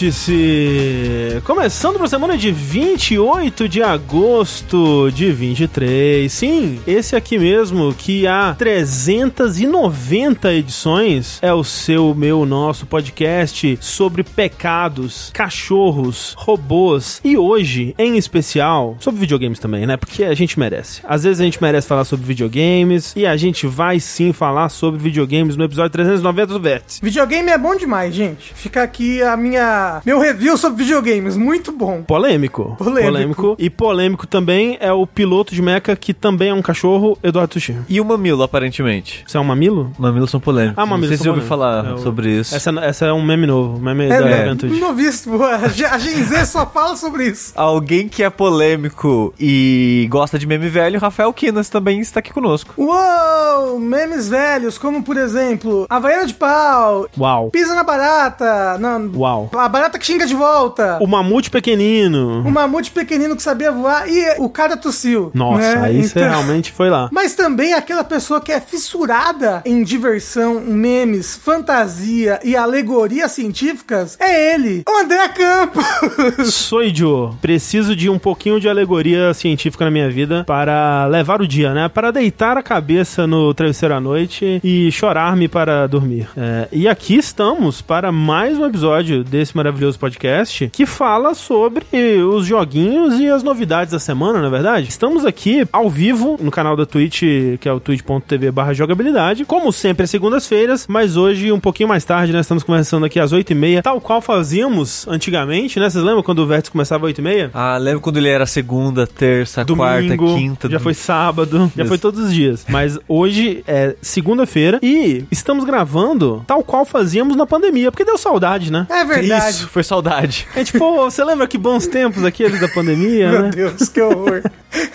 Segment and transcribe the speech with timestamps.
[0.00, 1.19] Vértice!
[1.38, 6.32] Começando para a semana de 28 de agosto de 23.
[6.32, 14.24] Sim, esse aqui mesmo, que há 390 edições, é o seu, meu, nosso podcast sobre
[14.24, 19.96] pecados, cachorros, robôs e hoje, em especial, sobre videogames também, né?
[19.96, 21.00] Porque a gente merece.
[21.04, 24.98] Às vezes a gente merece falar sobre videogames e a gente vai sim falar sobre
[24.98, 27.00] videogames no episódio 390 do Vértice.
[27.02, 28.52] Videogame é bom demais, gente.
[28.54, 30.78] Fica aqui a minha meu review sobre
[31.20, 32.02] videogames, muito bom.
[32.02, 32.76] Polêmico.
[32.78, 33.56] Polêmico.
[33.58, 37.76] E polêmico também é o piloto de mecha que também é um cachorro, Eduardo Tuxi.
[37.88, 39.24] E o mamilo, aparentemente.
[39.26, 39.92] Você é um mamilo?
[39.98, 40.78] Mamilos são polêmicos.
[40.78, 41.82] Ah, mamilos Não sei se são você ouviu polêmicos.
[41.84, 42.54] falar É o- sobre isso.
[42.54, 44.80] Essa, essa é um meme novo, meme da É, juventude.
[44.80, 45.40] novíssimo.
[45.60, 47.52] A Gen- a Gen Z só fala sobre isso.
[47.54, 52.72] Alguém que é polêmico e gosta de meme velho, Rafael Quinas também está aqui conosco.
[52.76, 53.78] Uou!
[53.78, 57.50] Memes velhos, como por exemplo, Havaiana de pau, Uau.
[57.50, 59.50] pisa na barata, não, Uau.
[59.56, 62.40] a barata que xinga de volta, O mamute pequenino.
[62.46, 65.30] o mamute pequenino que sabia voar e o cara tossiu.
[65.34, 65.82] Nossa, né?
[65.86, 67.08] aí você Então- realmente foi lá.
[67.12, 74.54] Mas também aquela pessoa que é fissurada em diversão, memes, fantasia e alegorias científicas é
[74.54, 75.84] ele, o André Campos.
[76.52, 77.32] Sou Joe.
[77.40, 81.88] Preciso de um pouquinho de alegoria científica na minha vida para levar o dia, né?
[81.88, 86.28] Para deitar a cabeça no travesseiro à noite e chorar-me para dormir.
[86.36, 91.86] É, e aqui estamos para mais um episódio desse maravilhoso podcast que fala sobre
[92.22, 94.86] os joguinhos e as novidades da semana, na é verdade.
[94.86, 97.22] Estamos aqui ao vivo no canal da Twitch,
[97.58, 99.46] que é o twitch.tv barra jogabilidade.
[99.46, 102.40] Como sempre, às segundas-feiras, mas hoje um pouquinho mais tarde, né?
[102.40, 105.88] Estamos começando aqui às 8h30, tal qual fazíamos antigamente, né?
[105.88, 107.50] Vocês lembram quando o Vértice começava às 8h30?
[107.54, 110.68] Ah, lembro quando ele era segunda, terça, quarta, Domingo, quinta.
[110.68, 112.66] já foi sábado, já foi todos os dias.
[112.68, 118.70] Mas hoje é segunda-feira e estamos gravando tal qual fazíamos na pandemia, porque deu saudade,
[118.70, 118.86] né?
[118.90, 119.48] É verdade.
[119.48, 120.46] Isso, foi saudade.
[120.54, 123.50] É tipo, pô, você lembra que bons tempos aqueles da pandemia, Meu né?
[123.50, 124.42] Deus, que horror.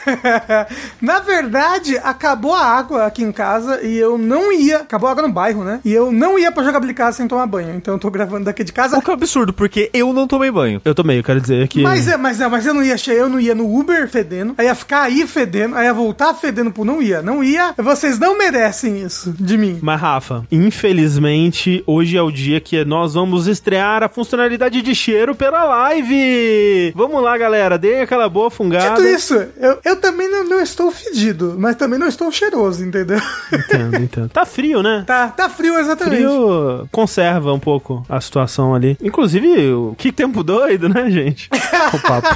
[1.02, 4.78] Na verdade, acabou a água aqui em casa e eu não ia.
[4.78, 5.80] Acabou a água no bairro, né?
[5.84, 7.76] E eu não ia pra jogabilidade sem tomar banho.
[7.76, 8.98] Então eu tô gravando daqui de casa.
[8.98, 10.82] O que é um absurdo, porque eu não tomei banho.
[10.84, 11.82] Eu tomei, eu quero dizer que.
[11.82, 14.54] Mas é, mas é, mas eu não ia cheio, eu não ia no Uber fedendo,
[14.58, 17.74] aí ia ficar aí fedendo, aí ia voltar fedendo por não ia, não ia.
[17.78, 19.80] Vocês não merecem isso de mim.
[19.82, 25.36] Mas, Rafa, infelizmente, hoje é o dia que nós vamos estrear a funcionalidade de cheiro
[25.36, 26.92] pela live.
[26.96, 28.96] Vamos lá, galera, dê aquela boa fungada.
[29.02, 33.20] Dito isso, eu, eu também não, não estou fedido, mas também não estou cheiroso, entendeu?
[33.54, 34.30] Entendo, entendo.
[34.30, 35.04] Tá frio, né?
[35.06, 36.18] tá, tá frio exatamente.
[36.18, 38.98] Frio conserva um pouco a situação ali.
[39.02, 41.50] Inclusive, o- que tempo doido, né, gente?
[41.94, 42.28] o papo.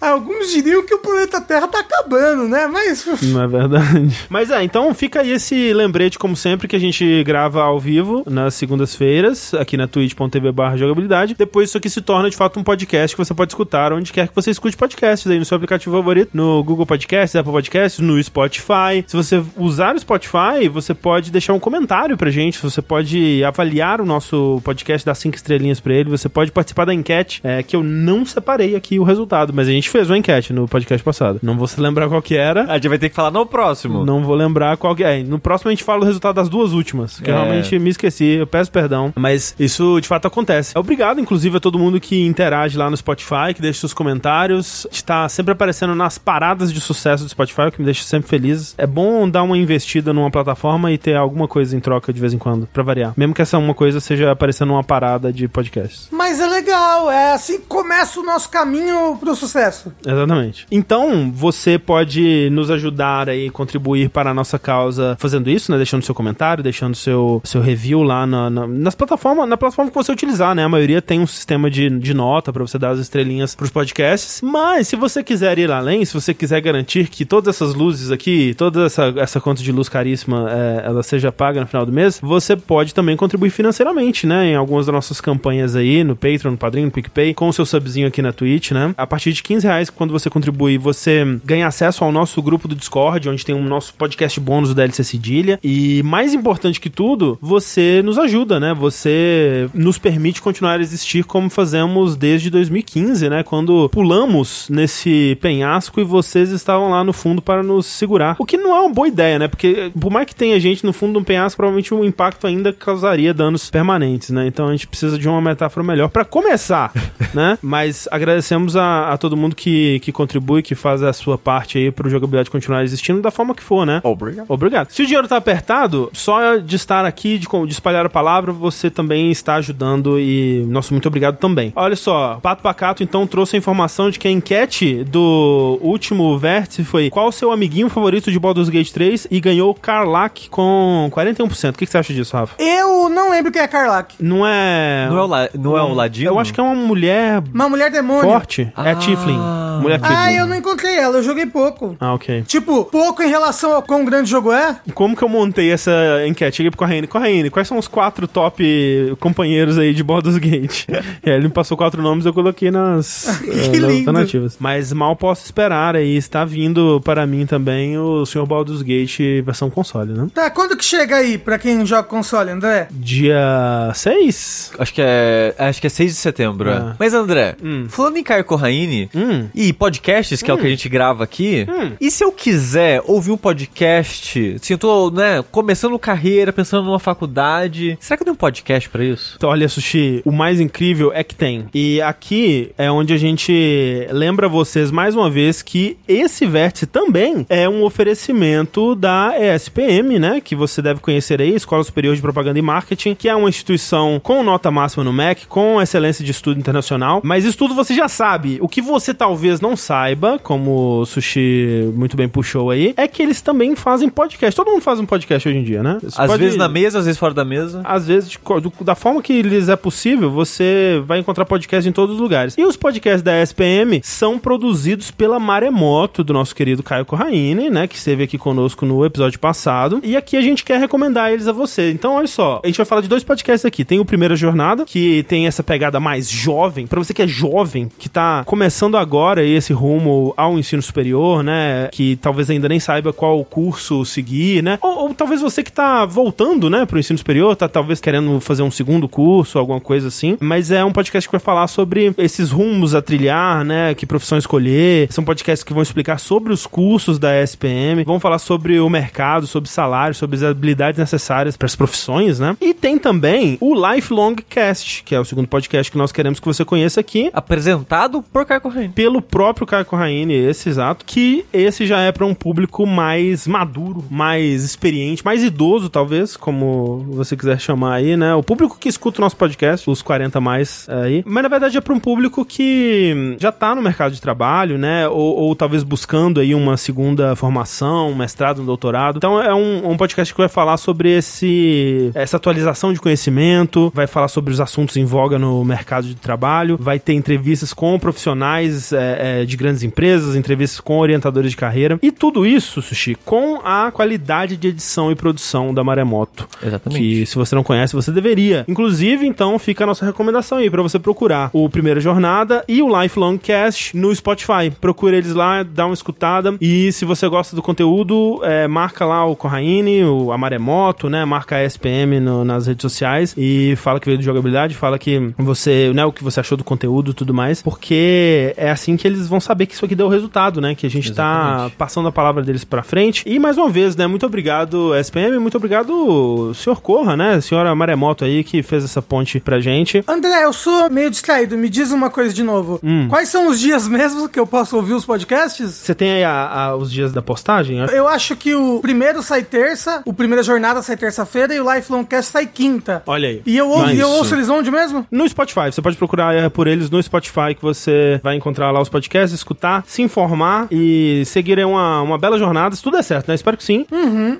[0.00, 2.66] Alguns diriam que o planeta Terra tá acabando, né?
[2.66, 3.04] Mas.
[3.22, 4.16] Não é verdade.
[4.30, 8.22] Mas é, então fica aí esse lembrete, como sempre, que a gente grava ao vivo
[8.26, 11.34] nas segundas-feiras, aqui na twitch.tv barra jogabilidade.
[11.36, 14.28] Depois isso aqui se torna de fato um podcast que você pode escutar onde quer
[14.28, 18.22] que você escute podcasts aí no seu aplicativo favorito, no Google Podcasts, Apple Podcasts, no
[18.22, 19.04] Spotify.
[19.06, 24.00] Se você usar o Spotify, você pode deixar um comentário pra gente, você pode avaliar
[24.00, 27.74] o nosso podcast, dar cinco estrelinhas pra ele, você pode participar da enquete, é, que
[27.76, 31.38] eu não separei aqui o resultado, mas a gente fez uma enquete no podcast passado.
[31.42, 32.64] Não vou se lembrar qual que era.
[32.70, 34.04] A gente vai ter que falar no próximo.
[34.04, 35.22] Não vou lembrar qual que é.
[35.22, 37.32] No próximo a gente fala o resultado das duas últimas, que É.
[37.32, 40.72] eu realmente me esqueci, eu peço perdão, mas isso de fato acontece.
[40.76, 44.86] Obrigado, inclusive, a todo mundo que interage lá no Spotify, que deixa seus comentários.
[44.90, 48.74] Está sempre aparecendo nas paradas de sucesso do Spotify, o que me deixa sempre feliz.
[48.78, 52.32] É bom dar uma investida numa plataforma e ter alguma coisa em troca de vez
[52.34, 53.12] em quando, pra variar.
[53.16, 56.08] Mesmo que essa uma coisa seja aparecendo numa parada de podcasts.
[56.10, 59.92] Mas é legal, é assim que começa o nosso caminho pro sucesso.
[60.06, 60.66] Exatamente.
[60.70, 65.76] Então, você pode nos ajudar aí, contribuir para a nossa causa fazendo isso, né?
[65.78, 69.96] Deixando seu comentário, deixando seu, seu review lá na, na- nas plataformas, na plataforma que
[69.96, 70.64] você utilizar, né?
[70.64, 74.40] A maioria tem um sistema de, de nota para você dar as estrelinhas pros podcasts.
[74.42, 78.54] Mas, se você quiser ir além, se você quiser garantir que todas essas luzes aqui,
[78.56, 82.18] toda essa, essa conta de luz caríssima, é, ela seja paga no final do mês,
[82.22, 84.46] você pode também contribuir financeiramente, né?
[84.46, 87.66] Em algumas das nossas campanhas aí, no Patreon, no Padrinho, no PicPay, com o seu
[87.66, 88.94] subzinho aqui na Twitch, né?
[88.96, 92.74] A partir de 15 reais, quando você contribuir, você ganha acesso ao nosso grupo do
[92.74, 95.58] Discord, onde tem um nosso podcast bônus do DLC Cedilha.
[95.62, 98.74] E mais importante que tudo, você nos ajuda, né?
[98.74, 103.42] Você nos permite continuar a existir como fazemos desde 2015, né?
[103.42, 108.36] Quando pulamos nesse penhasco e vocês estavam lá no fundo para nos segurar.
[108.38, 109.48] O que não é uma boa ideia, né?
[109.48, 112.72] Porque por mais que tenha gente no fundo de um penhasco, provavelmente o impacto ainda
[112.72, 114.46] causaria danos permanentes, né?
[114.46, 116.92] Então a gente precisa de uma metáfora melhor para começar,
[117.34, 117.58] né?
[117.62, 121.90] Mas agradecemos a, a todo mundo que que, contribui, que faz a sua parte aí
[121.90, 124.00] pro jogabilidade continuar existindo da forma que for, né?
[124.02, 124.46] Obrigado.
[124.48, 124.90] Obrigado.
[124.90, 128.90] Se o dinheiro tá apertado, só de estar aqui, de, de espalhar a palavra, você
[128.90, 131.72] também está ajudando e nosso muito obrigado também.
[131.80, 136.82] Olha só, Pato Pacato então trouxe a informação de que a enquete do último vértice
[136.84, 141.70] foi qual o seu amiguinho favorito de Baldur's Gate 3 e ganhou Karlak com 41%.
[141.70, 142.54] O que, que você acha disso, Rafa?
[142.62, 144.14] Eu não lembro quem é Karlak.
[144.20, 145.06] Não é...
[145.08, 146.30] Não é o, la, não é o Ladino?
[146.30, 148.22] Eu acho que é uma mulher Uma mulher demônio.
[148.30, 148.62] forte.
[148.62, 148.94] É Ah.
[148.96, 149.38] Tiflin.
[149.80, 150.16] Mulher Tiflin.
[150.16, 151.96] Ah, eu não encontrei ela, eu joguei pouco.
[152.00, 152.42] Ah, ok.
[152.42, 154.76] Tipo, pouco em relação ao quão grande o jogo é.
[154.94, 155.92] Como que eu montei essa
[156.26, 156.56] enquete?
[156.56, 157.06] Cheguei pro Corraine.
[157.06, 160.84] Corraine, quais são os quatro top companheiros aí de Baldur's Gate?
[161.24, 164.56] e aí ele me passou quatro nomes eu coloquei nas, eh, nas alternativas.
[164.58, 166.16] Mas mal posso esperar aí.
[166.16, 168.46] Está vindo para mim também o Sr.
[168.46, 170.28] Baldur's Gate versão console, né?
[170.34, 172.88] Tá, quando que chega aí pra quem joga console, André?
[172.90, 174.72] Dia 6?
[174.78, 175.54] Acho que é.
[175.58, 176.70] Acho que é 6 de setembro.
[176.70, 176.76] É.
[176.76, 176.92] é.
[176.98, 177.86] Mas, André, Hum.
[177.88, 179.46] falando em Caio Corraine Hum.
[179.54, 181.92] e podcasts, que é o que a gente grava aqui, Hum.
[182.00, 186.98] e se eu quiser ouvir um podcast, assim, eu tô, né, começando carreira, pensando numa
[186.98, 189.34] faculdade, será que eu tenho um podcast pra isso?
[189.36, 191.57] Então, olha, Sushi, o mais incrível é que tem.
[191.74, 197.46] E aqui é onde a gente lembra vocês mais uma vez que esse vértice também
[197.48, 200.40] é um oferecimento da ESPM, né?
[200.40, 204.20] Que você deve conhecer aí, Escola Superior de Propaganda e Marketing, que é uma instituição
[204.22, 207.20] com nota máxima no MEC, com excelência de estudo internacional.
[207.24, 208.58] Mas isso tudo você já sabe.
[208.60, 213.22] O que você talvez não saiba, como o Sushi muito bem puxou aí, é que
[213.22, 214.56] eles também fazem podcast.
[214.56, 215.98] Todo mundo faz um podcast hoje em dia, né?
[216.02, 217.80] Você Às pode- vezes na mesa, às vezes fora da mesa.
[217.84, 218.38] às vezes,
[218.82, 222.54] da forma que lhes é possível, você vai encontrar podcast em todos os lugares.
[222.56, 227.86] E os podcasts da SPM são produzidos pela Maremoto, do nosso querido Caio Corraine, né?
[227.86, 230.00] Que esteve aqui conosco no episódio passado.
[230.04, 231.90] E aqui a gente quer recomendar eles a você.
[231.90, 233.84] Então, olha só, a gente vai falar de dois podcasts aqui.
[233.84, 236.86] Tem o Primeira Jornada, que tem essa pegada mais jovem.
[236.86, 241.88] Pra você que é jovem, que tá começando agora esse rumo ao ensino superior, né?
[241.90, 244.78] Que talvez ainda nem saiba qual curso seguir, né?
[244.82, 248.62] Ou, ou talvez você que tá voltando, né, pro ensino superior, tá talvez querendo fazer
[248.62, 250.36] um segundo curso, alguma coisa assim.
[250.40, 253.94] Mas é um podcast que vai falar sobre esses rumos a trilhar, né?
[253.94, 255.10] Que profissão escolher.
[255.10, 259.46] São podcasts que vão explicar sobre os cursos da SPM, vão falar sobre o mercado,
[259.46, 262.56] sobre salário, sobre as habilidades necessárias para as profissões, né?
[262.60, 266.46] E tem também o Lifelong Cast, que é o segundo podcast que nós queremos que
[266.46, 268.88] você conheça aqui Apresentado por Caio Corraine.
[268.88, 274.04] pelo próprio Caio Corraine, esse exato, que esse já é para um público mais maduro,
[274.10, 278.34] mais experiente, mais idoso, talvez, como você quiser chamar aí, né?
[278.34, 281.22] O público que escuta o nosso podcast, os 40 mais aí.
[281.28, 285.06] Mas na verdade é para um público que já tá no mercado de trabalho, né?
[285.08, 289.16] Ou, ou talvez buscando aí uma segunda formação, um mestrado, um doutorado.
[289.18, 294.06] Então é um, um podcast que vai falar sobre esse essa atualização de conhecimento, vai
[294.06, 298.92] falar sobre os assuntos em voga no mercado de trabalho, vai ter entrevistas com profissionais
[298.92, 303.60] é, é, de grandes empresas, entrevistas com orientadores de carreira e tudo isso, Sushi, com
[303.64, 306.48] a qualidade de edição e produção da Maremoto.
[306.64, 307.00] Exatamente.
[307.00, 308.64] Que se você não conhece, você deveria.
[308.66, 311.17] Inclusive, então, fica a nossa recomendação aí pra você procurar
[311.52, 314.70] o Primeira Jornada e o Lifelong Cast no Spotify.
[314.80, 316.54] Procura eles lá, dá uma escutada.
[316.60, 321.24] E se você gosta do conteúdo, é, marca lá o Corraine, o a Maremoto, né?
[321.24, 325.32] Marca a SPM no- nas redes sociais e fala que veio de jogabilidade, fala que
[325.38, 329.06] você, né, o que você achou do conteúdo e tudo mais, porque é assim que
[329.06, 330.74] eles vão saber que isso aqui deu resultado, né?
[330.74, 331.76] Que a gente tá Exatamente.
[331.76, 333.22] passando a palavra deles pra frente.
[333.26, 334.06] E mais uma vez, né?
[334.06, 337.40] Muito obrigado, SPM, muito obrigado, senhor Corra, né?
[337.40, 340.02] Senhora Maremoto aí que fez essa ponte pra gente.
[340.06, 341.56] André, eu sou meio distraído.
[341.56, 342.78] Me diz uma coisa de novo.
[342.82, 343.06] Hum.
[343.08, 345.70] Quais são os dias mesmo que eu posso ouvir os podcasts?
[345.70, 347.78] Você tem aí a- a- os dias da postagem?
[347.92, 352.04] Eu acho que o primeiro sai terça, o primeira jornada sai terça-feira e o Lifelong
[352.04, 353.02] Cast sai quinta.
[353.06, 353.42] Olha aí.
[353.46, 355.06] E eu, ouço, e eu ouço eles onde mesmo?
[355.10, 358.80] No Spotify, você pode procurar é, por eles no Spotify que você vai encontrar lá
[358.80, 363.28] os podcasts, escutar, se informar e seguir uma, uma bela jornada, se tudo é certo,
[363.28, 363.34] né?
[363.34, 363.86] Espero que sim.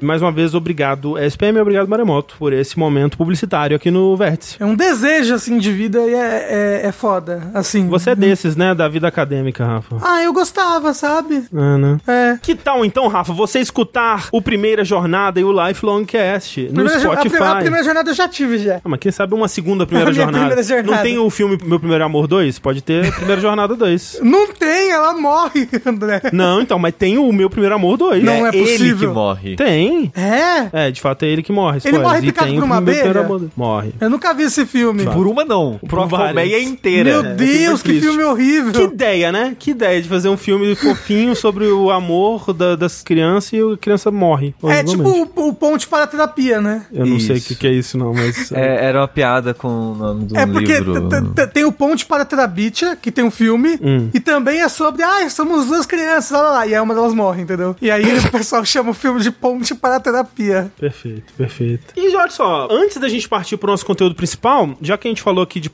[0.01, 4.57] Mais uma vez, obrigado SPM e obrigado Maremoto por esse momento publicitário aqui no Vértice.
[4.61, 7.89] É um desejo, assim, de vida e é, é, é foda, assim.
[7.89, 9.97] Você é desses, né, da vida acadêmica, Rafa.
[10.03, 11.45] Ah, eu gostava, sabe?
[11.55, 11.99] É, né?
[12.07, 12.39] É.
[12.43, 16.97] Que tal então, Rafa, você escutar o Primeira Jornada e o Lifelong Cast no Primeira
[16.97, 17.37] a, Spotify?
[17.37, 18.77] pri- a primeira jornada eu já tive já.
[18.77, 20.39] Ah, mas quem sabe uma segunda Primeira A Jornada.
[20.39, 20.97] primeira jornada.
[20.97, 22.59] Não tem o filme Meu Primeiro Amor 2?
[22.59, 24.21] Pode ter Primeira Jornada 2.
[24.23, 26.21] Não tem, ela morre, André.
[26.33, 28.23] Não, então, mas tem o Meu Primeiro Amor 2.
[28.25, 29.09] Não é ele possível.
[29.09, 29.57] que morre.
[29.57, 30.13] Tem.
[30.17, 30.87] É?
[30.87, 31.79] É, de fato é ele que morre.
[31.79, 32.03] Ele spoilers.
[32.09, 33.29] morre picado por uma abelha?
[33.57, 33.93] Morre.
[34.01, 35.05] Eu nunca vi esse filme.
[35.07, 35.79] Por uma não.
[35.89, 36.35] Por uma várias.
[36.43, 37.23] Colmeia inteira.
[37.23, 38.07] Meu Deus, que triste.
[38.07, 38.73] filme horrível.
[38.73, 39.57] Que ideia, né?
[39.59, 43.77] Que ideia de fazer um filme fofinho sobre o amor da- das crianças e a
[43.77, 44.55] criança morre.
[44.65, 46.87] É tipo o, o ponte para a terapia, né?
[46.93, 47.49] Eu não sei o Isso.
[47.49, 48.51] que, que é isso, não, mas.
[48.53, 51.09] É, era uma piada com o nome do É porque livro.
[51.09, 54.11] t- t- t- tem o Ponte para Terabitia, que tem um filme, Hum.
[54.13, 57.43] e também é sobre, ah, somos duas crianças, olha lá, e aí uma delas morre,
[57.43, 57.77] entendeu?
[57.81, 60.71] E aí o pessoal chama o filme de ponte para a terapia.
[60.79, 61.95] Perfeito, perfeito.
[61.97, 65.23] E olha só, antes da gente partir pro nosso conteúdo principal, já que a gente
[65.23, 65.71] falou aqui de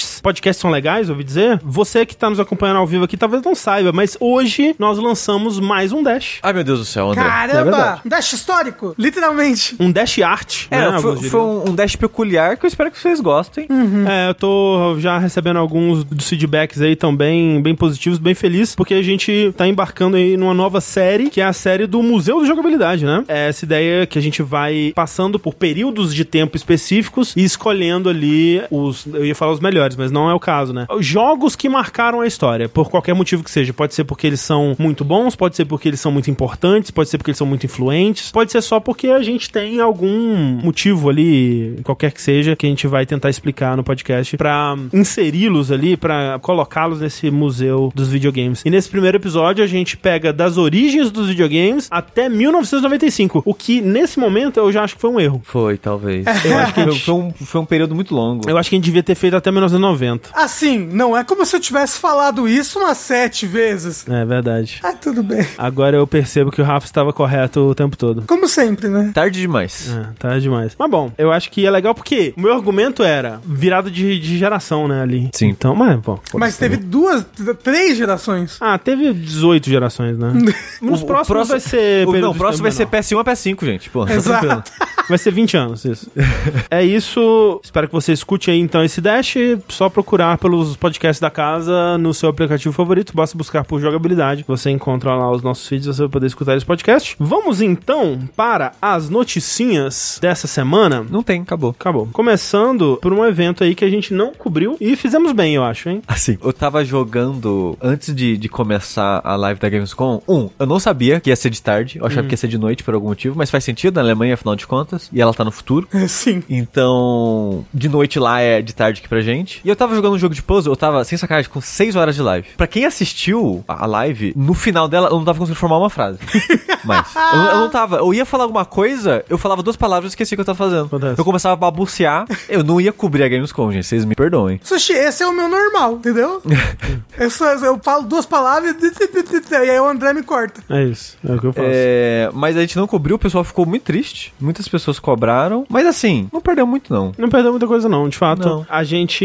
[0.00, 3.42] podcasts, podcasts são legais, ouvi dizer, você que tá nos acompanhando ao vivo aqui talvez
[3.42, 6.38] não saiba, mas hoje nós lançamos mais um Dash.
[6.42, 7.22] Ai, meu Deus do céu, André.
[7.22, 7.62] É Caramba!
[7.64, 8.00] verdade.
[8.04, 9.76] Dash histórico, literalmente.
[9.78, 10.98] Um Dash Art, É, né?
[11.00, 13.66] foi, foi um, um dash peculiar que eu espero que vocês gostem.
[14.08, 18.94] É, eu tô já recebendo alguns dos feedbacks aí também bem positivos, bem feliz, porque
[18.94, 22.46] a gente tá embarcando aí numa nova série, que é a série do Museu da
[22.46, 23.24] Jogabilidade, né?
[23.28, 28.08] É essa ideia que a gente vai passando por períodos de tempo específicos e escolhendo
[28.08, 30.86] ali os, eu ia falar os melhores, mas não é o caso, né?
[30.98, 33.72] Jogos que marcaram a história, por qualquer motivo que seja.
[33.72, 37.08] Pode ser porque eles são muito bons, pode ser porque eles são muito importantes, pode
[37.08, 41.08] ser porque eles são muito influentes, pode ser só porque a gente tem algum motivo
[41.08, 45.96] ali, qualquer que seja, que a gente vai tentar explicar no podcast pra inseri-los ali,
[45.96, 48.62] pra colocá-los nesse museu dos videogames.
[48.64, 53.80] E nesse primeiro episódio a gente pega das origens dos videogames até 1995, o que
[53.80, 55.40] nesse momento eu já acho que foi um erro.
[55.44, 56.26] Foi, talvez.
[56.44, 58.48] Eu acho que foi, um, foi um período muito longo.
[58.48, 60.30] Eu acho que a gente devia ter feito até 1990.
[60.34, 64.06] Assim, não é como se eu tivesse falado isso umas sete vezes.
[64.08, 64.78] É verdade.
[64.82, 65.46] Ah, tudo bem.
[65.58, 68.22] Agora eu percebo que o Rafa estava correto o tempo todo.
[68.26, 69.10] Como sempre, né?
[69.14, 69.90] Tarde demais.
[69.90, 70.74] É, tá demais.
[70.78, 74.38] Mas bom, eu acho que é legal porque o meu argumento era virada de, de
[74.38, 75.30] geração, né, ali.
[75.34, 75.48] Sim.
[75.48, 76.18] Então, mas, bom.
[76.34, 77.24] Mas teve duas,
[77.62, 78.56] três gerações.
[78.60, 80.32] Ah, teve 18 gerações, né?
[80.80, 82.06] Nos O- o próximos próximo- vai ser.
[82.08, 83.24] O, não, o próximo vai tempo ser menor.
[83.24, 83.90] PS1 a PS5, gente.
[83.90, 84.46] Pô, tá Exato.
[84.46, 84.64] tranquilo.
[85.08, 86.10] Vai ser 20 anos, isso.
[86.70, 87.60] é isso.
[87.64, 89.34] Espero que você escute aí então esse Dash.
[89.70, 93.14] Só procurar pelos podcasts da casa no seu aplicativo favorito.
[93.14, 94.44] Basta buscar por jogabilidade.
[94.46, 95.86] Você encontra lá os nossos feeds.
[95.86, 97.16] Você vai poder escutar esse podcast.
[97.18, 101.06] Vamos então para as noticinhas dessa semana.
[101.08, 101.70] Não tem, acabou.
[101.70, 102.08] Acabou.
[102.12, 105.88] Começando por um evento aí que a gente não cobriu e fizemos bem, eu acho,
[105.88, 106.02] hein?
[106.08, 110.22] Assim, eu tava jogando antes de, de começar a live da Gamescom.
[110.28, 111.98] Um, eu não sabia que ia ser de tarde.
[111.98, 114.34] Eu achava que ia ser de noite por algum motivo, mas faz sentido na Alemanha,
[114.34, 115.08] afinal de contas.
[115.12, 115.88] E ela tá no futuro.
[116.08, 116.42] Sim.
[116.48, 119.59] Então, de noite lá é de tarde aqui pra gente.
[119.64, 122.14] E eu tava jogando um jogo de puzzle, eu tava, sem sacanagem, com 6 horas
[122.14, 122.48] de live.
[122.56, 126.18] Pra quem assistiu a live, no final dela eu não tava conseguindo formar uma frase.
[126.84, 127.96] Mas, eu, eu não tava.
[127.96, 130.56] Eu ia falar alguma coisa, eu falava duas palavras e esqueci o que eu tava
[130.58, 130.86] fazendo.
[130.86, 131.18] Acontece.
[131.18, 132.24] Eu começava a babucear.
[132.48, 133.86] Eu não ia cobrir a Gamescom, gente.
[133.86, 134.60] Vocês me perdoem.
[134.62, 136.42] Sushi, esse é o meu normal, entendeu?
[137.18, 140.62] eu, só- eu falo duas palavras e aí o André me corta.
[140.70, 141.16] É isso.
[141.26, 141.66] É o que eu faço.
[141.70, 144.32] É, mas a gente não cobriu, o pessoal ficou muito triste.
[144.40, 145.66] Muitas pessoas cobraram.
[145.68, 147.12] Mas assim, não perdeu muito, não.
[147.18, 148.48] Não perdeu muita coisa não, de fato.
[148.48, 148.66] Não.
[148.68, 149.24] A gente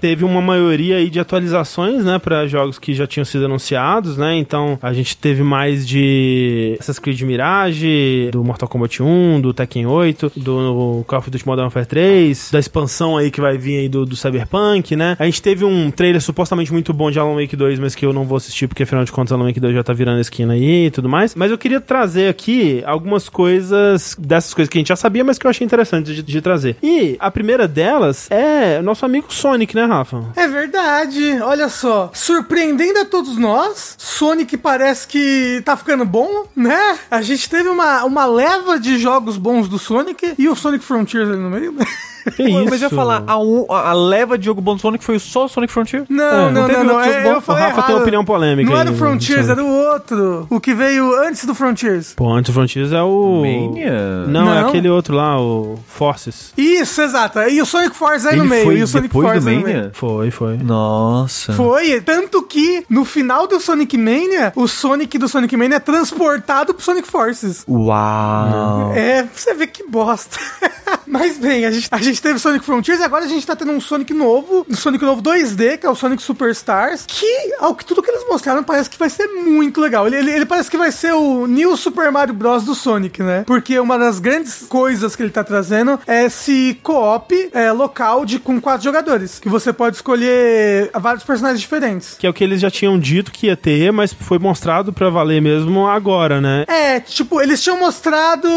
[0.00, 4.36] teve uma maioria aí de atualizações, né, para jogos que já tinham sido anunciados, né?
[4.36, 9.86] Então, a gente teve mais de Assassin's Creed Mirage, do Mortal Kombat 1, do Tekken
[9.86, 13.88] 8, do Call of Duty Modern Warfare 3, da expansão aí que vai vir aí
[13.88, 15.16] do, do Cyberpunk, né?
[15.18, 18.12] A gente teve um trailer supostamente muito bom de Alan Wake 2, mas que eu
[18.12, 20.86] não vou assistir porque afinal de contas Alan Wake 2 já tá virando esquina aí
[20.86, 21.34] e tudo mais.
[21.34, 25.38] Mas eu queria trazer aqui algumas coisas dessas coisas que a gente já sabia, mas
[25.38, 26.76] que eu achei interessante de, de trazer.
[26.82, 30.24] E a primeira delas é nosso amigo Sonic, né, Rafa?
[30.36, 32.10] É verdade, olha só.
[32.14, 36.98] Surpreendendo a todos nós, Sonic parece que tá ficando bom, né?
[37.10, 41.28] A gente teve uma, uma leva de jogos bons do Sonic e o Sonic Frontiers
[41.28, 41.74] ali no meio.
[42.26, 42.32] né?
[42.36, 42.64] Que isso?
[42.70, 45.44] Mas eu ia falar, a, um- a- leva de jogo bom do Sonic foi só
[45.44, 46.04] o Sonic Frontier?
[46.08, 47.00] Não, É, não não, não, não.
[47.00, 47.32] é, bom?
[47.32, 48.02] eu falei O Rafa tem errado.
[48.02, 50.46] opinião polêmica Não aí era o no- Frontiers, era o outro.
[50.50, 52.12] O que veio antes do Frontiers.
[52.14, 53.40] Pô, Antes Frontiers é o...
[53.42, 54.24] Mania?
[54.26, 54.68] Não, é Não.
[54.68, 56.52] aquele outro lá, o Forces.
[56.56, 57.38] Isso, exato.
[57.40, 58.64] E o Sonic Force aí no Ele meio.
[58.64, 59.50] foi e o Sonic depois Force do.
[59.60, 59.90] Mania?
[59.94, 60.56] Foi, foi.
[60.58, 61.52] Nossa.
[61.52, 66.74] Foi, tanto que no final do Sonic Mania, o Sonic do Sonic Mania é transportado
[66.74, 67.64] pro Sonic Forces.
[67.68, 68.92] Uau.
[68.94, 70.38] É, pra você ver que bosta.
[71.06, 73.72] Mas bem, a gente, a gente teve Sonic Frontiers e agora a gente tá tendo
[73.72, 77.84] um Sonic novo, um Sonic novo 2D, que é o Sonic Superstars, que, ao que
[77.84, 80.06] tudo que eles mostraram, parece que vai ser muito legal.
[80.06, 82.64] Ele, ele, ele parece que vai ser o New Super Mario Bros.
[82.64, 83.44] do Sonic, né?
[83.46, 88.38] Porque uma das grandes coisas que ele tá trazendo é esse co-op é, local de,
[88.38, 92.16] com quatro jogadores, que você pode escolher vários personagens diferentes.
[92.18, 95.10] Que é o que eles já tinham dito que ia ter, mas foi mostrado pra
[95.10, 96.64] valer mesmo agora, né?
[96.68, 98.48] É, tipo, eles tinham mostrado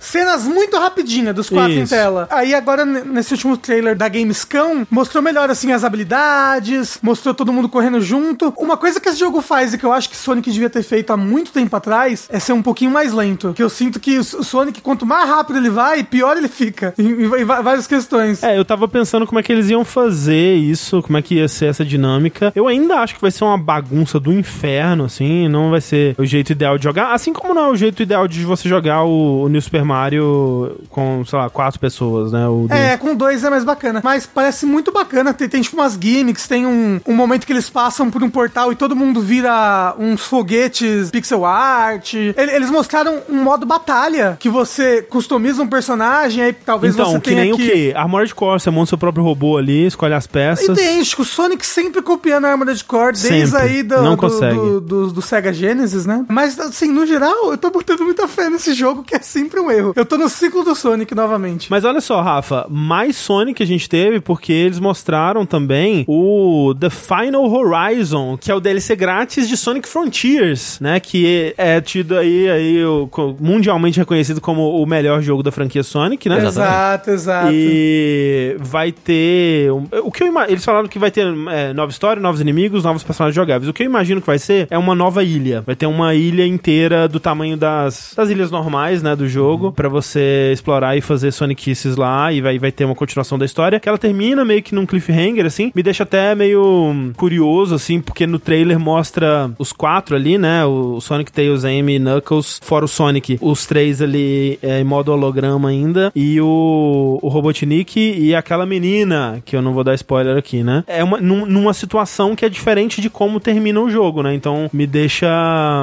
[0.00, 1.94] cenas muito rapidinhas dos quatro em Isso.
[1.94, 2.26] tela.
[2.30, 7.68] Aí agora, nesse último trailer da Gamescom, mostrou melhor, assim, as habilidades, mostrou todo mundo
[7.68, 8.52] correndo junto.
[8.56, 11.12] Uma coisa que esse jogo faz e que eu acho que Sonic devia ter feito
[11.12, 13.52] há muito tempo atrás é ser um pouquinho mais lento.
[13.54, 16.94] Que eu sinto que o Sonic, quanto mais rápido ele vai, pior ele fica.
[16.98, 18.42] Em, em- em várias questões.
[18.42, 21.48] É, eu tava pensando como é que eles iam fazer isso, como é que ia
[21.48, 22.52] ser essa dinâmica.
[22.54, 26.24] Eu ainda acho que vai ser uma bagunça do inferno, assim, não vai ser o
[26.24, 27.12] jeito ideal de jogar.
[27.12, 30.76] Assim como não é o jeito ideal de você jogar o, o New Super Mario
[30.90, 32.46] com, sei lá, quatro pessoas, né?
[32.46, 34.00] O do- É, com dois é mais bacana.
[34.04, 35.32] Mas parece muito bacana.
[35.32, 38.70] Tem, tem, tipo umas gimmicks, tem um, um momento que eles passam por um portal
[38.70, 42.14] e todo mundo vira uns foguetes pixel art.
[42.14, 47.20] Ele- Eles mostraram um modo batalha que você customiza um personagem, aí talvez Então, você
[47.20, 47.70] que tenha nem o que...
[47.70, 47.94] que?
[47.94, 50.68] Armored Core, você monta seu próprio robô ali, escolhe as peças.
[50.68, 53.62] Idêntico, Sonic sempre copiando a Armored Core, desde Sempre.
[53.62, 54.54] aí do, Não do, consegue.
[54.56, 56.24] do, do- do Sega Genesis, né?
[56.28, 59.70] Mas, assim, no geral, eu tô botando muita fé nesse jogo, que é sempre um
[59.70, 59.92] erro.
[59.96, 61.45] Eu tô no ciclo do Sonic novamente.
[61.70, 66.90] Mas olha só, Rafa, mais Sonic a gente teve porque eles mostraram também o The
[66.90, 70.98] Final Horizon, que é o DLC grátis de Sonic Frontiers, né?
[71.00, 73.08] Que é tido aí, aí o-
[73.40, 76.36] mundialmente reconhecido como o melhor jogo da franquia Sonic, né?
[76.46, 77.50] Exato, exato.
[77.52, 79.70] E vai ter.
[79.72, 83.02] um- o que eu Eles falaram que vai ter é, nova história, novos inimigos, novos
[83.02, 83.68] personagens jogáveis.
[83.68, 85.62] O que eu imagino que vai ser é uma nova ilha.
[85.64, 89.16] Vai ter uma ilha inteira do tamanho das, das ilhas normais, né?
[89.16, 92.32] Do jogo, pra você explorar e fazer Sonic Kisses lá.
[92.32, 93.78] E vai, vai ter uma continuação da história.
[93.80, 95.70] Que ela termina meio que num cliffhanger, assim.
[95.74, 100.64] Me deixa até meio hum, curioso, assim, porque no trailer mostra os quatro ali, né?
[100.64, 103.38] O Sonic, Tails, Amy e Knuckles, fora o Sonic.
[103.40, 106.12] Os três ali é, em modo holograma ainda.
[106.14, 110.84] E o, o Robotnik e aquela menina, que eu não vou dar spoiler aqui, né?
[110.86, 114.34] É uma, num- numa situação que é diferente de como termina o jogo, né?
[114.34, 115.26] Então me deixa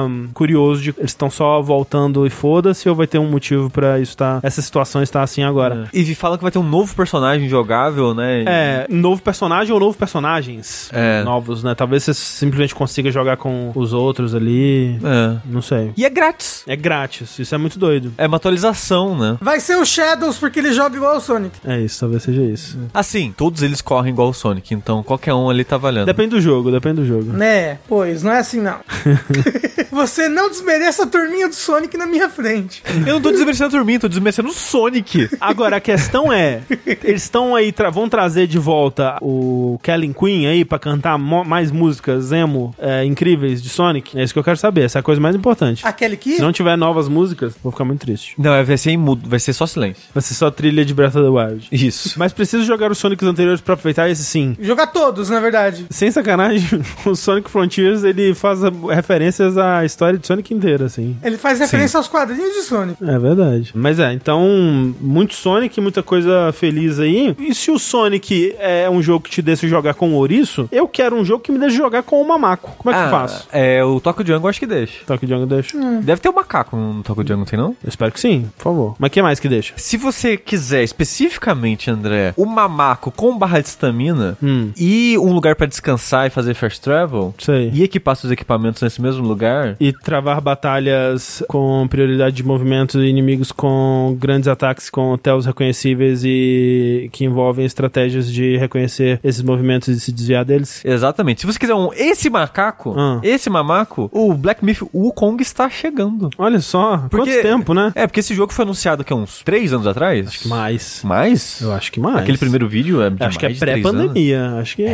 [0.08, 3.98] hum, curioso de eles estão só voltando e foda-se ou vai ter um motivo pra
[3.98, 5.88] isso tá, essa situação estar assim agora.
[5.92, 8.44] E fala que vai ter um novo personagem jogável, né?
[8.46, 11.22] É, novo personagem ou novo personagens É.
[11.24, 11.74] novos, né?
[11.74, 14.98] Talvez você simplesmente consiga jogar com os outros ali.
[15.04, 15.36] É.
[15.44, 15.92] Não sei.
[15.96, 16.62] E é grátis.
[16.66, 18.12] É grátis, isso é muito doido.
[18.16, 19.36] É uma atualização, né?
[19.40, 21.56] Vai ser o Shadows, porque ele joga igual o Sonic.
[21.64, 22.78] É isso, talvez seja isso.
[22.92, 26.06] Assim, todos eles correm igual o Sonic, então qualquer um ali tá valendo.
[26.06, 27.32] Depende do jogo, depende do jogo.
[27.32, 28.78] Né, pois, não é assim não.
[29.90, 32.82] Você não desmereça a turminha do Sonic na minha frente.
[33.06, 35.23] Eu não tô desmerecendo a turminha, tô desmerecendo o Sonic.
[35.40, 36.60] Agora, a questão é,
[37.02, 41.70] eles estão aí, tra- vão trazer de volta o Kellen Queen aí pra cantar mais
[41.70, 44.18] músicas emo é, incríveis de Sonic?
[44.18, 45.86] É isso que eu quero saber, essa é a coisa mais importante.
[45.86, 46.36] Aquele que?
[46.36, 48.34] Se não tiver novas músicas, vou ficar muito triste.
[48.38, 50.02] Não, vai ser em mudo, vai ser só silêncio.
[50.14, 51.68] Vai ser só trilha de Breath of the Wild.
[51.72, 52.18] Isso.
[52.18, 54.56] Mas preciso jogar os Sonics anteriores pra aproveitar esse sim.
[54.60, 55.86] Jogar todos, na verdade.
[55.90, 56.66] Sem sacanagem,
[57.04, 61.16] o Sonic Frontiers ele faz a- referências à história de Sonic inteira, assim.
[61.22, 63.02] Ele faz referência aos quadrinhos de Sonic.
[63.04, 63.72] É verdade.
[63.74, 67.34] Mas é, então, muito Sonic, muita coisa feliz aí.
[67.38, 70.88] E se o Sonic é um jogo que te deixa jogar com o ouriço, eu
[70.88, 72.74] quero um jogo que me deixe jogar com o mamaco.
[72.78, 73.48] Como é que eu faço?
[73.52, 75.04] É, o Tokyo Jungle acho que deixa.
[75.06, 75.78] Toque Jungle deixa?
[76.02, 77.68] Deve ter um macaco no Tokyo Jungle, tem não?
[77.82, 78.96] Eu espero que sim, por favor.
[78.98, 79.72] Mas o que mais que deixa?
[79.76, 84.70] Se você quiser especificamente, André, o mamaco com barra de estamina Hum.
[84.76, 87.70] e um lugar pra descansar e fazer fast travel, Sei.
[87.72, 93.08] e equipar seus equipamentos nesse mesmo lugar, E travar batalhas com prioridade de movimento e
[93.08, 99.88] inimigos com grandes ataques com tells reconhecíveis e que envolvem estratégias de reconhecer esses movimentos
[99.88, 100.82] e se desviar deles.
[100.84, 101.40] Exatamente.
[101.42, 103.20] Se você quiser um esse macaco, Ah.
[103.22, 106.30] esse mamaco, o Black Myth Wukong está chegando.
[106.38, 107.92] Olha só, Porque- quanto tempo, né?
[107.94, 110.28] É, porque esse jogo foi anunciado aqui há uns três anos atrás.
[110.28, 111.00] Acho Mais.
[111.04, 111.60] Mais?
[111.60, 112.16] Eu acho que mais.
[112.16, 114.56] Aquele primeiro vídeo é Acho que é pré-pandemia.
[114.60, 114.88] Acho que é.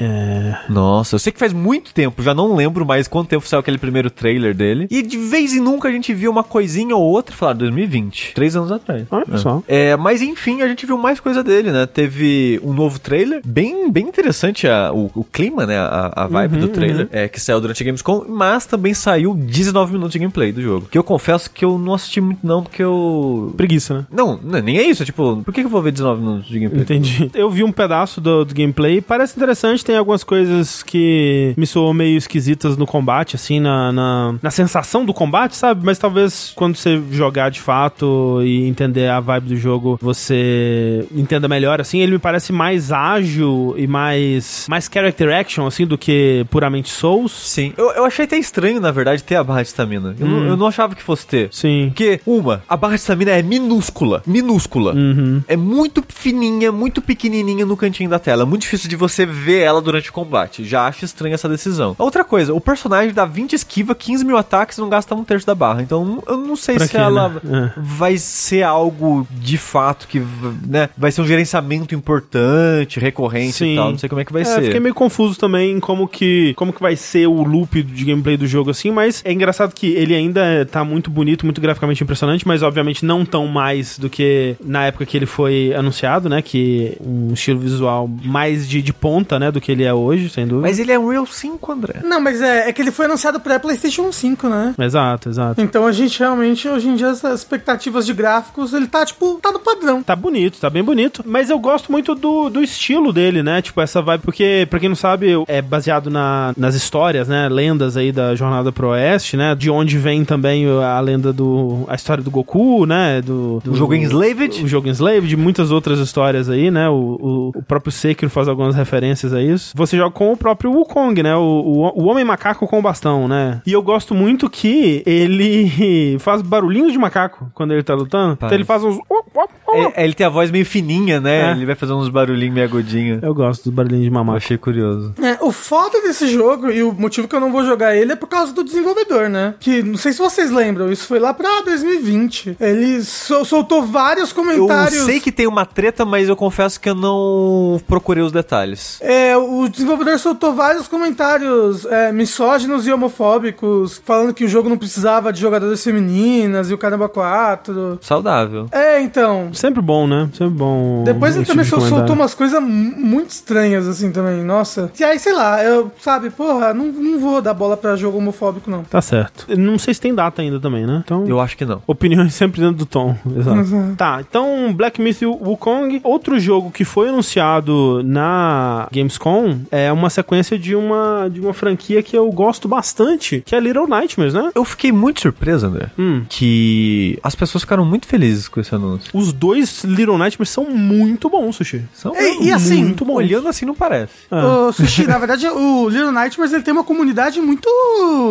[0.00, 0.58] é.
[0.68, 3.78] Nossa, eu sei que faz muito tempo, já não lembro mais quanto tempo saiu aquele
[3.78, 4.86] primeiro trailer dele.
[4.90, 8.56] E de vez em nunca a gente viu uma coisinha ou outra, falar 2020, três
[8.56, 9.04] anos atrás.
[9.10, 9.62] Olha só.
[9.68, 11.86] É, mas enfim, a gente viu mais coisa dele, né?
[11.86, 15.78] Teve um novo trailer, bem, bem interessante a- o, o clima, né?
[15.78, 19.34] A, a vibe Uhum, do trailer, é, que saiu durante a Gamescom, mas também saiu
[19.34, 20.86] 19 minutos de gameplay do jogo.
[20.90, 23.54] Que eu confesso que eu não assisti muito, não, porque eu.
[23.56, 24.06] Preguiça, né?
[24.10, 26.48] Não, não, nem é isso, é tipo, por que que eu vou ver 19 minutos
[26.48, 26.82] de gameplay?
[26.82, 27.30] Entendi.
[27.34, 31.92] Eu vi um pedaço do, do gameplay, parece interessante, tem algumas coisas que me soam
[31.94, 35.80] meio esquisitas no combate, assim, na, na, na sensação do combate, sabe?
[35.84, 41.48] Mas talvez quando você jogar de fato e entender a vibe do jogo, você entenda
[41.48, 42.00] melhor, assim.
[42.00, 47.32] Ele me parece mais ágil e mais, mais character action, assim, do que puramente Souls.
[47.32, 47.72] Sim.
[47.76, 50.14] Eu, eu achei até estranho, na verdade, ter a barra de estamina.
[50.18, 51.48] Eu, não- eu não achava que fosse ter.
[51.52, 51.86] Sim.
[51.88, 54.22] Porque, uma, a barra de estamina é minúscula.
[54.26, 54.92] Minúscula.
[54.94, 55.42] Uhum.
[55.48, 58.42] É muito fininha, muito pequenininha no cantinho da tela.
[58.42, 60.64] É muito difícil de você ver ela durante o combate.
[60.64, 61.94] Já acho estranha essa decisão.
[61.98, 65.46] Outra coisa, o personagem dá 20 esquiva, 15 mil ataques e não gasta um terço
[65.46, 65.82] da barra.
[65.82, 67.72] Então, eu não sei Pra se quê, ela né?
[67.76, 67.80] É.
[67.80, 70.22] vai ser algo de fato que,
[70.66, 73.72] né, vai ser um gerenciamento importante, recorrente Sim.
[73.72, 73.90] e tal.
[73.92, 74.62] Não sei como é que vai É, ser.
[74.64, 78.36] fiquei meio confuso também em como que, como que vai ser o loop de gameplay
[78.36, 82.46] do jogo assim, mas é engraçado que ele ainda tá muito bonito, muito graficamente impressionante,
[82.46, 86.42] mas obviamente não tão mais do que na época que ele foi anunciado, né?
[86.42, 89.50] Que um estilo visual mais de, de ponta, né?
[89.50, 90.66] Do que ele é hoje, sem dúvida.
[90.68, 92.00] Mas ele é um Real 5, André.
[92.04, 94.74] Não, mas é, é que ele foi anunciado PlayStation 5, né?
[94.78, 95.60] Exato, exato.
[95.60, 99.52] Então a gente realmente, hoje em dia, as expectativas de gráficos, ele tá, tipo, tá
[99.52, 100.02] no padrão.
[100.02, 101.22] Tá bonito, tá bem bonito.
[101.26, 103.62] Mas eu gosto muito do, do estilo dele, né?
[103.62, 107.48] Tipo, essa vibe, porque, pra quem não sabe, é baseado na, nas histórias, né?
[107.48, 109.54] Lendas aí da Jornada pro Oeste, né?
[109.54, 111.84] De onde vem também a lenda do.
[111.88, 113.20] a história do Goku, né?
[113.20, 114.64] Do, do O jogo Enslaved.
[114.64, 116.88] O jogo Enslaved, muitas outras histórias aí, né?
[116.88, 119.72] O, o, o próprio Sekiro faz algumas referências a isso.
[119.74, 121.36] Você joga com o próprio Wukong, né?
[121.36, 123.60] O, o, o Homem Macaco com o bastão, né?
[123.66, 128.34] E eu gosto muito que ele faz barulhinhos de macaco quando ele tá lutando.
[128.34, 129.92] Então ele faz uns.
[129.94, 131.50] É, ele tem a voz meio fininha, né?
[131.50, 131.52] É.
[131.52, 133.22] Ele vai fazer uns barulhinhos meio agudinhos.
[133.22, 134.36] Eu gosto dos barulhinhos de Eu mamaco.
[134.38, 135.14] achei curioso.
[135.22, 138.16] É, o foda desse jogo e o motivo que eu não vou jogar ele é
[138.16, 139.54] por causa do desenvolvedor, né?
[139.60, 142.56] Que não sei se vocês lembram, isso foi lá pra 2020.
[142.60, 145.04] Ele sol- soltou vários Eu comentários.
[145.04, 148.98] sei que tem uma treta, mas eu confesso que eu não procurei os detalhes.
[149.00, 154.76] É, o desenvolvedor soltou vários comentários é, misóginos e homofóbicos, falando que o jogo não
[154.78, 157.98] precisava de jogadoras femininas e o caramba 4.
[158.00, 158.66] Saudável.
[158.72, 159.52] É, então.
[159.52, 160.28] Sempre bom, né?
[160.32, 161.02] Sempre bom.
[161.04, 164.42] Depois ele esse também tipo soltou umas coisas mu- muito estranhas, assim, também.
[164.44, 164.90] Nossa.
[164.98, 168.70] E aí, sei lá, eu, sabe, porra, não, não vou dar bola pra jogo homofóbico,
[168.70, 168.82] não.
[168.84, 169.46] Tá certo.
[169.56, 171.02] Não sei se tem data ainda também, né?
[171.04, 171.26] Então.
[171.26, 171.82] Eu acho que não.
[171.86, 173.16] Opiniões sempre dentro do tom.
[173.36, 173.60] Exato.
[173.60, 173.96] Exato.
[173.96, 176.00] Tá, então Black Myth Wukong.
[176.04, 182.02] Outro jogo que foi anunciado na Gamescom é uma sequência de uma, de uma franquia
[182.02, 184.50] que eu gosto bastante, que é Little Nightmares, né?
[184.54, 186.22] Eu fiquei muito surpreso, André, Hum.
[186.28, 189.10] que as pessoas ficaram muito felizes com esse anúncio.
[189.14, 191.82] Os dois Little Nightmares são muito bons, Sushi.
[191.94, 193.14] São E- e assim, muito bons.
[193.16, 194.12] olhando assim não parece.
[194.30, 194.46] Ah.
[194.68, 197.68] Ô, Sushi, na verdade, o Little Nightmares ele tem uma comunidade muito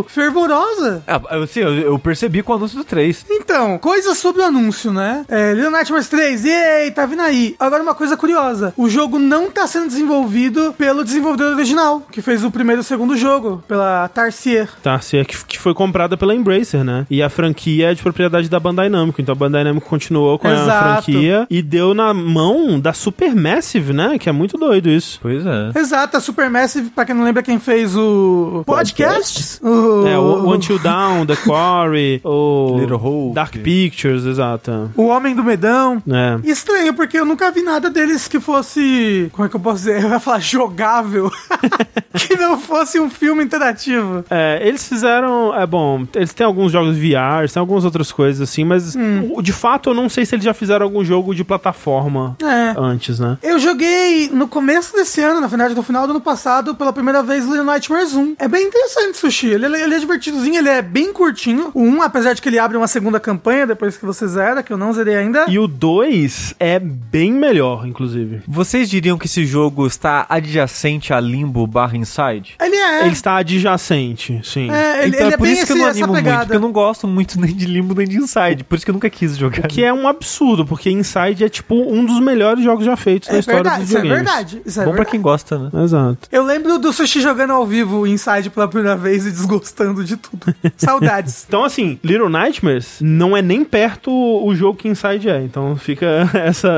[0.07, 1.03] fervorosa.
[1.07, 3.25] Ah, assim, eu, eu percebi com o anúncio do 3.
[3.29, 5.25] Então, coisas sobre o anúncio, né?
[5.27, 7.55] É, Little Nightmares 3, ei, tá vindo aí.
[7.59, 12.43] Agora, uma coisa curiosa: o jogo não tá sendo desenvolvido pelo desenvolvedor original, que fez
[12.43, 14.69] o primeiro e o segundo jogo, pela Tarsier.
[15.13, 17.05] É que, que foi comprada pela Embracer, né?
[17.09, 19.21] E a franquia é de propriedade da Bandai Namco.
[19.21, 21.03] Então a Bandai Namco continuou com a Exato.
[21.05, 24.17] franquia e deu na mão da Supermassive, né?
[24.19, 25.19] Que é muito doido isso.
[25.21, 25.71] Pois é.
[25.79, 30.53] Exato, a Supermassive, pra quem não lembra quem fez o podcast, o, É, o, o
[30.53, 33.35] Until Dawn, The Quarry, o Little Hope.
[33.35, 34.91] Dark Pictures, exato.
[34.95, 36.01] o Homem do Medão.
[36.07, 36.39] É.
[36.49, 39.29] Estranho, porque eu nunca vi nada deles que fosse.
[39.33, 40.03] Como é que eu posso dizer?
[40.09, 41.31] Eu ia falar jogável.
[42.13, 44.23] que não fosse um filme interativo.
[44.29, 45.53] É, eles fizeram.
[45.55, 49.41] É bom, eles têm alguns jogos VR, tem algumas outras coisas assim, mas Hum.
[49.41, 52.73] de fato eu não sei se eles já fizeram algum jogo de plataforma É.
[52.77, 53.37] antes, né?
[53.41, 57.21] Eu joguei no começo desse ano, na verdade, no final do ano passado, pela primeira
[57.23, 58.35] vez Little Nightmares 1.
[58.39, 59.47] É bem interessante, Sushi.
[59.47, 61.71] Ele, ele é divertidozinho, ele é bem curtinho.
[61.73, 64.71] O 1, apesar de que ele abre uma segunda campanha depois que você zera, que
[64.73, 65.45] eu não zerei ainda.
[65.47, 68.41] E o 2 é bem melhor, inclusive.
[68.47, 72.55] Vocês diriam que esse jogo está adjacente a Limbo barra Inside?
[72.61, 73.01] Ele é.
[73.01, 74.69] Ele está adjacente, sim.
[74.71, 76.59] É, ele, então ele é por bem isso que eu não animo muito, porque eu
[76.59, 78.63] não gosto muito nem de Limbo nem de Inside.
[78.63, 79.67] Por isso que eu nunca quis jogar.
[79.67, 83.35] Que é um absurdo, porque Inside é tipo um dos melhores jogos já feitos na
[83.35, 84.31] É história verdade, dos isso é videogames.
[84.31, 84.61] verdade.
[84.65, 85.11] Isso é bom pra verdade.
[85.11, 85.83] quem gosta, né?
[85.83, 86.17] Exato.
[86.31, 90.53] Eu lembro do Sushi jogando ao vivo Inside pela primeira vez e desgostando de tudo.
[90.77, 91.45] Saudades.
[91.47, 95.41] Então, assim, Little Nightmares não é nem perto o jogo que Inside é.
[95.43, 96.69] Então fica essa,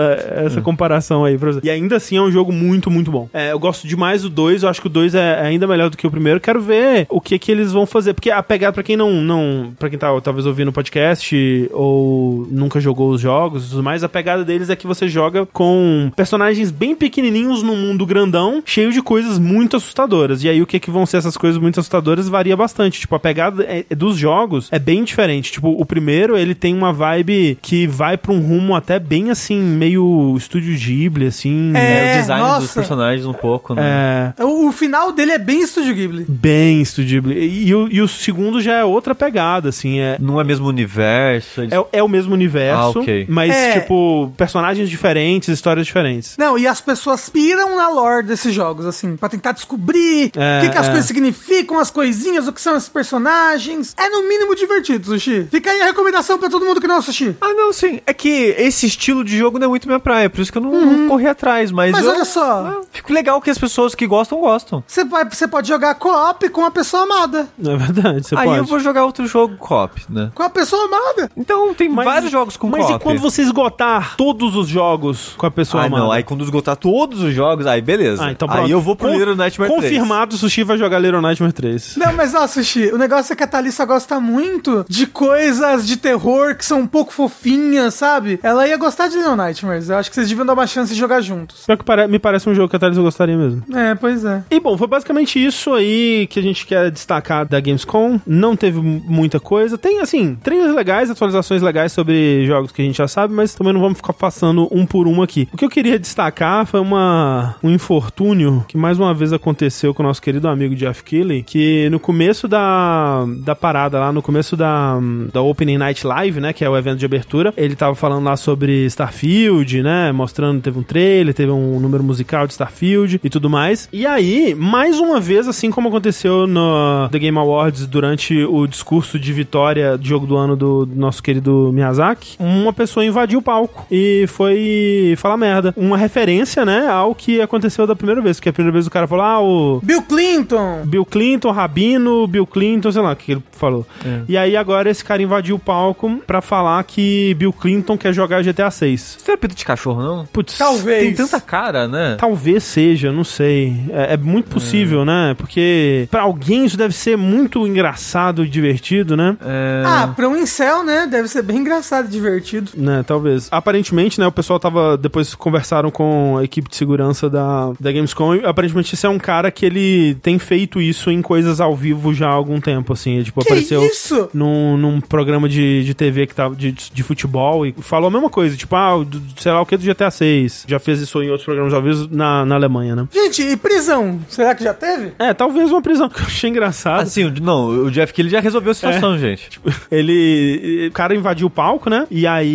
[0.45, 1.59] essa comparação aí pra você.
[1.63, 3.29] E ainda assim é um jogo muito, muito bom.
[3.33, 5.97] É, eu gosto demais do 2, eu acho que o 2 é ainda melhor do
[5.97, 6.39] que o primeiro.
[6.39, 8.13] Quero ver o que que eles vão fazer.
[8.13, 9.11] Porque a pegada, pra quem não.
[9.21, 13.83] não para quem tá talvez ouvindo o podcast ou nunca jogou os jogos e tudo
[13.83, 18.61] mais, a pegada deles é que você joga com personagens bem pequenininhos num mundo grandão,
[18.65, 20.43] cheio de coisas muito assustadoras.
[20.43, 22.99] E aí o que que vão ser essas coisas muito assustadoras varia bastante.
[22.99, 25.51] Tipo, a pegada é- é dos jogos é bem diferente.
[25.51, 29.59] Tipo, o primeiro, ele tem uma vibe que vai pra um rumo até bem assim,
[29.59, 31.71] meio estúdio Ghibli, assim.
[31.75, 31.81] É,
[32.11, 32.61] É, o design nossa.
[32.61, 34.33] dos personagens um pouco, né?
[34.37, 36.25] É, O, o final dele é bem Estúdio Ghibli.
[36.27, 37.39] bem Estúdio Ghibli.
[37.39, 39.99] E, e o, e o segundo já é outra pegada, assim.
[39.99, 41.61] É, Não é mesmo universo.
[41.61, 43.79] eles- é, é o mesmo universo, Ah, mas, É.
[43.81, 46.35] tipo, personagens diferentes, histórias diferentes.
[46.37, 50.61] Não, e as pessoas piram na lore desses jogos, assim, pra tentar descobrir É, o
[50.61, 50.89] que, que as é.
[50.91, 53.93] coisas significam, as coisinhas, o que são esses personagens.
[53.97, 55.47] É no mínimo divertido, Sushi.
[55.51, 57.35] Fica aí a recomendação pra todo mundo que não é Sushi.
[57.41, 57.99] Ah, não, sim.
[58.05, 60.61] É que esse estilo de jogo não é muito minha praia, por isso que eu
[60.61, 61.71] não, não corri atrás.
[61.71, 61.97] Mas, Uhum.
[61.97, 62.41] Mas eu- olha só.
[62.43, 64.83] ah, fico legal que as pessoas que gostam, gostam.
[64.87, 67.47] Você, vai, você pode jogar co-op com a pessoa amada.
[67.71, 68.57] É verdade, você Aí pode.
[68.59, 70.29] eu vou jogar outro jogo co-op, né?
[70.35, 71.29] Com a pessoa amada.
[71.37, 73.00] Então tem Mas- vários jogos com Mas co-op.
[73.00, 76.03] e quando você esgotar todos os jogos com a pessoa Ah, amada?
[76.03, 76.11] não.
[76.11, 78.23] Aí quando esgotar todos os jogos, aí beleza.
[78.25, 78.71] Ah, então aí pronto.
[78.71, 79.83] eu vou pro Con- Little Nightmare 3.
[79.91, 81.95] Confirmado, o Sushi vai jogar Little Nightmare 3.
[81.97, 85.97] Não, mas ó, Sushi, o negócio é que a Thalissa gosta muito de coisas de
[85.97, 88.39] terror que são um pouco fofinhas, sabe?
[88.43, 89.89] Ela ia gostar de Little Nightmares.
[89.89, 91.65] Eu acho que vocês deviam dar uma chance de jogar juntos.
[91.65, 93.63] Pior que pare- me parece um jogo que a Thalys gostaria mesmo.
[93.75, 94.43] É, pois é.
[94.49, 98.19] E bom, foi basicamente isso aí que a gente quer destacar da Gamescom.
[98.25, 99.77] Não teve muita coisa.
[99.77, 103.73] Tem, assim, trailers legais, atualizações legais sobre jogos que a gente já sabe, mas também
[103.73, 105.47] não vamos ficar passando um por um aqui.
[105.51, 110.03] O que eu queria destacar foi uma, um infortúnio que mais uma vez aconteceu com
[110.03, 114.55] o nosso querido amigo Jeff Keighley, que no começo da, da parada lá, no começo
[114.55, 114.99] da,
[115.31, 118.35] da Opening Night Live, né, que é o evento de abertura, ele tava falando lá
[118.35, 123.49] sobre Starfield, né, mostrando, teve um trailer, teve um número musical de Starfield e tudo
[123.49, 123.87] mais.
[123.91, 129.19] E aí, mais uma vez, assim como aconteceu no The Game Awards durante o discurso
[129.19, 133.41] de vitória do jogo do ano do, do nosso querido Miyazaki, uma pessoa invadiu o
[133.41, 135.73] palco e foi falar merda.
[135.75, 139.07] Uma referência, né, ao que aconteceu da primeira vez, que a primeira vez o cara
[139.07, 140.81] falou, ah, o Bill Clinton!
[140.85, 143.85] Bill Clinton, Rabino, Bill Clinton, sei lá o que ele falou.
[144.27, 148.43] E aí agora esse cara invadiu o palco pra falar que Bill Clinton quer jogar
[148.43, 149.01] GTA 6.
[149.01, 150.25] Isso não é pito de cachorro, não?
[150.25, 151.03] Putz, Talvez.
[151.03, 152.15] Tem tanta cara, né?
[152.17, 153.73] Talvez seja, não sei.
[153.91, 155.35] É, é muito possível, né?
[155.37, 159.37] Porque pra alguém isso deve ser muito engraçado e divertido, né?
[159.41, 159.83] É...
[159.85, 161.07] Ah, pra um incel, né?
[161.07, 162.60] Deve ser bem engraçado e divertido.
[162.75, 163.47] Né, talvez.
[163.51, 164.97] Aparentemente, né, o pessoal tava.
[164.97, 168.35] Depois conversaram com a equipe de segurança da, da Gamescom.
[168.35, 172.13] E aparentemente, esse é um cara que ele tem feito isso em coisas ao vivo
[172.13, 173.15] já há algum tempo, assim.
[173.15, 174.29] Ele, tipo, Que apareceu isso?
[174.33, 178.29] num, num programa de, de TV que tava de, de futebol e falou a mesma
[178.29, 180.65] coisa, tipo, ah, do- sei lá o que do GTA 6.
[180.67, 183.07] Já fez isso em outros programas ao vivo na, na Alemanha, né?
[183.11, 184.19] Gente, e prisão?
[184.29, 185.11] Será que já teve?
[185.19, 187.01] É, talvez uma prisão eu achei engraçado.
[187.01, 189.59] Assim, o- não, o Jeff Keighley já resolveu a situação, gente.
[189.91, 190.87] Ele.
[190.87, 192.05] O cara invadiu o palco, né?
[192.09, 192.50] E aí,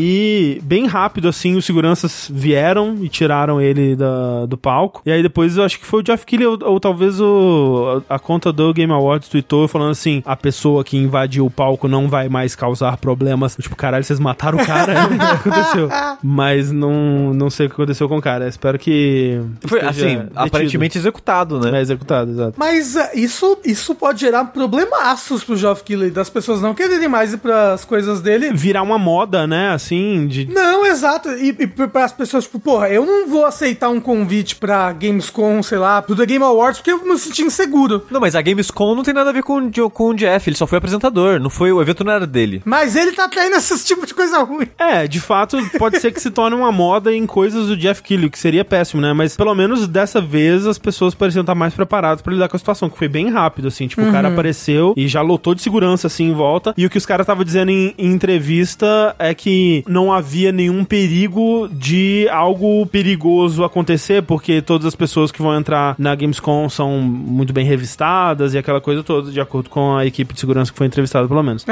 [0.62, 5.02] bem rápido, assim, os seguranças vieram e tiraram ele da, do palco.
[5.04, 8.16] E aí depois eu acho que foi o Jeff Keighley ou, ou talvez o, a,
[8.16, 12.08] a conta do Game Awards tweetou falando assim: a pessoa que invadiu o palco não
[12.08, 13.56] vai mais causar problemas.
[13.56, 15.06] Tipo, caralho, vocês mataram o cara?
[15.06, 15.88] o que aconteceu?
[16.22, 18.48] Mas não, não sei o que aconteceu com o cara.
[18.48, 19.40] Espero que.
[19.66, 20.30] Foi, assim, detido.
[20.34, 21.78] aparentemente executado, né?
[21.78, 22.54] É executado, exato.
[22.56, 27.32] Mas ah, isso, isso pode gerar problemaços pro Geoff Keighley, das pessoas não quererem mais
[27.32, 28.52] ir pras coisas dele.
[28.52, 29.70] Virar uma moda, né?
[29.86, 30.46] Assim, de.
[30.46, 31.30] Não, exato.
[31.30, 35.62] E, e para as pessoas, tipo, porra, eu não vou aceitar um convite pra Gamescom,
[35.62, 38.04] sei lá, pro The Game Awards, porque eu me senti inseguro.
[38.10, 40.66] Não, mas a Gamescom não tem nada a ver com, com o Jeff, ele só
[40.66, 42.62] foi apresentador, não foi, o evento não era dele.
[42.64, 44.66] Mas ele tá traindo esse tipo de coisa ruim.
[44.76, 48.28] É, de fato, pode ser que se torne uma moda em coisas do Jeff Keighley,
[48.28, 49.12] que seria péssimo, né?
[49.12, 52.58] Mas pelo menos dessa vez as pessoas pareciam estar mais preparadas pra lidar com a
[52.58, 53.86] situação, que foi bem rápido, assim.
[53.86, 56.74] Tipo, o cara apareceu e já lotou de segurança, assim, em volta.
[56.76, 60.84] E o que os caras estavam dizendo em, em entrevista é que não havia nenhum
[60.84, 66.98] perigo de algo perigoso acontecer, porque todas as pessoas que vão entrar na Gamescom são
[67.00, 70.78] muito bem revistadas e aquela coisa toda, de acordo com a equipe de segurança que
[70.78, 71.64] foi entrevistada, pelo menos.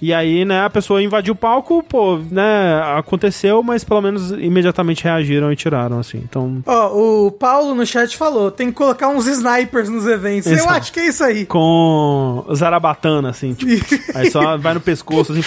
[0.00, 5.04] E aí, né, a pessoa invadiu o palco, pô, né, aconteceu, mas pelo menos imediatamente
[5.04, 6.18] reagiram e tiraram, assim.
[6.18, 10.46] Então, Ó, o Paulo no chat falou, tem que colocar uns snipers nos eventos.
[10.46, 10.72] Eu Exato.
[10.74, 11.46] acho que é isso aí.
[11.46, 13.70] com zarabatana, assim, tipo,
[14.14, 15.42] aí só vai no pescoço, assim,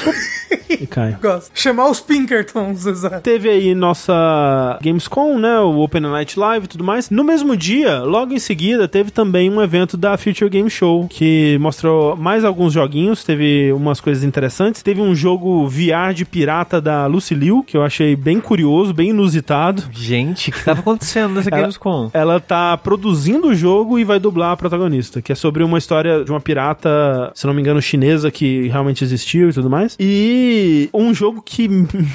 [0.69, 1.17] e cai.
[1.21, 1.51] Gosto.
[1.53, 3.21] Chamar os Pinkertons, exato.
[3.21, 5.59] Teve aí nossa Gamescom, né?
[5.59, 7.09] O Open Night Live e tudo mais.
[7.09, 11.57] No mesmo dia, logo em seguida, teve também um evento da Future Game Show, que
[11.59, 14.81] mostrou mais alguns joguinhos, teve umas coisas interessantes.
[14.81, 19.09] Teve um jogo VR de pirata da Lucy Liu, que eu achei bem curioso, bem
[19.09, 19.83] inusitado.
[19.91, 22.09] Gente, o que tava acontecendo nessa Ela- Gamescom?
[22.13, 26.23] Ela tá produzindo o jogo e vai dublar a protagonista, que é sobre uma história
[26.23, 29.95] de uma pirata, se não me engano, chinesa que realmente existiu e tudo mais.
[29.99, 31.67] E um jogo que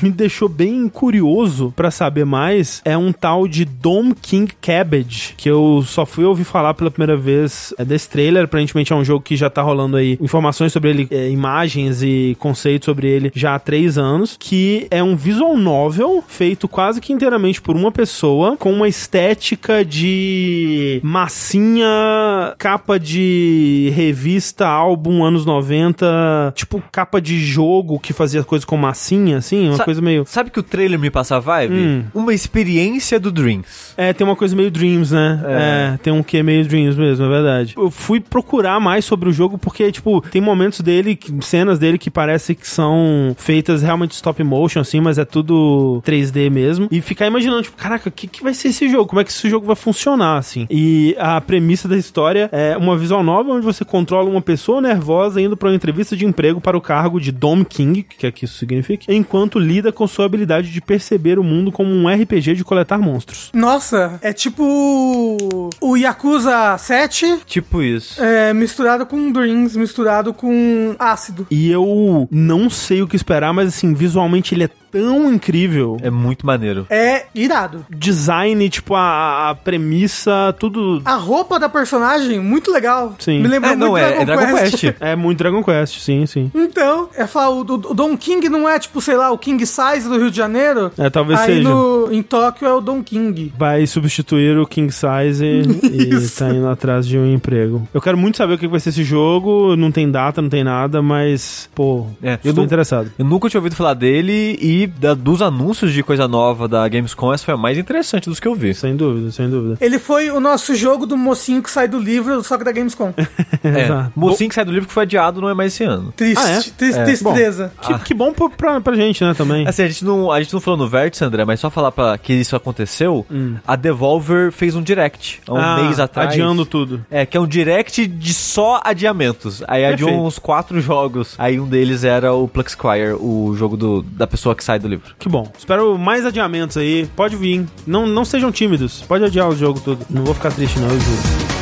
[0.02, 5.48] me deixou bem curioso pra saber mais é um tal de Dome King Cabbage, que
[5.48, 8.44] eu só fui ouvir falar pela primeira vez é desse trailer.
[8.44, 12.37] Aparentemente é um jogo que já tá rolando aí informações sobre ele, é, imagens e
[12.38, 17.12] conceitos sobre ele já há três anos, que é um visual novel feito quase que
[17.12, 26.52] inteiramente por uma pessoa, com uma estética de massinha, capa de revista, álbum anos 90,
[26.54, 30.24] tipo capa de jogo que fazia coisa com massinha, assim, uma Sa- coisa meio...
[30.26, 31.74] Sabe que o trailer me passa a vibe?
[31.74, 32.04] Hum.
[32.14, 33.94] Uma experiência do Dreams.
[33.96, 35.40] É, tem uma coisa meio Dreams, né?
[35.46, 35.94] É.
[35.94, 37.74] É, tem um que meio Dreams mesmo, é verdade.
[37.76, 42.11] Eu fui procurar mais sobre o jogo porque, tipo, tem momentos dele, cenas dele que
[42.11, 46.88] parece que são feitas realmente stop motion, assim, mas é tudo 3D mesmo.
[46.90, 49.06] E ficar imaginando, tipo, caraca, o que, que vai ser esse jogo?
[49.06, 50.66] Como é que esse jogo vai funcionar, assim?
[50.70, 55.40] E a premissa da história é uma visual nova onde você controla uma pessoa nervosa
[55.40, 58.44] indo pra uma entrevista de emprego para o cargo de Dom King, que é que
[58.44, 62.55] isso significa, enquanto lida lida com sua habilidade de perceber o mundo como um RPG
[62.55, 63.51] de coletar monstros.
[63.55, 68.22] Nossa, é tipo o Yakuza 7 Tipo isso.
[68.22, 71.46] é, misturado com Dreams, misturado com ácido.
[71.51, 75.96] E eu não sei o que esperar, mas assim, visualmente ele é tão incrível.
[76.03, 76.87] É muito maneiro.
[76.90, 77.85] É irado.
[77.90, 81.03] Design, tipo, a, a premissa, tudo.
[81.05, 83.14] A roupa da personagem, muito legal.
[83.18, 83.40] Sim.
[83.40, 84.85] Me lembrou É, não, muito é, é Dragon Quest.
[85.01, 86.51] É muito Dragon Quest, sim, sim.
[86.55, 90.09] Então, é falar, o, o Don King não é tipo, sei lá, o King Size
[90.09, 90.90] do Rio de Janeiro?
[90.98, 91.68] É, talvez Aí seja.
[91.68, 93.53] no, em Tóquio é o Don King.
[93.57, 97.87] Vai substituir o King Size e tá indo atrás de um emprego.
[97.92, 99.77] Eu quero muito saber o que vai ser esse jogo.
[99.77, 103.11] Não tem data, não tem nada, mas, pô, É, eu estou não- interessado.
[103.18, 107.32] Eu nunca tinha ouvido falar dele e da- dos anúncios de coisa nova da Gamescom,
[107.32, 108.74] essa foi a mais interessante dos que eu vi.
[108.74, 109.76] Sem dúvida, sem dúvida.
[109.80, 113.12] Ele foi o nosso jogo do mocinho que sai do livro, só que da Gamescom.
[113.64, 114.12] É, Exato.
[114.14, 116.12] mocinho que sai do livro que foi adiado não é mais esse ano.
[116.16, 116.60] Triste, Ah, é?
[116.76, 117.04] tris- É.
[117.04, 117.72] tristeza.
[117.82, 119.66] Que, que bom pra, pra, pra gente, né, também.
[119.66, 122.16] Assim, a gente não, a gente não falou no Vértice, André, mas só falar pra
[122.16, 123.26] que isso aconteceu,
[123.66, 125.60] a Devolver fez um direct há um Hum.
[125.60, 126.28] Ah, mês atrás.
[126.32, 127.04] Adiando tudo.
[127.10, 129.62] É, que é um direct de só adiamentos.
[129.66, 130.26] Aí adiou Perfeito.
[130.26, 131.34] uns quatro jogos.
[131.38, 135.14] Aí um deles era o Pluxquire, o jogo do, da pessoa que sai do livro.
[135.18, 135.50] Que bom.
[135.59, 137.09] Espero mais adiamentos aí.
[137.16, 137.66] Pode vir.
[137.87, 139.02] Não, não sejam tímidos.
[139.09, 140.04] Pode adiar o jogo tudo.
[140.11, 141.58] Não vou ficar triste, não, eu juro.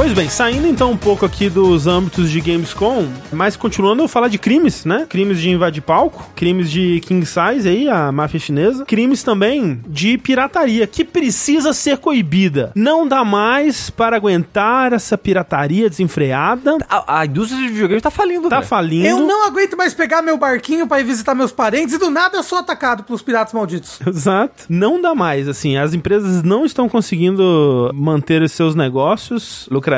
[0.00, 4.28] Pois bem, saindo então um pouco aqui dos âmbitos de Gamescom, mas continuando a falar
[4.28, 5.04] de crimes, né?
[5.06, 10.16] Crimes de invadir palco, crimes de king size aí, a máfia chinesa, crimes também de
[10.16, 12.72] pirataria, que precisa ser coibida.
[12.74, 16.78] Não dá mais para aguentar essa pirataria desenfreada.
[16.88, 18.68] A, a indústria de videogame tá falindo, Tá André.
[18.68, 19.06] falindo.
[19.06, 22.38] Eu não aguento mais pegar meu barquinho pra ir visitar meus parentes e do nada
[22.38, 24.00] eu sou atacado pelos piratas malditos.
[24.08, 24.64] Exato.
[24.66, 29.89] Não dá mais, assim, as empresas não estão conseguindo manter os seus negócios lucrativos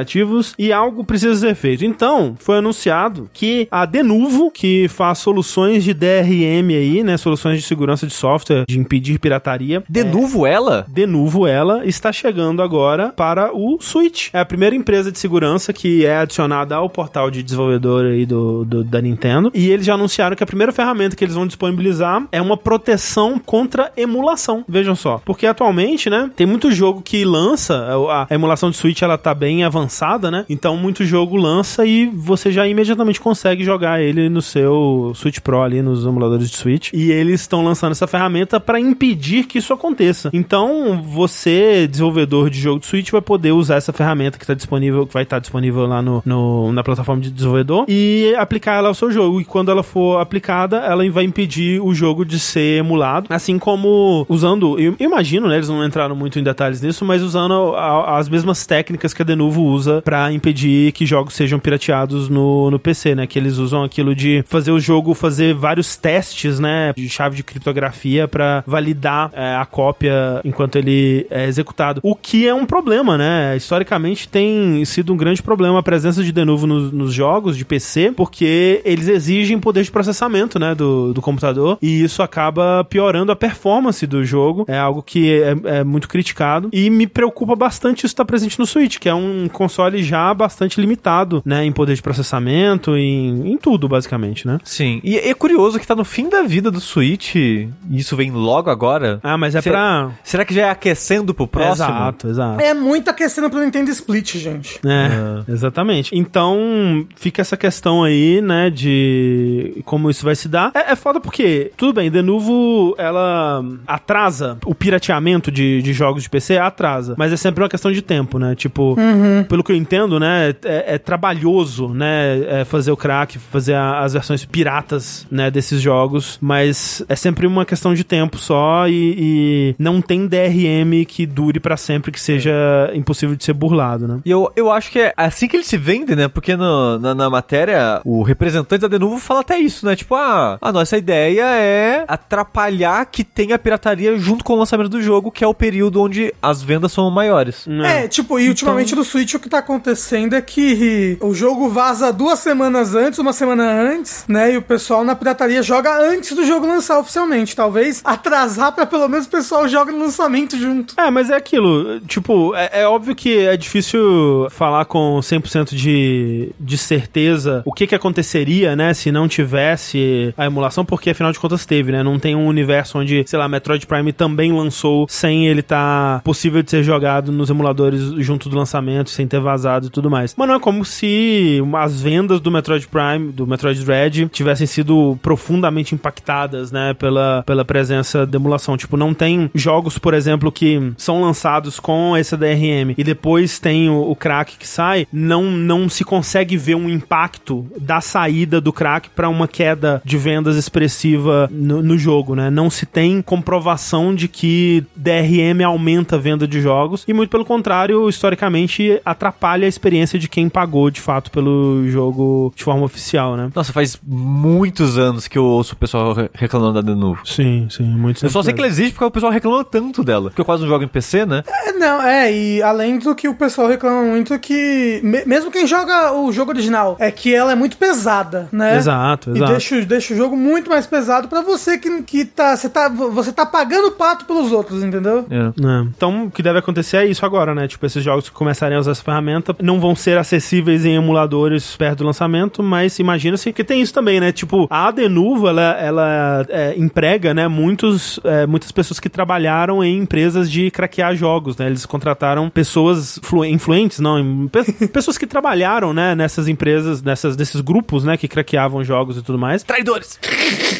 [0.58, 1.84] e algo precisa ser feito.
[1.84, 7.66] Então, foi anunciado que a Denuvo, que faz soluções de DRM aí, né, soluções de
[7.66, 10.84] segurança de software, de impedir pirataria, De novo ela?
[10.88, 14.28] Denuvo ela está chegando agora para o Switch.
[14.32, 18.64] É a primeira empresa de segurança que é adicionada ao portal de desenvolvedor aí do,
[18.64, 19.50] do- da Nintendo.
[19.54, 23.38] E eles já anunciaram que a primeira ferramenta que eles vão disponibilizar é uma proteção
[23.38, 24.64] contra emulação.
[24.68, 25.20] Vejam só.
[25.24, 27.74] Porque atualmente, né, tem muito jogo que lança,
[28.10, 29.81] a, a emulação de Switch ela tá bem avançada,
[30.30, 30.44] né?
[30.48, 35.62] Então muito jogo lança e você já imediatamente consegue jogar ele no seu Switch Pro
[35.62, 36.90] ali nos emuladores de Switch.
[36.92, 40.30] E eles estão lançando essa ferramenta para impedir que isso aconteça.
[40.32, 45.06] Então, você, desenvolvedor de jogo de Switch, vai poder usar essa ferramenta que tá disponível,
[45.06, 48.94] que vai estar disponível lá no, no- na plataforma de desenvolvedor e aplicar ela ao
[48.94, 49.40] seu jogo.
[49.40, 53.26] E quando ela for aplicada, ela vai impedir o jogo de ser emulado.
[53.30, 55.56] Assim como usando, eu imagino, né?
[55.56, 59.24] Eles não entraram muito em detalhes nisso, mas usando a- as mesmas técnicas que a
[59.24, 63.26] Denuvo usa para impedir que jogos sejam pirateados no, no PC, né?
[63.26, 66.92] Que eles usam aquilo de fazer o jogo fazer vários testes, né?
[66.96, 72.00] De chave de criptografia para validar é, a cópia enquanto ele é executado.
[72.02, 73.56] O que é um problema, né?
[73.56, 78.12] Historicamente tem sido um grande problema a presença de Denuvo nos, nos jogos de PC,
[78.16, 80.74] porque eles exigem poder de processamento, né?
[80.74, 84.64] Do, do computador, e isso acaba piorando a performance do jogo.
[84.68, 86.68] É algo que é, é muito criticado.
[86.72, 90.80] E me preocupa bastante isso estar presente no Switch, que é um console já bastante
[90.80, 91.64] limitado, né?
[91.64, 94.58] Em poder de processamento, em, em tudo, basicamente, né?
[94.64, 95.00] Sim.
[95.04, 98.70] E é curioso que tá no fim da vida do Switch, e isso vem logo
[98.70, 99.20] agora.
[99.22, 100.10] Ah, mas é Cê- pra.
[100.24, 101.72] Será que já é aquecendo pro próximo?
[101.88, 102.60] Exato, exato.
[102.62, 104.80] É muito aquecendo pro Nintendo Split, gente.
[104.86, 106.10] É, exatamente.
[106.16, 110.70] Então, fica essa questão aí, né, de como isso vai se dar.
[110.74, 116.22] É, é foda porque, tudo bem, de novo, ela atrasa o pirateamento de, de jogos
[116.22, 117.14] de PC, atrasa.
[117.18, 118.54] Mas é sempre uma questão de tempo, né?
[118.54, 118.96] Tipo,
[119.44, 124.00] pelo que eu entendo, né, é, é trabalhoso, né, é fazer o crack, fazer a-
[124.00, 129.14] as versões piratas, né, desses jogos, mas é sempre uma questão de tempo só e,
[129.18, 132.52] e não tem DRM que dure pra sempre, que seja
[132.94, 134.20] impossível de ser burlado, né?
[134.24, 136.28] E eu, eu acho que é assim que ele se vende, né?
[136.28, 139.94] Porque no- na, na matéria, o representante da Denuvo fala até isso, né?
[139.96, 145.00] Tipo, ah, a nossa ideia é atrapalhar que tenha pirataria junto com o lançamento do
[145.02, 147.66] jogo, que é o período onde as vendas são maiores.
[147.84, 152.12] É, tipo, e ultimamente no Switch o que tá acontecendo é que o jogo vaza
[152.12, 154.52] duas semanas antes, uma semana antes, né?
[154.52, 157.56] E o pessoal na pirataria joga antes do jogo lançar oficialmente.
[157.56, 160.94] Talvez atrasar pra pelo menos o pessoal joga no lançamento junto.
[160.98, 166.50] É, mas é aquilo, tipo, é, é óbvio que é difícil falar com 100% de,
[166.58, 171.38] de certeza o que que aconteceria, né, se não tivesse a emulação, porque afinal de
[171.38, 175.46] contas teve, né, não tem um universo onde, sei lá, Metroid Prime também lançou sem
[175.46, 179.86] ele estar possível de ser jogado nos emuladores junto do lançamento, sem sem ter vazado
[179.86, 180.34] e tudo mais.
[180.36, 185.18] Mas não é como se as vendas do Metroid Prime, do Metroid Dread, tivessem sido
[185.22, 188.76] profundamente impactadas, né, pela, pela presença da emulação.
[188.76, 193.88] Tipo, não tem jogos, por exemplo, que são lançados com esse DRM e depois tem
[193.88, 198.72] o, o crack que sai, não, não se consegue ver um impacto da saída do
[198.72, 202.50] crack para uma queda de vendas expressiva no, no jogo, né?
[202.50, 207.44] Não se tem comprovação de que DRM aumenta a venda de jogos e muito pelo
[207.44, 213.36] contrário, historicamente atrapalha a experiência de quem pagou de fato pelo jogo de forma oficial,
[213.36, 213.50] né?
[213.54, 217.20] Nossa, faz muitos anos que eu ouço o pessoal re- reclamando da Denuvo.
[217.24, 220.30] Sim, sim, muito Eu só sei que ela existe porque o pessoal reclama tanto dela.
[220.30, 221.42] Porque eu quase não jogo em PC, né?
[221.46, 225.66] É, não, é, e além do que o pessoal reclama muito que, me- mesmo quem
[225.66, 228.76] joga o jogo original, é que ela é muito pesada, né?
[228.76, 229.50] Exato, E exato.
[229.52, 232.88] deixa, deixa o jogo muito mais pesado pra você que, que tá, você tá.
[232.88, 235.26] Você tá pagando o pato pelos outros, entendeu?
[235.30, 235.36] É.
[235.42, 235.80] É.
[235.96, 237.66] Então, o que deve acontecer é isso agora, né?
[237.68, 241.76] Tipo, esses jogos que começarem a usar essa ferramenta não vão ser acessíveis em emuladores
[241.76, 244.30] perto do lançamento, mas imagina-se que tem isso também, né?
[244.32, 249.98] Tipo, a Denuvo, ela, ela é, emprega, né, muitos, é, muitas pessoas que trabalharam em
[249.98, 251.66] empresas de craquear jogos, né?
[251.66, 257.60] Eles contrataram pessoas flu- influentes, não, pe- pessoas que trabalharam, né, nessas empresas, nessas, desses
[257.60, 259.62] grupos, né, que craqueavam jogos e tudo mais.
[259.62, 260.18] Traidores!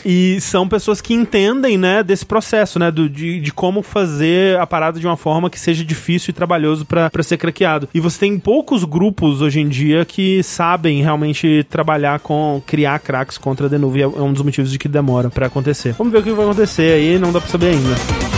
[0.05, 4.67] E são pessoas que entendem, né, desse processo, né, do, de, de como fazer a
[4.67, 7.89] parada de uma forma que seja difícil e trabalhoso pra ser craqueado.
[7.95, 13.39] E você tem poucos grupos hoje em dia que sabem realmente trabalhar com criar cracks
[13.39, 15.95] contra a Denuvo e é um dos motivos de que demora pra acontecer.
[15.99, 18.32] Vamos ver o que vai acontecer aí, não dá pra saber ainda.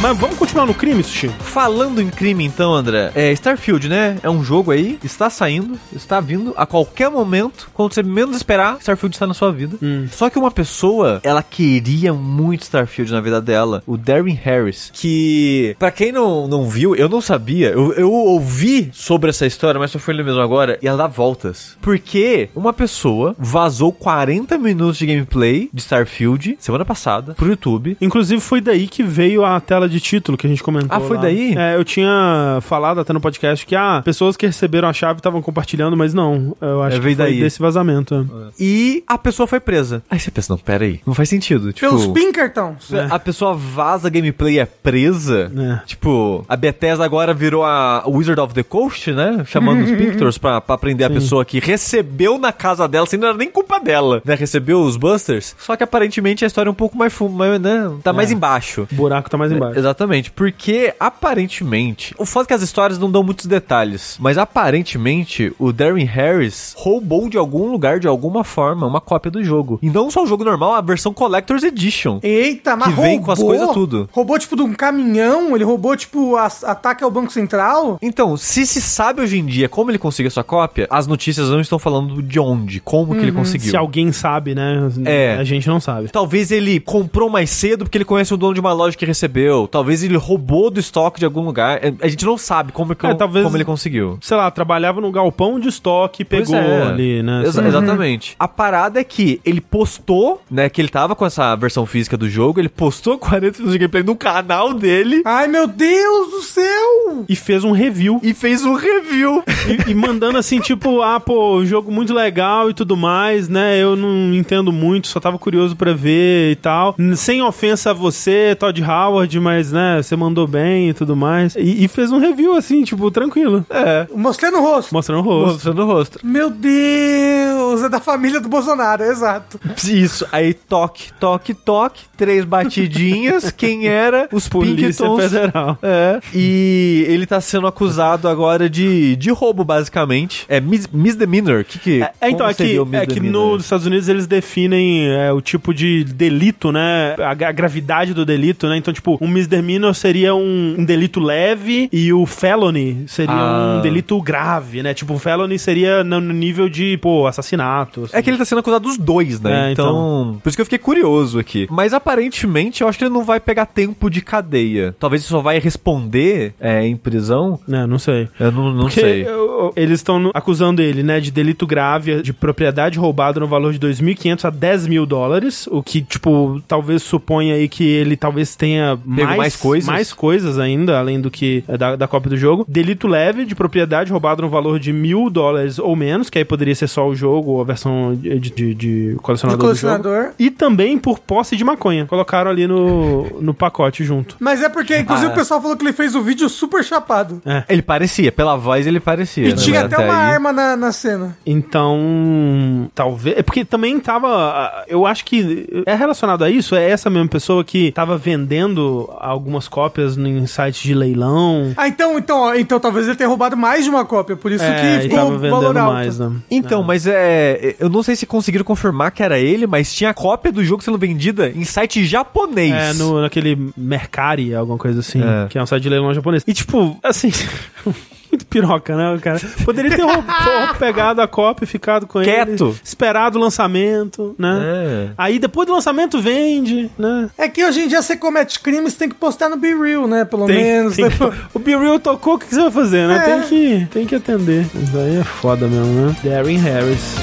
[0.00, 1.28] Mas vamos continuar no crime, Sushi?
[1.40, 4.18] Falando em crime, então, André, é Starfield, né?
[4.22, 8.76] É um jogo aí, está saindo, está vindo a qualquer momento, quando você menos esperar,
[8.78, 9.78] Starfield está na sua vida.
[10.12, 15.74] Só que uma pessoa, ela queria muito Starfield na vida dela, o Darren Harris, que,
[15.78, 19.90] pra quem não, não viu, eu não sabia, eu, eu ouvi sobre essa história, mas
[19.90, 21.76] só fui ler mesmo agora, e ela dá voltas.
[21.80, 27.96] Porque uma pessoa vazou 40 minutos de gameplay de Starfield semana passada pro YouTube.
[28.00, 30.96] Inclusive foi daí que veio a tela de título que a gente comentou.
[30.96, 31.22] Ah, foi lá.
[31.22, 31.54] daí?
[31.56, 35.40] É, eu tinha falado até no podcast que ah, pessoas que receberam a chave estavam
[35.42, 36.56] compartilhando, mas não.
[36.60, 37.40] Eu acho É, que foi daí.
[37.40, 38.28] desse vazamento.
[38.58, 40.02] E a pessoa foi presa.
[40.10, 41.72] Aí você pensa, não, pera aí, não faz sentido.
[41.72, 42.92] Tipo, Pelos Pinkertons.
[42.92, 43.06] É.
[43.10, 45.50] a pessoa vaza gameplay e é presa.
[45.56, 45.86] É.
[45.86, 49.42] Tipo, a Bethesda agora virou a Wizard of the Coast, né?
[49.46, 53.28] Chamando os Pictors pra, pra prender a pessoa que recebeu na casa dela, sem não
[53.28, 54.34] era nem culpa dela, né?
[54.34, 55.54] Recebeu os Busters.
[55.58, 57.90] Só que aparentemente a história é um pouco mais, mais né?
[58.02, 58.86] Tá mais embaixo.
[58.90, 59.75] O buraco tá mais embaixo.
[59.76, 65.52] Exatamente, porque aparentemente, o foda é que as histórias não dão muitos detalhes, mas aparentemente
[65.58, 69.78] o Darren Harris roubou de algum lugar, de alguma forma, uma cópia do jogo.
[69.82, 72.18] E não só o jogo normal, a versão Collector's Edition.
[72.22, 73.56] Eita, mas Que vem com as roubou?
[73.58, 74.08] coisas tudo.
[74.12, 75.54] Roubou, tipo, de um caminhão?
[75.54, 77.98] Ele roubou, tipo, a- ataque ao Banco Central?
[78.00, 81.60] Então, se se sabe hoje em dia como ele conseguiu essa cópia, as notícias não
[81.60, 83.70] estão falando de onde, como que ele conseguiu.
[83.70, 84.88] Se alguém sabe, né?
[85.04, 85.36] É.
[85.38, 86.08] A gente não sabe.
[86.08, 89.65] Talvez ele comprou mais cedo porque ele conhece o dono de uma loja que recebeu.
[89.66, 91.78] Talvez ele roubou do estoque de algum lugar.
[91.84, 94.18] É, A gente não sabe como, que- É, talvez- como ele conseguiu.
[94.20, 96.82] Sei lá, trabalhava no galpão de estoque e pegou é.
[96.82, 97.42] ali, né?
[97.44, 97.68] Exa- Assim.
[97.68, 98.36] Exatamente.
[98.38, 102.28] A parada é que ele postou, né, que ele tava com essa versão física do
[102.28, 107.24] jogo, ele postou 40 minutos de gameplay no canal dele Ai, meu Deus do céu!
[107.28, 108.20] E fez um review.
[108.22, 109.42] e fez um review.
[109.66, 113.76] E, e mandando assim, tipo, ah, pô, jogo muito legal e tudo mais, né?
[113.82, 116.94] Eu não entendo muito, só tava curioso pra ver e tal.
[117.16, 121.54] Sem ofensa a você, Todd Howard, mas, né, você mandou bem e tudo mais.
[121.56, 123.64] E, e fez um review assim, tipo, tranquilo.
[123.70, 124.06] É.
[124.14, 124.92] Mostrando o rosto.
[124.92, 125.52] Mostrando o rosto.
[125.52, 126.18] Mostrando o rosto.
[126.22, 127.82] Meu Deus!
[127.82, 129.60] É da família do Bolsonaro, exato.
[129.86, 134.28] Isso, aí toque, toque, toque, três batidinhas, quem era?
[134.32, 135.22] Os Polícia Pinkertons.
[135.32, 135.78] Federal.
[135.82, 140.44] É, e ele tá sendo acusado agora de, de roubo, basicamente.
[140.48, 142.02] É mis, misdemeanor, que que...
[142.20, 143.54] É, então, é que, seria o é que misdemeanor?
[143.54, 147.14] nos Estados Unidos eles definem é, o tipo de delito, né?
[147.18, 148.76] A, gra- gravidade do delito, né?
[148.76, 149.45] Então, tipo, um misdemeanor
[149.94, 153.76] seria um, um delito leve e o felony seria Ah.
[153.78, 154.92] um delito grave, né?
[154.94, 158.04] Tipo, o felony seria no, nível de, pô, assassinato.
[158.04, 158.16] assim.
[158.16, 159.68] É que ele tá sendo acusado dos dois, né?
[159.68, 161.66] É, então, Por isso que eu fiquei curioso aqui.
[161.70, 164.94] Mas aparentemente eu acho que ele não vai pegar tempo de cadeia.
[164.98, 167.58] Talvez ele só vai responder é, em prisão.
[167.70, 168.28] É, não sei.
[168.38, 169.26] Eu não, não Porque sei.
[169.26, 173.78] eu- eles estão acusando ele, né, de delito grave de propriedade roubada no valor de
[173.78, 178.98] 2.500 a 10 mil dólares, o que, tipo, talvez suponha aí que ele talvez tenha
[179.04, 179.86] mais, mais coisas?
[179.88, 182.64] mais coisas ainda, além do que é, da, da cópia do jogo.
[182.68, 186.74] Delito leve de propriedade roubada no valor de mil dólares ou menos, que aí poderia
[186.74, 189.92] ser só o jogo ou a versão de, de- de Do colecionador do, jogo.
[190.02, 190.34] colecionador.
[190.38, 192.06] E também por posse de maconha.
[192.06, 194.36] Colocaram ali no, no pacote junto.
[194.40, 195.32] Mas é porque, inclusive, Ah.
[195.32, 197.40] o pessoal falou que ele fez o vídeo super chapado.
[197.68, 199.46] Ele parecia, pela voz ele parecia.
[199.46, 199.56] E né?
[199.56, 201.36] tinha Mas até uma aí- arma na, na cena.
[201.46, 203.38] Então, talvez.
[203.38, 204.28] É porque também tava.
[204.28, 206.74] ah, Eu acho que é relacionado a isso.
[206.74, 211.72] É essa mesma pessoa que tava vendendo algumas cópias em sites de leilão.
[211.76, 214.64] Ah, então, então, ó, então talvez ele tenha roubado mais de uma cópia, por isso
[214.64, 215.92] É, que ficou valor vendendo alto.
[215.92, 216.32] mais, né?
[216.50, 217.74] Então, mas é.
[217.78, 220.98] Eu não sei se conseguiram confirmar que era ele, mas tinha cópia do jogo sendo
[220.98, 222.72] vendida em site japonês.
[222.72, 225.48] É, no, naquele Mercari, alguma coisa assim, É.
[225.48, 226.42] que é um site de leilão japonês.
[226.46, 227.30] E tipo, assim.
[228.30, 229.40] Muito piroca, né, o cara?
[229.64, 232.66] Poderia ter roub- pô, pegado a cópia e ficado com Quieto.
[232.68, 232.80] ele.
[232.82, 234.60] Esperado o lançamento, né?
[234.62, 235.08] É.
[235.16, 237.28] Aí depois do lançamento vende, né?
[237.38, 240.24] É que hoje em dia você comete crimes, tem que postar no Be Real, né?
[240.24, 240.96] Pelo Tem- menos.
[240.96, 241.10] tem né?
[241.10, 243.16] que- o Be Real tocou, o que que você vai fazer, né?
[243.16, 243.20] É.
[243.20, 244.66] Tem, que, tem que atender.
[244.74, 246.16] Isso aí é foda mesmo, né?
[246.24, 247.16] Darren Harris.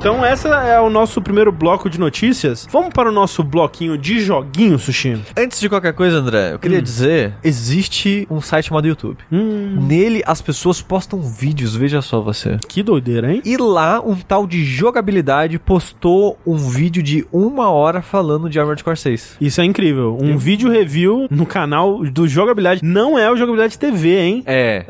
[0.00, 2.66] Então, essa é o nosso primeiro bloco de notícias.
[2.72, 5.20] Vamos para o nosso bloquinho de joguinho, Sushi.
[5.36, 9.18] Antes de qualquer coisa, André, eu queria dizer: existe um site chamado YouTube.
[9.30, 12.56] Hum, Nele as pessoas postam vídeos, veja só você.
[12.66, 13.42] que doideira, hein?
[13.44, 18.82] E lá, um tal de jogabilidade postou um vídeo de uma hora falando de Armored
[18.82, 19.36] Core 6.
[19.38, 20.16] Isso é incrível.
[20.18, 22.80] Um vídeo review no canal do Jogabilidade.
[22.82, 24.42] Não é o Jogabilidade TV, hein?
[24.46, 24.82] É,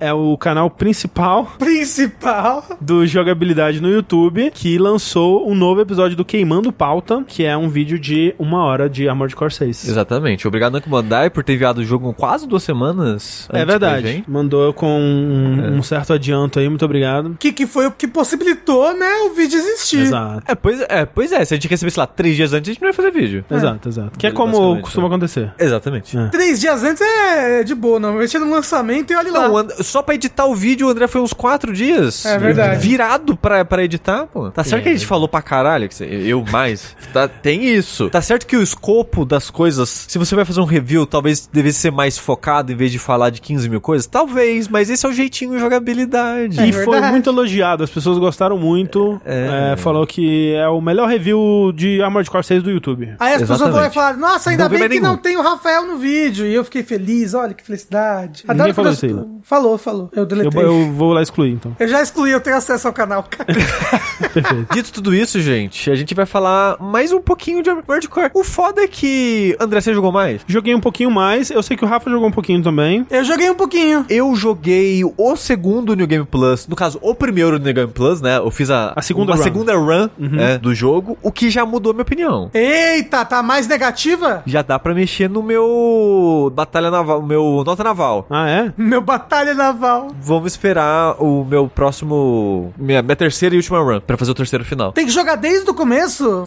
[0.00, 2.64] É, é o canal principal Principal.
[2.80, 7.68] do Jogabilidade no YouTube, que lançou um novo episódio do Queimando Pauta, que é um
[7.68, 9.86] vídeo de uma hora de Armored Core 6.
[9.86, 10.48] Exatamente.
[10.48, 13.46] Obrigado, Namco Bandai, por ter enviado o jogo quase duas semanas.
[13.52, 14.24] É verdade.
[14.26, 17.36] Mandou com um, um certo adianto aí, muito obrigado.
[17.38, 20.00] Que, que foi o que possibilitou, né, o vídeo existir.
[20.00, 20.42] Exato.
[20.48, 21.44] É pois, é, pois é.
[21.44, 23.44] Se a gente recebesse lá três dias antes, a gente não ia fazer vídeo.
[23.50, 24.18] Exato, exato.
[24.18, 25.08] Que é como Basicamente, costuma é.
[25.08, 25.52] acontecer.
[25.58, 26.16] Exatamente.
[26.16, 26.28] É.
[26.28, 28.14] Três dias antes é de boa, não.
[28.14, 29.48] Mexer no lançamento e olha lá.
[29.48, 32.24] Não, And- só pra editar o vídeo, o André foi uns quatro dias.
[32.24, 32.80] É verdade.
[32.80, 34.45] Virado pra, pra editar, pô.
[34.50, 36.94] Tá certo que a gente falou pra caralho, que eu mais.
[37.12, 38.10] Tá, tem isso.
[38.10, 41.78] Tá certo que o escopo das coisas, se você vai fazer um review, talvez devesse
[41.78, 44.06] ser mais focado em vez de falar de 15 mil coisas.
[44.06, 46.60] Talvez, mas esse é o jeitinho de jogabilidade.
[46.60, 47.12] E É foi verdade.
[47.12, 49.20] muito elogiado, as pessoas gostaram muito.
[49.24, 49.72] É.
[49.72, 53.14] É, falou que é o melhor review de Armored Core 6 do YouTube.
[53.18, 53.94] Aí as pessoas vão Exatamente.
[53.94, 55.02] falar, nossa, ainda Não bem que nenhum.
[55.02, 56.44] não tem o Rafael no vídeo.
[56.46, 58.44] E eu fiquei feliz, olha que felicidade.
[58.46, 59.24] Ninguém quando falou eu- isso aí, né?
[59.42, 60.10] Falou, falou.
[60.12, 60.60] Eu Eu, deletei.
[60.62, 61.74] Eu, eu vou lá excluir, então.
[61.86, 63.24] já excluí, eu tenho acesso ao canal.
[64.42, 64.74] Perfeito.
[64.74, 68.30] Dito tudo isso, gente, a gente vai falar mais um pouquinho de Armored Core.
[68.34, 69.56] O foda é que.
[69.58, 70.42] André, você jogou mais?
[70.46, 71.50] Joguei um pouquinho mais.
[71.50, 73.06] Eu sei que o Rafa jogou um pouquinho também.
[73.10, 74.04] eu joguei um pouquinho.
[74.10, 78.36] Eu joguei o segundo New Game Plus, no caso, o primeiro New Game Plus, né?
[78.38, 79.42] Eu fiz a, A segunda uma run.
[79.42, 82.50] segunda run né, do jogo, o que já mudou minha opinião.
[82.52, 84.42] Eita, tá mais negativa?
[84.46, 88.26] Já dá pra mexer no meu Batalha Naval, meu Nota Naval.
[88.30, 88.72] Ah, é?
[88.76, 90.08] Meu batalha naval.
[90.20, 92.72] Vamos esperar o meu próximo.
[92.76, 94.92] Minha, minha terceira e última run, pra fazer o terceiro final.
[94.92, 96.46] Tem que jogar desde o começo?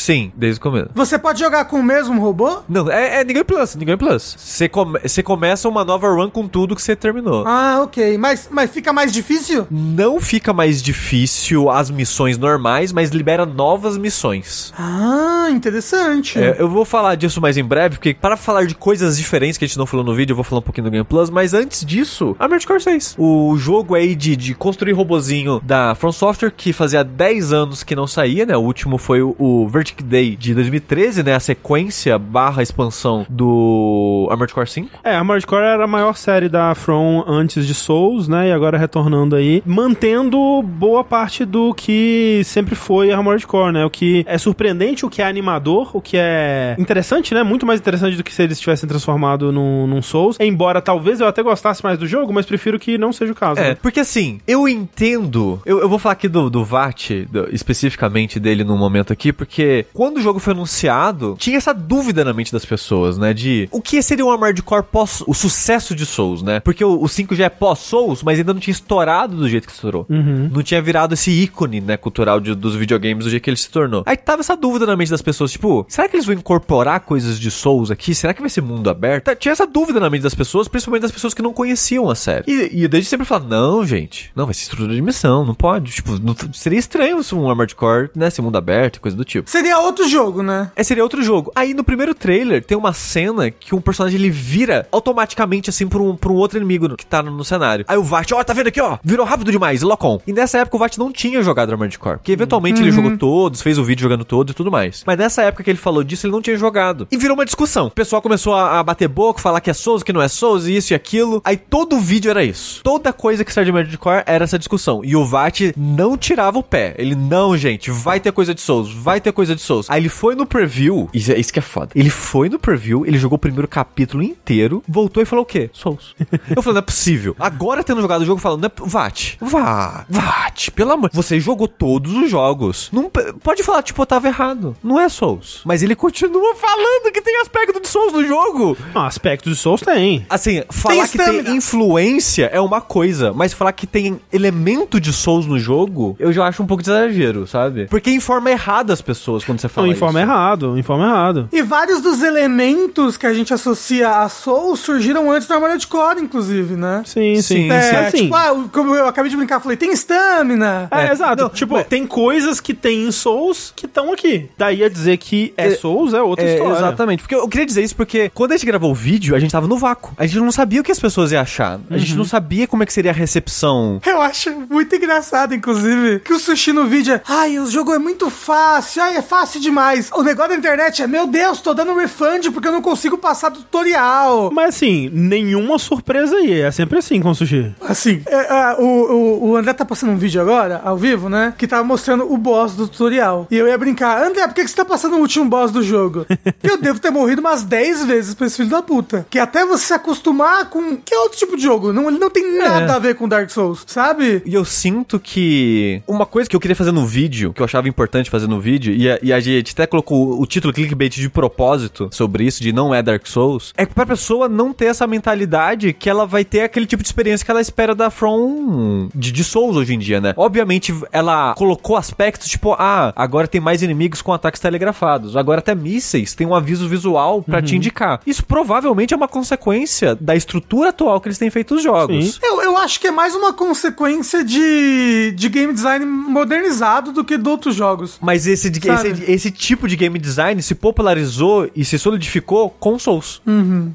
[0.00, 0.88] Sim, desde o começo.
[0.94, 2.62] Você pode jogar com o mesmo robô?
[2.66, 4.34] Não, é, é New Game Plus, New Game Plus.
[4.38, 7.46] Você come, começa uma nova run com tudo que você terminou.
[7.46, 8.16] Ah, ok.
[8.16, 9.66] Mas, mas fica mais difícil?
[9.70, 14.72] Não fica mais difícil as missões normais, mas libera novas missões.
[14.78, 16.38] Ah, interessante.
[16.38, 19.66] É, eu vou falar disso mais em breve, porque para falar de coisas diferentes que
[19.66, 21.52] a gente não falou no vídeo, eu vou falar um pouquinho do Game Plus, mas
[21.52, 23.16] antes disso, Armored Core 6.
[23.18, 27.94] O jogo aí de, de construir robozinho da From Software, que fazia 10 anos que
[27.94, 28.56] não saía, né?
[28.56, 29.68] O último foi o, o
[30.02, 31.34] Day de 2013, né?
[31.34, 34.90] A sequência barra expansão do Armored Core 5.
[35.04, 38.48] É, Armored Core era a maior série da From antes de Souls, né?
[38.48, 43.84] E agora retornando aí, mantendo boa parte do que sempre foi Armored Core, né?
[43.84, 47.42] O que é surpreendente, o que é animador, o que é interessante, né?
[47.42, 50.36] Muito mais interessante do que se eles tivessem transformado num, num Souls.
[50.40, 53.60] Embora talvez eu até gostasse mais do jogo, mas prefiro que não seja o caso.
[53.60, 53.76] É, né?
[53.80, 55.60] porque assim, eu entendo.
[55.66, 59.79] Eu, eu vou falar aqui do, do VAT, do- especificamente dele no momento aqui, porque
[59.92, 63.32] quando o jogo foi anunciado, tinha essa dúvida na mente das pessoas, né?
[63.34, 66.60] De o que seria um Armored Core pós o sucesso de Souls, né?
[66.60, 69.72] Porque o, o 5 já é pós-Souls, mas ainda não tinha estourado do jeito que
[69.72, 70.06] estourou.
[70.08, 73.70] Não tinha virado esse ícone, né, cultural de- dos videogames do jeito que ele se
[73.70, 74.02] tornou.
[74.06, 77.38] Aí tava essa dúvida na mente das pessoas, tipo, será que eles vão incorporar coisas
[77.38, 78.14] de Souls aqui?
[78.14, 79.24] Será que vai ser mundo aberto?
[79.24, 82.14] Tá, Tinha essa dúvida na mente das pessoas, principalmente das pessoas que não conheciam a
[82.14, 82.44] série.
[82.46, 85.92] E, e desde sempre falar, não, gente, não, vai ser estrutura de missão, não pode.
[85.92, 89.24] Tipo, não- seria estranho se um Armored Core, né, ser mundo aberto e coisa do
[89.24, 89.48] tipo.
[89.50, 90.70] Seria seria outro jogo, né?
[90.74, 91.52] É, seria outro jogo.
[91.54, 96.02] Aí no primeiro trailer tem uma cena que um personagem ele vira automaticamente assim pra
[96.02, 97.84] um, pra um outro inimigo que tá no, no cenário.
[97.86, 98.98] Aí o Vat, ó, tá vendo aqui, ó?
[99.04, 100.20] Virou rápido demais, Locom.
[100.26, 102.16] E nessa época o Vat não tinha jogado Armored Core.
[102.16, 105.04] Porque eventualmente ele jogou todos, fez o vídeo jogando todos e tudo mais.
[105.06, 107.06] Mas nessa época que ele falou disso, ele não tinha jogado.
[107.10, 107.86] E virou uma discussão.
[107.86, 110.64] O pessoal começou a, a bater boca, falar que é Souls, que não é Souls,
[110.64, 111.40] isso e aquilo.
[111.44, 112.82] Aí todo o vídeo era isso.
[112.82, 115.02] Toda coisa que saiu de Armored Core era essa discussão.
[115.04, 116.94] E o Vat não tirava o pé.
[116.98, 119.86] Ele, não, gente, vai ter coisa de Souls, vai ter coisa de Souls.
[119.90, 121.90] Aí ele foi no preview, isso, é- isso que é foda.
[121.94, 125.70] Ele foi no preview, ele jogou o primeiro capítulo inteiro, voltou e falou o quê?
[125.72, 126.14] Souls.
[126.54, 127.34] Eu falei, não é possível.
[127.38, 131.10] Agora tendo jogado o jogo, falando, não é, Vat, Vat, Vat, pelo amor.
[131.12, 132.88] Você jogou todos os jogos.
[132.92, 133.10] Não,
[133.42, 134.76] pode falar, tipo, eu tava errado.
[134.82, 135.60] Não é Souls.
[135.64, 138.76] Mas ele continua falando que tem aspecto de Souls no jogo.
[138.94, 140.24] Não, aspectos de Souls tem.
[140.28, 145.46] Assim, falar que tem influência é uma coisa, mas falar que tem elemento de Souls
[145.46, 147.86] no jogo, eu já acho um pouco de exagero, sabe?
[147.86, 150.30] Porque informa errado as pessoas quando você fala Não, informa isso.
[150.30, 151.48] errado, informa errado.
[151.52, 156.20] E vários dos elementos que a gente associa a Soul surgiram antes do Armored Core,
[156.20, 157.02] inclusive, né?
[157.04, 157.42] Sim, sim.
[157.42, 157.96] Sim, É, sim.
[157.96, 160.88] assim, tipo, ah, como eu acabei de brincar, eu falei, tem stamina.
[160.90, 161.12] É, É.
[161.12, 161.42] exato.
[161.42, 164.48] Não, tipo, mas- tem coisas que tem em Souls que estão aqui.
[164.56, 166.76] Daí a dizer que é, É- Souls é outra É, história.
[166.78, 167.22] exatamente.
[167.22, 169.66] Porque eu queria dizer isso porque quando a gente gravou o vídeo, a gente tava
[169.66, 170.12] no vácuo.
[170.16, 171.80] A gente não sabia o que as pessoas iam achar.
[171.90, 174.00] A gente não sabia como é que seria a recepção.
[174.06, 177.98] Eu acho muito engraçado, inclusive, que o sushi no vídeo é Ai, o jogo é
[177.98, 180.10] muito fácil, ai, é fácil demais.
[180.12, 183.50] O negócio da internet é Meu Deus, tô dando refund porque eu não consigo passar
[183.50, 184.50] do tutorial.
[184.52, 186.60] Mas assim, nenhuma surpresa aí.
[186.60, 187.74] É sempre assim com o sushi.
[187.80, 191.54] Assim, é, é, o, o, o André tá passando um vídeo agora, ao vivo, né?
[191.56, 193.46] Que tava mostrando o boss do tutorial.
[193.50, 195.82] E eu ia brincar, André, por que, que você tá passando o último boss do
[195.82, 196.26] jogo?
[196.62, 199.26] eu devo ter morrido umas 10 vezes pra esse filho da puta.
[199.28, 200.96] Que até você se acostumar com.
[200.96, 201.92] Que é outro tipo de jogo.
[201.92, 204.42] Não, ele não tem nada a ver com Dark Souls, sabe?
[204.44, 207.88] E eu sinto que uma coisa que eu queria fazer no vídeo, que eu achava
[207.88, 211.28] importante fazer no vídeo, e a, e a gente até colocou o título clickbait de
[211.28, 215.92] propósito sobre isso, de não é Dark Souls, é pra pessoa não ter essa mentalidade
[215.92, 219.44] que ela vai ter aquele tipo de experiência que ela espera da From de, de
[219.44, 220.34] Souls hoje em dia, né?
[220.36, 225.74] Obviamente, ela colocou aspectos tipo, ah, agora tem mais inimigos com ataques telegrafados, agora até
[225.74, 228.20] mísseis tem um aviso visual pra te indicar.
[228.26, 232.38] Isso provavelmente é uma consequência da estrutura atual que eles têm feito os jogos.
[232.42, 237.38] Eu, eu acho que é mais uma consequência de, de game design modernizado do que
[237.38, 238.18] de outros jogos.
[238.20, 243.40] Mas esse, esse, esse tipo de game design se popularizou e se solidificou com Souls.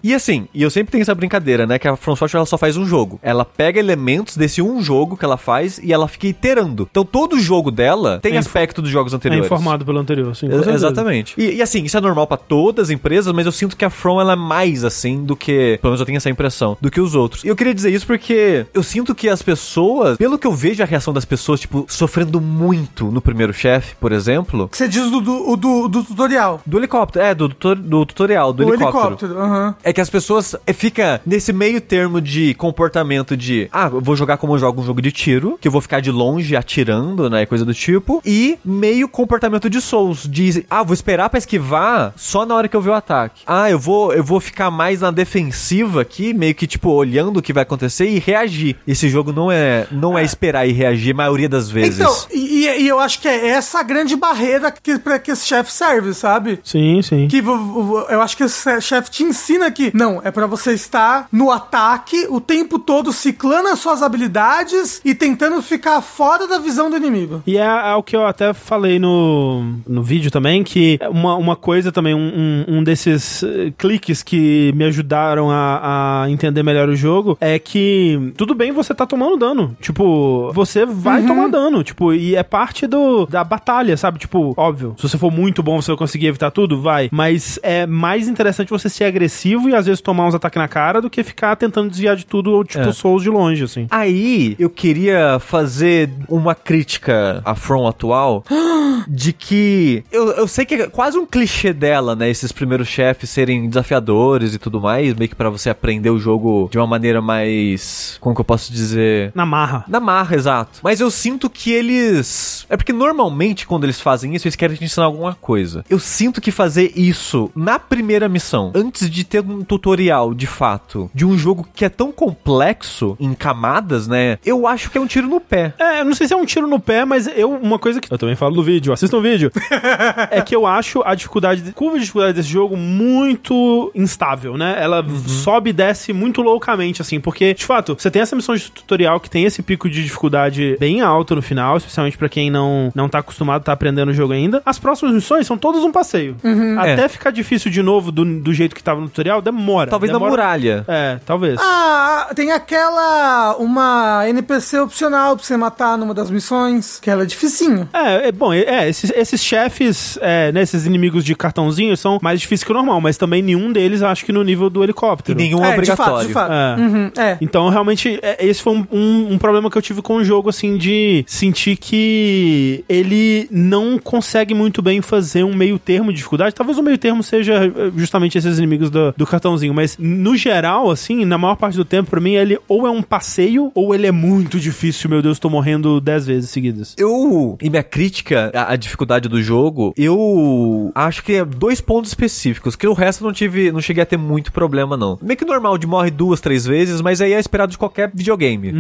[0.04, 1.78] E assim, e eu sempre tenho essa brincadeira, né?
[1.80, 3.20] Que a From Software ela só faz um jogo.
[3.22, 6.88] Ela pega elementos desse um jogo que ela faz e ela fica iterando.
[6.90, 9.46] Então todo jogo dela tem É aspecto dos jogos É anteriores.
[9.46, 10.48] informado pelo anterior, sim.
[10.50, 10.72] certeza.
[10.74, 11.34] Exatamente.
[11.38, 13.90] E, e assim, isso é normal pra todas as empresas, mas eu sinto que a
[13.90, 17.00] From ela é mais assim do que, pelo menos eu tenho essa impressão, do que
[17.00, 17.44] os outros.
[17.44, 20.82] E eu queria dizer isso porque eu sinto que as pessoas, pelo que eu vejo
[20.84, 25.56] a reação das pessoas, tipo, sofrendo muito no primeiro chefe, por exemplo, você diz do,
[25.56, 26.62] do, do, do tutorial.
[26.66, 29.32] do helicóptero, é, do, tutor- do tutorial, do o helicóptero.
[29.34, 29.76] helicóptero.
[29.84, 34.16] É que as pessoas é, fica nesse meio termo de comportamento de, ah, eu vou
[34.16, 37.30] jogar como eu jogo um jogo de tiro, que eu vou ficar de longe atirando,
[37.30, 42.14] né, coisa do tipo, e meio comportamento de Souls, de, ah, vou esperar pra esquivar
[42.16, 43.42] só na hora que eu ver o ataque.
[43.46, 47.42] Ah, eu vou, eu vou ficar mais na defensiva aqui, meio que tipo olhando o
[47.42, 48.76] que vai acontecer e reagir.
[48.88, 52.00] Esse jogo não é, não é esperar e reagir a maioria das vezes.
[52.00, 55.32] Então, e, e- e eu acho que é essa a grande barreira que, pra que
[55.32, 56.60] esse chefe serve, sabe?
[56.64, 57.28] Sim, sim.
[57.28, 61.52] Que eu acho que esse chefe te ensina que não, é pra você estar no
[61.52, 66.98] ataque o tempo todo ciclando as suas habilidades e tentando ficar fora da visão do
[66.98, 67.44] inimigo.
[67.46, 71.56] E é, é o que eu até falei no, no vídeo também, que uma, uma
[71.56, 76.90] coisa também, um, um, um desses eh, cliques que me ajudaram a, a entender melhor
[76.90, 79.76] o jogo, é que tudo bem você tá tomando dano.
[79.80, 84.20] Tipo, você vai tomar dano, tipo, e é parte do, da batalha, sabe?
[84.20, 87.10] Tipo, óbvio, se você for muito bom, você vai conseguir evitar tudo, vai.
[87.12, 91.02] Mas é mais interessante você ser agressivo e às vezes tomar uns ataques na cara
[91.02, 92.92] do que ficar tentando desviar de tudo, ou tipo, É.
[92.92, 93.88] Souls de longe, assim.
[93.92, 98.44] Aí eu queria fazer uma crítica à From atual
[99.08, 102.30] de que eu, eu sei que é quase um clichê dela, né?
[102.30, 106.70] Esses primeiros chefes serem desafiadores e tudo mais, meio que pra você aprender o jogo
[106.72, 108.18] de uma maneira mais.
[108.20, 109.32] Como que eu posso dizer?
[109.36, 109.86] Na marra.
[109.88, 110.80] Na marra, exato.
[110.84, 112.66] Mas eu sinto que eles.
[112.70, 115.84] É porque normalmente quando eles fazem isso, eles querem te ensinar alguma coisa.
[115.90, 121.10] Eu sinto que fazer isso na primeira missão, antes de ter um tutorial de fato,
[121.14, 124.38] de um jogo que é tão complexo em camadas, né?
[124.46, 125.74] Eu acho que é um tiro no pé.
[125.80, 128.12] É, eu não sei se é um tiro no pé, mas eu, uma coisa que
[128.12, 129.52] eu também falo no vídeo, assista o vídeo,
[130.32, 134.76] é que eu acho a dificuldade, curva de dificuldade desse jogo muito instável, né?
[134.80, 138.72] Ela sobe e desce muito loucamente, assim, porque, de fato, você tem essa missão de
[138.72, 142.92] tutorial que tem esse pico de dificuldade bem alto no final, especialmente pra quem não,
[142.96, 146.36] não tá acostumado, tá aprendendo o jogo ainda, As próximas missões são todas um passeio.
[146.80, 147.08] Até É.
[147.08, 149.90] ficar difícil de novo do, do jeito que tava no tutorial, demora.
[149.90, 150.32] Talvez na demora...
[150.32, 150.84] muralha.
[150.88, 151.60] É, talvez.
[151.62, 153.56] Ah, tem aquela.
[153.60, 157.88] Uma NPC opcional pra você matar numa das missões, que ela é dificinho.
[157.94, 162.18] É, é, bom, é, é, esses, esses chefes, é, né, esses inimigos de cartãozinho são
[162.22, 164.86] mais difíceis que o normal, mas também nenhum deles acho que no nível do E
[164.86, 165.38] helicóptero.
[165.38, 166.28] nenhum é, é, de fato, obrigatório.
[166.28, 166.52] de fato.
[166.52, 166.76] É.
[166.82, 167.38] Uhum, é.
[167.42, 170.50] Então, realmente, é, esse foi um, um- um problema que eu tive com o jogo,
[170.50, 176.56] assim, de sentir que ele não consegue muito bem fazer um meio termo de dificuldade.
[176.56, 180.90] Talvez o meio termo seja eh, justamente esses inimigos do, do cartãozinho, mas no geral,
[180.90, 184.08] assim, na maior parte do tempo, pra mim, ele ou é um passeio, ou ele
[184.08, 186.96] é muito difícil, meu Deus, tô morrendo dez vezes seguidas.
[186.98, 192.76] Eu, e minha crítica à, dificuldade do jogo, eu acho que é dois pontos específicos,
[192.76, 195.18] que o resto não tive, não cheguei a ter muito problema, não.
[195.22, 198.74] Meio que normal de morre duas, três vezes, mas aí é esperado de qualquer videogame.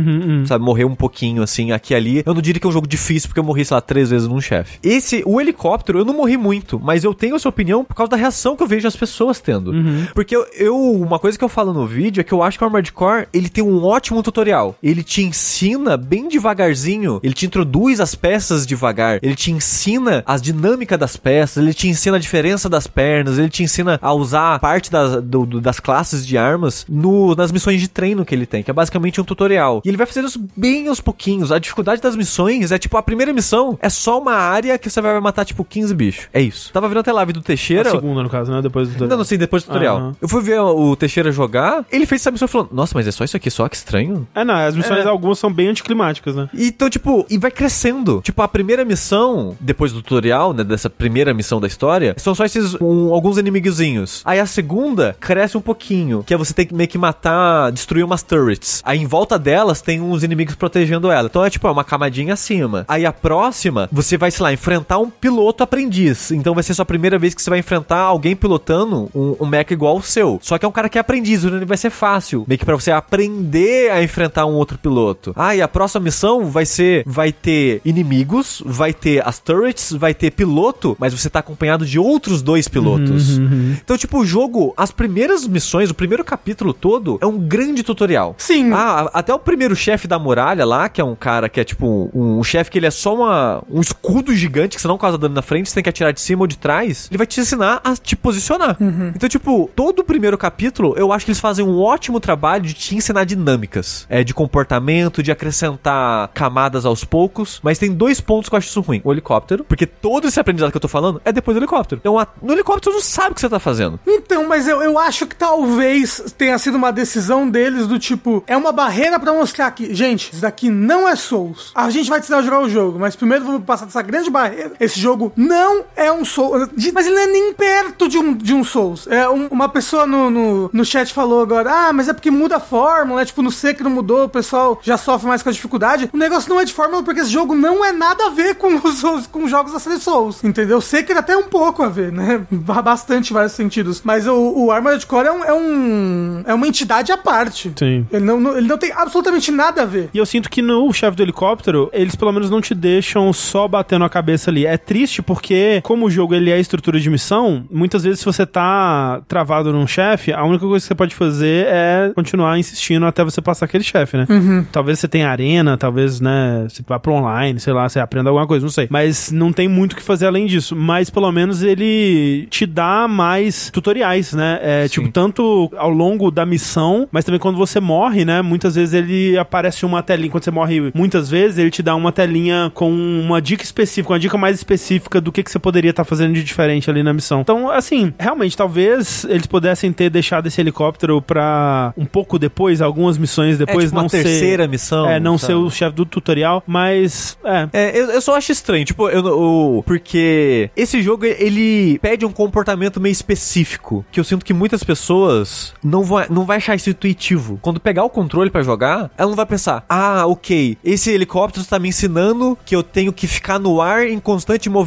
[0.46, 2.24] Sabe, morrer um pouquinho, assim, aqui e ali.
[2.26, 4.28] Eu não diria que é um jogo difícil, porque eu morri, sei lá, três vezes
[4.28, 4.80] num chefe.
[4.84, 5.65] Esse, o helicóptero,
[5.98, 8.64] eu não morri muito, mas eu tenho a sua opinião por causa da reação que
[8.64, 9.72] eu vejo as pessoas tendo.
[10.14, 12.64] Porque eu, eu- uma coisa que eu falo no vídeo é que eu acho que
[12.64, 14.76] o Armored Core, ele tem um ótimo tutorial.
[14.84, 20.42] Ele te ensina bem devagarzinho, ele te introduz as peças devagar, ele te ensina as
[20.42, 24.60] dinâmicas das peças, ele te ensina a diferença das pernas, ele te ensina a usar
[24.60, 28.46] parte das, do- do- das classes de armas no, nas missões de treino que ele
[28.46, 29.82] tem, que é basicamente um tutorial.
[29.84, 31.52] E ele vai fazendo isso bem aos pouquinhos.
[31.52, 35.02] A dificuldade das missões é tipo, a primeira missão é só uma área que você
[35.02, 36.28] vai matar tipo 15 bichos.
[36.34, 36.72] É isso.
[36.74, 37.90] Tava vendo até live do A Teixeira.
[37.90, 38.62] segunda, no caso, né?
[38.62, 39.08] Depois do...
[39.08, 39.98] Não, não sei, depois do tutorial.
[39.98, 40.16] Aham.
[40.22, 43.12] Eu fui ver o Teixeira jogar, ele fez essa missão e falou: Nossa, mas é
[43.12, 44.28] só isso aqui, só que estranho.
[44.36, 45.08] É, não, as missões É.
[45.08, 46.50] algumas são bem anticlimáticas, né?
[46.54, 48.22] Então, tipo, e vai crescendo.
[48.22, 52.46] Tipo, a primeira missão, depois do tutorial, né, dessa primeira missão da história, são só
[52.46, 54.22] esses um, alguns inimigozinhos.
[54.26, 58.04] Aí a segunda cresce um pouquinho, que é você tem que meio que matar, destruir
[58.04, 58.82] umas turrets.
[58.86, 61.28] Aí em volta delas tem uns inimigos protegendo ela.
[61.28, 62.86] Então é tipo, é uma camadinha acima.
[62.88, 66.32] Aí a próxima, você vai, sei lá, enfrentar um piloto aprendiz.
[66.32, 69.74] Então vai ser sua primeira vez que você vai enfrentar alguém pilotando um, um mecha
[69.74, 70.40] igual ao seu.
[70.42, 72.46] Só que é um cara que é aprendiz, então ele vai ser fácil.
[72.48, 75.34] Meio que pra você aprender a enfrentar um outro piloto.
[75.36, 80.14] Ah, e a próxima missão vai ser, vai ter inimigos, vai ter as turrets, vai
[80.14, 83.38] ter piloto, mas você tá acompanhado de outros dois pilotos.
[83.84, 88.36] Então, tipo, o jogo, as primeiras missões, o primeiro capítulo todo é um grande tutorial.
[88.38, 88.72] Sim.
[88.74, 92.10] Ah, até o primeiro chefe da muralha lá, que é um cara que é tipo
[92.14, 95.18] um, um chefe que ele é só uma, um escudo gigante que você não causa
[95.34, 97.08] na frente, você tem que atirar de cima ou de trás.
[97.10, 98.78] Ele vai te ensinar a te posicionar.
[99.16, 102.74] Então, tipo, todo o primeiro capítulo, eu acho que eles fazem um ótimo trabalho de
[102.74, 104.06] te ensinar dinâmicas.
[104.10, 107.60] É, de comportamento, de acrescentar camadas aos poucos.
[107.64, 109.02] Mas tem dois pontos que eu acho isso ruim.
[109.04, 112.00] O helicóptero, porque todo esse aprendizado que eu tô falando é depois do helicóptero.
[112.00, 114.00] Então, a- no helicóptero você não sabe o que você tá fazendo.
[114.06, 118.56] Então, mas eu, eu acho que talvez tenha sido uma decisão deles do tipo, é
[118.58, 121.72] uma barreira pra mostrar que, gente, isso daqui não é Souls.
[121.76, 124.30] A gente vai te ensinar a jogar o jogo, mas primeiro vamos passar dessa grande
[124.30, 124.74] barreira.
[124.80, 126.70] Esse jogo não é um Souls.
[126.94, 129.08] Mas ele não é nem perto de um, de um Souls.
[129.08, 132.58] É um- uma pessoa no, no, no chat falou agora, ah, mas é porque muda
[132.58, 135.50] a fórmula, é tipo no C que não mudou, o pessoal já sofre mais com
[135.50, 136.10] a dificuldade.
[136.14, 138.76] O negócio não é de fórmula porque esse jogo não é nada a ver com
[138.76, 140.80] os, Souls- com jogos da série Souls, entendeu?
[140.82, 142.42] Sekiro até um pouco a ver, né?
[142.52, 144.02] Ba- Bastante em vários sentidos.
[144.04, 147.74] Mas o, o Armored Core é, um, é, um- é uma entidade à parte.
[147.78, 148.06] Sim.
[148.12, 150.10] Ele não, não- ele não tem absolutamente nada a ver.
[150.14, 153.68] E eu sinto que no chefe do helicóptero, eles pelo menos não te deixam só
[153.68, 154.66] batendo a cabeça ali.
[154.66, 158.46] É triste porque, como o jogo ele é estrutura de missão, muitas vezes se você
[158.46, 163.24] tá travado num chefe, a única coisa que você pode fazer é continuar insistindo até
[163.24, 164.26] você passar aquele chefe, né?
[164.72, 168.48] Talvez você tenha arena, talvez, né, você vá pro online, sei lá, você aprenda alguma
[168.48, 168.88] coisa, não sei.
[168.90, 170.76] Mas não tem muito o que fazer além disso.
[170.76, 174.60] Mas pelo menos ele te dá mais tutoriais, né?
[174.62, 178.42] É, tipo, tanto ao longo da missão, mas também quando você morre, né?
[178.42, 180.32] Muitas vezes ele aparece uma telinha.
[180.32, 184.20] Quando você morre muitas vezes, ele te dá uma telinha com uma dica específica, uma
[184.20, 187.42] dica mais específica do que, que você poderia estar fazendo de diferente ali na missão.
[187.42, 193.18] Então, assim, realmente, talvez eles pudessem ter deixado esse helicóptero pra um pouco depois, algumas
[193.18, 194.24] missões depois, é, tipo, não uma ser.
[194.24, 195.10] terceira missão.
[195.10, 195.54] É, não sabe?
[195.54, 197.38] ser o chefe do tutorial, mas.
[197.44, 197.70] É.
[197.74, 202.32] É, eu, eu só acho estranho, tipo, eu, o- porque esse jogo, ele pede um
[202.32, 206.90] comportamento meio específico, que eu sinto que muitas pessoas não vão, não vai achar isso
[206.90, 207.60] intuitivo.
[207.62, 211.78] Quando pegar o controle pra jogar, ela não vai pensar, ah, ok, esse helicóptero tá
[211.80, 214.85] me ensinando que eu tenho que ficar no ar em constante movimento,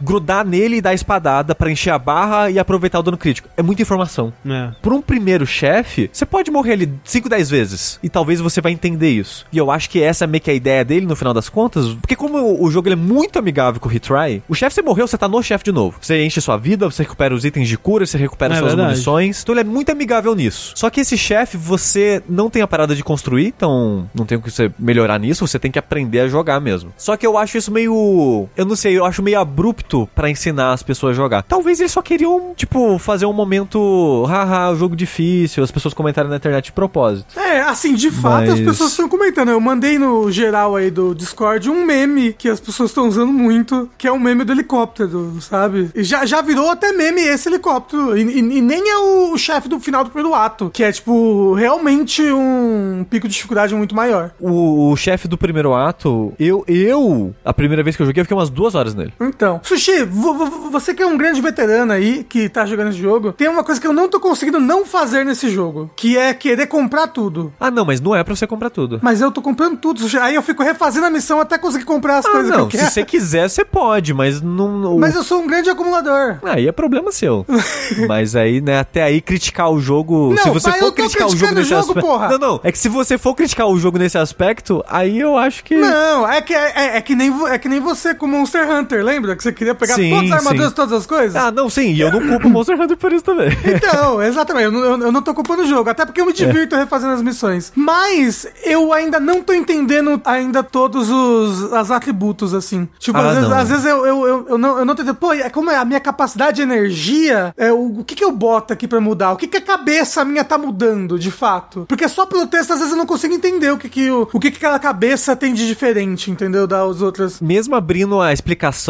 [0.00, 3.48] grudar nele e dar espadada pra encher a barra e aproveitar o dano crítico.
[3.56, 4.32] É muita informação.
[4.46, 4.70] É.
[4.82, 7.98] Por um primeiro chefe, você pode morrer ali 5, 10 vezes.
[8.02, 9.46] E talvez você vai entender isso.
[9.52, 11.94] E eu acho que essa é meio que a ideia dele no final das contas.
[11.94, 15.18] Porque como o, jogo é muito amigável com o retry, o chefe você morreu, você
[15.18, 15.98] tá no chefe de novo.
[16.00, 18.90] Você enche sua vida, você recupera os itens de cura, você recupera É suas verdade.
[18.90, 19.42] munições.
[19.42, 20.72] Então ele é muito amigável nisso.
[20.74, 24.40] Só que esse chefe, você não tem a parada de construir, então não tem o
[24.42, 26.92] que você melhorar nisso, você tem que aprender a jogar mesmo.
[26.96, 28.48] Só que eu acho isso meio.
[28.56, 31.42] Eu não sei, eu acho acho meio abrupto pra ensinar as pessoas a jogar.
[31.42, 36.36] Talvez eles só queriam, tipo, fazer um momento, haha, jogo difícil, as pessoas comentarem na
[36.36, 37.38] internet de propósito.
[37.38, 39.50] É, assim, de fato Mas- as pessoas estão comentando.
[39.50, 43.88] Eu mandei no geral aí do Discord um meme que as pessoas estão usando muito,
[43.96, 45.90] que é um meme do helicóptero, sabe?
[45.94, 48.16] E já, já virou até meme esse helicóptero.
[48.16, 51.54] E, e- e nem é o chefe do final do primeiro ato, que é, tipo,
[51.54, 54.30] realmente um pico de dificuldade muito maior.
[54.40, 58.24] O, o chefe do primeiro ato, eu, eu, a primeira vez que eu joguei, eu
[58.24, 59.11] fiquei umas duas horas nele.
[59.20, 62.98] Então, Sushi, vo- vo- você que é um grande veterano aí, que tá jogando esse
[62.98, 66.34] jogo, tem uma coisa que eu não tô conseguindo não fazer nesse jogo, que é
[66.34, 67.52] querer comprar tudo.
[67.60, 68.98] Ah, não, mas não é pra você comprar tudo.
[69.02, 70.18] Mas eu tô comprando tudo, Sushi.
[70.18, 72.80] Aí eu fico refazendo a missão até conseguir comprar as Ah, coisas não, que eu
[72.80, 72.90] se quero.
[72.90, 74.98] você quiser, você pode, mas não.
[74.98, 76.38] Mas eu sou um grande acumulador.
[76.42, 77.44] Aí é problema seu.
[78.08, 80.30] Mas aí, né, até aí criticar o jogo.
[80.34, 82.00] Não, se você for eu tô criticar o jogo nesse jogo, aspecto.
[82.06, 82.28] porra.
[82.30, 82.60] Não, não.
[82.62, 85.74] É que se você for criticar o jogo nesse aspecto, aí eu acho que.
[85.76, 89.01] Não, é que, é, é- é que nem, é que nem você com Monster Hunter,
[89.02, 89.36] lembra?
[89.36, 90.74] Que você queria pegar Sim, todas as armaduras, sim.
[90.74, 91.36] todas as coisas?
[91.36, 93.50] Ah, não, sim, e eu não culpo o Monster Hunter por isso também.
[93.64, 96.32] Então, exatamente, eu não, eu- eu não tô culpando o jogo, até porque eu me
[96.32, 97.72] divirto refazendo as missões.
[97.74, 102.88] Mas eu ainda não tô entendendo ainda todos os as atributos, assim.
[102.98, 105.16] Tipo, Ah, às, vezes, às vezes eu, eu, eu, eu não, eu não tô entendendo.
[105.18, 108.32] Pô, é como é a minha capacidade de energia, é, o, o que que eu
[108.32, 109.32] boto aqui pra mudar?
[109.32, 111.84] O que que a cabeça minha tá mudando, de fato?
[111.88, 114.38] Porque só pelo texto, às vezes eu não consigo entender o que que, o, o
[114.40, 116.66] que, que aquela cabeça tem de diferente, entendeu?
[116.66, 117.40] Das outras.
[117.40, 118.81] Mesmo abrindo a explicação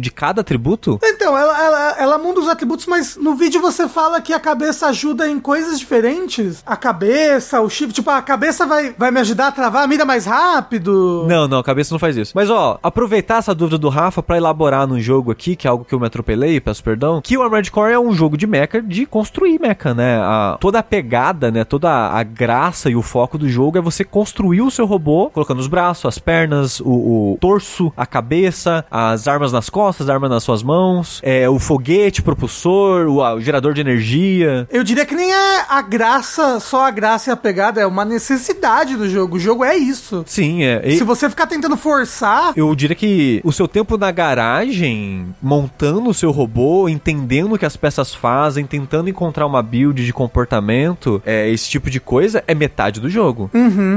[0.00, 4.20] de cada atributo, Então, ela, ela, ela muda os atributos, mas no vídeo você fala
[4.20, 6.62] que a cabeça ajuda em coisas diferentes.
[6.66, 10.04] A cabeça, o shift, tipo, a cabeça vai, vai me ajudar a travar a mira
[10.04, 11.24] mais rápido.
[11.28, 12.32] Não, não, a cabeça não faz isso.
[12.34, 15.84] Mas ó, aproveitar essa dúvida do Rafa pra elaborar num jogo aqui, que é algo
[15.84, 18.80] que eu me atropelei, peço perdão, que o Armored Core é um jogo de mecha,
[18.82, 20.18] de construir mecha, né?
[20.20, 21.64] A- toda a pegada, né?
[21.64, 25.58] Toda a graça e o foco do jogo é você construir o seu robô, colocando
[25.60, 30.30] os braços, as pernas, o, o torso, a cabeça, as armas nas costas, as armas
[30.30, 34.66] nas suas mãos, é, o foguete, propulsor, o, o gerador de energia.
[34.70, 38.04] Eu diria que nem é a graça, só a graça e a pegada, é uma
[38.04, 39.36] necessidade do jogo.
[39.36, 40.22] O jogo é isso.
[40.26, 40.82] Sim, é.
[40.84, 46.10] e- Se você ficar tentando forçar, Eu diria que o seu tempo na garagem, montando
[46.10, 51.22] o seu robô, entendendo o que as peças fazem, tentando encontrar uma build de comportamento,
[51.24, 53.50] é, esse tipo de coisa, é metade do jogo.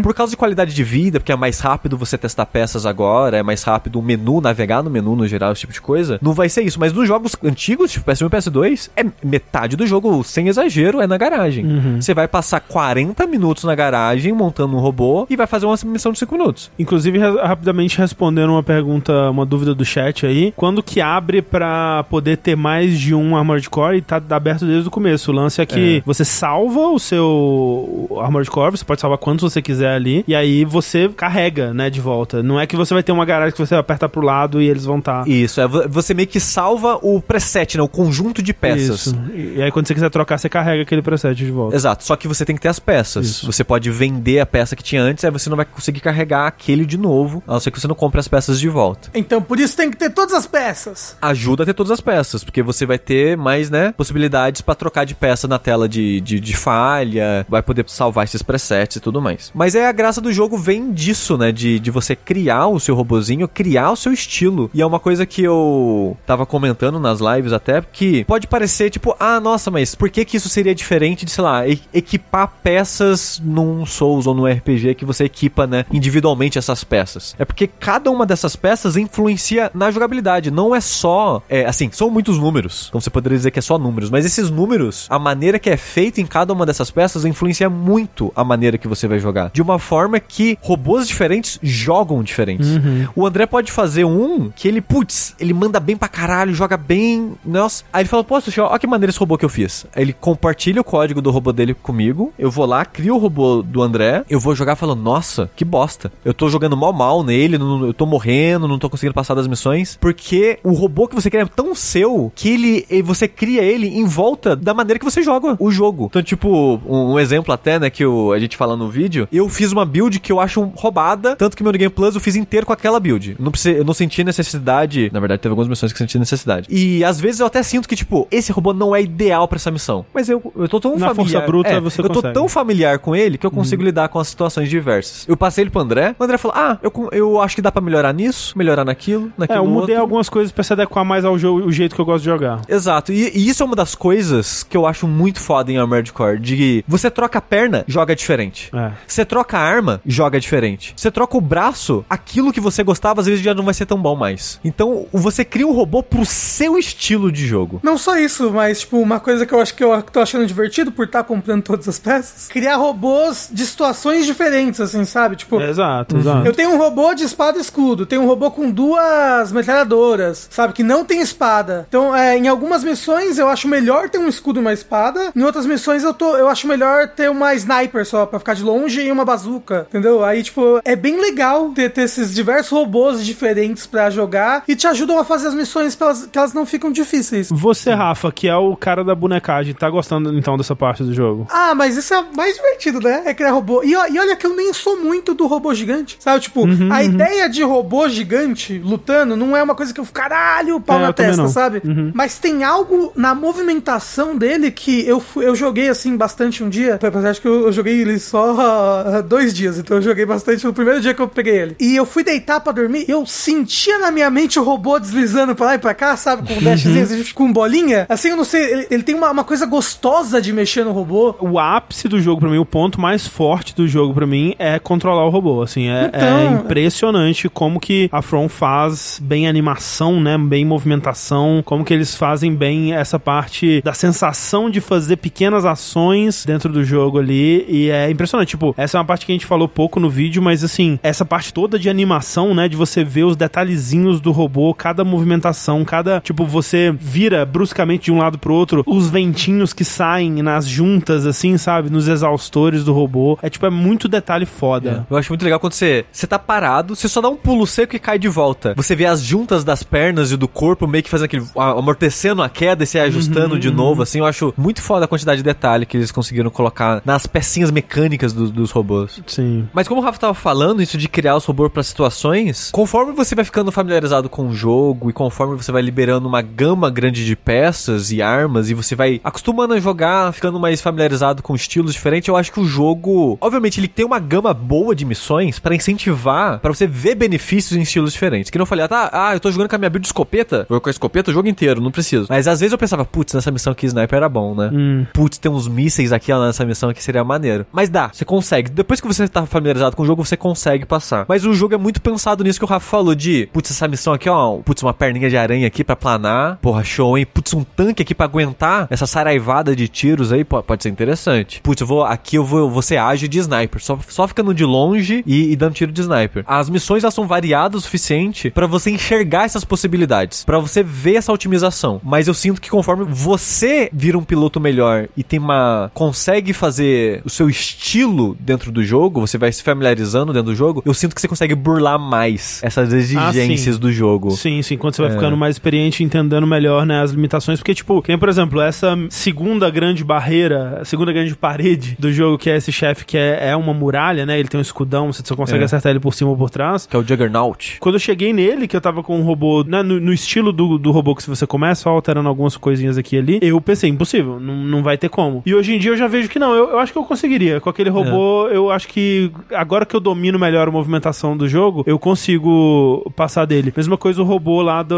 [0.04, 3.44] Por causa de qualidade de vida, porque é mais rápido você testar peças agora, é
[3.44, 6.20] mais rápido o menu, navegar no menu no geral, esse tipo de coisa.
[6.22, 9.86] Não vai ser isso, mas nos jogos antigos, tipo PS1 e PS2, é metade do
[9.88, 11.66] jogo, sem exagero, é na garagem.
[12.00, 16.12] Você vai passar 40 minutos na garagem montando um robô e vai fazer uma missão
[16.12, 16.72] de 5 minutos.
[16.78, 20.54] Inclusive, ra- rapidamente respondendo uma pergunta, uma dúvida do chat aí.
[20.56, 24.88] Quando que abre pra poder ter mais de um Armored Core e tá aberto desde
[24.88, 25.32] o começo?
[25.32, 29.62] O lance é que você salva o seu Armored Core, você pode salvar quantos você
[29.62, 32.42] quiser ali, e aí você carrega, né, de volta.
[32.44, 34.86] Não é que você vai ter uma garagem que você aperta pro lado e eles
[34.86, 35.21] vão estar...
[35.28, 37.84] Isso, é, vo- você meio que salva o preset, né?
[37.84, 39.08] O conjunto de peças.
[39.08, 39.16] Isso.
[39.36, 41.76] E aí quando você quiser trocar, você carrega aquele preset de volta.
[41.76, 43.26] Exato, só que você tem que ter as peças.
[43.28, 43.46] Isso.
[43.52, 46.86] Você pode vender a peça que tinha antes, aí você não vai conseguir carregar aquele
[46.86, 49.10] de novo, a não ser que você não compre as peças de volta.
[49.14, 51.16] então por isso tem que ter todas as peças.
[51.22, 55.06] Ajuda a ter todas as peças, porque você vai ter mais, né, possibilidades pra trocar
[55.06, 59.22] de peça na tela de, de, de falha, vai poder salvar esses presets e tudo
[59.22, 59.52] mais.
[59.54, 62.96] Mas é a graça do jogo vem disso, né, de, de você criar o seu
[62.96, 64.70] robozinho, criar o seu estilo.
[64.74, 69.16] E é uma coisa que eu tava comentando nas lives até, que pode parecer tipo,
[69.20, 73.42] ah, nossa, mas por que que isso seria diferente de, sei lá, e- equipar peças
[73.44, 77.36] num Souls ou num RPG que você equipa, né, individualmente essas peças?
[77.38, 80.52] É porque cada uma dessas peças influencia na jogabilidade.
[80.52, 82.86] Não é só, é, assim, são muitos números.
[82.90, 85.78] Então você poderia dizer que é só números, mas esses números, a maneira que é
[85.78, 89.52] feito em cada uma dessas peças influencia muito a maneira que você vai jogar.
[89.54, 92.68] De uma forma que robôs diferentes jogam diferentes.
[93.16, 97.32] O André pode fazer um que ele, putz, ele manda bem pra caralho, joga bem,
[97.44, 97.84] nossa.
[97.92, 99.86] Aí ele fala, pô, Sushi, olha que maneira esse robô que eu fiz.
[99.96, 103.64] Aí ele compartilha o código do robô dele comigo, eu vou lá, crio o robô
[103.64, 106.12] do André, eu vou jogar falando, nossa, que bosta.
[106.24, 109.48] Eu tô jogando mal mal nele, não- eu tô morrendo, não tô conseguindo passar das
[109.48, 113.88] missões, porque o robô que você cria é tão seu que ele, você cria ele
[113.88, 116.06] em volta da maneira que você joga o jogo.
[116.12, 119.72] Então, tipo, um, um exemplo até, né, que a gente fala no vídeo, eu fiz
[119.72, 122.68] uma build que eu acho roubada, tanto que meu New Game Plus eu fiz inteiro
[122.68, 123.36] com aquela build.
[123.40, 126.68] Não eu não senti necessidade, na verdade teve algumas missões que senti necessidade.
[126.70, 129.72] E às vezes eu até sinto que, tipo, esse robô não é ideal pra essa
[129.72, 130.06] missão.
[130.14, 131.16] Mas eu, eu tô tão Na familiar.
[131.16, 132.34] força bruta é, você Eu tô consegue.
[132.34, 135.26] tão familiar com ele que eu consigo lidar com as situações diversas.
[135.28, 137.82] Eu passei ele pro André, o André falou: Ah, eu, eu acho que dá pra
[137.82, 139.60] melhorar nisso, melhorar naquilo, naquilo.
[139.60, 140.02] É, eu mudei outro.
[140.02, 142.62] algumas coisas pra se adequar mais ao jogo, o jeito que eu gosto de jogar.
[142.68, 146.12] Exato, e, e isso é uma das coisas que eu acho muito foda em Armored
[146.12, 148.70] Core, de você troca a perna, joga diferente.
[148.74, 148.92] É.
[149.08, 150.94] Você troca a arma, joga diferente.
[150.96, 154.02] Você troca o braço, aquilo que você gostava às vezes já não vai ser tão
[154.02, 154.60] bom mais.
[154.64, 154.81] Então,
[155.12, 157.80] você cria um robô pro seu estilo de jogo.
[157.84, 160.92] Não só isso, mas, tipo, uma coisa que eu acho que eu tô achando divertido
[160.92, 165.36] por estar comprando todas as peças, criar robôs de situações diferentes, assim, sabe?
[165.36, 166.46] Tipo, Exato, exato.
[166.48, 170.74] eu tenho um robô de espada e escudo, tenho um robô com duas metralhadoras, sabe?
[170.74, 171.86] Que não tem espada.
[171.88, 175.44] Então, é, em algumas missões eu acho melhor ter um escudo e uma espada, em
[175.44, 179.02] outras missões eu, tô, eu acho melhor ter uma sniper só, pra ficar de longe
[179.02, 180.24] e uma bazuca, entendeu?
[180.24, 184.88] Aí, tipo, é bem legal ter, ter esses diversos robôs diferentes pra jogar e te
[184.88, 187.50] ajudam a fazer as missões pra elas, que elas não ficam difíceis.
[187.52, 191.46] Você, Rafa, que é o cara da bonecagem, tá gostando então dessa parte do jogo?
[191.50, 193.24] Ah, mas isso é mais divertido, né?
[193.26, 193.84] É criar robô.
[193.84, 196.42] E, e olha que eu nem sou muito do robô gigante, sabe?
[196.42, 200.80] Tipo, a ideia de robô gigante lutando não é uma coisa que eu fico, caralho,
[200.80, 201.82] pau É, na testa, sabe?
[202.14, 206.96] Mas tem algo na movimentação dele que eu, eu joguei assim bastante um dia.
[206.96, 210.66] Apesar de que eu, eu joguei ele só ah, dois dias, então eu joguei bastante
[210.66, 211.76] no primeiro dia que eu peguei ele.
[211.80, 215.66] E eu fui deitar pra dormir, eu sentia na minha mente o robô deslizando pra
[215.68, 216.48] lá e pra cá, sabe?
[216.54, 218.06] Com dashzinho, assim, com bolinha.
[218.10, 221.36] Assim, eu não sei, ele, ele tem uma, uma coisa gostosa de mexer no robô.
[221.40, 224.80] O ápice do jogo pra mim, o ponto mais forte do jogo pra mim é
[224.80, 230.20] controlar o robô, assim, é, Então- é impressionante como que a From faz bem animação,
[230.20, 235.66] né, bem movimentação, como que eles fazem bem essa parte da sensação de fazer pequenas
[235.66, 239.36] ações dentro do jogo ali, e é impressionante, tipo, essa é uma parte que a
[239.36, 243.04] gente falou pouco no vídeo, mas assim, essa parte toda de animação, né, de você
[243.04, 244.41] ver os detalhezinhos do robô,
[244.78, 249.84] cada movimentação, cada, tipo, você vira bruscamente de um lado pro outro, os ventinhos que
[249.84, 255.06] saem nas juntas, assim, sabe, nos exaustores do robô, é tipo, é muito detalhe foda.
[255.10, 257.96] Eu acho muito legal quando você, você tá parado, você só dá um pulo seco
[257.96, 258.74] e cai de volta.
[258.76, 261.46] Você vê as juntas das pernas e do corpo meio que fazendo aquele.
[261.56, 264.20] amortecendo a queda e se ajustando de novo, assim.
[264.20, 268.34] Eu acho muito foda a quantidade de detalhe que eles conseguiram colocar nas pecinhas mecânicas
[268.34, 269.22] do- dos robôs.
[269.28, 269.68] Sim.
[269.74, 273.36] Mas como o Rafa tava falando, isso de criar os robôs pra situações, conforme você
[273.36, 277.36] vai ficando familiarizado com o jogo e conforme você vai liberando uma gama grande de
[277.36, 282.28] peças e armas e você vai acostumando a jogar, ficando mais familiarizado com estilos diferentes,
[282.28, 286.60] eu acho que o jogo, obviamente, ele tem uma gama boa de missões pra incentivar,
[286.60, 288.50] pra você ver benefícios em estilos diferentes.
[288.50, 290.66] Que não falei, ah, tá, ah, eu tô jogando com a minha build de escopeta,
[290.70, 292.28] vou com a escopeta o jogo inteiro, não preciso.
[292.30, 294.72] Mas às vezes eu pensava, putz, nessa missão aqui sniper era bom, né?
[294.74, 295.06] Hum.
[295.14, 297.66] putz, tem uns mísseis aqui ó, nessa missão aqui, seria maneiro.
[297.72, 298.72] Mas dá, você consegue.
[298.72, 301.26] Depois que você tá familiarizado com o jogo, você consegue passar.
[301.28, 304.14] Mas o jogo é muito pensado nisso que o Rafa falou, de, putz, essa missão
[304.14, 306.58] aqui, ó, putz, uma perninha de aranha aqui pra planar.
[306.62, 307.26] Porra, show, hein?
[307.26, 311.62] Putz, um tanque aqui pra aguentar essa saraivada de tiros aí, pô, pode ser interessante.
[311.62, 315.24] Putz, eu vou, aqui eu vou, ser ágil de sniper, só, só ficando de longe
[315.26, 316.44] e, e dando tiro de sniper.
[316.48, 321.16] As missões, elas são variadas o suficiente pra você enxergar essas possibilidades, pra você ver
[321.16, 322.02] essa otimização.
[322.04, 327.22] Mas eu sinto que conforme você vira um piloto melhor e tem uma consegue fazer
[327.26, 331.16] o seu estilo dentro do jogo, você vai se familiarizando dentro do jogo, eu sinto
[331.16, 333.82] que você consegue burlar mais essas exigências sim.
[333.82, 334.11] do jogo.
[334.32, 335.14] Sim, sim, quando você vai É.
[335.14, 339.70] ficando mais experiente, entendendo melhor, né, as limitações, porque, tipo, quem, por exemplo, essa segunda
[339.70, 343.56] grande barreira, a segunda grande parede do jogo, que é esse chefe que é, é
[343.56, 345.66] uma muralha, né, ele tem um escudão, você só consegue É.
[345.66, 347.78] acertar ele por cima ou por trás, Que é o Juggernaut.
[347.80, 350.78] Quando eu cheguei nele, que eu tava com um robô, né, no, no estilo do,
[350.78, 353.90] do robô que se você começa, só alterando algumas coisinhas aqui e ali, eu pensei,
[353.90, 355.42] impossível, não, não vai ter como.
[355.46, 357.60] E hoje em dia eu já vejo que não, eu, eu acho que eu conseguiria.
[357.60, 361.84] Com aquele robô, eu acho que agora que eu domino melhor a movimentação do jogo,
[361.88, 363.74] eu consigo passar dele.
[363.76, 364.98] Mesma coisa o robô lá do.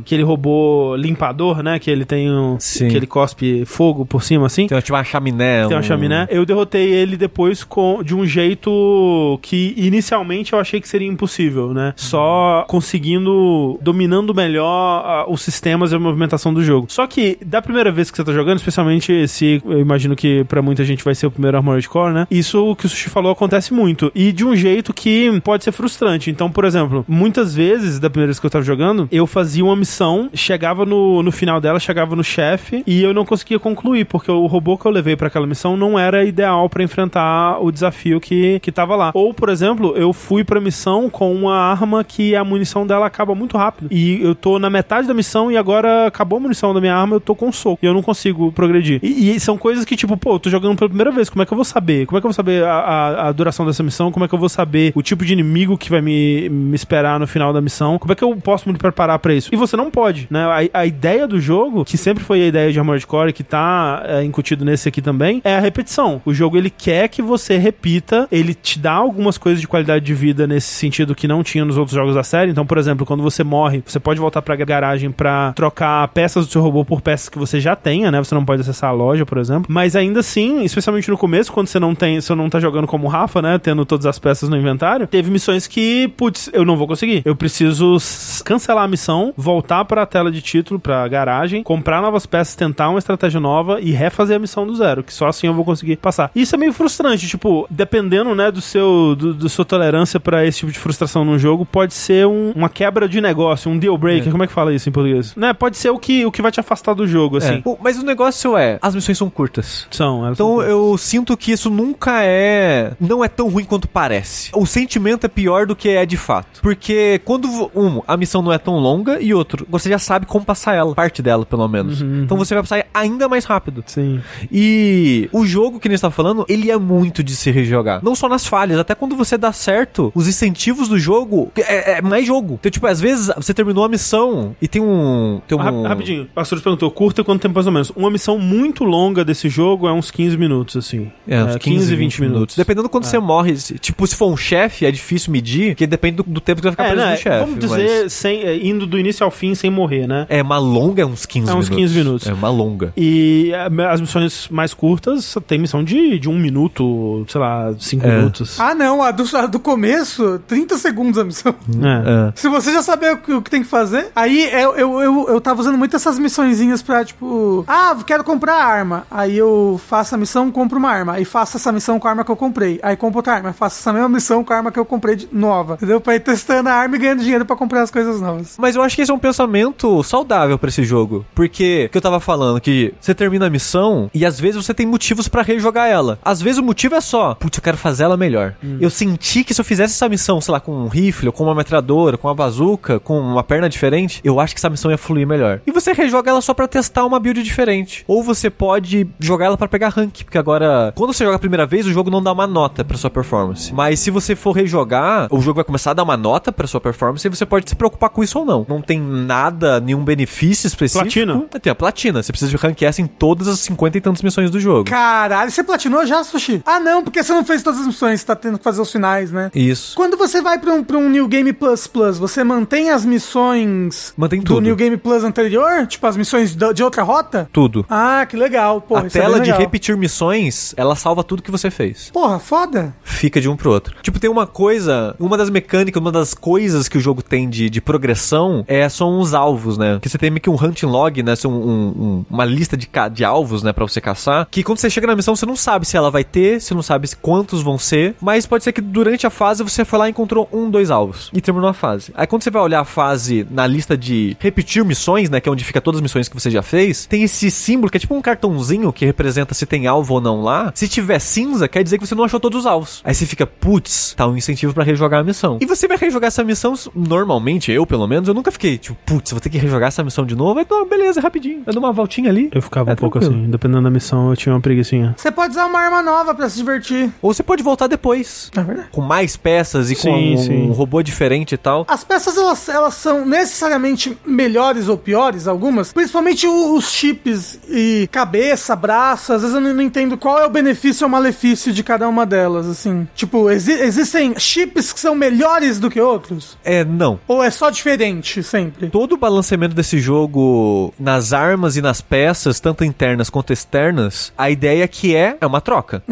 [0.00, 2.56] aquele robô limpador, né, que ele tem um.
[2.58, 2.88] Sim.
[2.88, 4.66] que ele cospe fogo por cima assim.
[4.66, 5.66] Tem tipo uma chaminé.
[5.66, 6.26] Tem uma um- chaminé.
[6.30, 11.72] Eu derrotei ele depois com, de um jeito que inicialmente eu achei que seria impossível,
[11.74, 11.92] né?
[11.96, 16.86] Só conseguindo, dominando melhor os sistemas e a movimentação do jogo.
[16.88, 20.62] Só que da primeira vez que você tá jogando, especialmente se eu imagino que pra
[20.62, 22.26] muita gente vai ser o primeiro Armored Core, né?
[22.30, 24.10] Isso que o Sushi falou acontece muito.
[24.14, 26.30] E de um jeito que pode ser frustrante.
[26.30, 29.76] Então, por exemplo, muitas vezes, da primeira vez que eu tava jogando, eu fazia uma
[29.76, 34.30] missão, chegava no, no final dela, chegava no chefe e eu não conseguia concluir, porque
[34.30, 38.20] o robô que eu levei pra aquela missão não era ideal pra enfrentar o desafio
[38.20, 39.10] que, que tava lá.
[39.14, 43.34] Ou, por exemplo, eu fui pra missão com uma arma que a munição dela acaba
[43.34, 43.88] muito rápido.
[43.90, 47.16] E eu tô na metade da missão e agora acabou a munição da minha arma,
[47.16, 47.78] eu tô com um soco.
[47.82, 49.00] E eu não consigo progredir.
[49.02, 51.46] E, e são coisas que, tipo, pô, eu tô jogando pela primeira vez, como é
[51.46, 52.06] que eu vou saber?
[52.06, 54.10] Como é que eu vou saber a, a, a duração dessa missão?
[54.10, 57.18] Como é que eu vou saber o tipo de inimigo que vai me, me esperar
[57.18, 57.98] no final da missão?
[57.98, 59.50] Como é que eu posso me preparar pra isso?
[59.52, 60.68] E você não pode, né?
[60.72, 64.02] A, a ideia do jogo, que sempre foi a ideia de Armored Core, que tá
[64.04, 66.20] é, incutido nesse aqui também, é a repetição.
[66.24, 70.14] O jogo, ele quer que você repita, ele te dá algumas coisas de qualidade de
[70.14, 72.50] vida nesse sentido que não tinha nos outros jogos da série.
[72.50, 76.52] Então, por exemplo, quando você morre, você pode voltar pra garagem pra trocar peças do
[76.52, 78.18] seu robô por peças que você já tenha, né?
[78.18, 79.66] Você não pode acessar a loja, por exemplo.
[79.68, 83.06] Mas ainda assim, especialmente no começo, quando você não tem, você não tá jogando como
[83.06, 83.58] o Rafa, né?
[83.58, 87.22] Tendo todas as peças no inventário, teve missões que, putz, eu não vou conseguir.
[87.24, 87.98] Eu preciso
[88.44, 92.98] cancelar a missão, voltar pra tela de título, pra garagem, comprar novas peças, tentar uma
[92.98, 96.30] estratégia nova e refazer a missão do zero, que só assim eu vou conseguir passar.
[96.34, 100.58] Isso é meio frustrante, tipo, dependendo, né, do seu, do, do sua tolerância pra esse
[100.60, 104.30] tipo de frustração num jogo, pode ser um- uma quebra de negócio, um deal breaker,
[104.30, 105.34] como é que fala isso em português?
[105.36, 107.54] Né, pode ser o que, o que vai te afastar do jogo, assim.
[107.54, 107.60] É.
[107.60, 109.86] Pô, Mas o negócio é, as missões são curtas.
[109.90, 112.92] São, elas Então são- eu sinto que isso nunca é.
[113.00, 114.50] Não é tão ruim quanto parece.
[114.54, 116.60] O sentimento é pior do que é de fato.
[116.62, 120.26] Porque quando, vo- um, a missão não é tão longa e outro, você já sabe
[120.26, 122.00] como passar ela, parte dela pelo menos.
[122.02, 123.82] Então você vai passar ainda mais rápido.
[123.86, 124.20] Sim.
[124.50, 128.02] E o jogo que a gente tá falando, ele é muito de se rejogar.
[128.04, 132.02] Não só nas falhas, até quando você dá certo, os incentivos do jogo é, é
[132.02, 132.54] mais jogo.
[132.60, 135.40] Então, tipo, às vezes você terminou a missão e tem um.
[135.46, 137.90] Tem um Ra- Rapidinho, o pastor perguntou, curta quanto tempo mais ou menos?
[137.96, 141.10] Uma missão muito longa desse jogo é uns 15 minutos, assim.
[141.26, 142.56] É, uns 15, 20 minutos.
[142.56, 143.54] Dependendo quando você morre.
[143.54, 146.74] Tipo, se for um chefe, é difícil medir, porque depende do, do tempo que você
[146.76, 147.44] vai ficar É, preso né, no chefe.
[147.44, 150.26] vamos dizer, sem, é, indo do início ao fim sem morrer, né?
[150.28, 151.76] É, uma longa é uns 15 É uns minutos.
[151.92, 152.28] 15 minutos.
[152.28, 152.92] É uma longa.
[152.96, 158.06] E é, as missões mais curtas tem missão de, de um minuto, sei lá, cinco
[158.06, 158.16] É.
[158.16, 158.58] minutos.
[158.60, 161.54] Ah, não, a do, a do começo, 30 segundos a missão.
[161.82, 162.28] É.
[162.28, 162.32] É.
[162.34, 165.26] Se você já saber o que, o que tem que fazer, aí eu, eu, eu,
[165.28, 169.06] eu tava usando muito essas missõezinhas pra, tipo, ah, quero comprar arma.
[169.10, 171.14] Aí eu faço a missão, compro uma arma.
[171.14, 172.78] Aí faço essa missão com a arma que eu comprei.
[172.82, 173.52] Aí compro outra arma.
[173.52, 175.74] Faço essa mesma missão com a arma que eu comprei de nova.
[175.74, 176.00] Entendeu?
[176.00, 178.56] Pra ir testando a arma e ganhando dinheiro pra comprar as coisas novas.
[178.58, 181.24] Mas eu acho que esse é um pensamento saudável pra esse jogo.
[181.34, 184.86] Porque, que eu tava falando, que você termina a missão e às vezes você tem
[184.86, 186.18] motivos pra rejogar ela.
[186.24, 188.54] Às vezes o motivo é só, putz, eu quero fazer ela melhor.
[188.80, 191.44] Eu senti que se eu fizesse essa missão, sei lá, com um rifle, ou com
[191.44, 194.98] uma metralhadora, com uma bazuca, com uma perna diferente, eu acho que essa missão ia
[194.98, 195.60] fluir melhor.
[195.66, 198.04] E você rejoga ela só pra testar uma build diferente.
[198.06, 201.66] Ou você pode jogar ela pra pegar rank, porque agora, quando você joga a primeira
[201.66, 203.72] vez, o jogo não dá uma nota pra sua performance.
[203.72, 206.80] Mas se você for rejogar, o jogo vai começar a dar uma nota pra sua
[206.80, 208.64] performance e você pode se preocupar com isso ou não.
[208.68, 211.04] Não tem nada, nenhum benefício específico.
[211.04, 211.44] Platina.
[211.60, 212.22] Tem a platina.
[212.22, 214.84] Você precisa de ranquear essa em todas as 50 e tantas missões do jogo.
[214.84, 216.62] Caralho, você platinou já, Sushi?
[216.64, 218.90] Ah, não, porque você não fez todas as missões, você tá tendo que fazer os
[218.90, 219.50] finais, né?
[219.54, 219.94] Isso.
[219.96, 224.12] Quando você vai pra um, pra um New Game Plus Plus, você mantém as missões
[224.16, 224.60] Mantém do tudo.
[224.60, 225.86] New Game Plus anterior?
[225.86, 227.48] Tipo, as missões de outra rota?
[227.52, 227.84] Tudo.
[227.88, 228.80] Ah, que legal.
[228.80, 229.60] Porra, a isso é tela bem de legal.
[229.60, 232.10] repetir missões, ela salva tudo que você fez.
[232.10, 232.94] Porra, foda.
[233.02, 233.96] Fica de um pro outro.
[234.02, 237.57] Tipo, tem uma coisa, uma das mecânicas, uma das coisas que o jogo tem de,
[237.70, 239.98] de progressão é são os alvos, né?
[240.00, 241.34] Que você tem meio que um hunting log, né?
[241.46, 243.72] Um- um- uma lista de, de alvos, né?
[243.72, 244.46] Pra você caçar.
[244.50, 246.82] Que quando você chega na missão, você não sabe se ela vai ter, você não
[246.82, 248.14] sabe quantos vão ser.
[248.20, 251.30] Mas pode ser que durante a fase você foi lá e encontrou um, dois alvos.
[251.32, 252.12] E terminou a fase.
[252.14, 255.40] Aí quando você vai olhar a fase na lista de repetir missões, né?
[255.40, 257.96] Que é onde fica todas as missões que você já fez, tem esse símbolo que
[257.96, 260.70] é tipo um cartãozinho que representa se tem alvo ou não lá.
[260.74, 263.00] Se tiver cinza, quer dizer que você não achou todos os alvos.
[263.04, 265.58] Aí você fica, putz, tá um incentivo pra rejogar a missão.
[265.60, 269.30] E você vai rejogar essa missão, normalmente, eu pelo menos, eu nunca fiquei, tipo, putz,
[269.30, 270.58] vou ter que rejogar essa missão de novo.
[270.58, 271.62] Aí, não, beleza, rapidinho.
[271.66, 272.50] Eu dou uma voltinha ali.
[272.52, 273.42] Eu ficava É um pouco tranquilo.
[273.42, 275.14] assim, dependendo da missão, eu tinha uma preguiçinha.
[275.16, 277.10] Você pode usar uma arma nova pra se divertir.
[277.22, 278.50] Ou você pode voltar depois.
[278.56, 278.88] É verdade.
[278.92, 280.68] Com mais peças e com Sim, um, sim.
[280.68, 281.84] um robô diferente e tal.
[281.88, 285.92] As peças, elas, elas são necessariamente melhores ou piores, algumas.
[285.92, 289.32] Principalmente o- os chips e cabeça, braço.
[289.32, 292.26] Às vezes eu não, não entendo qual é o benefício ou malefício de cada uma
[292.26, 293.06] delas, assim.
[293.14, 296.56] Tipo, exi- existem chips que são melhores do que outros?
[296.64, 297.18] É, não.
[297.26, 298.88] Ou é só diferente sempre?
[298.88, 304.50] Todo o balanceamento desse jogo nas armas e nas peças, tanto internas quanto externas, a
[304.50, 306.02] ideia que é é uma troca.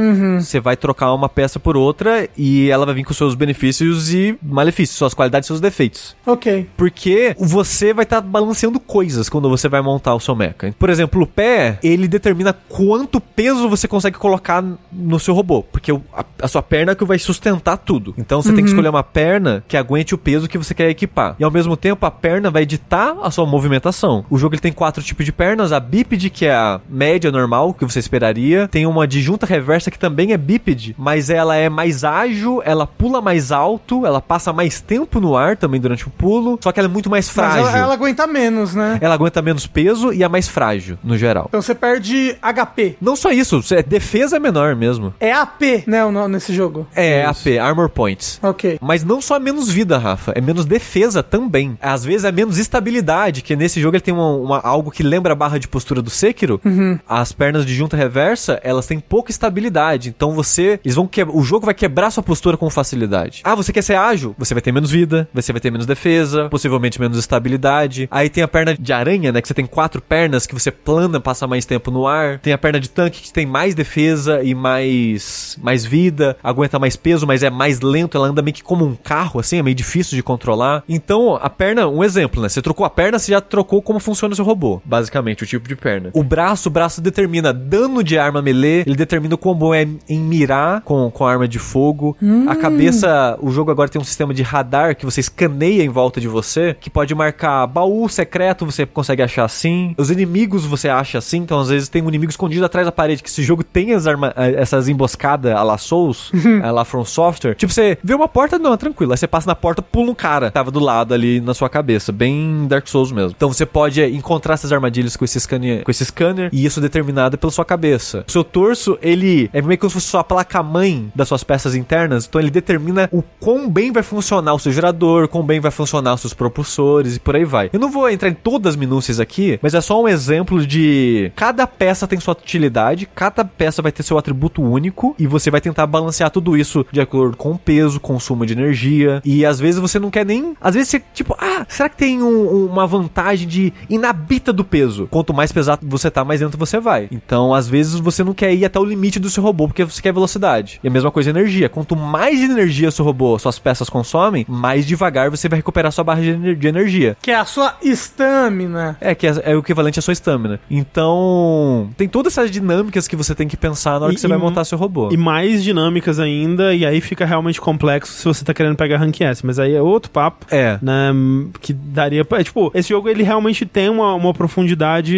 [0.41, 4.39] Você vai trocar uma peça por outra e ela vai vir com seus benefícios e
[4.43, 6.16] malefícios, suas qualidades e seus defeitos.
[6.27, 6.68] Ok.
[6.77, 10.47] Porque você vai estar balanceando coisas quando você vai montar o seu mecha.
[10.79, 15.62] Por exemplo, o pé, ele determina quanto peso você consegue colocar no seu robô.
[15.62, 18.14] Porque a, a sua perna é que vai sustentar tudo.
[18.16, 21.05] Então você tem que escolher uma perna que aguente o peso que você quer equipar.
[21.38, 24.24] E ao mesmo tempo, a perna vai ditar a sua movimentação.
[24.30, 25.72] O jogo ele tem quatro tipos de pernas.
[25.72, 28.68] A bípede, que é a média normal, que você esperaria.
[28.68, 32.86] Tem uma de junta reversa, que também é bípede, mas ela é mais ágil, ela
[32.86, 36.59] pula mais alto, ela passa mais tempo no ar também durante o pulo.
[36.62, 37.66] Só que ela é muito mais frágil.
[37.68, 38.98] ela, ela aguenta menos, né?
[39.00, 41.47] Ela aguenta menos peso e é mais frágil, no geral.
[41.48, 42.97] Então você perde HP.
[43.01, 45.14] Não só isso, é defesa é menor mesmo.
[45.20, 46.86] É AP, né, nesse jogo.
[46.94, 48.39] É AP, Armor Points.
[48.43, 48.78] Ok.
[48.81, 51.77] Mas não só menos vida, Rafa, é menos defesa também.
[51.81, 55.32] Às vezes é menos estabilidade, que nesse jogo ele tem uma, uma- algo que lembra
[55.32, 56.60] a barra de postura do Sekiro.
[57.09, 60.09] As pernas de junta reversa, elas têm pouca estabilidade.
[60.09, 63.40] Então você, eles vão que, o jogo vai quebrar sua postura com facilidade.
[63.44, 64.35] Ah, você quer ser ágil?
[64.39, 68.09] Você vai ter menos vida, você vai ter menos defesa, possivelmente menos estabilidade.
[68.10, 71.20] Aí tem a perna de aranha, né, que você tem quatro pernas que você plana,
[71.20, 72.39] passa mais tempo no ar.
[72.39, 76.97] Tem a perna de tanque que tem mais defesa e mais mais vida, aguenta mais
[76.97, 79.74] peso, mas é mais lento, ela anda meio que como um carro assim, é meio
[79.74, 80.82] difícil de controlar.
[80.88, 82.48] Então, a perna, um exemplo, né?
[82.48, 84.80] Você trocou a perna, você já trocou como funciona o seu robô.
[84.84, 86.10] Basicamente, o tipo de perna.
[86.12, 89.86] O braço, o braço determina dano de arma melee, ele determina o quão bom é
[90.08, 92.16] em mirar com, com arma de fogo.
[92.48, 96.20] A cabeça, o jogo agora tem um sistema de radar que você escaneia em volta
[96.20, 99.94] de você, que pode marcar baú secreto, você consegue achar assim.
[99.98, 103.22] Os inimigos você acha assim, então às vezes tem um inimigo escondido atrás da parede,
[103.22, 106.30] que esse jogo tem as arma, eh, essas emboscadas a la Souls,
[106.62, 107.54] a la From Software.
[107.54, 109.12] Tipo, você vê uma porta, não, tranquilo.
[109.12, 112.12] Aí você passa na porta, pula um cara, tava do lado ali na sua cabeça,
[112.12, 113.32] bem Dark Souls mesmo.
[113.36, 116.81] Então você pode eh, encontrar essas armadilhas com esse scanner, com esse scanner e isso
[116.81, 118.24] é determinado pela sua cabeça.
[118.28, 122.27] O seu torso, ele é meio como se fosse sua placa-mãe das suas peças internas,
[122.27, 126.15] então ele determina o quão bem vai funcionar o seu gerador, quão bem vai funcionar
[126.15, 127.70] os seus propulsores e por aí vai.
[127.73, 131.32] Eu não vou entrar em todas as minúcias aqui, mas é só um exemplo de
[131.35, 135.61] cada peça tem sua utilidade, cada peça vai ter seu atributo único e você vai
[135.61, 139.81] tentar balancear tudo isso de acordo com o peso, consumo de energia e às vezes
[139.81, 143.47] você não quer nem, às vezes você tipo, ah, será que tem um- uma vantagem
[143.47, 145.06] de inabita do peso?
[145.10, 147.09] Quanto mais pesado você tá, mais dentro você vai.
[147.10, 150.01] Então, às vezes você não quer ir até o limite do seu robô porque você
[150.02, 150.80] quer velocidade.
[150.82, 151.68] E a mesma coisa energia.
[151.68, 156.20] Quanto mais energia seu robô, suas peças consomem, mais devagar você vai recuperar sua barra
[156.20, 157.16] de ener- de energia.
[157.22, 158.97] Que é a sua estamina.
[159.01, 160.59] É, que é, é o equivalente à sua estamina.
[160.70, 164.26] Então, tem todas essas dinâmicas que você tem que pensar na hora E- que você
[164.26, 165.09] e- vai montar seu robô.
[165.12, 169.20] E mais dinâmicas ainda, e aí fica realmente complexo se você tá querendo pegar Rank
[169.20, 169.44] S.
[169.44, 170.47] Mas aí é outro papo.
[170.51, 170.56] É.
[170.83, 171.12] Né,
[171.61, 172.41] que daria pra.
[172.41, 175.16] é, tipo, esse jogo ele realmente tem uma, uma profundidade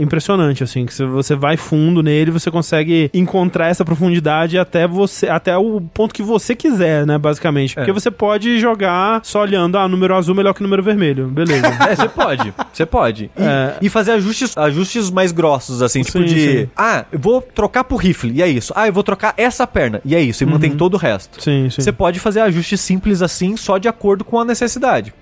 [0.00, 0.86] impressionante, assim.
[0.86, 5.28] Que se você vai fundo nele, você consegue encontrar essa profundidade até você.
[5.28, 7.18] Até o ponto que você quiser, né?
[7.18, 7.74] Basicamente.
[7.74, 11.26] Porque você pode jogar só olhando, ah, número azul melhor que número vermelho.
[11.28, 11.66] Beleza.
[11.86, 12.54] É, você pode.
[12.72, 13.30] Você pode.
[13.38, 13.76] E, É.
[13.82, 16.40] e fazer ajustes, ajustes mais grossos, assim, tipo Sim, de.
[16.40, 16.68] sim.
[16.76, 18.72] Ah, eu vou trocar pro rifle, e é isso.
[18.74, 20.42] Ah, eu vou trocar essa perna, e é isso.
[20.42, 21.40] E mantém todo o resto.
[21.42, 21.80] sim, sim.
[21.82, 24.65] Você pode fazer ajustes simples assim, só de acordo com a necessidade.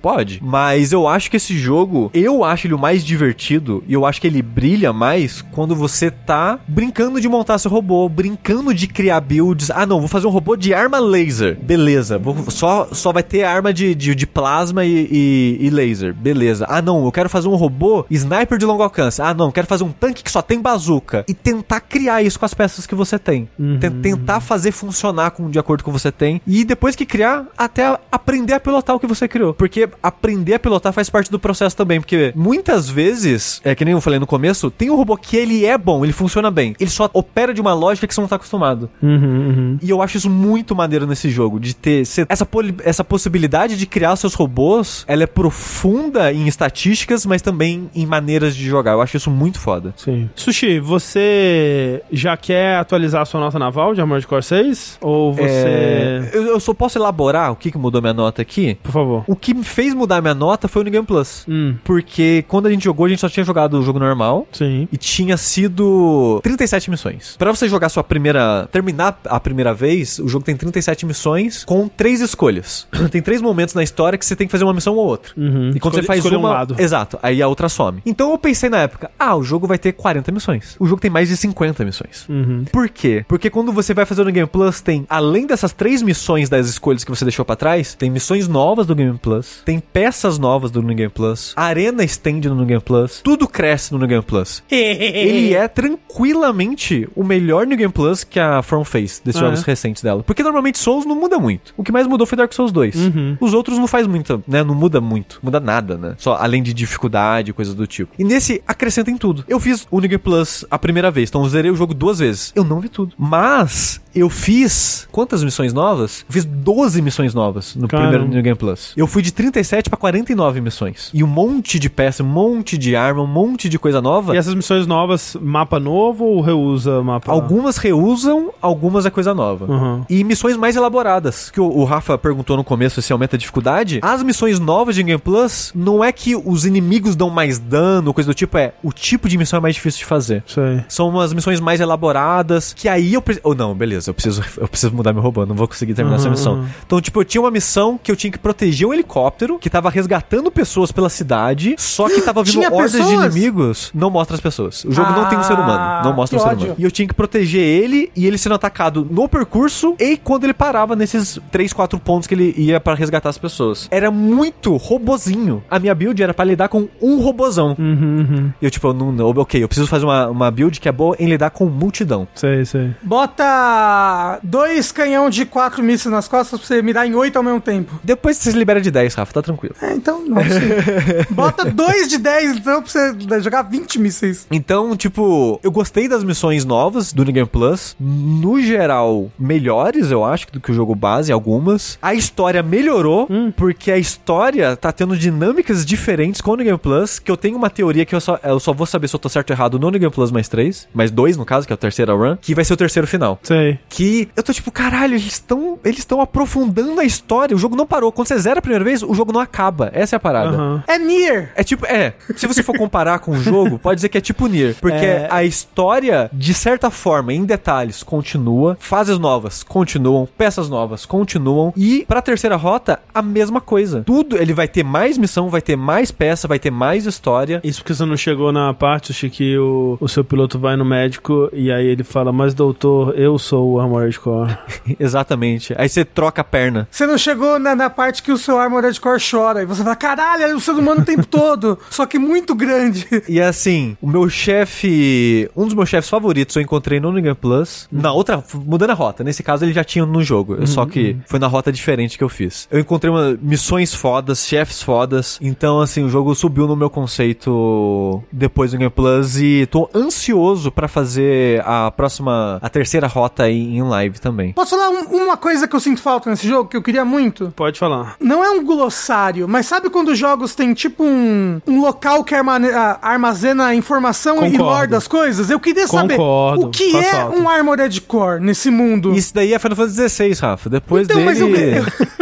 [0.03, 0.41] Pode.
[0.43, 4.21] Mas eu acho que esse jogo, eu acho ele o mais divertido e eu acho
[4.21, 9.21] que ele brilha mais quando você tá brincando de montar seu robô, brincando de criar
[9.21, 9.71] builds.
[9.71, 11.57] Ah, não, vou fazer um robô de arma laser.
[11.61, 12.19] Beleza.
[12.19, 16.15] Vou, só, só vai ter arma de, de, de plasma e, e- e laser.
[16.15, 16.67] Beleza.
[16.69, 19.21] Ah, não, eu quero fazer um robô sniper de longo alcance.
[19.23, 21.25] Ah, não, eu quero fazer um tanque que só tem bazuca.
[21.29, 23.49] E tentar criar isso com as peças que você tem.
[23.81, 26.41] Ten- Tentar fazer funcionar com, de acordo com o que você tem.
[26.47, 29.53] E depois que criar, até aprender a pilotar o que você criou.
[29.53, 32.01] Porque aprender a pilotar faz parte do processo também.
[32.01, 35.65] Porque muitas vezes, é que nem eu falei no começo, tem um robô que ele
[35.67, 36.75] é bom, ele funciona bem.
[36.79, 38.89] Ele só opera de uma lógica que você não tá acostumado.
[39.03, 39.79] Uhum, uhum.
[39.83, 42.47] E eu acho isso muito maneiro nesse jogo, de ter ser- essa,
[42.85, 48.55] essa possibilidade de criar seus robôs, ela é profunda em estatísticas, mas também em maneiras
[48.55, 48.93] de jogar.
[48.93, 49.93] Eu acho isso muito foda.
[49.97, 50.29] Sim.
[50.35, 54.99] Sushi, você já quer atualizar a sua nota naval de Armored Core 6?
[55.01, 55.45] Ou você.
[55.45, 58.77] É, eu, eu só posso elaborar o que, que mudou minha nota aqui.
[58.83, 59.24] Por favor.
[59.27, 61.45] O que me fez mudar minha nota foi o New Game Plus.
[61.49, 64.47] Hum, Porque quando a gente jogou, a gente só tinha jogado o jogo normal.
[64.53, 64.89] sim.
[64.93, 67.37] E tinha sido 37 missões.
[67.39, 68.69] Pra você jogar sua primeira.
[68.71, 72.87] terminar a primeira vez, o jogo tem 37 missões com três escolhas.
[73.11, 75.33] tem três momentos na história que você tem que fazer uma missão ou outra.
[75.37, 75.71] Uhum.
[75.75, 76.49] E quando Escolhe- você faz uma.
[76.49, 76.77] um lado.
[76.79, 78.01] Exato, aí a outra some.
[78.07, 80.77] Então eu pensei na época, ah, o jogo vai ter 40 missões.
[80.79, 82.27] O jogo tem mais de 50 missões.
[82.29, 82.65] Uhum.
[82.71, 83.25] Por quê?
[83.29, 86.69] Porque quando você vai fazer o No Game Plus, tem, além dessas três missões das
[86.69, 90.71] escolhas que você deixou pra trás, tem missões novas do Game Plus, tem peças novas
[90.71, 94.07] do No Game Plus, a arena estende no No Game Plus, tudo cresce no No
[94.07, 94.63] Game Plus.
[94.71, 99.61] Ele é tranquilamente o melhor New Game Plus que a From fez desses Ah, jogos
[99.63, 99.65] é?
[99.67, 100.23] recentes dela.
[100.23, 101.75] Porque normalmente Souls não muda muito.
[101.77, 102.95] O que mais mudou foi Dark Souls 2.
[102.97, 103.37] Uhum.
[103.41, 104.63] Os outros não faz muito, né?
[104.65, 105.39] Não muda muito.
[105.43, 106.15] Muda nada, né?
[106.19, 108.13] Só além de dificuldade, coisas do tipo.
[108.19, 109.45] E nesse acrescenta em tudo.
[109.49, 112.19] Eu fiz o New Game Plus a primeira vez, então eu zerei o jogo duas
[112.19, 112.53] vezes.
[112.55, 113.15] Eu não vi tudo.
[113.19, 116.25] Mas eu fiz quantas missões novas?
[116.29, 118.11] Eu fiz 12 missões novas no Caramba.
[118.11, 118.93] primeiro New Game Plus.
[118.97, 121.11] Eu fui de 37 pra 49 missões.
[121.13, 124.35] E um monte de peça, um monte de arma, um monte de coisa nova.
[124.35, 127.33] E essas missões novas, mapa novo ou reusa mapa?
[127.33, 129.67] Algumas reusam, algumas é coisa nova.
[129.71, 130.05] Uhum.
[130.09, 131.51] E missões mais elaboradas.
[131.51, 133.99] Que o, o Rafa perguntou no começo se aumenta a dificuldade.
[134.03, 138.31] As missões novas de Game Plus não é que os inimigos dão mais dano, coisa
[138.31, 140.43] do tipo, é o tipo de missão é mais difícil de fazer.
[140.47, 140.85] Sei.
[140.89, 143.47] São umas missões mais elaboradas, que aí eu preciso...
[143.47, 146.25] Ou não, beleza, eu preciso, eu preciso mudar meu robô, não vou conseguir terminar essa
[146.27, 146.55] Uhum, missão.
[146.55, 146.67] uhum.
[146.87, 149.91] Então, tipo, eu tinha uma missão que eu tinha que proteger um helicóptero que tava
[149.91, 153.35] resgatando pessoas pela cidade, só que tava vindo hordas de pessoas?
[153.35, 153.91] inimigos.
[153.95, 154.85] Não mostra as pessoas.
[154.85, 156.75] O jogo não tem um ser humano, não mostra um que ser humano.
[156.79, 160.55] E eu tinha que proteger ele e ele sendo atacado no percurso e quando ele
[160.55, 163.89] parava nesses 3, 4 pontos que ele ia pra resgatar as pessoas.
[163.91, 165.63] Era muito robozinho.
[165.71, 167.77] A minha build era pra lidar com um robozão.
[167.79, 168.53] Uhum, uhum.
[168.61, 170.93] E eu, tipo, eu não, não, ok, eu preciso fazer uma, uma build que é
[170.93, 172.27] boa em lidar com multidão.
[172.35, 172.95] Sei, sei.
[173.03, 177.61] Bota dois canhão de quatro mísseis nas costas pra você mirar em oito ao mesmo
[177.61, 177.99] tempo.
[178.03, 179.75] Depois que você libera de 10, Rafa, tá tranquilo.
[179.81, 181.25] É, então, não sei.
[181.31, 184.47] Bota 2 de 10, então, pra você jogar 20 mísseis.
[184.51, 187.97] Então, tipo, eu gostei das missões novas do New Game Plus.
[187.99, 191.99] No geral, melhores, eu acho, do que o jogo base, algumas.
[192.01, 197.19] A história melhorou, porque a história tá tendo dinâmicas diferentes com o New Game Plus,
[197.19, 199.29] que eu tenho uma teoria que eu só, eu só vou saber se eu tô
[199.29, 201.75] certo ou errado no New Game Plus mais 3, mais 2 no caso, que é
[201.75, 203.39] a terceira run, que vai ser o terceiro final.
[203.43, 203.79] Sei.
[203.89, 207.55] Que eu tô tipo, caralho, eles estão eles estão aprofundando a história.
[207.55, 208.13] O jogo não parou.
[208.13, 209.91] Quando você zera primeira vez, o jogo não acaba.
[209.93, 210.57] Essa é a parada.
[210.57, 210.83] Aham.
[210.87, 211.53] É Nier.
[211.55, 212.15] É tipo, é.
[212.37, 214.75] Se você for comparar com o jogo, pode dizer que é tipo Nier.
[214.81, 215.29] Porque É.
[215.31, 218.77] a história, de certa forma, em detalhes, continua.
[218.81, 220.29] Fases novas continuam.
[220.39, 221.73] Peças novas continuam.
[221.77, 224.03] E pra terceira rota, a mesma coisa.
[224.05, 227.61] Tudo, ele vai ter mais missão, vai ter mais peça, vai ter mais história.
[227.65, 231.49] Isso porque você não chegou na parte, que o, o seu piloto vai no médico
[231.53, 234.57] e aí ele fala, mas doutor, eu sou o Armored Core.
[234.99, 235.75] Exatamente.
[235.79, 236.89] Aí você troca a perna.
[236.91, 239.97] Você não chegou na, na parte que o seu Armored Core chora e você fala,
[239.97, 243.07] caralho, é o ser humano o tempo todo, só que muito grande.
[243.29, 245.49] E assim, o meu chefe.
[245.57, 247.89] Um dos meus chefes favoritos eu encontrei no Game Plus.
[247.91, 249.23] Na outra, mudando a rota.
[249.25, 250.67] Nesse caso ele já tinha no jogo.
[250.67, 252.69] Só que foi na rota diferente que eu fiz.
[252.71, 255.39] Eu encontrei uma, missões fodas, chefes fodas.
[255.41, 259.37] Então, assim, o jogo subiu no meu conceito depois do Game Plus.
[259.41, 262.59] E tô ansioso pra fazer a próxima.
[262.63, 264.53] A terceira rota aí em live também.
[264.53, 267.53] Posso falar um- uma coisa que eu sinto falta nesse jogo, que eu queria muito?
[267.57, 268.17] Pode falar.
[268.21, 272.35] Não é um glossário, mas sabe quando os jogos têm tipo um, um local que
[272.35, 274.63] armazena informação e Concordo.
[274.65, 275.51] lore das coisas?
[275.51, 277.37] Eu queria saber Concordo, o que faz é falta.
[277.39, 279.15] um Armored Core nesse mundo.
[279.15, 280.69] Isso daí é Final Fantasy XVI, Rafa.
[280.71, 281.79] Depois Então, dele.
[281.79, 281.85] eu,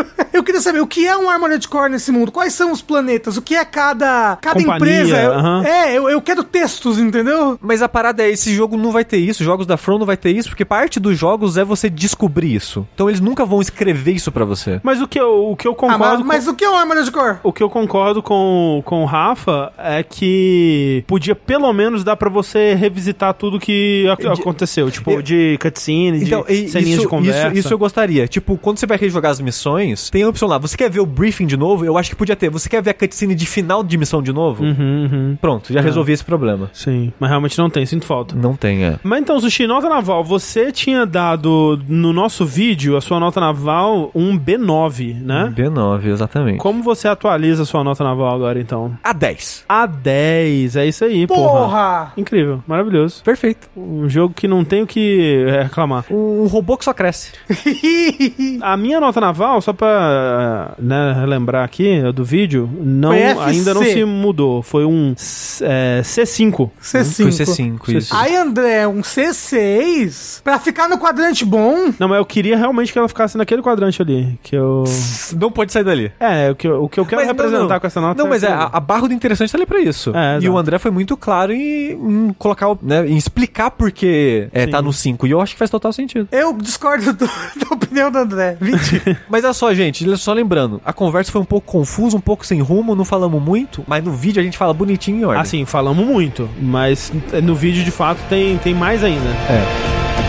[0.63, 2.31] saber o que é um Armored Core nesse mundo?
[2.33, 3.37] Quais são os planetas?
[3.37, 5.17] O que é cada, cada Companhia, empresa?
[5.23, 5.65] Eu- aham.
[5.67, 7.59] É, eu, eu quero textos, entendeu?
[7.61, 10.17] Mas a parada é, esse jogo não vai ter isso, jogos da From não vai
[10.17, 12.87] ter isso, porque parte dos jogos é você descobrir isso.
[12.95, 14.81] Então eles nunca vão escrever isso pra você.
[14.83, 16.71] Mas o que eu, o que eu Ah, concordo mas, com- mas o que é
[16.71, 17.37] um Armored Core?
[17.43, 22.29] O que eu concordo com, com o Rafa é que podia pelo menos dar pra
[22.31, 24.91] você revisitar tudo que ac- De- aconteceu.
[24.91, 27.49] Tipo, Eu- de cutscene, Então, de e- ceninhas isso, de conversa.
[27.49, 28.27] Isso, isso eu gostaria.
[28.29, 30.59] Tipo, quando você vai rejogar as missões, tem a opção lá.
[30.59, 31.85] Você quer ver o briefing de novo?
[31.85, 32.51] Eu acho que podia ter.
[32.51, 34.63] Você quer ver a cutscene de final de missão de novo?
[34.63, 35.39] Uhum, uhum.
[35.41, 36.71] Pronto, já resolvi esse problema.
[36.73, 38.35] Sim, mas realmente não tem, sinto falta.
[38.35, 38.99] Não tem, é.
[39.03, 44.11] Mas então, Sushi, nota naval, você tinha dado no nosso vídeo a sua nota naval
[44.15, 45.53] um B9, né?
[45.57, 46.59] B9, exatamente.
[46.59, 48.97] Como você atualiza a sua nota naval agora, então?
[49.03, 49.65] A 10.
[49.69, 51.43] A 10, é isso aí, porra.
[51.43, 52.13] Porra!
[52.17, 53.23] Incrível, maravilhoso.
[53.23, 53.69] Perfeito.
[53.77, 56.05] Um jogo que não tem o que reclamar.
[56.11, 57.33] Um robô que só cresce.
[58.63, 60.32] A minha nota naval, só pra
[60.79, 64.63] né, relembrar aqui do vídeo, não, ainda não se mudou.
[64.63, 65.15] Foi um
[65.63, 66.71] é, C5.
[66.83, 67.15] C5.
[67.17, 68.15] Foi C5, isso.
[68.17, 71.93] Aí, André, um C6 pra ficar no quadrante bom.
[71.99, 74.39] Não, mas eu queria realmente que ela ficasse naquele quadrante ali.
[74.43, 74.85] Que eu.
[75.39, 76.13] Não pode sair dali.
[76.19, 77.81] É, o que eu, o que eu quero Mas não, representar não.
[77.81, 78.23] com essa nota.
[78.23, 80.13] Não, mas é, a, a barra do interessante tá ali pra isso.
[80.15, 84.49] É, e o André foi muito claro em, em colocar, né, em explicar por que
[84.53, 84.71] é, Sim.
[84.71, 85.27] tá no 5.
[85.27, 86.29] E eu acho que faz total sentido.
[86.33, 87.27] Eu discordo do-
[87.57, 88.57] da opinião do André.
[88.61, 89.19] 20.
[89.29, 92.61] Mas é só, gente, só lembrando, a conversa foi um pouco confusa, um pouco sem
[92.61, 95.43] rumo, não falamos muito, mas no vídeo a gente fala bonitinho em ordem.
[95.43, 97.13] Assim, falamos muito, mas
[97.43, 99.29] no vídeo de fato tem, tem mais ainda.
[99.51, 100.22] É.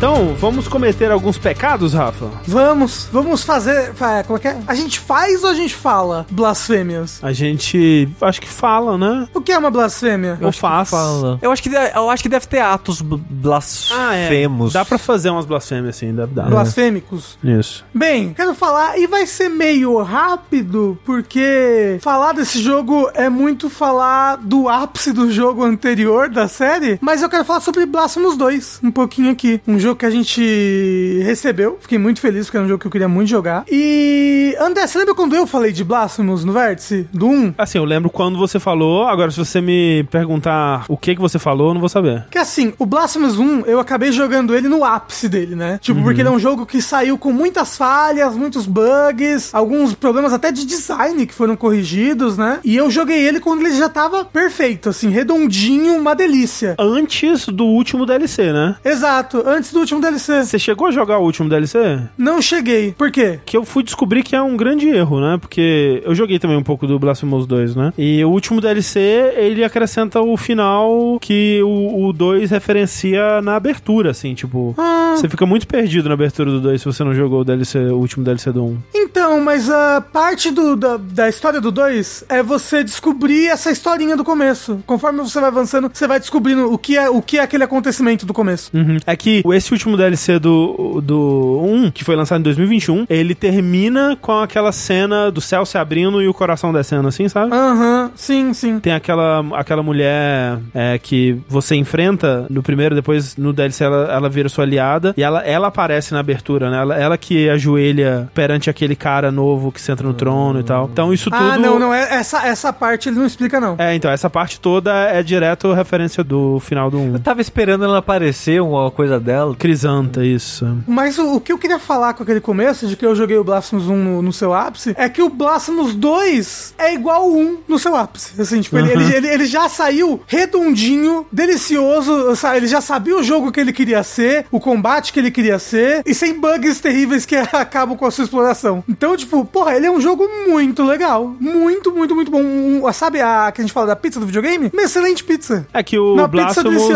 [0.00, 2.30] Então, vamos cometer alguns pecados, Rafa?
[2.46, 3.92] Vamos, vamos fazer.
[3.92, 4.58] fa- Como é que é?
[4.66, 7.22] A gente faz ou a gente fala blasfêmias?
[7.22, 9.28] A gente acho que fala, né?
[9.34, 10.38] O que é uma blasfêmia?
[10.40, 10.88] Ou faz.
[10.88, 11.38] Fala.
[11.42, 14.72] Eu acho que, eu acho que deve ter atos bl- blasfemos.
[14.72, 16.48] Dá pra fazer umas blasfêmias assim, deve dar.
[16.48, 17.38] Blasfêmicos?
[17.44, 17.84] Isso.
[17.92, 24.36] Bem, quero falar e vai ser meio rápido, porque falar desse jogo é muito falar
[24.38, 28.90] do ápice do jogo anterior da série, mas eu quero falar sobre Blasphemous 2, um
[28.90, 29.60] pouquinho aqui.
[29.68, 32.90] Um jogo que a gente recebeu, fiquei muito feliz porque era um jogo que eu
[32.90, 33.64] queria muito jogar.
[33.70, 37.08] E, André, você lembra quando eu falei de Blasphemous no Vértice?
[37.12, 37.54] Do 1?
[37.58, 41.38] Assim, eu lembro quando você falou, agora se você me perguntar o que que você
[41.38, 42.24] falou, eu não vou saber.
[42.30, 45.78] Que assim, o Blasphemous 1, eu acabei jogando ele no ápice dele, né?
[45.80, 50.32] Tipo, porque ele é um jogo que saiu com muitas falhas, muitos bugs, alguns problemas
[50.32, 52.60] até de design que foram corrigidos, né?
[52.64, 56.74] E eu joguei ele quando ele já tava perfeito, assim, redondinho, uma delícia.
[56.78, 58.76] Antes do último DLC, né?
[58.84, 60.44] Exato, antes do último DLC.
[60.44, 61.78] Você chegou a jogar o último DLC?
[62.16, 62.92] Não cheguei.
[62.96, 63.40] Por quê?
[63.44, 65.38] Que eu fui descobrir que é um grande erro, né?
[65.40, 67.92] Porque eu joguei também um pouco do Blasphemous 2, né?
[67.98, 69.00] E o último DLC,
[69.36, 74.74] ele acrescenta o final que o, o 2 referencia na abertura, assim, tipo...
[74.78, 77.78] Ah, Você fica muito perdido na abertura do 2 se você não jogou o DLC,
[77.78, 78.78] o último DLC do 1.
[78.94, 83.70] então, Então, mas a parte do, da, da história do 2 é você descobrir essa
[83.70, 84.82] historinha do começo.
[84.86, 88.24] Conforme você vai avançando, você vai descobrindo o que é, o que é aquele acontecimento
[88.24, 88.70] do começo.
[88.74, 88.98] Uhum.
[89.06, 94.16] É que esse último DLC do, do 1, que foi lançado em 2021, ele termina
[94.20, 97.52] com aquela cena do céu se abrindo e o coração descendo, assim, sabe?
[97.52, 98.78] Aham, sim, sim.
[98.80, 104.28] Tem aquela, aquela mulher é, que você enfrenta no primeiro, depois no DLC ela, ela
[104.28, 106.78] vira sua aliada e ela, ela aparece na abertura, né?
[106.78, 110.88] Ela, ela que ajoelha perante aquele cara novo que senta no trono e tal.
[110.92, 111.42] Então isso tudo.
[111.42, 111.92] Ah, não, não.
[111.94, 113.76] é- Essa, essa parte ele não explica, não.
[113.78, 117.12] É, então, essa parte toda é direto referência do final do 1.
[117.14, 119.54] Eu tava esperando ela aparecer, uma coisa dela.
[119.60, 120.66] Crisanta, isso.
[120.88, 123.44] Mas o, o que eu queria falar com aquele começo, de que eu joguei o
[123.44, 127.58] Blasphemous 1 no, no seu ápice, é que o Blasphemous 2 é igual o 1
[127.68, 128.40] no seu ápice.
[128.40, 133.52] Assim, tipo, ele, ele, ele, ele já saiu redondinho, delicioso, ele já sabia o jogo
[133.52, 137.36] que ele queria ser, o combate que ele queria ser, e sem bugs terríveis que
[137.52, 138.82] acabam com a sua exploração.
[138.88, 141.36] Então, tipo, porra, ele é um jogo muito legal.
[141.38, 142.40] Muito, muito, muito bom.
[142.42, 144.70] Um- sabe a que a gente fala da pizza do videogame?
[144.72, 145.66] Uma excelente pizza.
[145.72, 146.88] É que o Uma Blasphemous,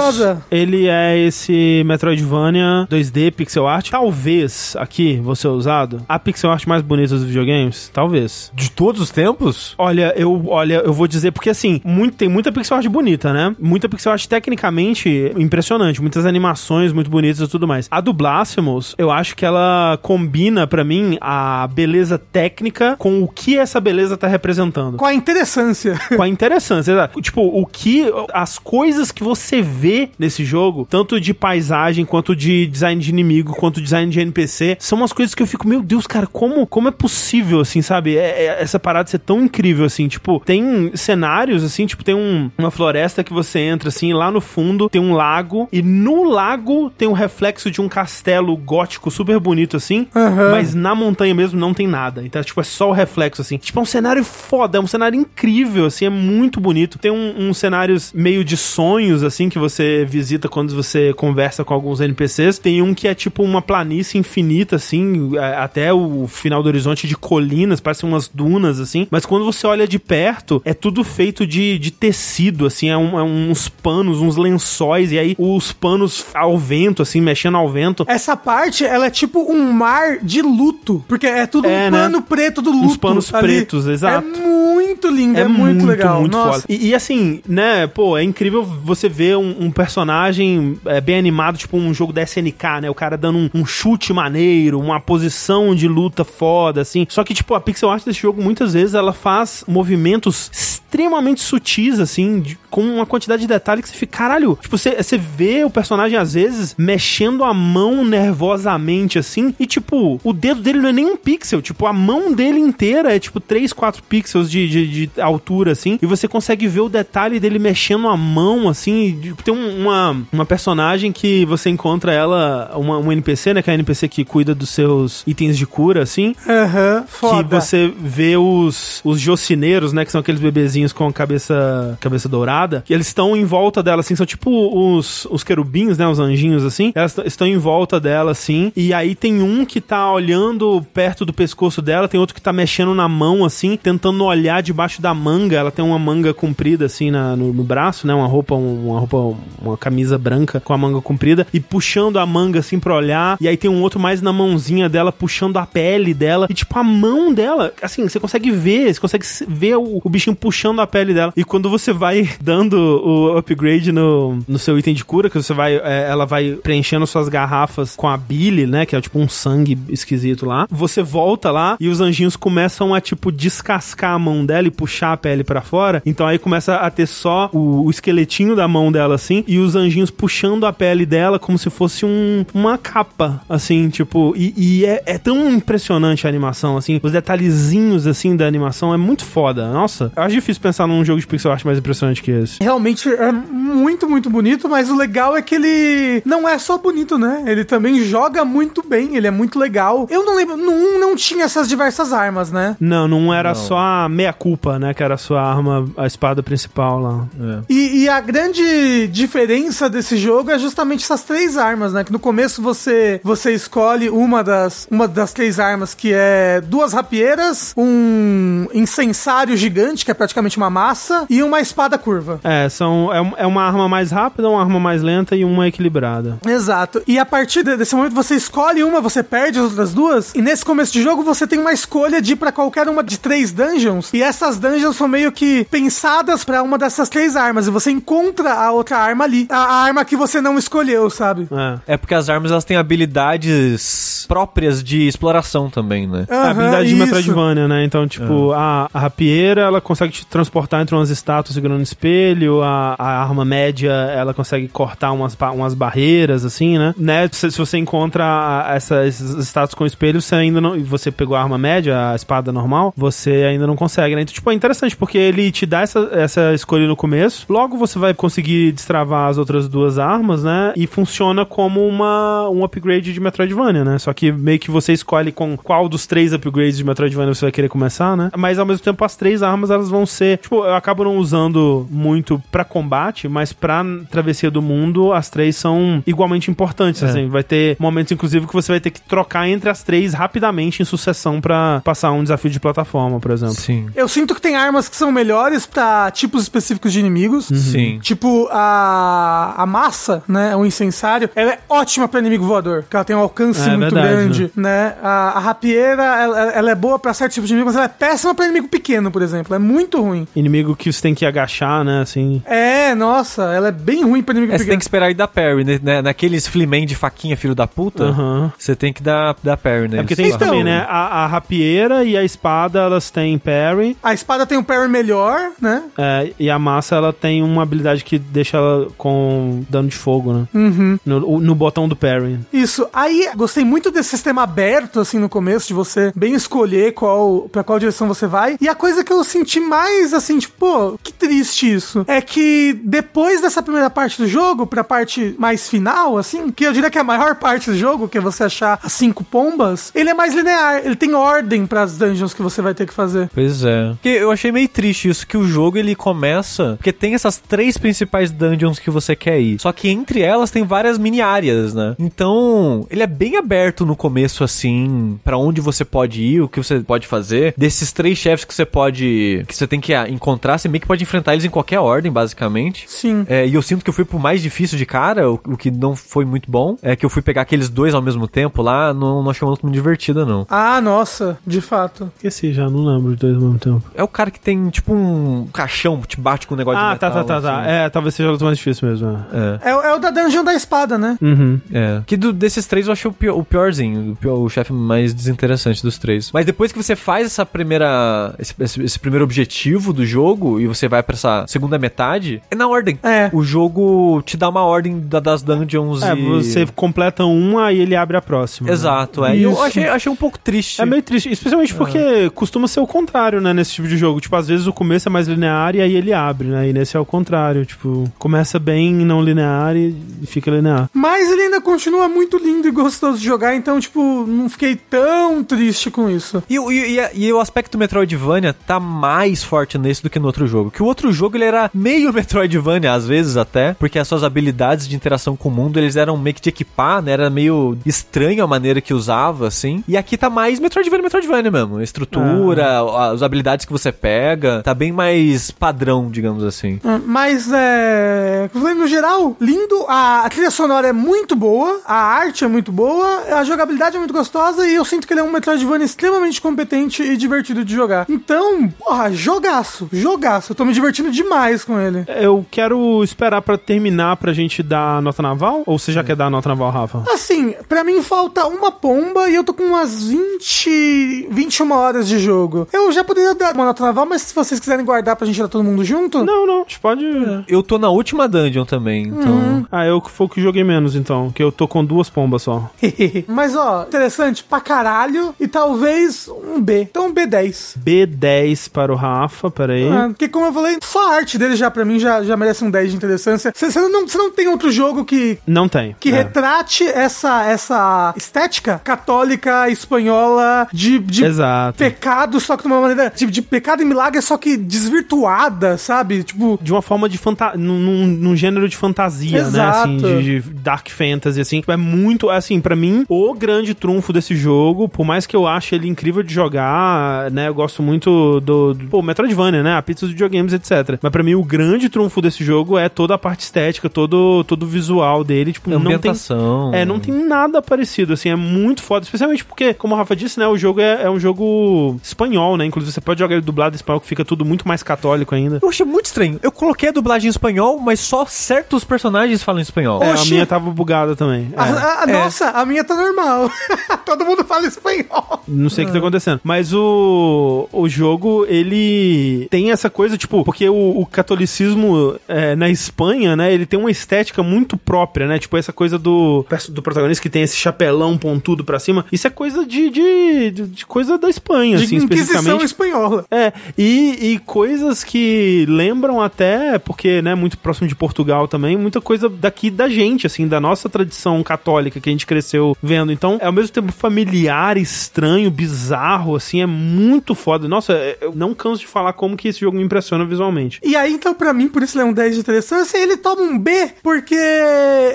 [0.51, 3.91] ele é esse Metroidvania 2D pixel art.
[3.91, 7.91] Talvez, aqui, você usado, a pixel art mais bonita dos videogames.
[7.93, 8.53] Talvez.
[8.55, 9.75] De todos os tempos?
[9.79, 13.55] Olha, eu, olha, eu vou dizer porque assim, muito, tem muita pixel art bonita, né?
[13.59, 17.89] Muita pixel art tecnicamente impressionante, muitas animações muito bonitas e tudo mais.
[17.91, 23.29] A do Blasphemous, eu acho que ela combina pra mim a beleza técnica com o
[23.29, 24.97] que essa beleza tá representando.
[24.97, 25.99] Com a interessância.
[26.15, 26.93] com a interessância.
[26.93, 27.21] exato.
[27.21, 28.05] Tipo, o que.
[28.33, 33.55] As coisas que você vê nesse jogo, tanto de paisagem, quanto de design de inimigo,
[33.55, 36.89] quanto design de NPC, são umas coisas que eu fico, meu Deus, cara, como, como
[36.89, 38.17] é possível, assim, sabe?
[38.17, 40.09] É, é- essa parada ser tão incrível, assim.
[40.09, 44.41] Tipo, tem cenários, assim, tipo, tem um- uma floresta que você entra, assim, lá no
[44.41, 49.39] fundo tem um lago, e no lago tem um reflexo de um castelo gótico super
[49.39, 50.51] bonito, assim, Aham.
[50.51, 52.23] mas na montanha mesmo não tem nada.
[52.25, 53.57] Então, tipo, é só o reflexo, assim.
[53.59, 56.99] Tipo, é um cenário foda, é um cenário incrível, assim, é muito bonito.
[56.99, 61.75] Tem um- uns cenários meio de sonhos, assim, que você visita quando você conversa com
[61.75, 62.24] alguns NPCs.
[62.59, 67.07] Tem um que é tipo uma planície infinita, assim, é, até o final do horizonte
[67.07, 69.07] de colinas, parecem umas dunas, assim.
[69.11, 73.19] Mas quando você olha de perto, é tudo feito de, de tecido, assim, é, um-
[73.19, 78.05] é uns panos, uns lençóis, e aí os panos ao vento, assim, mexendo ao vento.
[78.09, 81.05] Essa parte, ela é tipo um mar de luto.
[81.09, 82.03] Porque é tudo É, um né?
[82.03, 82.85] pano preto do luto.
[82.87, 83.47] Uns panos ali.
[83.47, 84.27] pretos, exato.
[84.27, 84.39] É
[84.75, 86.21] muito lindo, é, muito, legal.
[86.21, 86.61] muito Nossa.
[86.63, 86.65] foda.
[86.69, 91.57] E, e assim, né, pô, é incrível você ver um, um personagem é, bem animado,
[91.59, 92.91] tipo um jogo da SNK, né?
[92.91, 97.07] O cara dando um, um chute maneiro, uma posição de luta foda, assim.
[97.11, 101.99] Só que, tipo, a pixel art desse jogo, muitas vezes, ela faz movimentos extremamente sutis,
[101.99, 105.65] assim, de- com uma quantidade de detalhe que você fica, caralho, tipo, você, você vê
[105.65, 110.89] o personagem, às vezes, mexendo a mão nervosamente, assim, e, tipo, o dedo dele não
[110.89, 114.69] é nem um pixel, tipo, a mão dele inteira é, tipo, 3, 4 pixels de,
[114.69, 119.05] de, de altura, assim, e você consegue ver o detalhe dele mexendo a mão, assim,
[119.07, 123.63] e, tipo, tem um- uma, uma personagem que você encontra ela, uma, um NPC, né,
[123.63, 127.45] que é a NPC que cuida dos seus itens de cura, assim, Aham, foda.
[127.45, 130.05] que você vê os, os jocineiros, né?
[130.05, 132.83] Que são aqueles bebezinhos com a cabeça, cabeça dourada.
[132.87, 134.15] Que eles estão em volta dela, assim.
[134.17, 136.07] São tipo os, os querubins, né?
[136.07, 136.93] Os anjinhos, assim.
[136.95, 138.73] Elas estão em volta dela, assim.
[138.77, 142.09] E aí tem um que tá olhando perto do pescoço dela.
[142.09, 143.77] Tem outro que tá mexendo na mão, assim.
[143.77, 145.57] Tentando olhar debaixo da manga.
[145.57, 148.15] Ela tem uma manga comprida, assim, na, no, no braço, né?
[148.15, 151.47] Uma roupa, um- uma roupa, uma camisa branca com a manga comprida.
[151.53, 153.37] E puxando a manga, assim, pra olhar.
[153.41, 156.47] E aí tem um outro mais na mãozinha dela, puxando a pele dela.
[156.51, 160.09] E, tipo, a mão dela, assim, você consegue ver, você consegue se- ver o, o
[160.09, 161.33] bichinho puxando a pele dela.
[161.37, 165.53] E quando você vai dando o upgrade no, no seu item de cura, que você
[165.55, 168.87] vai, é, ela vai preenchendo suas garrafas com a bile, né?
[168.87, 170.67] Que é tipo um sangue esquisito lá.
[170.71, 175.13] Você volta lá e os anjinhos começam a, tipo, descascar a mão dela e puxar
[175.13, 176.03] a pele pra fora.
[176.05, 179.77] Então aí começa a ter só o, o esqueletinho da mão dela, assim, e os
[179.77, 184.85] anjinhos puxando a pele dela como se fosse um, uma capa, assim, tipo, e, e
[184.85, 189.71] é, é tão impressionante a animação, assim, os detalhezinhos, assim, da animação é muito foda.
[189.73, 192.59] Nossa, eu acho difícil pensar num jogo de pixel art mais impressionante que esse.
[192.63, 197.19] Realmente é muito, muito bonito, mas o legal é que ele não é só bonito,
[197.19, 197.45] né?
[197.47, 200.07] Ele também joga muito bem, ele é muito legal.
[200.11, 202.77] Eu não lembro, no 1 não tinha essas diversas armas, né?
[202.81, 203.55] Não, não era Não.
[203.55, 207.27] só a meia-culpa, né, que era a sua arma, a espada principal lá.
[207.41, 207.63] É.
[207.69, 212.05] E, e a grande diferença desse jogo é justamente essas três armas, né?
[212.05, 216.93] Que no começo você você escolhe uma das, uma das três armas que é duas
[216.93, 222.41] rapieiras, um incensário gigante, que é praticamente uma massa, e uma espada curva.
[222.45, 226.39] É, são, é, é uma arma mais rápida, uma arma mais lenta e uma equilibrada.
[226.47, 227.03] Exato.
[227.07, 230.35] E a partir de- desse momento você escolhe uma, você perde as outras duas.
[230.35, 233.19] E nesse começo de jogo você tem uma escolha de ir pra qualquer uma de
[233.19, 234.11] três dungeons.
[234.13, 237.67] E essas dungeons são meio que pensadas pra uma dessas três armas.
[237.67, 239.47] E você encontra a outra arma ali.
[239.51, 241.49] A, a arma que você não escolheu, sabe?
[241.51, 241.64] É.
[241.87, 246.27] É porque as armas elas têm habilidades próprias de exploração também, né?
[246.29, 247.05] É a habilidade de isso.
[247.05, 247.85] Metroidvania, né?
[247.85, 252.63] Então, tipo, a, a rapieira, ela consegue te transportar entre umas estátuas segurando um espelho,
[252.63, 256.95] a, a arma média, ela consegue cortar umas, umas barreiras, assim, né?
[256.97, 257.29] né?
[257.33, 260.77] Se, se você encontra essa, esses estátuas com espelho, você ainda não...
[260.77, 264.23] e você pegou a arma média, a espada normal, você ainda não consegue, né?
[264.23, 267.99] Então, tipo, é interessante, porque ele te dá essa, essa escolha no começo, logo você
[267.99, 270.73] vai conseguir destravar as outras duas armas, né?
[270.77, 273.99] E funciona como uma, um upgrade de Metroidvania, né?
[273.99, 277.53] Só que meio que você escolhe com qual dos três upgrades de Metroidvania você vai
[277.53, 278.31] querer começar, né?
[278.37, 281.87] Mas ao mesmo tempo as três armas elas vão ser, tipo, eu acabo não usando
[281.91, 287.07] muito pra combate, mas pra travessia do mundo as três são igualmente importantes, É.
[287.07, 287.29] assim.
[287.29, 290.85] Vai ter momentos inclusive que você vai ter que trocar entre as três rapidamente em
[290.85, 293.55] sucessão pra passar um desafio de plataforma, por exemplo.
[293.55, 293.87] Sim.
[293.95, 297.47] Eu sinto que tem armas que são melhores pra tipos específicos de inimigos.
[297.47, 297.99] Sim.
[298.01, 300.55] Tipo, a, a massa, né?
[300.57, 303.95] O incensário, ela é ótima pra inimigo voador, porque ela tem um alcance É, muito
[303.95, 304.95] verdade, grande, né?
[305.03, 307.89] A, a rapieira, ela, ela é boa pra certos tipos de inimigos, mas ela é
[308.09, 309.55] péssima pra inimigo pequeno, por exemplo.
[309.55, 310.27] É muito ruim.
[310.35, 312.01] Inimigo que você tem que agachar, né?
[312.03, 312.43] Assim.
[312.47, 314.79] É, nossa, ela é bem ruim pra inimigo É, você tem pequeno.
[314.79, 315.81] que esperar e dar parry, né?
[315.83, 316.03] né?
[316.03, 318.53] Naqueles Fleeman de faquinha, filho da puta, Aham.
[318.59, 319.99] você tem que dar, dar parry, né?
[319.99, 320.85] É porque tem isso Então- também, né?
[320.89, 323.97] A, a rapieira e a espada, elas têm parry.
[324.03, 325.83] A espada tem um parry melhor, né?
[325.99, 330.33] é, e a massa, ela tem uma habilidade que deixa ela com dano de fogo,
[330.33, 330.45] né?
[330.55, 330.99] Uhum.
[331.05, 332.39] No, no botão do parry.
[332.53, 332.87] Isso.
[332.93, 337.65] Aí, gostei muito desse sistema aberto, assim, no começo, de você bem escolher qual, pra
[337.65, 338.57] qual direção você vai.
[338.61, 342.05] E a coisa que eu senti mais, assim, tipo, pô, que triste isso.
[342.09, 346.73] É que depois dessa primeira parte do jogo, pra parte mais final, assim, que eu
[346.73, 349.91] diria que é a maior parte do jogo, que é você achar as cinco pombas,
[349.95, 350.83] ele é mais linear.
[350.85, 353.31] Ele tem ordem pras dungeons que você vai ter que fazer.
[353.35, 353.91] Pois é.
[353.91, 356.75] Porque eu achei meio triste isso, que o jogo ele começa.
[356.77, 359.61] Porque tem essas três principais dungeons que você quer ir.
[359.61, 361.95] Só que entre elas tem várias mini áreas, né?
[361.99, 366.63] Então, ele é bem aberto no começo, assim, pra onde você pode ir, o que
[366.63, 367.55] você pode fazer.
[367.57, 369.45] Desses três chefes que você pode.
[369.47, 372.11] que você tem que ah, encontrar, você meio que pode enfrentar eles em qualquer ordem,
[372.11, 372.85] basicamente.
[372.89, 373.25] Sim.
[373.29, 375.71] É, e eu sinto que eu fui pro mais difícil de cara, o, o que
[375.71, 376.77] não foi muito bom.
[376.83, 379.69] É que eu fui pegar aqueles dois ao mesmo tempo lá, não, não achei muito
[379.71, 380.47] divertida, não.
[380.49, 382.11] Ah, nossa, de fato.
[382.17, 383.83] Esqueci já, não lembro de dois ao mesmo tempo.
[383.95, 387.01] É o cara que tem, tipo, um caixão, te bate com um negócio Ah, de
[387.01, 387.25] tá, metal.
[387.25, 387.61] tá, tá, tá.
[387.61, 387.71] assim.
[387.71, 389.09] É, talvez seja o mais difícil mesmo.
[389.33, 389.61] é.
[389.65, 389.71] É.
[389.71, 391.04] É, o- é o da dungeon da espada, né?
[391.21, 391.61] Uhum.
[391.73, 392.01] É.
[392.07, 395.13] Que do- desses três eu achei o, pior- o piorzinho, o, pior- o chefe mais
[395.15, 396.31] desinteressante dos três.
[396.33, 398.35] Mas depois que você faz essa primeira.
[398.39, 402.55] Esse, esse- esse primeiro objetivo do jogo e você vai pra essa segunda metade, é
[402.55, 402.99] na ordem.
[403.03, 403.31] É.
[403.33, 406.23] O jogo te dá uma ordem da- das dungeons É, e.
[406.23, 408.69] você completa uma e ele abre a próxima.
[408.69, 408.73] né?
[408.73, 409.37] Exato, é.
[409.37, 409.63] E eu Isso.
[409.63, 410.81] achei, achei um pouco triste.
[410.81, 414.21] É meio triste, especialmente porque costuma ser o contrário, né, nesse tipo de jogo.
[414.21, 416.69] Tipo, às vezes o começo é mais linear e aí ele abre, né?
[416.69, 419.95] E nesse é o contrário, tipo, começa bem não linear e
[420.27, 420.89] fica linear.
[420.95, 425.43] Mas ele ainda continua muito lindo e gostoso de jogar, então, tipo, não fiquei tão
[425.43, 426.43] triste com isso.
[426.49, 430.27] E, o- e- e- e o aspecto Metroidvania tá mais forte nesse do que no
[430.27, 430.71] outro jogo.
[430.71, 434.87] Que o outro jogo ele era meio Metroidvania, às vezes até, porque as suas habilidades
[434.89, 437.13] de interação com o mundo eles eram meio que de equipar, né?
[437.13, 439.83] Era meio estranho a maneira que usava, assim.
[439.89, 441.79] E aqui tá mais Metroidvania, Metroidvania mesmo.
[441.79, 446.79] A estrutura, a- as habilidades que você pega, tá bem mais padrão, digamos assim.
[446.85, 448.49] Ah, Mas, é.
[448.55, 449.85] No geral, lindo.
[449.89, 454.15] A trilha sonora é muito boa, a arte é muito boa, a jogabilidade é muito
[454.15, 458.07] gostosa e eu sinto que ele é um Metroidvania extremamente competente e divertido de jogar.
[458.09, 460.53] Então, porra, jogaço, jogaço.
[460.53, 462.05] Eu tô me divertindo demais com ele.
[462.09, 465.63] Eu quero esperar pra terminar pra gente dar a nota naval?
[465.67, 467.03] Ou você já quer dar a nota naval, Rafa?
[467.13, 472.19] Assim, pra mim falta uma pomba e eu tô com umas 20, 21 horas de
[472.19, 472.69] jogo.
[472.73, 475.49] Eu já poderia dar uma nota naval, mas se vocês quiserem guardar pra gente dar
[475.49, 476.25] todo mundo junto.
[476.25, 477.05] Não, não, a gente pode.
[477.49, 479.67] Eu tô na última dungeon também, então.
[479.71, 481.31] Ah, eu que foi o que joguei menos, então.
[481.31, 482.71] Que eu tô com duas pombas só.
[483.29, 486.83] Mas ó, interessante pra caralho e talvez um B.
[486.83, 487.77] Então um B10.
[487.79, 489.89] B10 para o Rafa, peraí.
[489.89, 492.65] Ah, porque como eu falei, só a arte dele já pra mim já, já merece
[492.65, 493.53] um 10 de interessância.
[493.55, 495.95] Você não, não tem outro jogo que, Não tem.
[496.01, 496.13] que É.
[496.13, 501.79] retrate essa, essa estética católica espanhola de, de Exato.
[501.79, 503.13] pecado, só que de uma maneira.
[503.15, 506.23] De, de pecado e milagre, só que desvirtuada, sabe?
[506.23, 506.59] Tipo.
[506.61, 509.89] de uma forma de fantasia, num, num- num gênero de fantasia, Exato.
[509.89, 514.13] né, assim, de, de dark fantasy, assim, é muito, assim, pra mim, o grande trunfo
[514.13, 518.41] desse jogo, por mais que eu ache ele incrível de jogar, né, eu gosto muito
[518.41, 521.89] do, do pô, Metroidvania, né, a pizza dos videogames, etc, mas pra mim o grande
[521.89, 525.53] trunfo desse jogo é toda a parte estética, todo, todo o visual dele.
[525.53, 525.87] Tipo, não tem.
[525.87, 526.75] Ambientação.
[526.75, 529.05] É, não tem nada parecido, assim, é muito foda.
[529.05, 532.65] Especialmente porque, como o Rafa disse, né, o jogo é, é um jogo espanhol, né?
[532.65, 535.59] Inclusive, você pode jogar ele dublado em espanhol, que fica tudo muito mais católico ainda.
[535.63, 536.39] Eu achei muito estranho.
[536.43, 540.03] Eu coloquei a dublagem em espanhol, mas só certos personagens falam espanhol.
[540.03, 541.53] É, a minha tava bugada também.
[541.57, 541.73] A- É.
[541.73, 542.13] a- a- É.
[542.13, 543.51] Nossa, a minha tá normal.
[544.05, 545.43] Todo mundo fala espanhol.
[545.49, 546.41] Não sei o que tá acontecendo.
[546.45, 552.69] Mas o, o jogo, ele tem essa coisa, tipo, porque o, o catolicismo é, na
[552.69, 555.39] Espanha, né, ele tem uma estética muito própria, né?
[555.39, 559.05] Tipo, essa coisa do, do protagonista que tem esse chapelão pontudo pra cima.
[559.13, 562.65] Isso é coisa de, de, de- de coisa da Espanha, De assim, Inquisição especificamente.
[562.65, 563.25] espanhola.
[563.31, 569.01] É, e, e coisas que lembram até, porque, né, muito próximo de Portugal também, muita
[569.01, 573.13] coisa daqui da gente, assim, da nossa tradição católica que a gente cresceu vendo.
[573.13, 577.67] Então, é ao mesmo tempo familiar, estranho, bizarro, assim, é muito foda.
[577.69, 580.81] Nossa, é- eu não canso de falar como que esse jogo me impressiona visualmente.
[580.83, 583.43] E aí, então, pra mim, por isso ele é um 10 de interessância, ele toma
[583.43, 584.35] um B, porque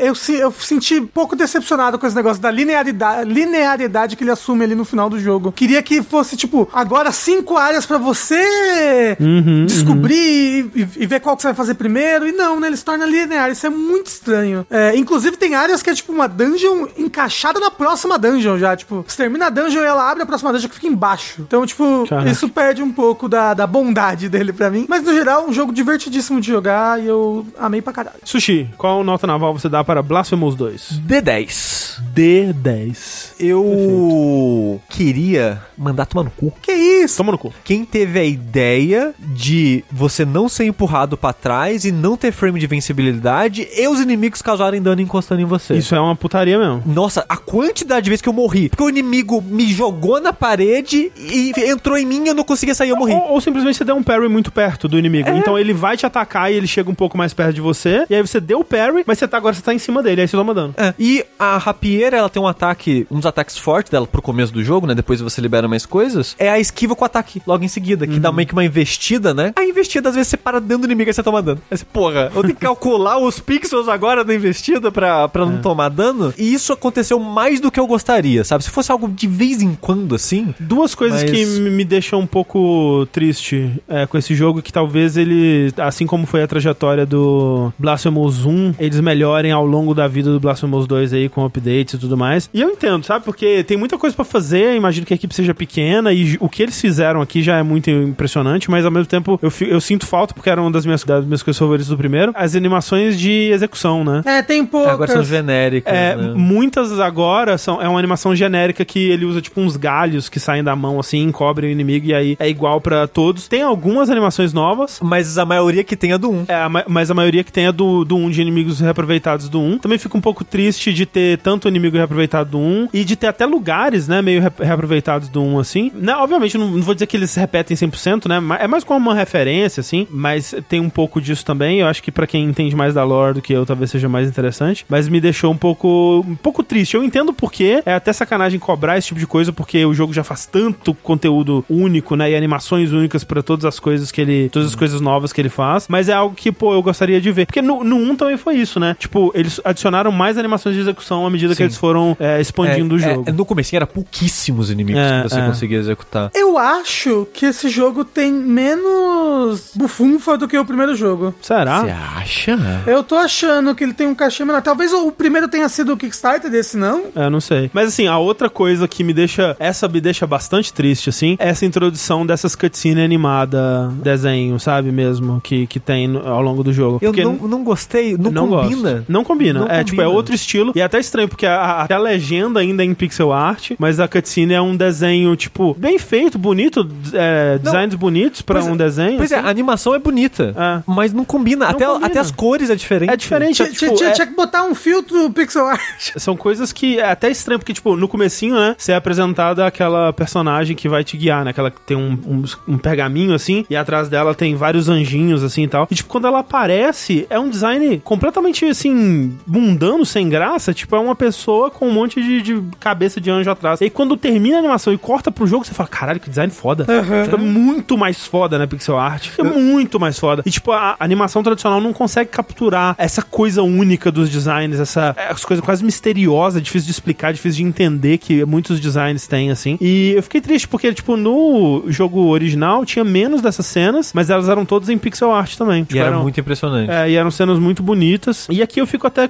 [0.02, 4.32] eu, se- eu senti um pouco decepcionado com esse negócio da linearidade, linearidade que ele
[4.32, 5.52] assume ali no final do jogo.
[5.52, 11.36] Queria que fosse, tipo, agora cinco áreas pra você Uhum, descobrir E, e ver qual
[11.36, 12.28] que você vai fazer primeiro.
[12.28, 12.68] E não, né?
[12.68, 13.50] Ele se torna linear.
[13.52, 14.66] Isso é muito estranho.
[14.70, 18.76] É, inclusive, tem áreas que é tipo uma dungeon encaixada na próxima dungeon já.
[18.78, 21.42] Tipo, você termina a dungeon e ela abre a próxima dungeon que fica embaixo.
[21.42, 22.30] Então, tipo, Caraca.
[22.30, 24.86] isso perde um pouco da, da bondade dele pra mim.
[24.88, 28.18] Mas, no geral, um jogo divertidíssimo de jogar e eu amei pra caralho.
[28.24, 31.02] Sushi, qual nota naval você dá para Blasphemous 2?
[31.08, 31.90] D10.
[32.14, 33.34] D10.
[33.40, 36.54] Eu queria mandar tomar no cu.
[36.62, 37.18] Que isso?
[37.18, 37.54] Toma no cu.
[37.64, 42.60] Quem teve a ideia de você não ser empurrado pra trás e não ter frame
[42.60, 45.76] de vencibilidade e os inimigos causarem dano encostando em você.
[45.76, 46.84] Isso é uma putaria mesmo.
[46.86, 48.70] Nossa, a quantidade de vezes que eu morri.
[48.70, 52.76] Porque o inimigo me jogou na parede e entrou em mim e eu não conseguia
[52.76, 53.14] sair, eu morri.
[53.14, 55.30] Ou, ou simplesmente você deu um parry muito perto do inimigo.
[55.30, 58.06] Então ele vai te atacar e ele chega um pouco mais perto de você.
[58.10, 60.22] E aí você deu o parry, mas você tá, agora você tá em cima dele.
[60.22, 60.74] Aí você toma dano.
[60.78, 60.94] É.
[61.00, 64.88] E a rapieira, ela tem um ataque, uns ataques fortes dela pro começo do jogo,
[64.88, 64.96] né?
[64.96, 66.36] Depois você libera mais coisas.
[66.38, 69.34] É a esquiva com o ataque logo em seguida, que dá meio que uma investida,
[69.34, 69.54] né?
[69.56, 71.62] A investida, às vezes, você para dentro do inimigo e você toma dano.
[71.70, 75.62] Aí você, porra, eu tenho que calcular os pixels agora da investida pra, pra não
[75.62, 76.34] tomar dano.
[76.38, 78.64] E isso aconteceu mais do que eu gostaria, sabe?
[78.64, 80.54] Se fosse algo de vez em quando, assim.
[80.60, 85.18] Duas coisas Mas- que me deixam um pouco triste é, com esse jogo, que talvez
[85.18, 90.32] ele, assim como foi a trajetória do Blasphemous 1, eles melhorem ao longo da vida
[90.32, 92.50] do Blasphemous 2 aí, com updates e tudo mais.
[92.54, 93.26] E eu entendo, sabe?
[93.26, 96.64] Porque tem muita coisa pra fazer, imagino que a equipe seja pequena, e o que
[96.64, 100.34] eles fizeram aqui já é muito impressionante, mas ao mesmo tempo eu, eu sinto falta,
[100.34, 104.04] porque era uma das minhas, das minhas coisas favoritas do primeiro, as animações de execução,
[104.04, 104.22] né?
[104.26, 104.94] É, tem poucas.
[104.94, 105.94] Agora são genéricas.
[105.94, 106.34] É, né?
[106.36, 110.64] muitas agora são é uma animação genérica que ele usa tipo uns galhos que saem
[110.64, 113.48] da mão assim, encobrem o inimigo e aí é igual pra todos.
[113.48, 115.00] Tem algumas animações novas.
[115.02, 116.46] Mas a maioria que tem é do 1.
[116.48, 119.50] É, a ma- mas a maioria que tem é do, do 1 de inimigos reaproveitados
[119.50, 119.78] do 1.
[119.80, 123.28] Também fico um pouco triste de ter tanto inimigo reaproveitado do 1 e de ter
[123.28, 125.92] até lugares, né, meio re- reaproveitados do 1, assim.
[125.96, 129.16] Né, obviamente, não, não vou dizer que eles repetem 100%, né, é mais como uma
[129.16, 131.80] referência, assim, mas tem um pouco disso também.
[131.80, 134.28] Eu acho que pra quem entende mais da lore do que eu, talvez seja mais
[134.28, 134.69] interessante.
[134.88, 136.96] Mas me deixou um pouco, um pouco triste.
[136.96, 140.24] Eu entendo porque é até sacanagem cobrar esse tipo de coisa, porque o jogo já
[140.24, 144.70] faz tanto conteúdo único, né, e animações únicas pra todas as coisas que ele, todas
[144.70, 145.88] as coisas novas que ele faz.
[145.88, 147.46] Mas é algo que, pô, eu gostaria de ver.
[147.46, 148.96] Porque no, no 1 também foi isso, né?
[149.00, 151.64] Tipo, eles adicionaram mais animações de execução à medida que Sim.
[151.64, 153.24] eles foram é, expandindo o jogo.
[153.28, 155.46] É, no começo era pouquíssimos inimigos É, que você é.
[155.46, 156.32] conseguia executar.
[156.34, 161.34] Eu acho que esse jogo tem menos bufunfa do que o primeiro jogo.
[161.42, 161.82] Será?
[161.82, 162.60] Você acha?
[162.88, 164.59] Eu tô achando que ele tem um cachê menor.
[164.62, 167.06] Talvez o primeiro tenha sido o Kickstarter desse, não?
[167.16, 167.70] É, não sei.
[167.74, 169.56] Mas assim, a outra coisa que me deixa.
[169.60, 175.40] Essa me deixa bastante triste, assim, é essa introdução dessas cutscene animada, desenho, sabe mesmo?
[175.42, 177.00] Que, que tem ao longo do jogo.
[177.02, 178.92] Eu Porque não, não gostei, não, combina.
[178.94, 179.06] Gosto.
[179.08, 179.60] Não combina.
[179.62, 180.10] Não é, tipo, é combina.
[180.18, 180.72] outro estilo.
[180.76, 183.72] E é até estranho, porque a, a- até a legenda ainda é em pixel art,
[183.78, 188.68] mas a cutscene é um desenho, tipo, bem feito, bonito, é, designs bonitos pra Pois
[188.68, 189.18] é- um desenho.
[189.18, 189.46] Pois é, assim.
[189.48, 190.84] a animação é bonita, É.
[190.86, 191.66] mas não combina.
[191.66, 192.06] Não até, combina.
[192.08, 193.12] até as cores é diferente.
[193.12, 196.12] É diferente, Tinha, é, tipo, é- tinha que botar um filtro pixel art.
[196.18, 200.12] São coisas que é até estranho, porque, tipo, no comecinho, né, você é apresentada aquela
[200.14, 203.76] personagem que vai te guiar, né, aquela que tem um, um, um pergaminho, assim, e
[203.76, 205.88] atrás dela tem vários anjinhos, assim, e tal.
[205.90, 211.00] E, tipo, quando ela aparece, é um design completamente, assim, mundano, sem graça, tipo, é
[211.00, 213.82] uma pessoa com um monte de, de cabeça de anjo atrás.
[213.82, 216.52] E aí, quando termina a animação e corta pro jogo, você fala, caralho, que design
[216.52, 216.86] foda.
[216.86, 219.30] Tipo, é muito mais foda, né, pixel art.
[219.38, 220.44] É muito mais foda.
[220.46, 225.48] E, tipo, a animação tradicional não consegue capturar essa coisa única dos designs, essa, essa
[225.48, 229.78] coisa quase misteriosa, difícil de explicar, difícil de entender que muitos designs têm, assim.
[229.82, 234.50] E eu fiquei triste, porque, tipo, no jogo original tinha menos dessas cenas, mas elas
[234.50, 235.84] eram todas em pixel art também.
[235.84, 236.90] Tipo, E era eram- muito impressionante.
[236.92, 238.48] É, e eram cenas muito bonitas.
[238.50, 239.30] E aqui eu fico até.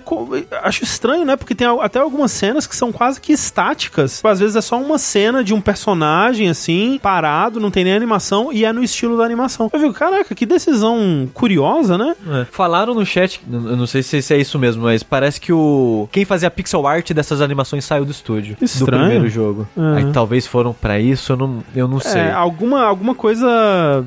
[0.63, 1.35] Acho estranho, né?
[1.35, 4.17] Porque tem até algumas cenas que são quase que estáticas.
[4.17, 7.93] Tipo, Às vezes é só uma cena de um personagem, assim, parado, não tem nem
[7.93, 9.69] animação, e é no estilo da animação.
[9.73, 12.15] Eu fico, caraca, que decisão curiosa, né?
[12.27, 12.45] É.
[12.51, 16.07] Falaram no chat, eu não sei se se é isso mesmo, mas parece que o
[16.11, 18.91] quem fazia pixel art dessas animações saiu do estúdio Estranho.
[19.03, 19.67] do primeiro jogo.
[19.77, 19.97] É.
[19.97, 22.21] Aí talvez foram pra isso, eu não, eu não sei.
[22.21, 23.47] É, alguma, alguma coisa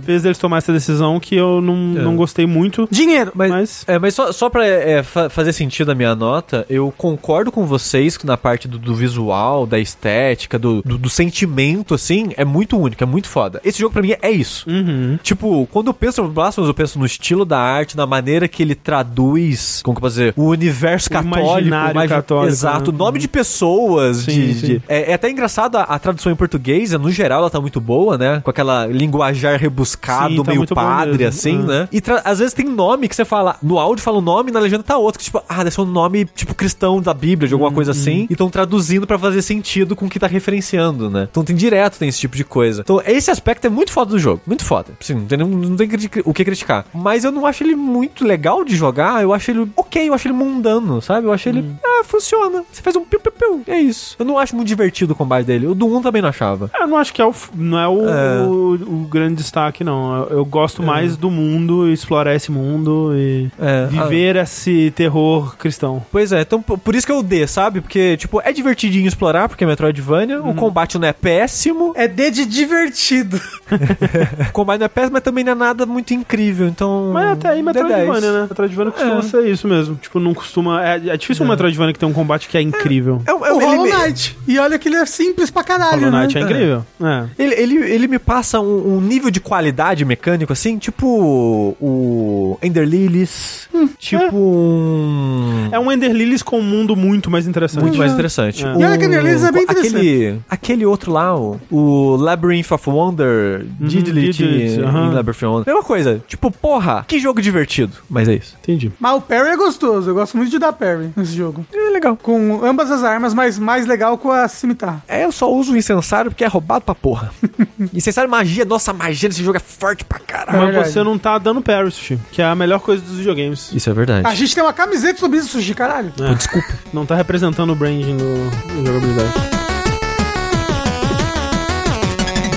[0.05, 2.03] fez eles tomar essa decisão que eu não, É.
[2.03, 2.89] não gostei muito.
[2.91, 3.33] Dinheiro.
[3.35, 6.93] Mas, Mas- é, mas só, só pra é, fa- fazer sentido a minha nota, eu
[6.97, 11.95] concordo com vocês que na parte do, do visual, da estética, do, do, do sentimento,
[11.95, 13.61] assim, é muito único, é muito foda.
[13.65, 14.69] Esse jogo pra mim é isso.
[14.69, 15.19] Uhum.
[15.23, 18.63] Tipo, quando eu penso no Blasphemous, eu penso no estilo da arte, na maneira que
[18.63, 20.72] ele traduz, como que eu posso dizer, o universo
[21.11, 22.09] O católico.
[22.09, 22.99] católico, Exato, né?
[22.99, 24.19] nome de pessoas.
[24.19, 24.67] Sim, de, sim.
[24.67, 27.81] de- É, é até engraçado a, a tradução em português, no geral ela tá muito
[27.81, 28.41] boa, né?
[28.45, 31.67] Com aquela linguajar rebuscado, Sim, tá meio padre, assim, Ah.
[31.67, 31.89] né?
[31.93, 34.83] E às vezes tem nome que você fala, no áudio fala um nome, na legenda
[34.83, 37.69] tá outro, que tipo, ah, deve ser um nome tipo cristão da Bíblia, de alguma
[37.71, 37.75] Uhum.
[37.75, 41.29] coisa assim, e estão traduzindo pra fazer sentido com o que tá referenciando, né?
[41.31, 42.83] Então tem direto, tem esse tipo de coisa.
[42.83, 44.89] Então esse aspecto é muito foda do jogo, muito foda.
[45.01, 45.89] Assim, não tem, não tem
[46.25, 46.85] o que criticar.
[46.95, 50.27] Mas eu não acho ele muito legal de jogar, eu acho ele ok, eu acho
[50.29, 50.62] ele mundano,
[51.01, 51.27] sabe?
[51.27, 51.75] Eu acho ele, Hum.
[51.85, 52.65] ah, funciona.
[52.71, 54.17] Você faz um piu, piu, piu, é isso.
[54.19, 55.67] Eu não acho muito divertido o combate dele.
[55.67, 56.71] O do 1 também não achava.
[56.79, 58.41] Eu não acho que é o, não é o, É.
[58.43, 60.23] o, o grande destaque, não.
[60.31, 66.05] Eu, eu gosto mais do mundo, explorar esse mundo e É, viver esse terror cristão.
[66.11, 67.81] Pois é, então por isso que eu dei, sabe?
[67.81, 70.51] Porque, tipo, é divertidinho explorar, porque é Metroidvania, Uhum.
[70.51, 73.41] o combate não é péssimo, É D de divertido.
[74.49, 77.11] o combate não é péssimo, mas também não é nada muito incrível, então...
[77.13, 78.23] Mas até aí Metroidvania, 10.
[78.35, 78.47] né?
[78.49, 79.23] Metroidvania costuma É.
[79.23, 79.97] ser isso mesmo.
[79.97, 80.87] Tipo, não costuma.
[80.87, 83.23] É, é difícil um Metroidvania que tem um combate que é incrível.
[83.27, 84.37] É, é, o Hollow me- Knight.
[84.47, 86.41] E olha que ele é simples pra caralho, Hollow Knight né?
[86.41, 86.85] é incrível.
[87.03, 87.25] É.
[87.39, 92.87] Ele, ele, ele me passa um, um nível de qualidade mecânico, assim, tipo o Ender
[92.87, 93.69] Lilies,
[93.99, 95.69] tipo um...
[95.73, 97.83] É um Ender Lilies com um mundo muito mais interessante.
[97.83, 98.65] Muito mais interessante.
[98.65, 98.69] É.
[98.73, 102.89] E olha que Ender Lilies é bem aquele, aquele outro lá, o, o Labyrinth of
[102.91, 105.13] Wonder, Diddly Diddly, em aham.
[105.13, 105.67] Labyrinth of Wonder.
[105.75, 106.23] Mesma coisa.
[106.27, 107.93] Tipo, porra, que jogo divertido.
[108.09, 108.57] Mas é isso.
[108.63, 108.93] Entendi.
[109.01, 110.11] Mas o parry é gostoso.
[110.11, 111.65] Eu gosto muito de dar parry nesse jogo.
[111.73, 112.17] É legal.
[112.17, 115.03] Com ambas as armas, mas mais legal com a cimitarra.
[115.09, 117.33] É, eu só uso o incensário porque é roubado pra porra.
[117.93, 118.65] incensário é magia.
[118.65, 120.73] Nossa, magia desse jogo é forte pra caralho.
[120.73, 123.71] Mas você não tá dando parry, Sushi, que é a melhor coisa dos videogames.
[123.73, 124.27] Isso é verdade.
[124.27, 126.13] A gente tem uma camiseta sobre isso, Sushi, caralho.
[126.21, 126.35] É.
[126.35, 126.69] Desculpa.
[126.93, 129.62] Não tá representando o branding do jogabilidade.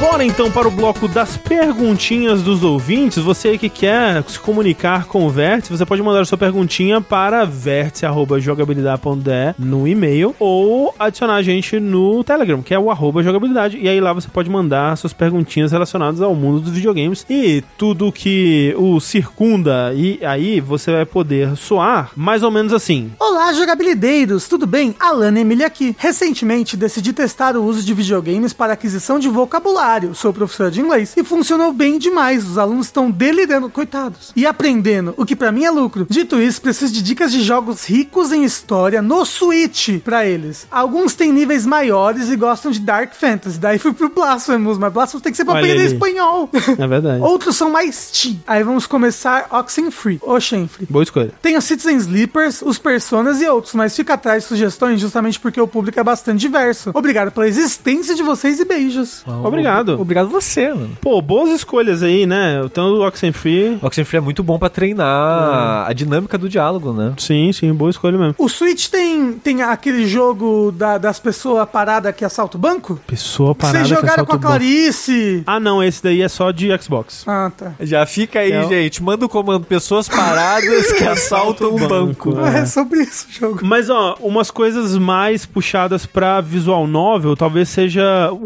[0.08, 3.24] Bora então para o bloco das perguntinhas dos ouvintes.
[3.24, 7.44] Você aí que quer se comunicar com o Vértice, você pode mandar sua perguntinha para
[7.44, 13.80] vértice.jogabilidade.de no e-mail ou adicionar a gente no Telegram, que é o arroba jogabilidade.
[13.80, 18.12] E aí lá você pode mandar suas perguntinhas relacionadas ao mundo dos videogames e tudo
[18.12, 19.92] que o circunda.
[19.96, 23.12] E aí você vai poder soar mais ou menos assim.
[23.20, 24.96] Olá, jogabilideiros, tudo bem?
[25.00, 25.96] Alana Emília aqui.
[25.98, 29.95] Recentemente decidi testar o uso de videogames para aquisição de vocabulário.
[30.14, 32.48] Sou professora de inglês e funcionou bem demais.
[32.48, 36.06] Os alunos estão delirando, coitados, e aprendendo, o que pra mim é lucro.
[36.10, 40.68] Dito isso, preciso de dicas de jogos ricos em história no Switch pra eles.
[40.70, 43.60] Alguns têm níveis maiores e gostam de Dark Fantasy.
[43.60, 46.50] Daí fui pro Blasphemous, mas Blasphemous tem que ser pra aprender espanhol.
[46.78, 47.22] É verdade.
[47.22, 48.42] Outros são mais teen.
[48.46, 50.88] Aí vamos começar Oxenfree, Oxenfree.
[50.90, 51.32] Boa escolha.
[51.42, 55.60] Tem os Citizen Sleepers, os Personas e outros, mas fica atrás de sugestões justamente porque
[55.60, 56.92] o público é bastante diverso.
[56.94, 59.24] Obrigado pela existência de vocês e beijos.
[59.44, 59.85] Obrigado.
[59.94, 60.98] Obrigado você, mano.
[61.02, 62.62] Pô, boas escolhas aí, né?
[62.74, 63.78] Tanto o Oxenfree.
[63.82, 67.14] O Oxenfree é muito bom pra treinar a dinâmica do diálogo, né?
[67.18, 68.36] Sim, sim, boa escolha mesmo.
[68.38, 73.00] O Switch tem, tem aquele jogo da- das pessoas paradas que assalta o banco?
[73.08, 74.48] Pessoa parada Vocês que jogaram assalta com a banco.
[74.48, 75.44] Clarice.
[75.46, 77.24] Ah, não, esse daí é só de Xbox.
[77.28, 77.74] Ah, tá.
[77.80, 79.02] Já fica aí, É gente.
[79.04, 82.34] Manda o comando pessoas paradas que assaltam um banco.
[82.40, 82.60] É.
[82.60, 83.60] É sobre isso o jogo.
[83.64, 88.04] Mas, ó, umas coisas mais puxadas pra visual novel, talvez seja...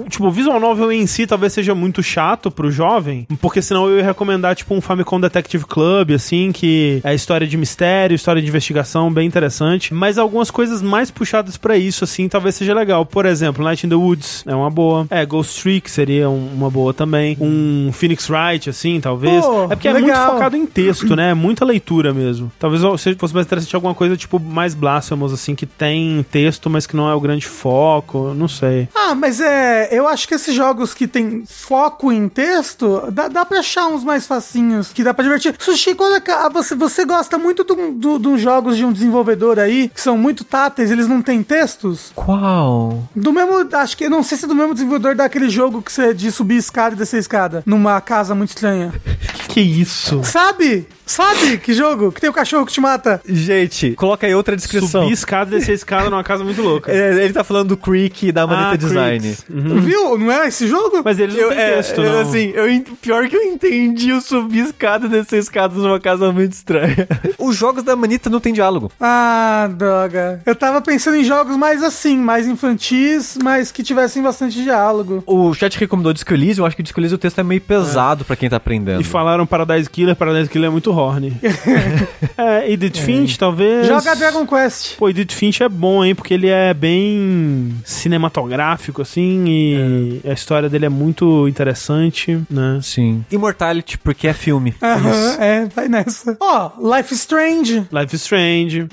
[0.09, 3.97] Tipo, o visual novel em si talvez seja muito chato pro jovem, porque senão eu
[3.97, 8.47] ia recomendar, tipo, um Famicom Detective Club, assim, que é história de mistério, história de
[8.47, 9.93] investigação, bem interessante.
[9.93, 13.05] Mas algumas coisas mais puxadas pra isso, assim, talvez seja legal.
[13.05, 15.07] Por exemplo, Night in the Woods é uma boa.
[15.09, 17.37] É, Ghost Trick seria um- uma boa também.
[17.39, 19.43] Um Phoenix Wright, assim, talvez.
[19.45, 20.33] Pô, é porque é muito legal.
[20.33, 21.31] focado em texto, né?
[21.31, 22.51] É muita leitura mesmo.
[22.59, 26.85] Talvez seja- fosse mais interessante alguma coisa, tipo, mais blasphemous, assim, que tem texto, mas
[26.87, 28.33] que não é o grande foco.
[28.35, 28.87] Não sei.
[28.95, 29.89] Ah, mas é.
[29.91, 34.03] Eu acho que esses jogos que tem foco em texto, dá, dá pra achar uns
[34.03, 35.55] mais facinhos, que dá pra divertir.
[35.59, 38.91] Sushi, quando é que- ah, você, você gosta muito dos do, dos jogos de um
[38.93, 42.11] desenvolvedor aí, que são muito táteis, eles não têm textos?
[42.15, 43.03] Qual?
[43.15, 43.67] Do mesmo.
[43.73, 44.07] Acho que.
[44.07, 46.95] Não sei se é do mesmo desenvolvedor daquele jogo que você é de subir escada
[46.95, 48.93] e descer escada numa casa muito estranha.
[49.49, 50.21] Que isso?
[50.23, 50.87] Sabe?
[51.09, 52.11] Sabe que jogo?
[52.11, 53.19] Que tem o cachorro que te mata.
[53.27, 55.01] Gente, coloca aí outra descrição.
[55.01, 56.91] Subir escada, descer escada numa casa muito louca.
[56.91, 59.35] É, ele tá falando do Creek e da Manita Ah, Design.
[59.49, 59.81] Uhum.
[59.81, 60.17] Viu?
[60.19, 61.01] Não é esse jogo?
[61.03, 62.19] Mas eles não Eu, têm é, texto, não.
[62.19, 62.65] assim, eu,
[63.01, 67.07] pior que eu entendi o subir escada e descer escada numa casa muito estranha.
[67.39, 68.91] Os jogos da Manita não tem diálogo.
[69.01, 70.41] Ah, droga.
[70.45, 75.23] Eu tava pensando em jogos mais assim, mais infantis, mas que tivessem bastante diálogo.
[75.25, 78.23] O chat recomendou Disco Elysium, eu acho que Disco Elysium o texto é meio pesado
[78.23, 79.01] pra quem tá aprendendo.
[79.01, 81.33] E falaram Paradise Killer, Paradise Killer é muito horny.
[82.37, 83.87] é, Edith Finch, talvez.
[83.87, 84.95] Joga Dragon Quest.
[84.97, 86.13] Pô, Edith Finch é bom, hein?
[86.15, 92.79] Porque ele é bem cinematográfico, assim, e a história dele é muito interessante, né?
[92.81, 93.23] Sim.
[93.31, 94.73] Immortality, porque é filme.
[94.81, 96.37] Aham, é, vai nessa.
[96.39, 97.83] Ó, Life is Strange.
[97.91, 98.87] Life is Strange.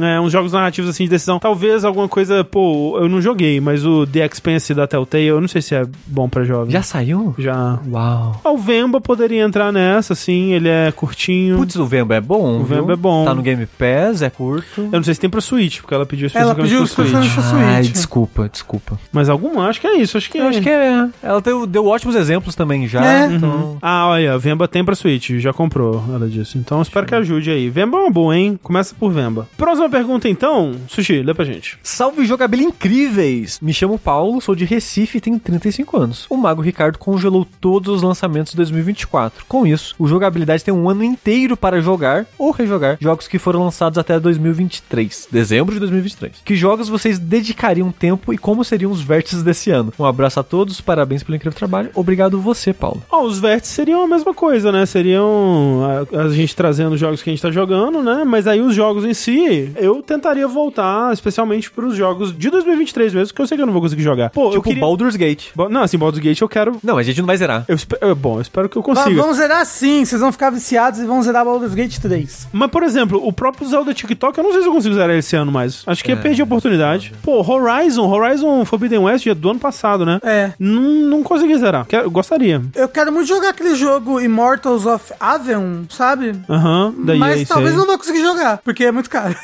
[0.00, 1.38] É, uns jogos narrativos assim de decisão.
[1.38, 5.48] Talvez alguma coisa, pô, eu não joguei, mas o The Expanse da Telltale, eu não
[5.48, 6.70] sei se é bom pra jovem.
[6.70, 7.34] Já saiu?
[7.38, 7.78] Já.
[7.90, 8.40] Uau.
[8.44, 11.51] Ah, O Vemba poderia entrar nessa, assim, ele é curtinho.
[11.56, 12.60] Putz, o Vemba é bom.
[12.60, 12.76] O viu?
[12.76, 13.24] Vemba é bom.
[13.24, 14.80] Tá no Game Pass, é curto.
[14.80, 17.06] Eu não sei se tem pra Switch, porque ela pediu Ela pediu pro Switch.
[17.08, 17.62] especificamente pro Switch.
[17.64, 18.98] Ai, desculpa, desculpa.
[19.12, 19.68] Mas alguma?
[19.68, 20.48] Acho que é isso, acho que é.
[20.48, 21.08] acho que é.
[21.22, 23.04] Ela deu, deu ótimos exemplos também já.
[23.04, 23.26] É.
[23.26, 23.76] Então...
[23.82, 26.56] Ah, olha, Vemba tem pra Switch, já comprou, ela disse.
[26.58, 27.68] Então espero que ajude aí.
[27.68, 28.58] Vemba é uma boa, hein?
[28.62, 29.48] Começa por Vemba.
[29.56, 31.78] Próxima pergunta então, Sushi, lê pra gente.
[31.82, 33.58] Salve jogabilidade incríveis!
[33.60, 36.26] Me chamo Paulo, sou de Recife e tenho 35 anos.
[36.28, 39.44] O Mago Ricardo congelou todos os lançamentos de 2024.
[39.48, 43.64] Com isso, o jogabilidade tem um ano inteiro para jogar ou rejogar jogos que foram
[43.64, 46.32] lançados até 2023, dezembro de 2023.
[46.44, 49.92] Que jogos vocês dedicariam tempo e como seriam os vértices desse ano?
[49.98, 51.90] Um abraço a todos, parabéns pelo incrível trabalho.
[51.94, 53.02] Obrigado você, Paulo.
[53.10, 54.86] Ó, os vértices seriam a mesma coisa, né?
[54.86, 58.24] Seriam a, a gente trazendo os jogos que a gente tá jogando, né?
[58.24, 63.34] Mas aí os jogos em si, eu tentaria voltar especialmente pros jogos de 2023 mesmo,
[63.34, 64.30] que eu sei que eu não vou conseguir jogar.
[64.30, 64.80] Pô, eu tipo queria...
[64.80, 65.46] Baldur's Gate.
[65.54, 66.76] Bo- Não, assim, Baldur's Gate eu quero...
[66.82, 67.64] Não, a gente não vai zerar.
[67.68, 69.20] Eu eu- Bom, eu espero que eu consiga.
[69.20, 72.48] Vamos zerar sim, vocês vão ficar viciados e vão zerar Baldur's Gate 3.
[72.52, 75.34] Mas, por exemplo, o próprio Zelda TikTok, eu não sei se eu consigo zerar esse
[75.36, 75.82] ano mais.
[75.86, 77.12] Acho que eu perdi a oportunidade.
[77.22, 80.18] Pô, Horizon, Horizon Forbidden West é do ano passado, né?
[80.22, 80.52] É.
[80.58, 81.86] Não, não consegui zerar.
[81.86, 82.60] Quero- gostaria.
[82.74, 86.32] Eu quero muito jogar aquele jogo Immortals of Avion, sabe?
[86.48, 87.78] Aham, daí Mas é talvez aí.
[87.78, 89.34] não vou conseguir jogar, porque é muito caro.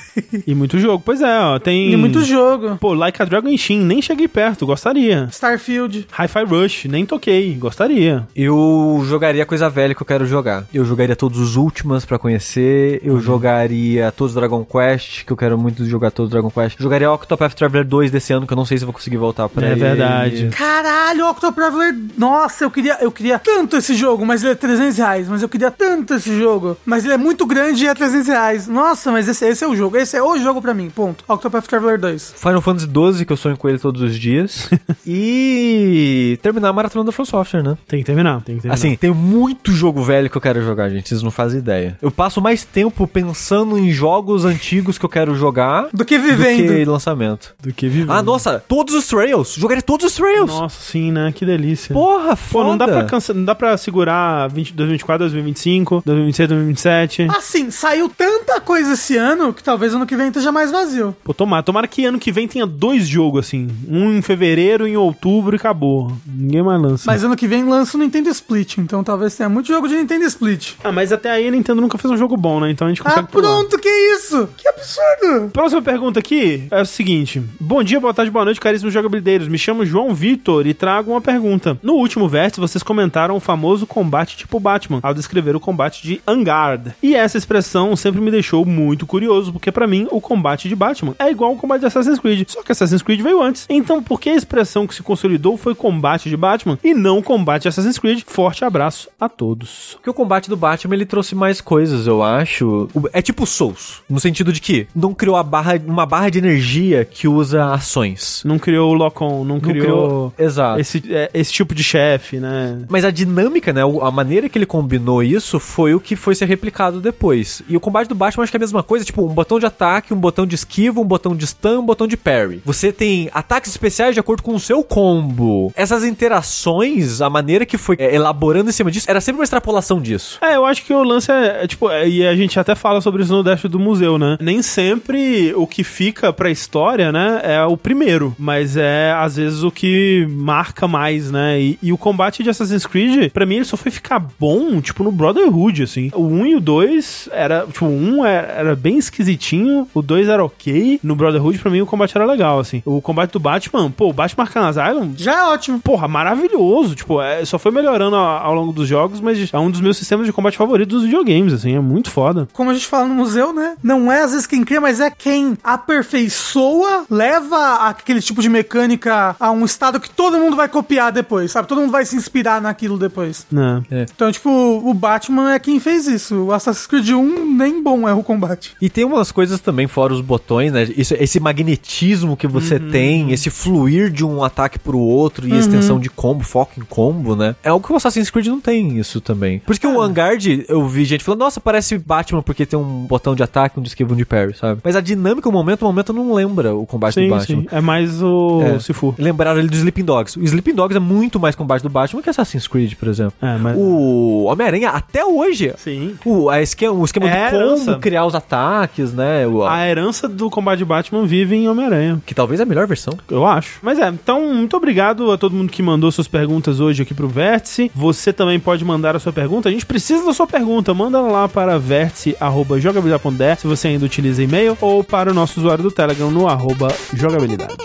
[0.47, 1.03] E muito jogo.
[1.05, 1.93] Pois é, ó, tem...
[1.93, 2.77] e muito jogo.
[2.79, 5.29] Pô, Like a Dragon Shin, nem cheguei perto, gostaria.
[5.31, 6.07] Starfield.
[6.19, 8.27] Hi-Fi Rush, nem toquei, gostaria.
[8.35, 10.65] Eu jogaria coisa velha que eu quero jogar.
[10.73, 13.01] Eu jogaria todos os últimos pra conhecer.
[13.05, 16.77] Eu jogaria todos os Dragon Quest, que eu quero muito jogar todos os Dragon Quest.
[16.81, 19.49] Jogaria Octopath Traveler 2 desse ano, que eu não sei se eu vou conseguir voltar
[19.51, 19.81] pra É ele.
[19.81, 20.49] verdade.
[20.49, 21.95] Caralho, Octo Traveler.
[22.17, 25.29] Nossa, eu queria, eu queria tanto esse jogo, mas ele é 300 reais.
[25.29, 26.77] Mas eu queria tanto esse jogo.
[26.87, 28.67] Mas ele é muito grande e é 300 reais.
[28.67, 29.97] Nossa, mas esse, esse é o jogo.
[29.99, 30.89] Esse é o jogo pra mim.
[30.91, 31.23] Ponto.
[31.29, 32.35] Octopath Traveler 2.
[32.37, 34.71] Final Fantasy 12, que eu sonho com ele todos os dias.
[35.07, 37.77] e terminar a maratona da From Software, né?
[37.87, 38.75] Tem que terminar, tem que terminar.
[38.75, 41.09] Assim, tem muito jogo velho que eu quero jogar, gente.
[41.09, 41.99] Vocês não fazem ideia.
[42.01, 46.25] Eu passo mais tempo pensando em jogos antigos que eu quero jogar Do que do
[46.25, 46.69] vivendo.
[46.69, 47.55] que lançamento.
[47.61, 48.11] do que viver.
[48.11, 49.55] Ah, nossa, todos os Trails.
[49.55, 50.49] Jogaria todos os Trails.
[50.51, 51.33] Nossa, sim, né?
[51.35, 51.93] Que delícia.
[51.93, 52.69] Porra, Pô, foda.
[52.71, 53.35] não dá pra cansa...
[53.35, 54.73] não dá pra segurar 20...
[54.75, 57.29] 2024, 2025, 2026, 2027.
[57.37, 61.15] Assim, saiu tanta coisa esse ano que talvez ano que vem esteja mais vazio.
[61.25, 63.69] Pô, tomara, tomara que ano que vem tenha dois jogos, assim.
[63.89, 66.13] Um em fevereiro, em outubro e acabou.
[66.27, 67.05] Ninguém mais lança.
[67.07, 70.25] Mas ano que vem lança o Nintendo Split, então talvez tenha muito jogo de Nintendo
[70.25, 70.75] Split.
[70.85, 72.71] Ah, mas até aí a Nintendo nunca fez um jogo bom, né?
[72.71, 73.49] Então a gente Ah, consegue pular.
[73.49, 74.49] pronto, que isso?
[74.57, 75.51] Que absurdo!
[75.53, 79.49] Próxima pergunta aqui é o seguinte: Bom dia, boa tarde, boa noite, caríssimos jogabilideiros.
[79.49, 81.79] Me chamo João Vitor e trago uma pergunta.
[81.83, 86.21] No último verso, vocês comentaram o famoso combate tipo Batman, ao descrever o combate de
[86.27, 86.93] Angard.
[87.03, 91.15] E essa expressão sempre me deixou muito curioso, porque pra mim o combate de Batman
[91.19, 93.67] é igual ao combate de Assassin's Creed, só que Assassin's Creed veio antes.
[93.69, 97.63] Então, por que a expressão que se consolidou foi combate de Batman e não combate
[97.63, 98.23] de Assassin's Creed?
[98.27, 99.95] Forte abraço a todos.
[99.95, 102.89] Porque o combate do Batman ele trouxe mais coisas, eu acho.
[103.13, 107.05] É tipo Souls, no sentido de que não criou a barra, uma barra de energia
[107.05, 108.43] que usa ações.
[108.45, 110.81] Não criou o Locom, não Não criou, Exato.
[110.81, 112.81] esse, é, esse tipo de chefe, né?
[112.89, 113.83] Mas a dinâmica, né?
[114.03, 117.63] A maneira que ele combinou isso foi o que foi ser replicado depois.
[117.69, 119.67] E o combate do Batman acho que é a mesma coisa, tipo, um botão de
[119.67, 122.63] ataque, um botão de esquiva, um botão de stun, um botão de parry.
[122.65, 125.73] Você tem ataques especiais de acordo com o seu combo.
[125.77, 130.01] Essas interações, a maneira que foi é, elaborando em cima disso, era sempre uma extrapolação
[130.01, 130.39] disso.
[130.41, 133.01] É, eu acho que o lance é, é, tipo, é, e a gente até fala
[133.01, 134.37] sobre isso no Dash do museu, né?
[134.41, 139.63] Nem sempre o que fica pra história, né, é o primeiro, mas é às vezes
[139.63, 141.61] o que marca mais, né?
[141.61, 145.03] E, e o combate de Assassin's Creed, pra mim, ele só foi ficar bom, tipo,
[145.03, 146.11] no Brotherhood, assim.
[146.15, 150.29] O 1 e o 2 era, tipo, o 1 era, era bem esquisitinho, o 2
[150.29, 151.01] era ok.
[151.03, 152.83] No Brotherhood, pra mim, o combate era legal, assim.
[152.85, 155.81] O combate do Batman, pô, o Batman Arkham Asylum, Já é ótimo.
[155.81, 156.95] porra, maravilhoso.
[156.95, 159.97] Tipo, é, só foi melhorando ao, ao longo dos jogos, mas é um dos meus
[159.97, 161.18] sistemas de combate favoritos dos videogames,
[161.55, 162.49] assim, é muito foda.
[162.53, 163.77] Como a gente fala no museu, né?
[163.83, 169.37] Não é às vezes quem cria, mas é quem aperfeiçoa, leva aquele tipo de mecânica
[169.39, 171.69] a um estado que todo mundo vai copiar depois, sabe?
[171.69, 173.47] Todo mundo vai se inspirar naquilo depois.
[173.51, 173.83] Né?
[174.15, 176.35] Então, tipo, o Batman é quem fez isso.
[176.47, 178.77] O Assassin's Creed 1 nem bom é o combate.
[178.81, 180.85] E tem umas coisas também, fora os botões, né?
[180.97, 182.91] Isso, esse magnetismo que você Uhum.
[182.91, 187.35] tem, esse fluir de um ataque pro outro e extensão de combo, foco em combo,
[187.35, 187.57] né?
[187.63, 189.59] É algo que o Assassin's Creed não tem isso também.
[189.61, 193.05] Por isso que o Vanguard, eu vi gente falando, nossa, parece Batman porque tem um
[193.07, 194.81] botão de ataque, um de esquiva, um de parry, sabe?
[194.85, 197.61] Mas a dinâmica, o momento, o momento não lembra o combate do Sim, Batman.
[197.63, 197.67] sim.
[197.71, 198.79] É mais o É.
[198.79, 199.15] Sifu.
[199.19, 200.39] Lembraram ele do Sleeping Dogs.
[200.39, 203.33] O Sleeping Dogs é muito mais combate do Batman que Assassin's Creed, por exemplo.
[203.43, 203.77] É, mas...
[203.79, 206.15] O Homem-Aranha, até hoje, Sim.
[206.25, 207.99] o, a esquema, o esquema É, de combo, herança.
[207.99, 209.47] criar os ataques, né?
[209.47, 212.21] O, A herança do combate de Batman vive em Homem-Aranha.
[212.27, 213.15] Que talvez é a melhor versão.
[213.31, 213.79] Eu acho.
[213.83, 217.29] Mas é, então, muito obrigado a todo mundo que mandou suas perguntas hoje aqui pro
[217.29, 217.91] Vértice.
[217.95, 219.69] Você também pode mandar a sua pergunta.
[219.69, 220.93] A gente precisa da sua pergunta.
[220.99, 225.93] Manda lá para vértice.jogabilidade.de se você ainda utiliza e-mail ou para o nosso usuário do
[225.93, 227.77] Telegram no arroba jogabilidade.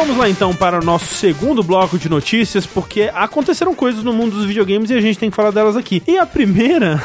[0.00, 4.34] Vamos lá então para o nosso segundo bloco de notícias, porque aconteceram coisas no mundo
[4.34, 6.02] dos videogames e a gente tem que falar delas aqui.
[6.08, 6.98] E a primeira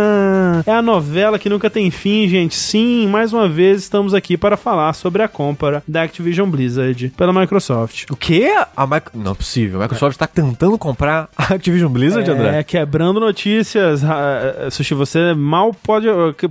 [0.64, 2.54] é a novela que nunca tem fim, gente.
[2.54, 7.34] Sim, mais uma vez estamos aqui para falar sobre a compra da Activision Blizzard pela
[7.34, 8.06] Microsoft.
[8.10, 8.50] O quê?
[8.74, 9.12] A Micro...
[9.14, 9.80] Não é possível.
[9.80, 12.60] A Microsoft tá tentando comprar a Activision Blizzard, André?
[12.60, 14.02] É, quebrando notícias.
[14.02, 16.06] Ah, Sushi, você mal pode,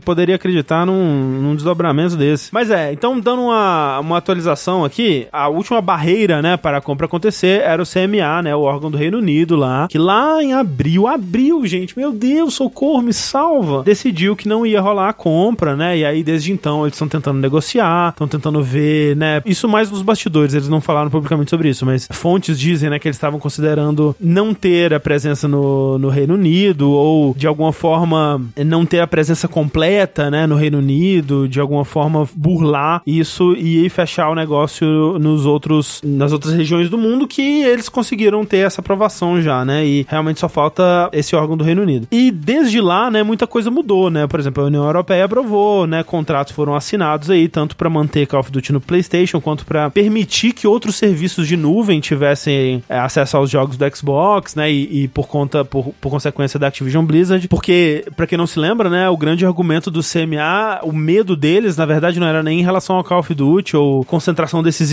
[0.06, 2.54] poderia acreditar num, num desdobramento desse.
[2.54, 7.06] Mas é, então dando uma, uma atualização aqui, a última barreira, né, para a compra
[7.06, 11.08] acontecer era o CMA, né, o órgão do Reino Unido lá, que lá em abril,
[11.08, 16.00] abril, gente, meu Deus, socorro, me salva, decidiu que não ia rolar a compra, né,
[16.00, 20.02] e aí desde então eles estão tentando negociar, estão tentando ver, né, isso mais nos
[20.02, 24.16] bastidores, eles não falaram publicamente sobre isso, mas fontes dizem, né, que eles estavam considerando
[24.20, 29.08] não ter a presença no, no Reino Unido ou de alguma forma não ter a
[29.08, 34.88] presença completa, né, no Reino Unido, de alguma forma burlar isso e fechar o negócio
[35.20, 35.61] nos outros
[36.04, 39.86] nas outras regiões do mundo que eles conseguiram ter essa aprovação já, né?
[39.86, 42.08] E realmente só falta esse órgão do Reino Unido.
[42.12, 44.28] E desde lá, né, muita coisa mudou, né?
[44.28, 48.40] Por exemplo, a União Europeia aprovou, né, contratos foram assinados aí tanto para manter Call
[48.40, 53.38] of Duty no PlayStation quanto para permitir que outros serviços de nuvem tivessem é, acesso
[53.38, 54.72] aos jogos do Xbox, né?
[54.72, 58.60] E, e por conta por, por consequência da Activision Blizzard, porque para quem não se
[58.60, 62.60] lembra, né, o grande argumento do CMA, o medo deles, na verdade, não era nem
[62.60, 64.92] em relação ao Call of Duty ou concentração desses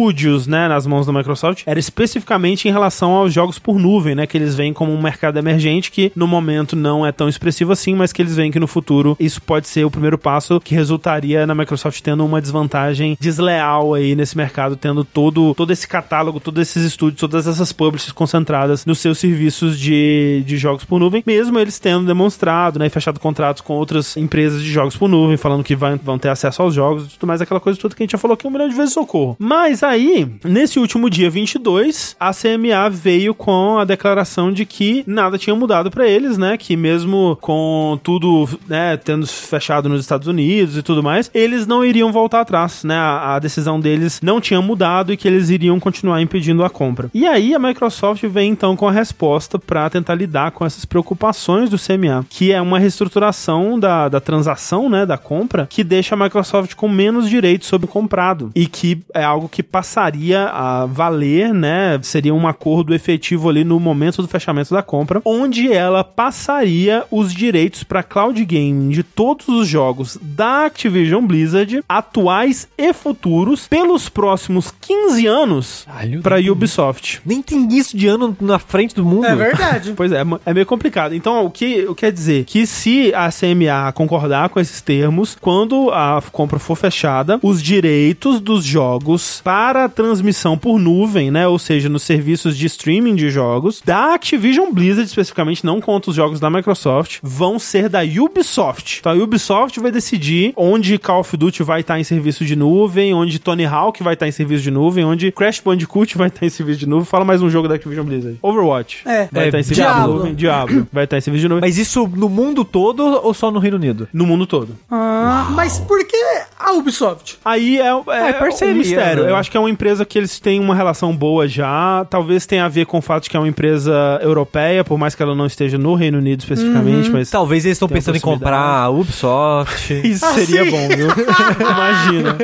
[0.00, 4.26] estúdios, né, nas mãos da Microsoft, era especificamente em relação aos jogos por nuvem, né,
[4.26, 7.94] que eles veem como um mercado emergente que no momento não é tão expressivo assim,
[7.94, 11.46] mas que eles veem que no futuro isso pode ser o primeiro passo que resultaria
[11.46, 16.62] na Microsoft tendo uma desvantagem desleal aí nesse mercado, tendo todo, todo esse catálogo, todos
[16.62, 21.58] esses estúdios, todas essas publishers concentradas nos seus serviços de, de jogos por nuvem, mesmo
[21.58, 25.62] eles tendo demonstrado, né, e fechado contratos com outras empresas de jogos por nuvem, falando
[25.62, 28.04] que vai, vão ter acesso aos jogos e tudo mais, aquela coisa toda que a
[28.04, 29.36] gente já falou aqui um milhão de vezes socorro.
[29.38, 35.36] Mas aí, nesse último dia 22, a CMA veio com a declaração de que nada
[35.36, 40.76] tinha mudado para eles, né, que mesmo com tudo, né, tendo fechado nos Estados Unidos
[40.76, 44.62] e tudo mais, eles não iriam voltar atrás, né, a, a decisão deles não tinha
[44.62, 47.10] mudado e que eles iriam continuar impedindo a compra.
[47.12, 51.68] E aí a Microsoft vem então com a resposta para tentar lidar com essas preocupações
[51.68, 56.18] do CMA, que é uma reestruturação da, da transação, né, da compra, que deixa a
[56.18, 61.54] Microsoft com menos direitos sobre o comprado e que é algo que passaria a valer,
[61.54, 67.04] né, seria um acordo efetivo ali no momento do fechamento da compra, onde ela passaria
[67.10, 73.66] os direitos para cloud gaming de todos os jogos da Activision Blizzard, atuais e futuros,
[73.68, 75.86] pelos próximos 15 anos
[76.22, 77.22] para Ubisoft.
[77.24, 79.24] Nem tem isso de ano na frente do mundo.
[79.24, 79.94] É verdade.
[80.00, 81.14] Pois é, é meio complicado.
[81.14, 82.44] Então, o que, o que quer dizer?
[82.44, 88.40] Que se a CMA concordar com esses termos, quando a compra for fechada, os direitos
[88.40, 91.46] dos jogos para transmissão por nuvem, né?
[91.46, 96.16] Ou seja, nos serviços de streaming de jogos, da Activision Blizzard, especificamente, não conta os
[96.16, 98.98] jogos da Microsoft, vão ser da Ubisoft.
[99.00, 103.12] Então, a Ubisoft vai decidir onde Call of Duty vai estar em serviço de nuvem,
[103.14, 106.50] onde Tony Hawk vai estar em serviço de nuvem, onde Crash Bandicoot vai estar em
[106.50, 107.04] serviço de nuvem.
[107.04, 108.38] Fala mais um jogo da Activision Blizzard.
[108.42, 109.02] Overwatch.
[109.06, 109.28] É.
[109.30, 110.12] Vai É, estar em serviço Diablo.
[110.12, 110.34] de nuvem.
[110.34, 110.86] Diablo.
[110.92, 111.60] Vai estar em serviço de nuvem.
[111.62, 114.08] Mas isso no mundo todo ou só no Reino Unido?
[114.12, 114.76] No mundo todo.
[114.90, 116.16] Ah, mas por que
[116.58, 117.38] a Ubisoft?
[117.44, 119.24] Aí é, é, É, parceria, um mistério.
[119.24, 119.30] né?
[119.30, 122.04] Eu acho que é uma empresa que eles têm uma relação boa já.
[122.10, 125.14] Talvez tenha a ver com o fato de que é uma empresa europeia, por mais
[125.14, 127.30] que ela não esteja no Reino Unido especificamente, mas.
[127.30, 129.92] Talvez eles estão pensando em comprar a Ubisoft.
[130.04, 130.70] Isso Ah, seria sim.
[130.70, 131.08] bom, viu?
[131.60, 132.36] Imagina.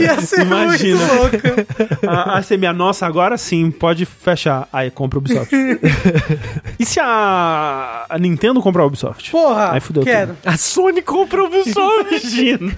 [0.00, 0.98] Ia ser Imagina.
[0.98, 2.06] muito louco.
[2.08, 4.68] A, a CMA, nossa, agora sim, pode fechar.
[4.72, 5.54] Aí compra o Ubisoft.
[6.78, 9.30] e se a, a Nintendo comprar a Ubisoft?
[9.30, 10.36] Porra, Aí fudeu quero.
[10.44, 12.08] a Sony compra a Ubisoft.
[12.10, 12.72] Imagina.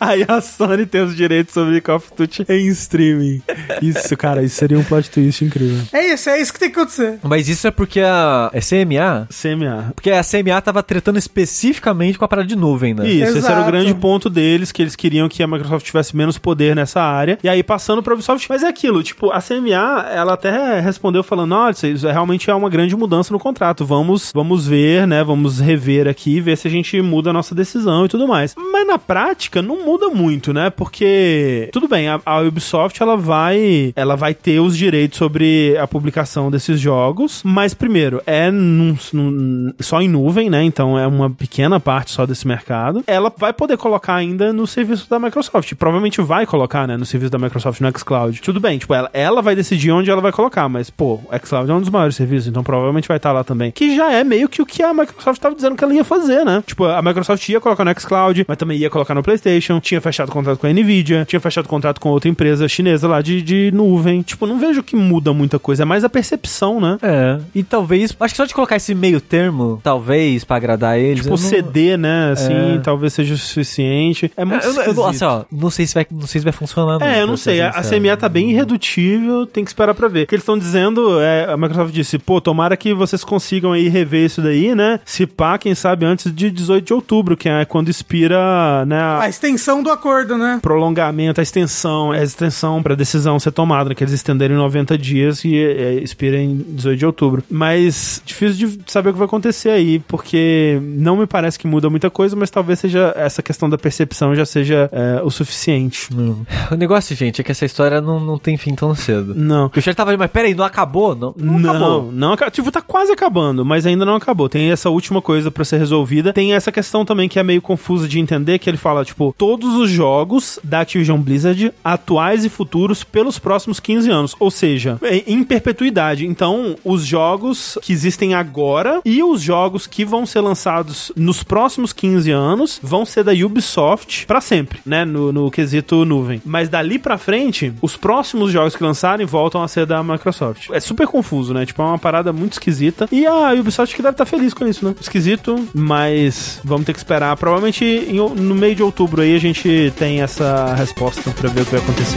[0.00, 3.42] Aí a Sony tem os direitos sobre Call of Duty em streaming.
[3.82, 5.82] Isso, cara, isso seria um plot twist incrível.
[5.92, 7.18] É isso, é isso que tem que acontecer.
[7.22, 8.50] Mas isso é porque a...
[8.52, 9.28] É CMA?
[9.30, 9.92] CMA.
[9.94, 13.08] Porque a CMA tava tretando especificamente com a parada de nuvem, né?
[13.08, 13.66] Isso, esse era o Exato.
[13.66, 17.38] grande ponto deles, que eles queriam que a Microsoft tivesse menos poder nessa área.
[17.42, 21.54] E aí, passando pra Ubisoft, mas é aquilo, tipo, a CMA, ela até respondeu falando,
[21.54, 26.08] olha, isso realmente é uma grande mudança no contrato, vamos, vamos ver, né, vamos rever
[26.08, 28.54] aqui, ver se a gente muda a nossa decisão e tudo mais.
[28.56, 32.57] Mas na prática, não muda muito, né, porque, tudo bem, a, a Ubisoft,
[33.00, 38.50] ela vai, ela vai ter os direitos sobre a publicação desses jogos, mas primeiro, é
[38.50, 43.02] num- num- só em nuvem, né, então é uma pequena parte só desse mercado.
[43.06, 45.72] Ela vai poder colocar ainda no serviço da Microsoft.
[45.74, 48.40] Provavelmente vai colocar, né, no serviço da Microsoft no xCloud.
[48.40, 51.70] Tudo bem, tipo, ela, ela vai decidir onde ela vai colocar, mas, pô, o xCloud
[51.70, 53.70] é um dos maiores serviços, então provavelmente vai estar lá também.
[53.70, 56.44] Que já é meio que o que a Microsoft estava dizendo que ela ia fazer,
[56.44, 56.62] né?
[56.66, 60.30] Tipo, a Microsoft ia colocar no xCloud, mas também ia colocar no PlayStation, tinha fechado
[60.32, 64.22] contrato com a Nvidia, tinha fechado contrato com outra empresa chinesa lá de, de nuvem.
[64.22, 66.98] Tipo, não vejo que muda muita coisa, é mais a percepção, né?
[67.02, 67.38] É.
[67.54, 68.14] E talvez.
[68.18, 71.18] Acho que só de colocar esse meio termo, talvez, pra agradar eles.
[71.24, 72.32] Tipo, não- CD, né?
[72.32, 72.80] Assim, É.
[72.82, 74.30] talvez seja o suficiente.
[74.36, 77.00] É muito eu, assim, ó, não sei se vai, não sei se vai funcionar.
[77.02, 77.60] É, eu não sei.
[77.60, 77.82] A, a.
[77.82, 80.24] CMA tá bem irredutível, tem que esperar pra ver.
[80.24, 83.88] O que eles estão dizendo, é, a Microsoft disse, pô, tomara que vocês consigam aí
[83.88, 85.00] rever isso daí, né?
[85.04, 89.20] Se pá, quem sabe antes de 18 de outubro, que é quando expira, né, a-
[89.22, 90.58] A extensão do acordo, né?
[90.62, 93.94] prolongamento, a extensão, a extensão pra decisão ser tomada, né?
[93.94, 97.42] Que eles estenderam em 90 dias e é, expira em 18 de outubro.
[97.50, 101.90] Mas difícil de saber o que vai acontecer aí, porque não me parece que muda
[101.90, 106.14] muita coisa, mas talvez seja essa questão da percepção já seja é, o suficiente.
[106.14, 106.46] Não.
[106.70, 109.34] O negócio, gente, é que essa história não, não tem fim tão cedo.
[109.34, 109.68] Não.
[109.68, 111.14] Porque o chat tava ali, mas peraí, não acabou?
[111.14, 112.12] Não, não, Não, acabou.
[112.12, 114.48] não, tipo, tá quase acabando, mas ainda não acabou.
[114.48, 116.32] Tem essa última coisa pra ser resolvida.
[116.32, 119.74] Tem essa questão também que é meio confusa de entender, que ele fala, tipo, todos
[119.74, 124.36] os jogos da Activision Blizzard, atuais e futuros, pelos próximos 15 anos.
[124.38, 126.26] Ou seja, em em perpetuidade.
[126.26, 131.92] Então, os jogos que existem agora e os jogos que vão ser lançados nos próximos
[131.92, 135.04] 15 anos vão ser da Ubisoft pra sempre, né?
[135.04, 136.42] No, no quesito nuvem.
[136.44, 140.70] Mas dali pra frente, os próximos jogos que lançarem voltam a ser da Microsoft.
[140.70, 141.64] É super confuso, né?
[141.64, 143.08] Tipo, é uma parada muito esquisita.
[143.12, 144.94] E a Ubisoft que deve estar feliz com isso, né?
[145.00, 147.36] Esquisito, mas vamos ter que esperar.
[147.36, 151.64] Provavelmente em no meio de outubro aí a gente tem essa resposta pra ver o
[151.64, 152.07] que vai acontecer.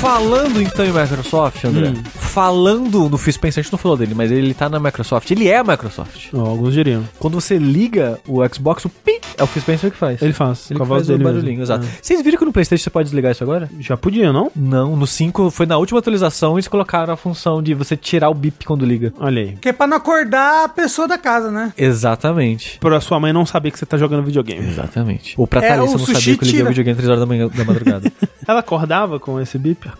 [0.00, 1.88] Falando então em Microsoft, André.
[1.88, 2.25] Hum.
[2.36, 5.30] Falando no Phil Spencer, a gente não falou dele, mas ele tá na Microsoft.
[5.30, 6.28] Ele é a Microsoft.
[6.34, 7.02] Ó, alguns diriam.
[7.18, 10.20] Quando você liga o Xbox, o pi é o Phil Spencer que faz.
[10.20, 11.38] Ele faz, Ele com a voz faz dele o mesmo.
[11.40, 11.86] barulhinho, exato.
[11.86, 11.88] É.
[12.02, 13.70] Vocês viram que no Playstation você pode desligar isso agora?
[13.80, 14.52] Já podia, não?
[14.54, 18.34] Não, no 5 foi na última atualização eles colocaram a função de você tirar o
[18.34, 19.14] bip quando liga.
[19.18, 19.56] Olha aí.
[19.56, 21.72] Que é pra não acordar a pessoa da casa, né?
[21.74, 22.78] Exatamente.
[22.80, 24.68] Pra sua mãe não saber que você tá jogando videogame.
[24.68, 25.32] Exatamente.
[25.38, 27.48] Ou pra É, Thalissa não sabia que eu liguei o videogame 3 horas da manhã
[27.48, 28.12] da madrugada.
[28.46, 29.90] Ela acordava com esse bip?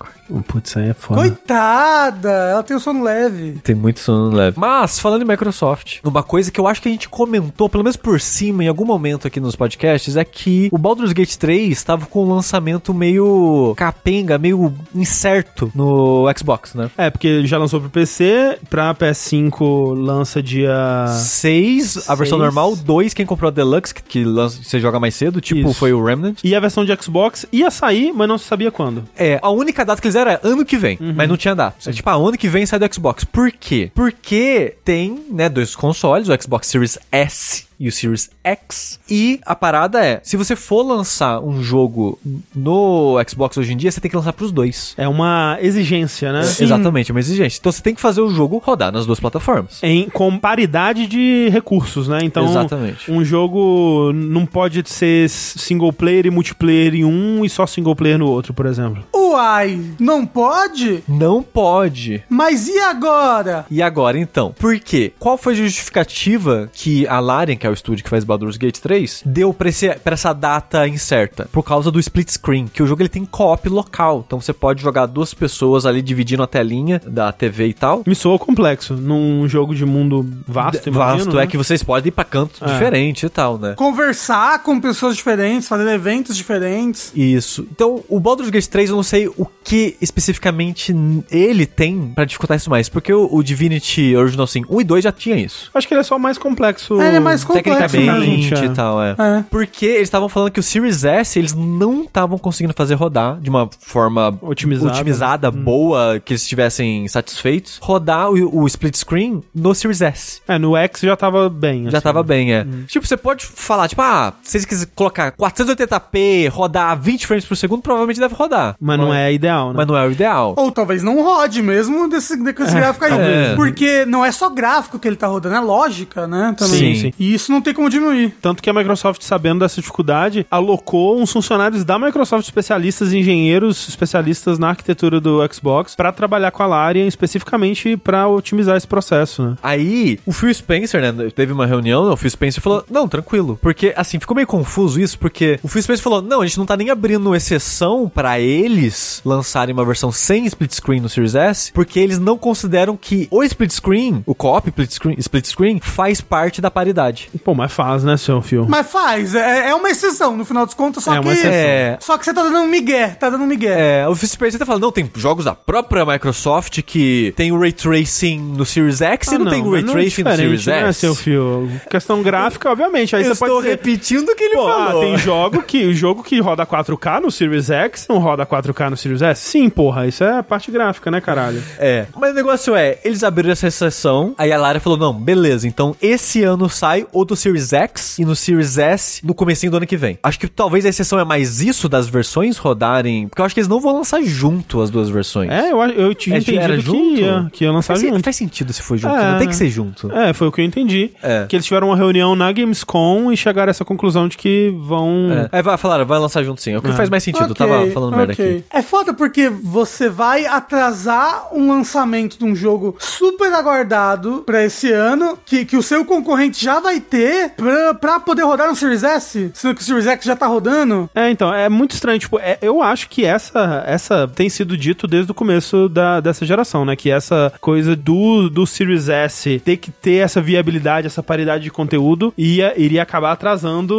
[0.46, 1.20] Putz, aí é foda.
[1.20, 3.52] Coitada, ela tem o sono leve.
[3.62, 4.58] Tem muito sono leve.
[4.58, 7.96] Mas, falando em Microsoft, uma coisa que eu acho que a gente comentou, pelo menos
[7.96, 12.06] por cima, em algum momento aqui nos podcasts, é que o Baldur's Gate 3 estava
[12.06, 16.90] com um lançamento meio capenga, meio incerto no Xbox, né?
[16.96, 21.06] É, porque ele já lançou pro PC, pra PS5 lança dia.
[21.08, 22.42] 6, a versão Seis.
[22.54, 25.78] normal, 2, quem comprou a Deluxe, que, que lança- você joga mais cedo, tipo Isso.
[25.78, 26.38] foi o Remnant.
[26.42, 29.04] E a versão de Xbox ia sair, mas não se sabia quando.
[29.16, 31.76] É, a única data que eles deram é ano que vem, mas não tinha data.
[31.88, 33.24] É tipo, ah, ano que vem sai do Xbox.
[33.24, 33.90] Por quê?
[33.93, 38.98] Porque tem, né, dois consoles, o Xbox Series S e o Series X.
[39.08, 42.18] E a parada é, se você for lançar um jogo
[42.54, 44.94] no Xbox hoje em dia, você tem que lançar pros dois.
[44.96, 46.40] É uma exigência, né?
[46.40, 47.58] Exatamente, é uma exigência.
[47.58, 49.78] Então você tem que fazer o jogo rodar nas duas plataformas.
[49.82, 52.20] Em, com paridade de recursos, né?
[52.22, 53.10] Então, Exatamente.
[53.10, 58.18] um jogo não pode ser single player e multiplayer em um e só single player
[58.18, 59.04] no outro, por exemplo.
[59.14, 61.02] Uai, não pode?
[61.08, 62.22] Não pode.
[62.28, 63.66] Mas e agora?
[63.70, 64.54] E agora então?
[64.58, 65.12] Por quê?
[65.18, 68.56] Qual foi a justificativa que a Larian, que que é o estúdio que faz Baldur's
[68.56, 72.80] Gate 3, deu pra, esse, pra essa data incerta, por causa do split screen, que
[72.82, 76.47] o jogo ele tem co-op local, então você pode jogar duas pessoas ali dividindo a
[76.47, 78.02] telinha da TV e tal.
[78.06, 78.94] Me soa complexo.
[78.94, 81.43] Num jogo de mundo vasto, imagino, Vasto né?
[81.43, 82.66] é que vocês podem ir pra cantos É.
[82.66, 83.74] diferentes e tal, né?
[83.74, 87.10] Conversar com pessoas diferentes, fazer eventos diferentes.
[87.16, 87.66] Isso.
[87.72, 90.94] Então, o Baldur's Gate 3, eu não sei o que especificamente
[91.30, 95.05] ele tem pra dificultar isso mais, porque o, o Divinity Original Sin 1 e 2
[95.05, 95.70] já tinha isso.
[95.74, 97.01] Acho que ele é só mais complexo.
[97.01, 98.64] É, ele é mais complexo Tecnicamente mesmo.
[98.64, 99.10] e tal, é.
[99.10, 99.44] É.
[99.50, 103.50] Porque eles estavam falando que o Series S eles não estavam conseguindo fazer rodar de
[103.50, 104.92] uma forma Otimizada.
[104.92, 110.40] otimizada, boa, que eles estivessem satisfeitos, rodar o, o split screen no Series S.
[110.46, 111.90] É, no X já tava bem.
[111.90, 112.04] Já assim.
[112.04, 112.66] tava bem, é.
[112.86, 117.44] Tipo, você pode falar, tipo, ah, se vocês quiserem colocar 480p, rodar a 20 frames
[117.44, 118.76] por segundo, provavelmente deve rodar.
[118.80, 119.74] Mas não é ideal, né?
[119.76, 120.54] Mas não é o ideal.
[120.56, 123.56] Ou talvez não rode mesmo desse, desse gráfico aí.
[123.56, 126.54] Porque não é só gráfico que ele tá rodando, é lógica, né?
[126.56, 126.94] Também.
[126.94, 127.12] Sim, sim.
[127.18, 128.35] E isso não tem como diminuir.
[128.40, 134.59] Tanto que a Microsoft, sabendo dessa dificuldade, alocou uns funcionários da Microsoft, especialistas, engenheiros, especialistas
[134.59, 139.56] na arquitetura do Xbox, pra trabalhar com a Larian especificamente pra otimizar esse processo, né?
[139.62, 143.59] Aí, o Phil Spencer, né, teve uma reunião, o Phil Spencer falou, não, tranquilo.
[143.60, 146.66] Porque, assim, ficou meio confuso isso, porque o Phil Spencer falou, não, a gente não
[146.66, 151.73] tá nem abrindo exceção pra eles lançarem uma versão sem split screen no Series S,
[151.73, 156.20] porque eles não consideram que o split screen, o co-op split screen, split screen, faz
[156.20, 157.28] parte da paridade.
[157.38, 158.66] Pô, mas faz, né, seu fio?
[158.68, 161.38] Mas faz, é, é uma exceção no final dos contos, só É uma que.
[161.38, 161.52] exceção.
[161.52, 161.98] É.
[162.00, 164.00] Só que você tá dando um migué, tá dando um migué.
[164.02, 167.72] É, o Spencer tá falando, não, tem jogos da própria Microsoft que tem o Ray
[167.72, 170.62] Tracing no Series X e não, tem o Ray Ah, não é Tracing no diferente,
[170.62, 171.00] Series né, S.
[171.00, 171.70] seu fio?
[171.90, 173.14] Questão gráfica, obviamente.
[173.16, 175.02] Aí Eu você pode estou dizer, repetindo o que ele Pô, falou.
[175.02, 178.96] ah, tem jogo que, jogo que roda 4K no Series X, não roda 4K no
[178.96, 179.40] Series S?
[179.48, 181.62] Sim, porra, isso é a parte gráfica, né, caralho?
[181.78, 182.06] É.
[182.18, 185.94] Mas o negócio é, eles abriram essa exceção, aí a Lara falou, não, beleza, então
[186.00, 189.86] esse ano sai o do Series X e no Series S no comecinho do ano
[189.86, 190.18] que vem.
[190.22, 193.60] Acho que talvez a exceção é mais isso das versões rodarem, porque eu acho que
[193.60, 195.50] eles não vão lançar junto as duas versões.
[195.50, 197.20] É, eu, eu tinha É, entendido era que junto?
[197.20, 198.22] ia, que ia lançar faz, junto.
[198.24, 199.32] faz sentido se for junto, É.
[199.32, 200.10] não tem que ser junto.
[200.12, 201.10] É, foi o que eu entendi.
[201.22, 201.46] É.
[201.48, 205.28] Que eles tiveram uma reunião na Gamescom e chegaram a essa conclusão de que vão...
[205.32, 205.48] É.
[205.52, 206.72] Aí vai, falaram, vai lançar junto sim.
[206.72, 206.92] É o que É.
[206.92, 207.46] faz mais sentido.
[207.46, 208.44] eu Ok, tava falando merda ok.
[208.58, 208.64] aqui.
[208.70, 214.90] É foda porque você vai atrasar um lançamento de um jogo super aguardado pra esse
[214.92, 217.15] ano, que, que o seu concorrente já vai ter
[217.56, 221.09] pra, pra poder rodar no Series S, sendo que o Series X já tá rodando.
[221.14, 222.18] É, então, é muito estranho.
[222.18, 226.44] Tipo, é- eu acho que essa, essa tem sido dito desde o começo da, dessa
[226.47, 226.97] geração, né?
[226.97, 231.70] Que essa coisa do, do Series S ter que ter essa viabilidade, essa paridade de
[231.70, 233.94] conteúdo, ia, iria acabar atrasando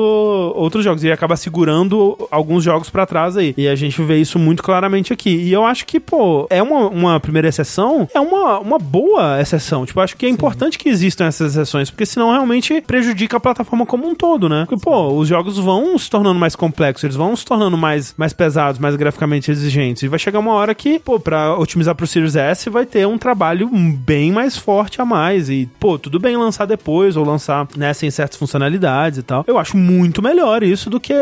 [0.55, 3.53] outros jogos, iria acabar segurando alguns jogos pra trás aí.
[3.57, 5.29] E a gente vê isso muito claramente aqui.
[5.29, 9.85] E eu acho que, pô, é uma, uma primeira exceção, é uma, uma boa exceção.
[9.85, 13.85] Tipo, acho que é importante que existam essas exceções, porque senão realmente prejudica a plataforma
[13.85, 14.65] como um todo, né?
[14.67, 18.33] Porque, pô, os jogos vão se tornando mais complexos, eles vão se tornando mais, mais
[18.33, 20.01] pesados, mais graficamente exigentes.
[20.01, 23.17] E vai chegar uma hora que, pô, pra otimizar pro Series S vai ter um
[23.17, 25.47] trabalho bem mais forte a mais.
[25.47, 29.45] E, pô, tudo bem lançar depois ou lançar, né, sem certas funcionalidades e tal.
[29.45, 31.13] Eu acho muito melhor isso do que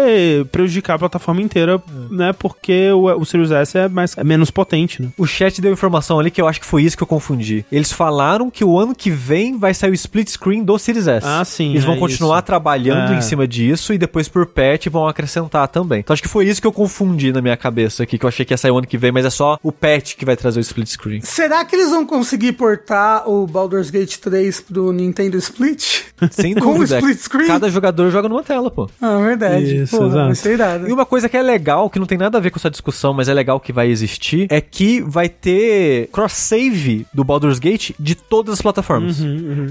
[0.52, 2.32] prejudicar a plataforma inteira, né?
[2.32, 5.10] Porque o, o Series S é, mais, é menos potente, né?
[5.18, 7.66] O chat deu informação ali que eu acho que foi isso que eu confundi.
[7.70, 11.28] Eles falaram que o ano que vem vai sair o split screen do Series S.
[11.28, 12.46] Ah, sim, Eles vão é continuar isso.
[12.46, 13.18] trabalhando É.
[13.18, 16.00] em cima disso e depois por patch vão acrescentar também.
[16.00, 18.46] Então acho que foi isso que eu confundi na minha cabeça aqui, que eu achei
[18.46, 20.60] que ia sair o ano que vem, mas é só o patch que vai trazer
[20.60, 21.22] o split screen.
[21.22, 26.04] Será que eles vão conseguir portar o Baldur's Gate 3 pro Nintendo Split?
[26.32, 26.96] Sem Com dúvida.
[26.98, 27.48] split screen?
[27.48, 28.90] Cada jogador joga numa tela, pô.
[29.02, 29.84] Ah, verdade.
[29.84, 30.26] Isso, Pô, exato.
[30.26, 30.90] vai ser irado.
[30.90, 33.14] E uma coisa que é legal, que não tem nada a ver com essa discussão,
[33.14, 38.16] mas é legal que vai existir, é que vai ter cross-save do Baldur's Gate de
[38.16, 39.18] todas as plataformas.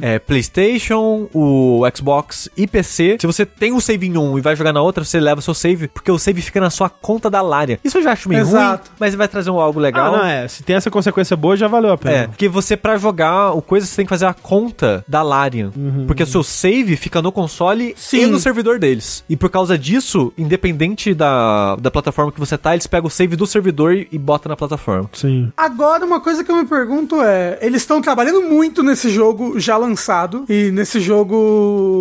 [0.03, 3.16] É PlayStation, o Xbox e PC.
[3.20, 5.55] Se você tem o save em um e vai jogar na outra, você leva seu
[5.55, 7.78] save, porque o save fica na sua conta da Larian.
[7.85, 8.89] Isso eu já acho meio Exato.
[8.90, 10.12] ruim, mas vai trazer um algo Ah, legal.
[10.12, 10.47] não, é.
[10.48, 12.15] Se tem essa consequência boa, já valeu a pena.
[12.16, 15.70] É, porque você, pra jogar o coisa, você tem que fazer a conta da Larian.
[16.06, 18.23] Porque o seu save fica no console Sim.
[18.23, 19.24] e no servidor deles.
[19.28, 23.36] E por causa disso, independente da, da plataforma que você tá, eles pegam o save
[23.36, 25.09] do servidor e, e botam na plataforma.
[25.12, 25.52] Sim.
[25.56, 29.77] Agora, uma coisa que eu me pergunto é: eles estão trabalhando muito nesse jogo já
[29.77, 31.35] lançado, e nesse jogo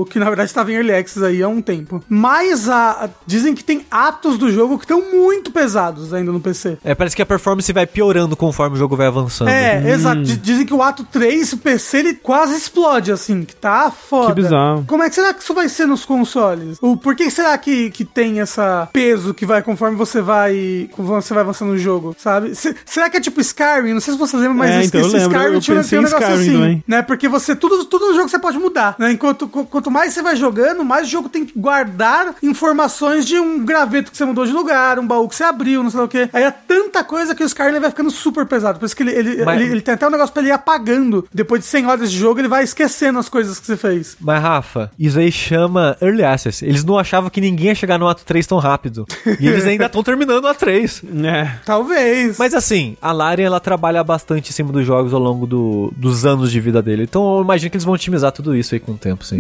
[0.10, 2.04] que na verdade estava em Early Access aí há um tempo.
[2.10, 6.78] Mas a, dizem que tem atos do jogo que estão muito pesados ainda no PC.
[6.84, 9.48] É, parece que a performance vai piorando conforme o jogo vai avançando.
[9.50, 10.22] É, exato.
[10.22, 14.34] D- Dizem que o ato 3, o PC, ele quase explode, assim, que tá foda.
[14.34, 14.84] Que bizarro.
[14.88, 16.78] Como é que será que isso vai ser nos consoles?
[16.82, 21.22] O, por que será que, que tem essa peso que vai conforme você vai conforme
[21.22, 22.56] você vai avançando no jogo, sabe?
[22.56, 23.94] Se- será que é tipo Skyrim?
[23.94, 25.76] Não sei se vocês lembram, mas É, esse, então eu esse lembro, Skyrim eu tinha,
[25.78, 26.84] um negócio Skyrim assim, também.
[26.88, 27.02] né?
[27.02, 29.12] Porque você, tudo, tudo no jogo você pode mudar, né?
[29.12, 33.40] Enquanto qu- quanto mais você vai jogando, mais o jogo tem que guardar informações de
[33.40, 36.06] um graveto que você mudou de lugar, um baú que você abriu, não sei lá
[36.06, 36.30] o que.
[36.31, 38.80] Aí é tanta coisa que o Skyrim vai ficando super pesado.
[38.80, 40.53] Por isso que ele, ele, Mas- ele, ele tem até um negócio pra ele ir
[40.53, 41.27] apagando.
[41.34, 44.15] Depois de 100 horas de jogo, ele vai esquecendo as coisas que você fez.
[44.19, 46.64] Mas, Rafa, isso aí chama Early Access.
[46.65, 49.06] Eles não achavam que ninguém ia chegar no ato 3 tão rápido.
[49.40, 51.02] E eles ainda estão terminando o ato 3.
[51.23, 51.49] É.
[51.65, 52.38] Talvez.
[52.38, 56.26] Mas assim, a Larian ela trabalha bastante em cima dos jogos ao longo do- dos
[56.26, 57.03] anos de vida dele.
[57.03, 59.38] Então eu imagino que eles vão otimizar tudo isso aí com o tempo, sim.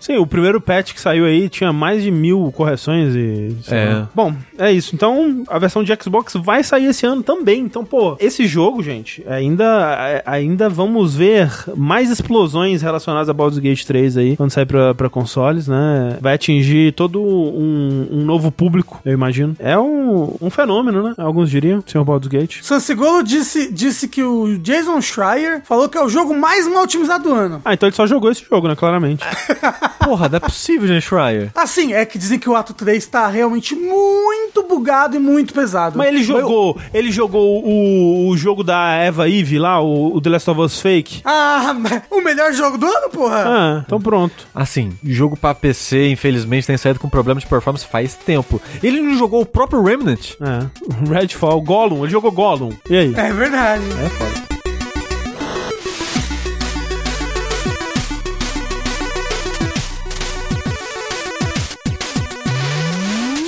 [0.00, 3.56] Sim, o primeiro patch que saiu aí tinha mais de mil correções e.
[3.68, 3.86] É.
[3.86, 4.08] lá.
[4.14, 4.94] Bom, é isso.
[4.94, 7.60] Então, a versão de Xbox vai sair esse ano também.
[7.60, 13.84] Então, pô, esse jogo, gente, ainda, ainda vamos ver mais explosões relacionadas a Baldur's Gate
[13.84, 16.18] 3 aí, quando sair pra, pra consoles, né?
[16.20, 19.56] Vai atingir todo um, um novo público, eu imagino.
[19.58, 21.14] É um, um fenômeno, né?
[21.18, 22.62] Alguns diriam, senhor Baldur's Gate.
[22.62, 27.24] Sansigolo disse, disse que o Jason Schreier falou que é o jogo mais mal otimizado
[27.24, 27.60] do ano.
[27.64, 28.76] Ah, então ele só jogou esse jogo, né?
[28.76, 29.24] Claramente.
[29.98, 31.50] Porra, não é possível, gente, Schreier.
[31.54, 35.98] Assim, é que dizem que o ato 3 tá realmente muito bugado e muito pesado.
[35.98, 40.30] Mas ele jogou, ele jogou o, o jogo da Eva Eve lá, o, o The
[40.30, 41.22] Last of Us Fake.
[41.24, 41.74] Ah,
[42.10, 43.44] o melhor jogo do ano, porra?
[43.46, 44.46] Ah, então pronto.
[44.54, 48.60] Assim, jogo pra PC, infelizmente, tem saído com problema de performance faz tempo.
[48.82, 50.32] Ele não jogou o próprio Remnant?
[50.40, 51.12] É.
[51.12, 52.72] Redfall, Gollum, ele jogou Gollum.
[52.88, 53.14] E aí?
[53.14, 53.84] É verdade.
[54.04, 54.55] É foda.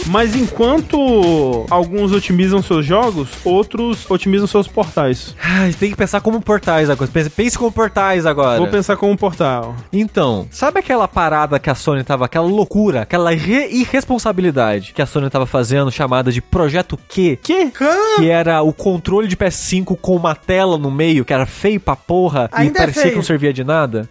[0.09, 5.35] Mas enquanto alguns otimizam seus jogos, outros otimizam seus portais.
[5.43, 7.10] Ai, tem que pensar como portais agora.
[7.10, 8.59] Pense, pense como portais agora.
[8.59, 9.74] Vou pensar como um portal.
[9.93, 15.06] Então, sabe aquela parada que a Sony tava, aquela loucura, aquela irre- irresponsabilidade que a
[15.06, 17.39] Sony tava fazendo, chamada de Projeto Q?
[17.43, 17.70] Que?
[18.16, 21.94] Que era o controle de PS5 com uma tela no meio, que era feio pra
[21.97, 23.12] porra Ainda e é parecia feio.
[23.12, 24.09] que não servia de nada?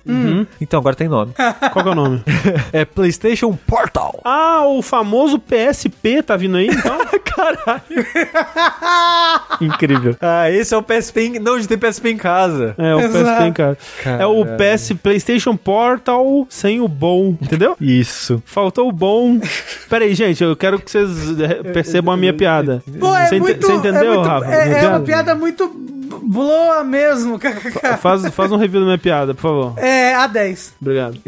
[0.61, 1.33] Então agora tem nome.
[1.73, 2.21] Qual que é o nome?
[2.71, 4.19] é PlayStation Portal.
[4.23, 5.39] Ah, o famoso
[5.89, 6.97] PSP tá vindo aí, então?
[7.23, 8.05] Caralho.
[9.61, 10.15] Incrível.
[10.21, 11.21] Ah, esse é o PSP.
[11.21, 11.39] Em...
[11.39, 12.73] Não, a gente tem PSP em casa.
[12.77, 13.25] É, o Exato.
[13.25, 13.77] PSP, cara.
[14.21, 17.75] É o PS PlayStation Portal sem o bom, entendeu?
[17.79, 18.41] Isso.
[18.45, 19.39] Faltou o bom.
[19.89, 21.09] Pera aí, gente, eu quero que vocês
[21.39, 22.81] eh, percebam a minha piada.
[22.99, 23.65] Pô, é Você muito.
[23.65, 24.45] você entendeu, é muito- Rafa?
[24.53, 27.39] É, é uma piada muito boa mesmo.
[28.01, 29.73] Faz, faz um review da minha piada, por favor.
[29.77, 30.71] É, A10.
[30.81, 31.17] Obrigado.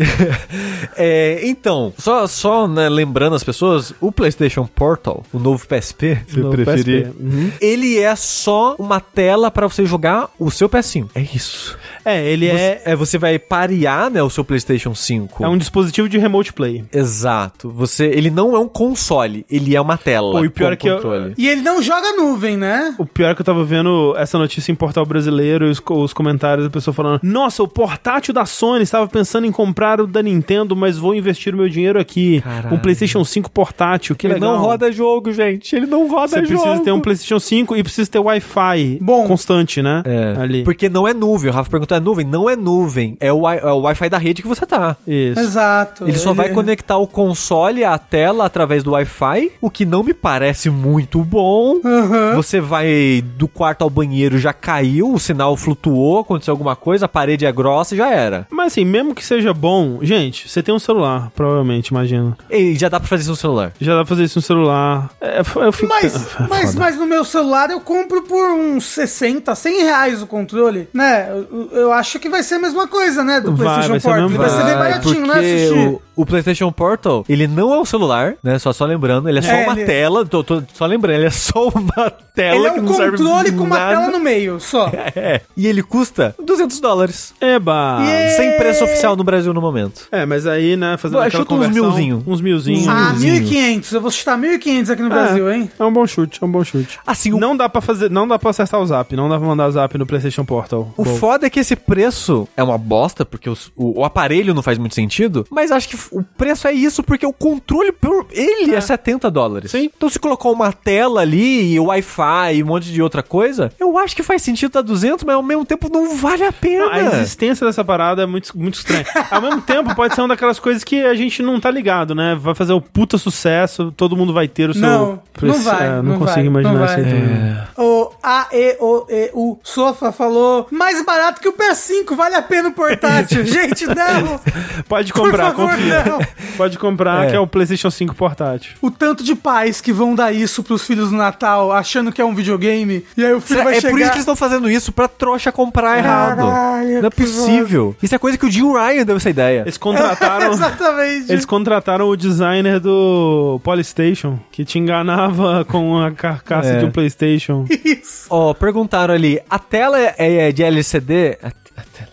[1.02, 6.40] É, então, só, só né, lembrando as pessoas, o PlayStation Portal, o novo PSP, se
[6.40, 7.24] Novo preferir, PSP.
[7.24, 7.52] Uhum.
[7.62, 11.10] ele é só uma tela pra você jogar o seu PS5.
[11.16, 11.78] É isso.
[12.06, 15.44] É, ele Você, é, é, você vai parear, né, o seu PlayStation 5.
[15.44, 16.84] é um dispositivo de remote play.
[16.94, 17.70] Exato.
[17.72, 20.32] Você, ele não é um console, ele é uma tela.
[20.32, 21.34] Pô, e o pior com é que eu-.
[21.38, 22.96] E ele não joga nuvem, né?
[22.98, 26.14] O pior é que eu tava vendo essa notícia em portal brasileiro e os, os
[26.14, 30.22] comentários da pessoa falando: Nossa, o portátil da Sony estava pensando em comprar o da
[30.22, 32.42] Nintendo, mas vou investir o meu dinheiro aqui.
[32.42, 32.76] Caralho.
[32.76, 34.54] Um PlayStation 5 portátil, que Ele legal.
[34.54, 35.76] não roda jogo, gente.
[35.76, 36.62] Ele não roda Você jogo.
[36.64, 39.28] precisa ter um PlayStation 5 e precisa ter Wi-Fi Bom.
[39.28, 40.04] constante, né?
[40.06, 40.64] É, Ali.
[40.64, 41.50] porque não é nuvem.
[41.50, 42.26] O Rafa perguntou, é nuvem?
[42.26, 43.18] Não é nuvem.
[43.20, 44.96] É o, é o Wi-Fi da rede que você tá.
[45.08, 45.40] Isso.
[45.40, 46.08] Exato.
[46.08, 50.14] Ele só vai conectar o console à tela através do Wi-Fi, o que não me
[50.14, 51.80] parece muito bom.
[51.84, 52.36] Aham.
[52.36, 57.10] Você vai do quarto ao banheiro, já caiu, o sinal flutuou, aconteceu alguma coisa, a
[57.10, 58.48] parede é grossa e já era.
[58.50, 62.38] Mas assim, mesmo que seja bom, gente, você tem um celular, provavelmente, imagina.
[62.50, 63.74] E já dá pra fazer isso no celular.
[63.80, 65.10] Já dá pra fazer isso no celular.
[65.22, 65.90] É, eu fico...
[65.90, 70.88] Mas, mas, mas no meu celular eu compro por uns 60, 100 reais o controle,
[70.94, 71.30] né?
[71.30, 73.40] Eu, eu acho que vai ser a mesma coisa, né?
[73.42, 74.30] Do Vai, PlayStation vai Portal.
[74.30, 75.34] Ele vai ser bem Vai, baratinho, né?
[75.40, 75.74] Assistir.
[75.88, 78.60] o, o PlayStation Portal, ele não é um celular, né?
[78.60, 80.26] Só, só lembrando, ele é só É, uma ele- tela.
[80.26, 83.64] Tô, tô- só lembrando, ele é só uma tela Ele é que um controle com
[83.64, 84.90] uma tela no meio, só.
[85.16, 85.42] É.
[85.56, 87.34] E ele custa 200 dólares.
[87.42, 88.00] Eba!
[88.02, 88.36] Yeah.
[88.38, 90.08] Sem preço oficial no Brasil no momento.
[90.12, 92.24] É, mas aí, né, fazendo Vai, aquela chuta uns milzinho.
[92.28, 92.88] Uns milzinhos.
[92.88, 93.44] Ah, Milzinho.
[93.80, 93.94] 1.500.
[93.94, 95.70] Eu vou chutar 1.500 aqui no Brasil, hein?
[95.80, 97.00] É um bom chute, é um bom chute.
[97.06, 99.48] Assim, o, Não dá pra fazer, não dá pra acessar o Zap, não dá pra
[99.48, 100.94] mandar o Zap no PlayStation Portal.
[100.98, 101.16] o Bom.
[101.16, 104.78] foda é que esse preço é uma bosta, porque os- o, o aparelho não faz
[104.78, 108.82] muito sentido, mas acho que o preço é isso porque o controle, por ele, é,
[108.82, 109.72] 70 dólares.
[109.72, 109.90] Sim.
[109.96, 113.98] Então se colocar uma tela ali, e Wi-Fi e um monte de outra coisa, eu
[113.98, 116.86] acho que faz sentido tá 200, mas ao mesmo tempo não vale a pena.
[116.86, 119.06] Não, a existência dessa parada é muito, muito estranha.
[119.32, 122.36] Ao mesmo tempo, pode ser uma daquelas coisas que a gente não tá ligado, né?
[122.40, 124.82] Vai fazer o puta sucesso, todo mundo vai ter o seu.
[124.82, 127.12] Não, não vai, É, não, não consigo vai, imaginar não isso aí vai.
[127.12, 127.58] também.
[127.78, 129.60] O, a A-E-O-E-U.
[129.64, 133.44] Sofa falou, mais barato que o PS5, vale a pena o portátil.
[133.46, 134.40] Gente, não.
[134.88, 136.04] Pode comprar, Por favor, confia.
[136.06, 136.20] não.
[136.58, 137.30] Pode comprar, É.
[137.30, 138.74] que é o PlayStation 5 portátil.
[138.82, 142.26] O tanto de pais que vão dar isso pros filhos no Natal, achando que é
[142.26, 143.92] um videogame, e aí o filho vai é chegar...
[143.92, 146.38] por isso que eles estão fazendo isso, pra trouxa comprar errado.
[146.38, 147.96] Caralho, Não é possível.
[148.02, 149.62] Isso é coisa que o Jim Ryan deu essa ideia.
[149.62, 150.52] Eles contrataram.
[150.54, 151.32] Exatamente.
[151.32, 156.80] Eles contrataram o designer do Polystation, que te enganava com a carcaça É.
[156.80, 157.66] de um PlayStation.
[157.84, 158.28] Isso.
[158.30, 161.38] Ó, perguntaram ali, a tela é, é de LCD?
[161.80, 162.09] A, a tela é de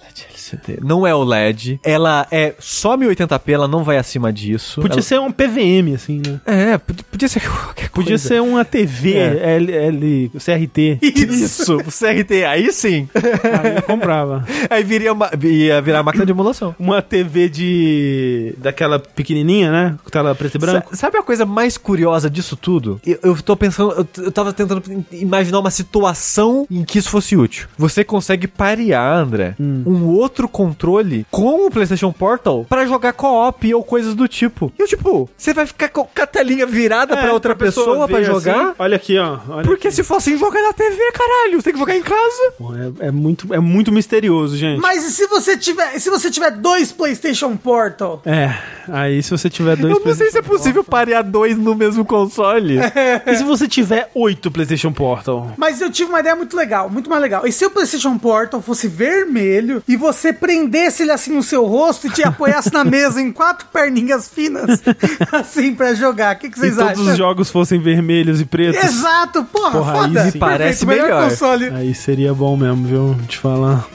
[0.55, 0.79] LCD.
[0.83, 1.81] Não é OLED.
[1.83, 4.81] Ela é só 1080p, ela não vai acima disso.
[4.81, 6.41] Podia Ela- ser um PVM, assim, né?
[6.47, 8.29] É, pod- podia ser qualquer Podia coisa.
[8.29, 9.57] ser uma TV É.
[9.57, 10.99] L, L, CRT.
[11.03, 13.09] Isso, o CRT, aí sim.
[13.15, 14.45] Aí eu comprava.
[14.71, 16.75] Aí viria, uma, ia virar máquina de emulação.
[16.79, 18.55] Uma TV de.
[18.59, 19.97] daquela pequenininha, né?
[20.03, 20.91] Com tela preto e branco.
[20.91, 23.01] Sa- Sabe a coisa mais curiosa disso tudo?
[23.07, 24.83] Eu, eu tô pensando, eu, eu tava tentando
[25.13, 27.69] imaginar uma situação em que isso fosse útil.
[27.79, 33.83] Você consegue parear, André, um outro controle com o PlayStation Portal pra jogar co-op ou
[33.83, 34.71] coisas do tipo.
[34.79, 38.25] E eu, tipo, você vai ficar com a telinha virada pra outra pessoa, pra ver
[38.27, 38.61] jogar?
[38.63, 38.75] assim.
[38.79, 39.39] Olha aqui, ó.
[39.49, 41.57] Olha Porque se for assim, joga na TV, caralho.
[41.57, 42.53] Você tem que jogar em casa.
[42.59, 44.81] Pô, É, é muito, é muito misterioso, gente.
[44.81, 48.21] Mas e se você tiver, e se você tiver dois PlayStation Portal?
[48.27, 48.55] É,
[48.89, 52.05] aí se você tiver dois Eu não sei se é possível parear dois no mesmo
[52.05, 52.77] console.
[53.27, 55.53] E se você tiver oito PlayStation Portal?
[55.57, 57.47] Mas eu tive uma ideia muito legal, muito mais legal.
[57.47, 62.07] E se o PlayStation Portal fosse vermelho e você prendesse ele assim no seu rosto
[62.07, 64.83] e te apoiasse na mesa em quatro perninhas finas,
[65.33, 66.37] assim, pra jogar?
[66.37, 67.05] O que, que vocês todos acham?
[67.07, 68.83] os jogos fossem vermelhos e pretos.
[68.83, 70.31] Exato, porra, Porra, aí foda.
[70.31, 70.39] sim.
[70.39, 71.29] Parece Perfeito, melhor.
[71.31, 71.69] console.
[71.71, 73.17] Aí seria bom mesmo, viu?
[73.29, 73.87] Te falar.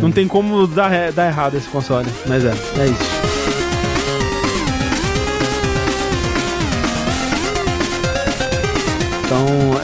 [0.00, 2.08] Não tem como dar, dar errado esse console.
[2.26, 2.48] Mas é,
[2.78, 3.63] é isso.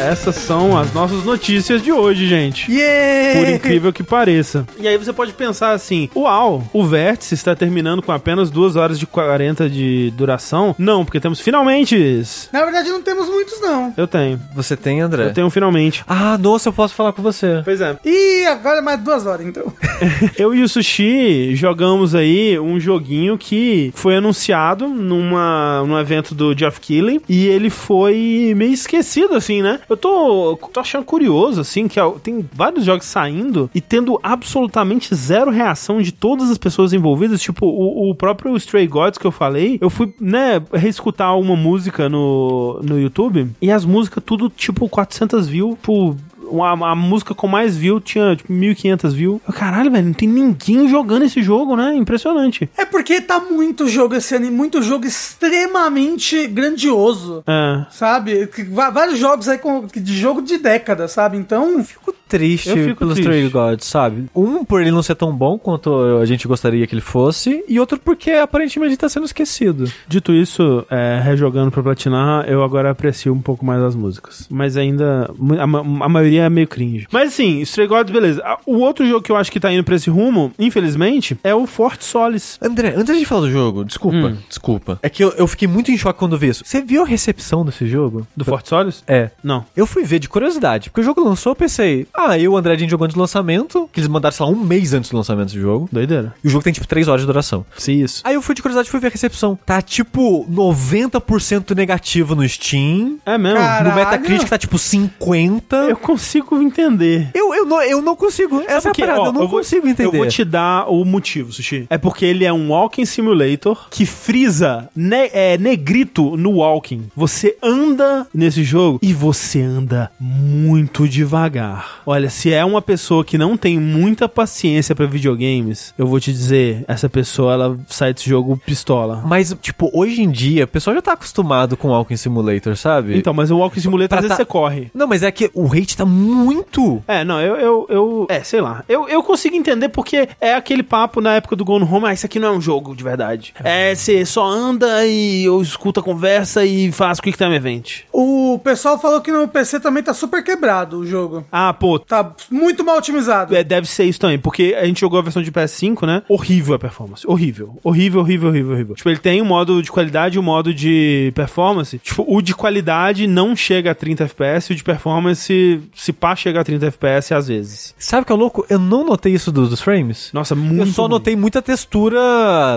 [0.01, 2.71] Essas são as nossas notícias de hoje, gente.
[2.73, 3.41] Yeah!
[3.41, 4.67] Por incrível que pareça.
[4.79, 8.99] E aí você pode pensar assim: Uau, o vértice está terminando com apenas 2 horas
[8.99, 10.75] de 40 de duração?
[10.79, 12.23] Não, porque temos finalmente.
[12.53, 13.93] Na verdade, não temos muitos, não.
[13.97, 14.41] Eu tenho.
[14.55, 15.27] Você tem, André?
[15.27, 16.03] Eu tenho um finalmente.
[16.09, 17.61] Ah, nossa, eu posso falar com você.
[17.65, 17.97] Pois é.
[18.05, 19.73] E agora é mais duas horas, então.
[20.39, 26.57] Eu e o Sushi jogamos aí um joguinho que foi anunciado numa, num evento do
[26.57, 29.81] Geoff Keighley e ele foi meio esquecido, assim, né?
[29.91, 35.51] Eu tô, tô achando curioso, assim, que tem vários jogos saindo e tendo absolutamente zero
[35.51, 37.43] reação de todas as pessoas envolvidas.
[37.43, 42.09] Tipo, o, o próprio Stray Gods que eu falei, eu fui, né, reescutar uma música
[42.09, 46.17] no, no YouTube e as músicas tudo, tipo, 400 views por
[46.51, 49.41] uma, a música com mais view tinha tipo 1500 views.
[49.47, 51.95] Eu, Caralho, velho, não tem ninguém jogando esse jogo, né?
[51.95, 52.69] Impressionante.
[52.77, 57.43] É porque tá muito jogo esse ano, e muito jogo extremamente grandioso.
[57.47, 57.87] É.
[57.91, 58.49] Sabe?
[58.93, 61.37] Vários jogos aí com, de jogo de década, sabe?
[61.37, 61.83] Então.
[61.85, 63.29] Fico triste Eu fico pelos triste.
[63.29, 64.27] Stray Gods, sabe?
[64.35, 67.79] Um, por ele não ser tão bom quanto a gente gostaria que ele fosse, e
[67.81, 69.91] outro porque aparentemente ele tá sendo esquecido.
[70.09, 74.47] Dito isso, é, rejogando pra platinar, eu agora aprecio um pouco mais as músicas.
[74.51, 77.07] Mas ainda, a, a maioria é meio cringe.
[77.13, 78.43] Mas assim, Stray Gods, beleza.
[78.67, 81.67] O outro jogo que eu acho que tá indo pra esse rumo, infelizmente, é o
[81.67, 82.59] Fort Solis.
[82.63, 84.37] André, antes de falar do jogo, desculpa, Hum.
[84.49, 84.99] desculpa.
[85.03, 86.63] É que eu, eu fiquei muito em choque quando vi isso.
[86.65, 88.27] Você viu a recepção desse jogo?
[88.37, 89.03] Do Fort Solis?
[89.07, 89.31] É.
[89.43, 89.65] Não.
[89.77, 92.57] Eu fui ver de curiosidade, porque o jogo lançou, eu pensei, ah, eu e o
[92.57, 95.53] André jogou antes do lançamento, que eles mandaram, sei lá, um mês antes do lançamento
[95.53, 95.89] do jogo.
[95.93, 96.35] Doideira.
[96.43, 97.65] E o jogo tem, tipo, 3 horas de duração.
[97.77, 98.21] Se isso.
[98.25, 99.59] Aí eu fui de curiosidade e fui ver a recepção.
[99.67, 103.19] Tá, tipo, 90% negativo no Steam.
[103.25, 103.59] É mesmo.
[103.59, 104.11] Cara, No Caralho.
[104.11, 105.77] Metacritic tá, tipo, 50.
[105.89, 107.31] Eu consigo entender.
[107.35, 108.61] Eu, eu, não, eu não consigo.
[108.67, 110.09] Essa é Porque, parada, ó, eu não vou- consigo entender.
[110.09, 111.87] Eu vou te dar o motivo, Sushi.
[111.91, 117.09] É porque ele é um walking simulator que frisa ne- é, negrito no walking.
[117.17, 122.01] Você anda nesse jogo e você anda muito devagar.
[122.13, 126.33] Olha, se é uma pessoa que não tem muita paciência pra videogames, eu vou te
[126.33, 129.23] dizer, essa pessoa ela sai desse jogo pistola.
[129.25, 133.17] Mas, tipo, hoje em dia, o pessoal já tá acostumado com Walking Simulator, sabe?
[133.17, 134.91] Então, mas o walking simulator Pra às vezes tá- você corre.
[134.93, 137.01] Não, mas é que o hate tá muito.
[137.07, 138.83] É, não, eu, eu, eu- É, sei lá.
[138.89, 142.27] Eu, eu consigo entender porque é aquele papo na época do Gone Home, ah, isso
[142.27, 143.55] aqui não é um jogo de verdade.
[143.63, 148.01] É, você só anda e eu escuta a conversa e faz Quick Time Event.
[148.13, 151.45] O pessoal falou que no PC também tá super quebrado o jogo.
[151.53, 153.55] Ah, pô, Tá muito mal otimizado.
[153.55, 156.23] é, deve ser isso também, porque a gente jogou a versão de PS5, né?
[156.29, 157.27] Horrível a performance.
[157.27, 157.79] Horrível.
[157.83, 158.95] Horrível, horrível, horrível, horrível.
[158.95, 161.99] Tipo, ele tem um modo de qualidade e um modo de performance.
[161.99, 166.35] Tipo, o de qualidade não chega a 30 FPS, e o de performance, se pá,
[166.37, 167.95] chega a 30 FPS às vezes.
[167.99, 168.65] Sabe o que é louco?
[168.69, 170.31] Eu não notei isso dos, dos frames.
[170.33, 171.11] Nossa, muito eu só ruim.
[171.11, 172.21] notei muita textura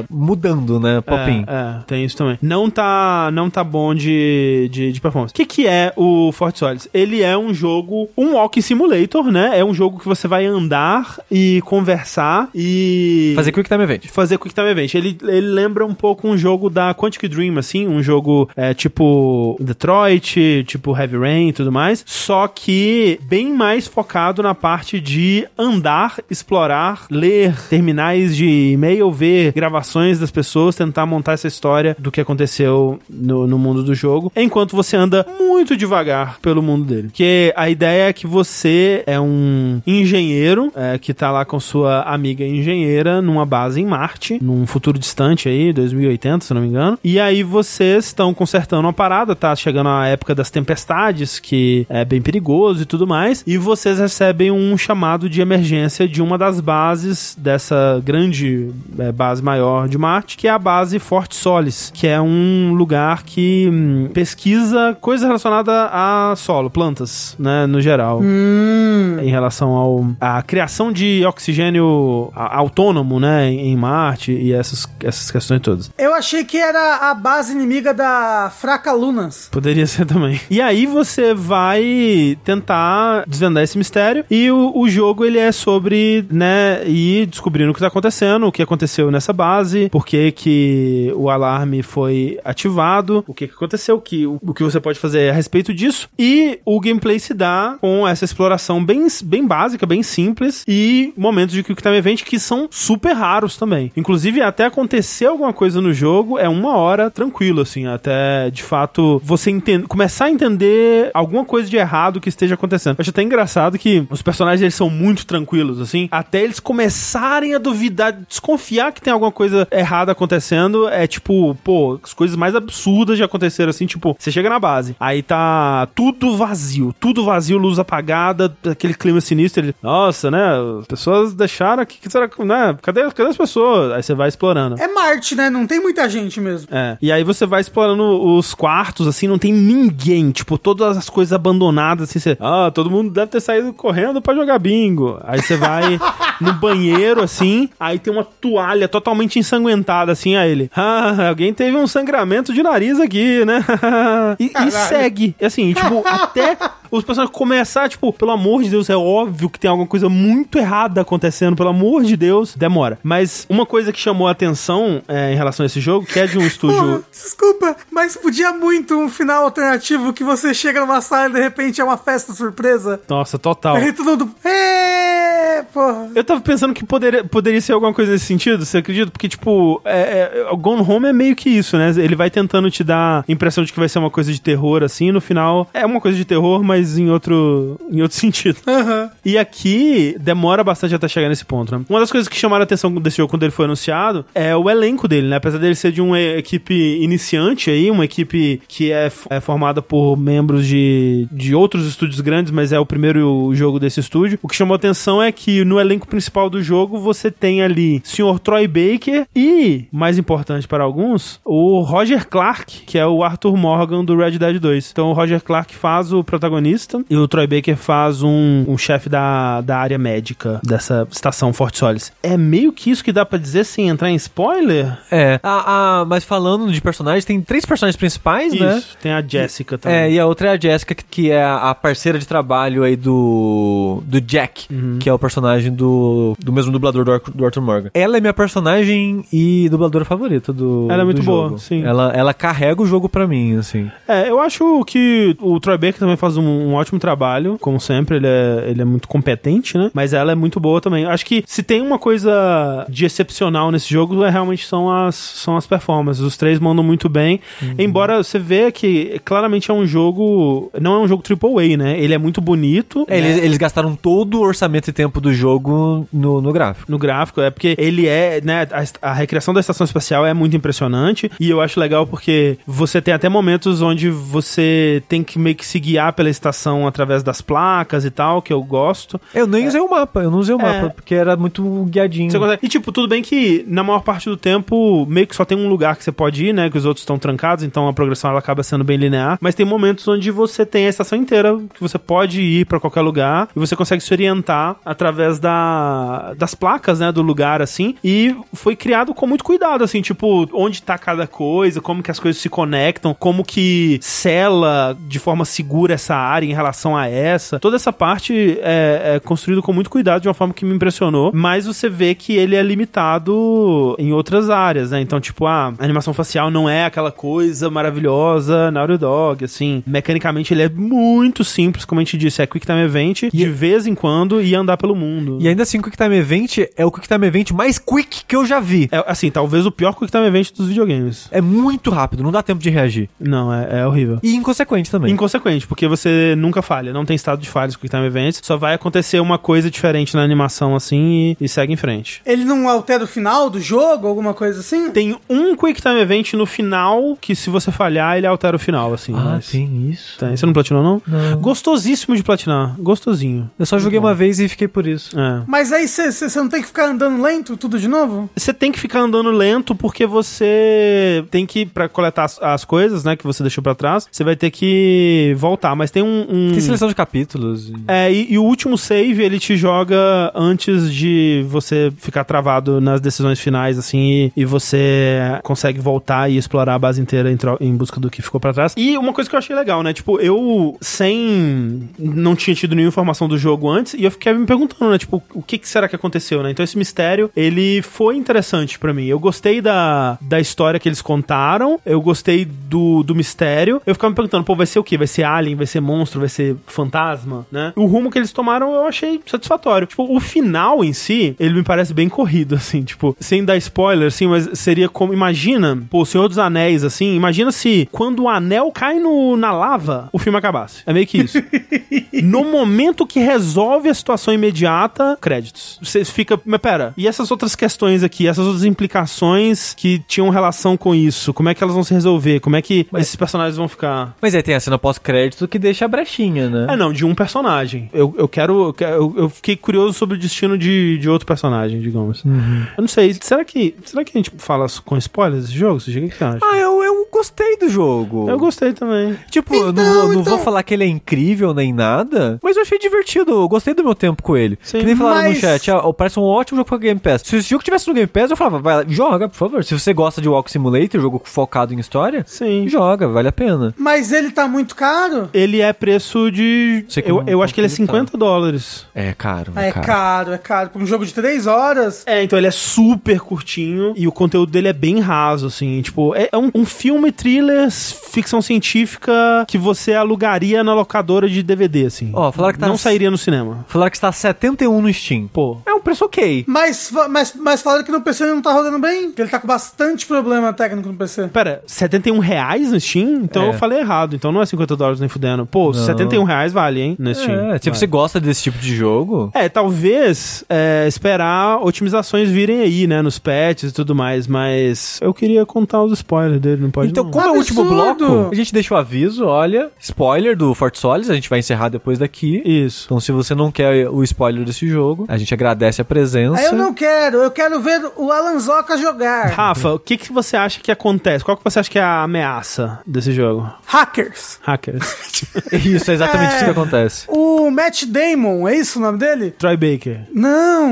[0.10, 1.02] mudando, né?
[1.02, 1.44] Pop-in.
[1.48, 2.38] É, é, tem isso também.
[2.42, 5.32] Não tá, não tá bom de, de, de performance.
[5.32, 6.88] O que, que é o Fort Solis?
[6.94, 9.60] Ele é um jogo, um walking simulator, né?
[9.60, 13.34] É um jogo que você vai andar e conversar e...
[13.36, 14.08] Fazer Quick Time Event.
[14.08, 14.94] fazer Quick Time Event.
[14.96, 19.58] Ele, ele lembra um pouco um jogo da Quantic Dream, assim, um jogo é, tipo
[19.60, 25.48] Detroit, tipo Heavy Rain e tudo mais, só que bem mais focado na parte de
[25.58, 32.12] andar, explorar, ler terminais de e-mail, ver gravações das pessoas, tentar montar essa história do
[32.12, 37.10] que aconteceu no, no mundo do jogo, enquanto você anda muito devagar pelo mundo dele.
[37.14, 42.02] Que a ideia é que você é um engenheiro é, que tá lá com sua
[42.04, 46.98] amiga engenheira numa base em Marte, num futuro distante aí, 2080, se não me engano.
[47.04, 52.06] E aí vocês estão consertando uma parada, tá chegando a época das tempestades, que é
[52.06, 53.44] bem perigoso e tudo mais.
[53.46, 59.42] E vocês recebem um chamado de emergência de uma das bases dessa grande é, base
[59.42, 64.10] maior de Marte, que é a base Fort Solis, que é um lugar que hum,
[64.14, 68.83] pesquisa coisas relacionadas a solo, plantas, né, no geral Hum.
[69.22, 74.88] Em relação ao à criação de oxigênio a- autônomo, né, em em Marte e essas,
[75.04, 75.90] essas questões todas.
[75.98, 79.50] Eu achei que era a base inimiga da Fraca Lunas.
[79.52, 80.40] Poderia ser também.
[80.50, 86.26] E aí você vai tentar desvendar esse mistério e o, o jogo ele é sobre,
[86.30, 91.12] né, ir descobrindo o que tá acontecendo, o que aconteceu nessa base, por que que
[91.16, 95.30] o alarme foi ativado, o que que aconteceu, que, o, o que você pode fazer
[95.30, 96.10] a respeito disso.
[96.20, 101.54] E o gameplay se dá com essa exploração bem, bem básica, bem simples e momentos
[101.54, 103.92] de Quick Time Event que são super raros também.
[103.98, 109.22] Inclusive, até acontecer alguma coisa no jogo é uma hora tranquilo, assim, até de fato
[109.24, 112.96] você entende, começar a entender alguma coisa de errado que esteja acontecendo.
[112.98, 117.56] Eu acho até engraçado que os personagens eles são muito tranquilos, assim, até eles começarem
[117.56, 122.56] a duvidar, desconfiar que tem alguma coisa errada acontecendo, é tipo, pô, as coisas mais
[122.56, 127.58] absurdas de acontecer, assim, tipo, você chega na base, aí tá tudo vazio, tudo vazio,
[127.58, 130.42] luz apagada, aquele clima sinistro, ele, nossa, né,
[130.80, 133.92] as pessoas deixaram aqui, que será que, né, cadê, cadê as pessoas?
[133.92, 134.82] Aí você vai explorando.
[134.82, 135.50] É Marte, né?
[135.50, 136.68] Não tem muita gente mesmo.
[136.72, 136.98] É.
[137.02, 140.32] E aí você vai explorando os quartos, assim, não tem ninguém.
[140.32, 142.38] Tipo, todas as coisas abandonadas, assim, você.
[142.40, 145.20] Ah, todo mundo deve ter saído correndo pra jogar bingo.
[145.24, 146.00] Aí você vai
[146.40, 150.70] no banheiro, assim, aí tem uma toalha totalmente ensanguentada, assim, a ele.
[150.76, 153.64] Ah, alguém teve um sangramento de nariz aqui, né?
[154.40, 155.36] e, e segue.
[155.40, 156.58] E assim, tipo, até
[156.98, 160.60] os personagens começar, tipo, pelo amor de Deus, é óbvio que tem alguma coisa muito
[160.60, 163.00] errada acontecendo, pelo amor de Deus, demora.
[163.02, 166.28] Mas uma coisa que chamou a atenção é, em relação a esse jogo, que é
[166.28, 167.04] de um estúdio.
[167.12, 171.82] desculpa, mas podia muito um final alternativo que você chega numa sala e de repente
[171.82, 173.02] é uma festa surpresa.
[173.10, 173.76] Nossa, total.
[173.78, 174.32] Aí todo mundo.
[174.46, 176.12] É, porra.
[176.14, 179.10] Eu tava pensando que poderia, poderia ser alguma coisa nesse sentido, você acredita?
[179.10, 181.92] Porque, tipo, é, é, o Gone Home é meio que isso, né?
[181.98, 184.84] Ele vai tentando te dar a impressão de que vai ser uma coisa de terror,
[184.84, 188.58] assim, e no final é uma coisa de terror, mas em outro, em outro sentido.
[188.68, 189.10] Aham.
[189.26, 191.86] E aqui demora bastante até chegar nesse ponto, né?
[191.90, 194.70] Uma das coisas que chamaram a atenção desse jogo quando ele foi anunciado é o
[194.70, 195.38] elenco dele, né?
[195.38, 200.18] Apesar dele ser de uma equipe iniciante aí, uma equipe que é, é formada por
[200.18, 204.40] membros de, de outros estúdios grandes, mas é o primeiro jogo desse estúdio.
[204.42, 208.02] O que chamou a atenção é que no elenco principal do jogo você tem ali
[208.04, 208.40] Sr.
[208.40, 214.04] Troy Baker e, mais importante para alguns, o Roger Clark, que é o Arthur Morgan
[214.04, 214.90] do Red Dead 2.
[214.92, 216.73] Então o Roger Clark faz o protagonista
[217.10, 221.76] e o Troy Baker faz um, um chefe da, da área médica dessa estação Fort
[221.76, 222.12] Solis.
[222.22, 224.98] É meio que isso que dá pra dizer sem entrar em spoiler?
[225.12, 225.40] É.
[225.44, 225.64] Ah,
[226.02, 228.78] ah, mas falando de personagens, tem três personagens principais, né?
[228.78, 228.98] Isso.
[229.02, 229.98] Tem a Jessica também.
[229.98, 232.96] É, e a outra é a Jessica, que- que é a parceira de trabalho aí
[232.96, 234.02] do.
[234.06, 234.98] do Jack, Uhum.
[235.00, 236.36] que é o personagem do.
[236.40, 237.90] do mesmo dublador do, do Arthur Morgan.
[237.94, 240.88] Ela é minha personagem e dubladora favorita do.
[240.90, 241.84] Ela é muito boa, sim.
[241.84, 243.90] Ela, ela carrega o jogo pra mim, assim.
[244.08, 248.18] É, eu acho que o Troy Baker também faz um, um ótimo trabalho, como sempre,
[248.18, 249.92] ele é, ele é muito competente, né?
[249.94, 251.06] Mas ela é muito boa também.
[251.06, 255.58] Acho que se tem uma coisa de excepcional nesse jogo, é realmente são as, são
[255.58, 256.24] as performances.
[256.24, 257.40] Os três mandam muito bem,
[257.78, 262.00] embora você vê que claramente é um jogo, não é um jogo AAA, né?
[262.00, 263.06] Ele é muito bonito.
[263.08, 263.30] É, né?
[263.30, 266.92] eles, eles gastaram todo o orçamento e tempo do jogo no, no gráfico.
[266.92, 270.56] no gráfico, é porque ele é, né, a, a recriação da estação espacial é muito
[270.56, 275.56] impressionante e eu acho legal porque você tem até momentos onde você tem que meio
[275.56, 276.43] que se guiar pela estação
[276.88, 279.20] através das placas e tal, que eu gosto.
[279.34, 280.64] Eu nem usei o mapa, eu não usei o É.
[280.82, 282.30] mapa, porque era muito guiadinho.
[282.62, 285.68] E tipo, tudo bem que na maior parte do tempo meio que só tem um
[285.70, 288.40] lugar que você pode ir, né, que os outros estão trancados, então a progressão ela
[288.40, 291.98] acaba sendo bem linear, mas tem momentos onde você tem a estação inteira que você
[291.98, 297.12] pode ir pra qualquer lugar e você consegue se orientar através da, das placas, né,
[297.12, 301.82] do lugar assim, e foi criado com muito cuidado assim, tipo, onde tá cada coisa,
[301.82, 306.54] como que as coisas se conectam, como que sela de forma segura essa área em
[306.54, 307.60] relação a essa.
[307.60, 311.32] Toda essa parte é, é construído com muito cuidado de uma forma que me impressionou,
[311.34, 315.02] mas você vê que ele é limitado em outras áreas, né?
[315.02, 319.84] Então, tipo, a animação facial não é aquela coisa maravilhosa Naughty Dog, assim.
[319.86, 323.86] Mecanicamente ele é muito simples, como a gente disse, é Quick Time Event, de vez
[323.86, 325.38] em quando e andar pelo mundo.
[325.42, 328.36] E ainda assim, o Quick Time Event é o Quick Time Event mais quick que
[328.36, 328.88] eu já vi.
[328.92, 331.28] É, assim, talvez o pior Quick Time Event dos videogames.
[331.32, 333.10] É muito rápido, não dá tempo de reagir.
[333.20, 334.20] Não, é, é horrível.
[334.24, 335.12] E inconsequente também.
[335.12, 338.58] Inconsequente, porque você nunca falha, não tem estado de falhas com Quick Time Events, só
[338.58, 342.22] vai acontecer uma coisa diferente na animação assim e, e segue em frente.
[342.26, 344.92] Ele não altera o final do jogo, alguma coisa assim?
[344.92, 348.94] Tem um Quick Time Event no final que se você falhar, ele altera o final,
[348.94, 349.14] assim.
[349.16, 350.18] ah, mas- tem isso.
[350.20, 350.36] Tem.
[350.36, 351.02] Você não platinou, não?
[351.08, 351.38] Não.
[351.42, 352.76] Gostosíssimo de platinar.
[352.80, 353.50] Gostosinho.
[353.58, 355.18] Eu só joguei uma vez e fiquei por isso.
[355.20, 355.42] É.
[355.48, 358.30] Mas aí você não tem que ficar andando lento tudo de novo?
[358.36, 363.04] Você tem que ficar andando lento porque você tem que, pra coletar as, as coisas,
[363.04, 365.76] né, que você deixou pra trás, você vai ter que voltar.
[365.76, 366.13] Mas tem um.
[366.30, 367.70] Um- Tem seleção de capítulos.
[367.70, 372.80] e- É, e, e o último save ele te joga antes de você ficar travado
[372.82, 377.38] nas decisões finais, assim, e, e você consegue voltar e explorar a base inteira em,
[377.62, 378.74] em busca do que ficou pra trás.
[378.78, 379.94] E uma coisa que eu achei legal, né?
[379.94, 381.90] Tipo, eu sem.
[382.00, 384.98] não tinha tido nenhuma informação do jogo antes, e eu fiquei me perguntando, né?
[384.98, 386.52] Tipo, o que, que será que aconteceu, né?
[386.52, 389.06] Então esse mistério, ele foi interessante pra mim.
[389.06, 393.82] Eu gostei da, da história que eles contaram, eu gostei do, do mistério.
[393.86, 394.98] Eu ficava me perguntando, pô, vai ser o quê?
[394.98, 395.56] Vai ser alien?
[395.56, 396.03] Vai ser monstro?
[396.12, 397.46] Vai ser fantasma?
[397.52, 397.74] Né?
[397.76, 399.88] O rumo que eles tomaram eu achei satisfatório.
[399.88, 404.08] Tipo, o final em si, ele me parece bem corrido, assim, tipo, sem dar spoiler,
[404.08, 408.30] assim, mas seria como, imagina, pô, o Senhor dos Anéis, assim, imagina se quando o
[408.30, 410.84] anel cai no, na lava, o filme acabasse.
[410.86, 411.38] É meio que isso.
[412.24, 415.80] no momento que resolve a situação imediata, créditos.
[415.82, 420.78] Você fica, mas pera, e essas outras questões aqui, essas outras implicações que tinham relação
[420.78, 422.40] com isso, como é que elas vão se resolver?
[422.40, 424.16] Como é que esses personagens vão ficar?
[424.22, 426.68] Mas aí tem a cena pós-crédito que deixa brechinha, né?
[426.74, 427.90] É, não, de um personagem.
[427.94, 428.68] Eu, eu quero.
[428.68, 432.24] Eu, quero- eu- fiquei curioso sobre o destino de, de outro personagem, digamos.
[432.26, 433.14] Eu não sei.
[433.22, 435.78] Será que, será que a gente fala com spoilers desse jogo?
[435.78, 436.40] O que você acha?
[436.44, 438.30] Ah, eu, eu gostei do jogo.
[438.30, 439.18] Eu gostei também.
[439.30, 442.56] Tipo, eu não, Então, não então- vou falar que ele é incrível nem nada, mas
[442.58, 443.32] eu achei divertido.
[443.32, 444.58] Eu gostei do meu tempo com ele.
[444.62, 447.22] Sim, que nem falaram no mas- chat, ah, parece um ótimo jogo pra Game Pass.
[447.24, 449.64] Se esse jogo tivesse no Game Pass, eu falava, vai lá, joga, por favor.
[449.64, 452.68] Se você gosta de Walk Simulator, jogo focado em história, Sim.
[452.68, 453.74] joga, vale a pena.
[453.78, 455.30] Mas ele tá muito caro?
[455.34, 456.86] Ele é preço de.
[456.90, 457.94] Sei Eu, eu acho que ele é como que tá.
[457.94, 458.86] 50 dólares.
[458.96, 460.70] É caro, É caro, é caro.
[460.70, 462.04] Pra um jogo de 3 horas.
[462.06, 465.82] É, então ele é super curtinho e o conteúdo dele é bem raso, assim.
[465.82, 469.12] Tipo, é, é um, um filme thriller, ficção científica
[469.48, 472.12] que você alugaria na locadora de DVD, assim.
[472.14, 473.66] Ó, falaram que tá Não sairia no cinema.
[473.68, 475.28] Falaram que está 71 no Steam.
[475.32, 475.58] Pô.
[475.66, 476.44] É um preço ok.
[476.48, 479.12] Mas, mas, mas falaram que no PC ele não tá rodando bem.
[479.12, 481.28] Que ele tá com bastante problema técnico no PC.
[481.28, 483.22] Pera, 71 reais no Steam?
[483.24, 483.50] Então É.
[483.50, 484.16] eu falei errado.
[484.16, 485.46] Então não é 50 dólares nem fudendo.
[485.46, 485.74] Pô, Não.
[485.74, 486.96] 71 reais vale, hein?
[487.00, 487.52] No Steam.
[487.52, 487.80] É, se Vale.
[487.80, 493.02] você gosta desse tipo de jogo, É, talvez é, esperar otimizações virem aí, né?
[493.02, 494.28] Nos patches e tudo mais.
[494.28, 497.12] Mas eu queria contar os spoilers dele, não pode Então, não.
[497.12, 498.06] como é o último Absurdo!
[498.08, 501.70] bloco, a gente deixa o aviso, olha, spoiler do Fort Solis, a gente vai encerrar
[501.70, 502.42] depois daqui.
[502.46, 502.86] Isso.
[502.86, 506.40] Então, se você não quer o spoiler desse jogo, a gente agradece a presença.
[506.40, 509.28] Aí eu não quero, eu quero ver o Alan Zoka jogar.
[509.32, 511.24] Rafa, o que, que você acha que acontece?
[511.24, 513.50] Qual que você acha que é a ameaça desse jogo?
[513.66, 514.40] Hackers.
[514.42, 515.24] Hackers.
[515.52, 516.36] Isso, é exatamente É.
[516.36, 517.06] isso que acontece.
[517.08, 519.32] O Matt Damon, é isso o nome dele?
[519.32, 520.02] Troy Baker.
[520.14, 520.72] Não,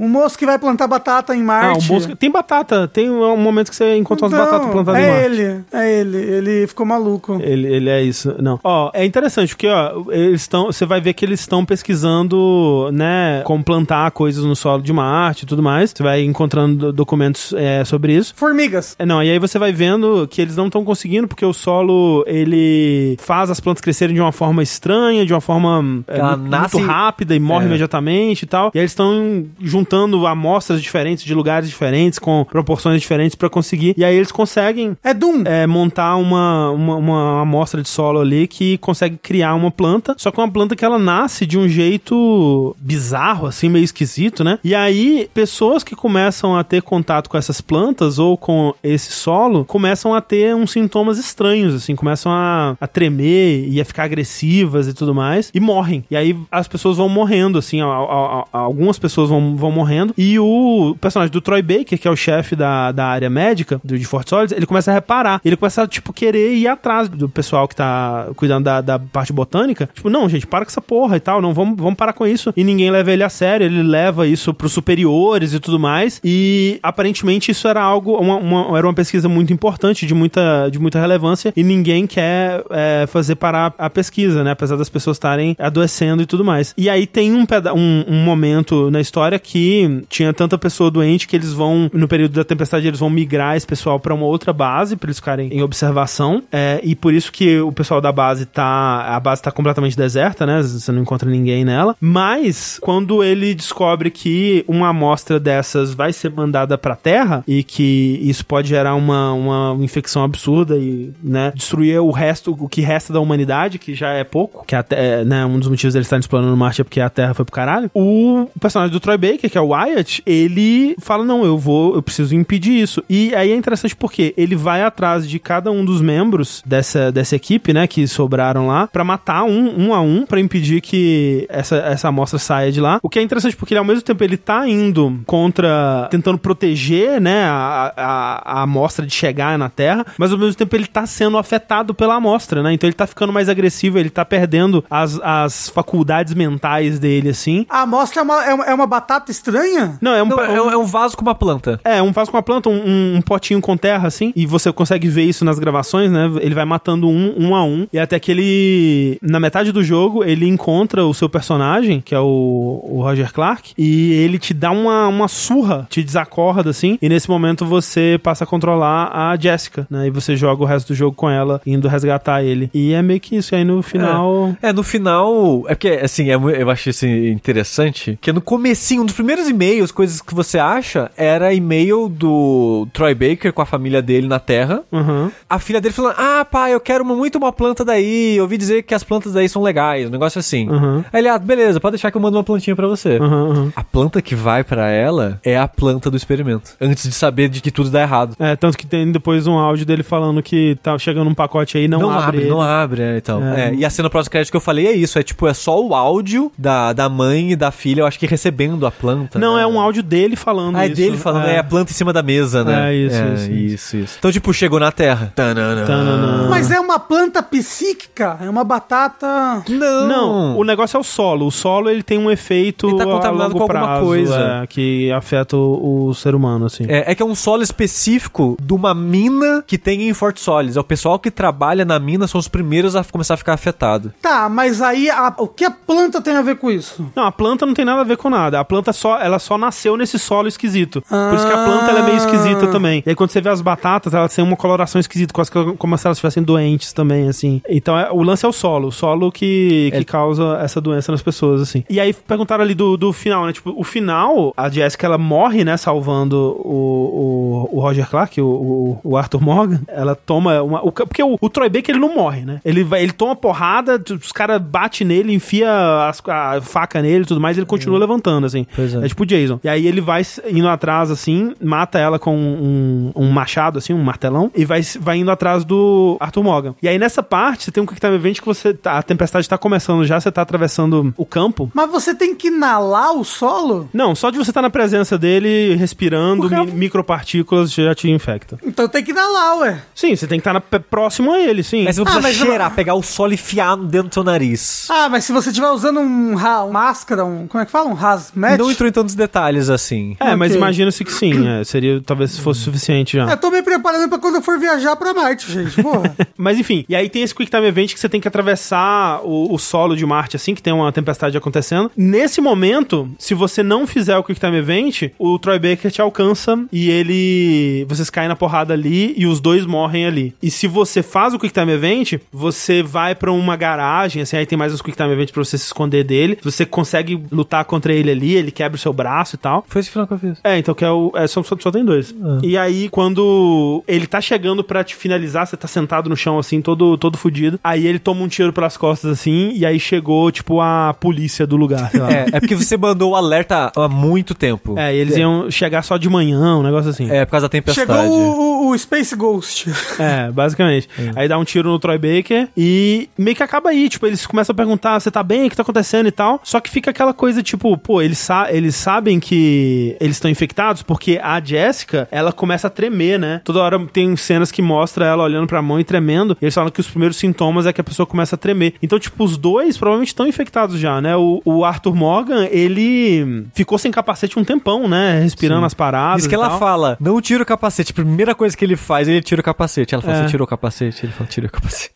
[0.00, 1.90] o moço que vai plantar batata em Ah, Marte.
[1.90, 2.16] o Mosca.
[2.16, 2.88] Tem batata.
[2.88, 5.24] Tem um momento que você encontra umas Não, batatas plantadas em é Marte.
[5.26, 7.38] ele, é ele, ele ficou maluco.
[7.42, 8.34] Ele, ele é isso.
[8.40, 8.58] Não.
[8.62, 10.66] Ó, é interessante porque, ó, eles estão.
[10.66, 15.42] Você vai ver que eles estão pesquisando, né, como plantar coisas no solo de Marte
[15.42, 15.90] e tudo mais.
[15.94, 18.32] Você vai encontrando do- documentos é, sobre isso.
[18.36, 18.94] Formigas.
[18.98, 22.24] É, Não, e aí você vai vendo que eles não estão conseguindo, porque o solo,
[22.26, 26.80] ele faz as plantas crescerem de uma forma estranha, de uma forma é, muito nasce-
[26.80, 27.68] rápida e morre É.
[27.68, 28.70] imediatamente e tal.
[28.74, 33.94] E aí eles estão juntando amostras diferentes, de lugares diferentes, com proporções diferentes pra conseguir.
[33.96, 35.41] E aí eles conseguem É Doom.
[35.46, 40.30] É, montar uma, uma, uma amostra de solo ali que consegue criar uma planta, só
[40.30, 44.58] que uma planta que ela nasce de um jeito bizarro, assim, meio esquisito, né?
[44.62, 49.64] E aí, pessoas que começam a ter contato com essas plantas ou com esse solo,
[49.64, 54.88] começam a ter uns sintomas estranhos, assim, começam a, a tremer e a ficar agressivas
[54.88, 56.04] e tudo mais, e morrem.
[56.10, 60.38] E aí as pessoas vão morrendo, assim, a- a- algumas pessoas vão, vão morrendo, e
[60.38, 64.04] o personagem do Troy Baker, que é o chefe da, da área médica do, de
[64.04, 67.66] Fort Solids, ele começa a reparar, ele começa a, tipo, querer ir atrás do pessoal
[67.68, 71.20] que tá cuidando da, da parte botânica, tipo, não, gente, para com essa porra e
[71.20, 74.26] tal, não, vamos, vamos parar com isso, e ninguém leva ele a sério, ele leva
[74.26, 78.94] isso pros superiores e tudo mais, e aparentemente isso era algo, uma, uma- era uma
[78.94, 83.88] pesquisa muito importante, de muita, de muita relevância, e ninguém quer é, fazer parar a
[83.90, 86.74] pesquisa, né, apesar das pessoas estarem adoecendo e tudo mais.
[86.76, 87.44] E aí tem um,
[87.74, 92.32] um, um momento na história que tinha tanta pessoa doente que eles vão, no período
[92.32, 95.62] da tempestade, eles vão migrar esse pessoal pra uma outra base, pra eles ficarem em
[95.62, 99.96] observação, é, e por isso que o pessoal da base tá, a base tá completamente
[99.96, 105.94] deserta, né, você não encontra ninguém nela, mas quando ele descobre que uma amostra dessas
[105.94, 111.12] vai ser mandada pra Terra e que isso pode gerar uma, uma infecção absurda e,
[111.22, 115.24] né, destruir o resto, o que resta da humanidade, que já é pouco, que até,
[115.24, 117.90] né, um dos motivos deles estarem explorando Marte é porque a Terra foi pro caralho.
[117.94, 122.02] O personagem do Troy Baker, que é o Wyatt, ele fala, não, eu vou, eu
[122.02, 123.02] preciso impedir isso.
[123.08, 127.36] E aí é interessante porque ele vai atrás de cada um dos membros dessa, dessa
[127.36, 131.76] equipe, né, que sobraram lá, pra matar um, um a um, pra impedir que essa,
[131.76, 132.98] essa amostra saia de lá.
[133.02, 137.20] O que é interessante porque ele, ao mesmo tempo, ele tá indo contra, tentando proteger,
[137.20, 141.06] né, a, a, a amostra de chegar na Terra, mas ao mesmo tempo ele tá
[141.06, 145.18] sendo afetado pela amostra, né, então ele tá ficando mais agressivo, ele tá perdendo as,
[145.22, 147.66] as faculdades mentais dele, assim.
[147.68, 149.98] A amostra é uma, é uma, é uma batata estranha?
[150.00, 151.80] Não, é um, Não, é, um- é um vaso com uma planta.
[151.84, 154.72] é, um vaso com uma planta, um, um- um potinho com terra, assim, e você
[154.72, 156.30] consegue ver isso nas gravações, né?
[156.40, 160.24] Ele vai matando um, um a um, e até que ele, na metade do jogo,
[160.24, 164.70] ele encontra o seu personagem, que é o, o Roger Clark, e ele te dá
[164.70, 169.86] uma, uma surra, te desacorda, assim, e nesse momento você passa a controlar a Jessica,
[169.90, 170.06] né?
[170.06, 172.70] E você joga o resto do jogo com ela, indo resgatar ele.
[172.72, 174.54] E é meio que isso, e aí no final...
[174.62, 175.64] É, no final.
[175.68, 179.90] É porque, assim, é eu achei assim, interessante que no comecinho, um dos primeiros e-mails,
[179.92, 184.82] coisas que você acha, era e-mail do Troy Baker com a família dele na Terra.
[184.92, 185.30] Uhum.
[185.48, 188.36] A filha dele falando: Ah, pai, eu quero muito uma planta daí.
[188.36, 190.08] Eu ouvi dizer que as plantas daí são legais.
[190.08, 190.68] Um negócio assim.
[190.68, 191.04] Uhum.
[191.12, 193.18] Aí ele, ah, beleza, pode deixar que eu mando uma plantinha pra você.
[193.18, 193.72] Uhum, uhum.
[193.74, 196.72] A planta que vai pra ela é a planta do experimento.
[196.80, 198.36] Antes de saber de que tudo dá errado.
[198.38, 201.88] É, tanto que tem depois um áudio dele falando que tá chegando um pacote aí,
[201.88, 202.38] não, abre.
[202.42, 202.50] ele.
[202.50, 203.42] não abre, é, então.
[203.42, 203.68] É.
[203.68, 205.94] É, e a cena pós-crédito que eu falei é isso, é tipo, é só o
[205.94, 209.38] áudio da, da mãe e da filha, eu acho que recebendo a planta.
[209.38, 209.62] Não, né?
[209.62, 210.96] é um áudio dele falando Ah, é isso.
[210.96, 211.58] dele falando, é.
[211.58, 212.92] a planta em cima da mesa, né?
[212.92, 214.16] É, isso, é, isso, isso, isso.
[214.18, 215.32] Então, tipo, chegou na Terra.
[215.34, 215.84] Tanana.
[215.86, 216.48] Tanana.
[216.48, 218.36] Mas é uma planta psíquica?
[218.40, 219.62] É uma batata...
[219.68, 220.06] Não.
[220.08, 221.46] Não, o negócio é o solo.
[221.46, 224.60] O solo ele tem um efeito Ele tá a contaminado longo com alguma prazo, coisa.
[224.62, 226.84] é, que afeta o, o ser humano, assim.
[226.88, 230.76] É, é que é um solo específico de uma mina que tem em Fort Solis.
[230.76, 234.12] É o pessoal que trabalha na mina são os primeiros a começar a ficar afetado.
[234.20, 237.06] Tá, mas aí a- o que a planta tem a ver com isso?
[237.14, 238.58] Não, a planta não tem nada a ver com nada.
[238.60, 241.02] A planta só, ela só nasceu nesse solo esquisito.
[241.08, 243.02] Por isso que a planta ela é meio esquisita também.
[243.06, 246.06] E aí quando você vê as batatas, elas têm uma coloração esquisita, quase como se
[246.06, 247.60] elas estivessem doentes também, assim.
[247.68, 250.04] Então é- o lance é o solo, o solo que, que É.
[250.04, 251.84] causa essa doença nas pessoas, assim.
[251.88, 253.52] E aí perguntaram ali do, do final, né?
[253.52, 255.76] Tipo, o final, a Jessica ela morre, né?
[255.76, 259.80] Salvando o, o, o Roger Clark, o, o, Arthur Morgan.
[259.88, 260.80] Ela toma uma.
[260.84, 262.60] o porque o, o Troy Baker ele não morre, né?
[262.64, 265.68] Ele, vai, ele toma porrada, os caras batem nele, enfia
[266.08, 268.66] as- a faca nele e tudo mais, ele continua levantando, assim.
[268.74, 269.04] Pois é.
[269.04, 269.58] É tipo o Jason.
[269.64, 274.02] E aí ele vai indo atrás, assim, mata ela com um, um machado, assim, um
[274.02, 276.74] martelão, e vai, s- vai indo atrás do Arthur Morgan.
[276.82, 278.72] E aí nessa parte, você tem um Quick Time Event que você.
[278.74, 281.70] tá- a tempestade tá começando já, você tá atravessando o campo.
[281.74, 283.88] Mas você tem que inalar o solo?
[283.92, 286.72] Não, só de você estar na presença dele, respirando, mi-
[287.06, 288.58] micropartículas já te infecta.
[288.64, 289.82] Então tem que inalar, ué.
[289.94, 291.84] Sim, você tem que estar p- próximo a ele, sim.
[291.84, 294.24] Mas você não Ah, precisa mas cheirar, pegar o solo e enfiar dentro do seu
[294.24, 294.88] nariz.
[294.90, 297.46] Ah, mas se você estiver usando um, ra- um máscara, um.
[297.46, 297.88] Como é que fala?
[297.88, 298.58] Um hazmat?
[298.58, 300.16] Não entrou em tantos detalhes assim.
[300.20, 300.58] É, mas Ok.
[300.58, 303.28] imagina-se que sim, é, seria talvez fosse suficiente já.
[303.30, 305.82] Eu tô me preparando pra quando eu for viajar pra Marte, gente.
[305.82, 306.14] Porra.
[306.36, 309.52] Mas enfim, e aí tem esse Quick Time Event que você tem que atravessar o,
[309.52, 311.90] o solo de Marte, assim, que tem uma tempestade acontecendo.
[311.96, 316.58] Nesse momento, se você não fizer o Quick Time Event, o Troy Baker te alcança
[316.72, 317.84] e ele.
[317.88, 320.34] Vocês caem na porrada ali e os dois morrem ali.
[320.42, 324.46] E se você faz o Quick Time Event, você vai pra uma garagem, assim, aí
[324.46, 326.38] tem mais uns Quick Time Event pra você se esconder dele.
[326.42, 329.64] Você consegue lutar contra ele ali, ele quebra o seu braço e tal.
[329.68, 330.38] Foi esse final que eu fiz.
[330.44, 331.12] É, então que é o.
[331.14, 332.14] É, só, só, só tem dois.
[332.42, 334.31] E aí, quando ele tá chegando
[334.64, 337.58] pra te finalizar, você tá sentado no chão, assim, todo, todo fudido.
[337.62, 341.56] Aí ele toma um tiro pelas costas, assim, e aí chegou, tipo, a polícia do
[341.56, 341.90] lugar.
[341.90, 342.12] sei lá.
[342.12, 344.78] É, é porque você mandou o alerta há muito tempo.
[344.78, 347.10] É, e eles iam chegar só de manhã, um negócio assim.
[347.10, 347.86] É, por causa da tempestade.
[347.90, 349.70] Chegou o, o- o Space Ghost.
[349.98, 350.88] É, basicamente.
[351.16, 353.88] Aí dá um tiro no Troy Baker e meio que acaba aí.
[353.88, 355.46] Tipo, eles começam a perguntar: você tá bem?
[355.46, 356.40] O que tá acontecendo e tal.
[356.42, 360.82] Só que fica aquela coisa, tipo, pô, eles, sa eles sabem que eles estão infectados
[360.82, 363.40] porque a Jessica, ela começa a tremer, né?
[363.44, 366.36] Toda hora tem cenas que mostra ela olhando pra mão e tremendo.
[366.40, 368.74] E eles falam que os primeiros sintomas é que a pessoa começa a tremer.
[368.82, 371.16] Então, tipo, os dois provavelmente estão infectados já, né?
[371.16, 375.20] O, o Arthur Morgan, ele ficou sem capacete um tempão, né?
[375.20, 376.22] Respirando as paradas.
[376.22, 376.58] Diz que ela tal.
[376.58, 377.92] fala, não tira o capacete.
[377.92, 379.94] Primeira coisa que ele faz, ele tira o capacete.
[379.94, 380.22] Ela fala, É.
[380.24, 381.04] você tirou o capacete?
[381.06, 381.92] Ele fala, tirei o capacete.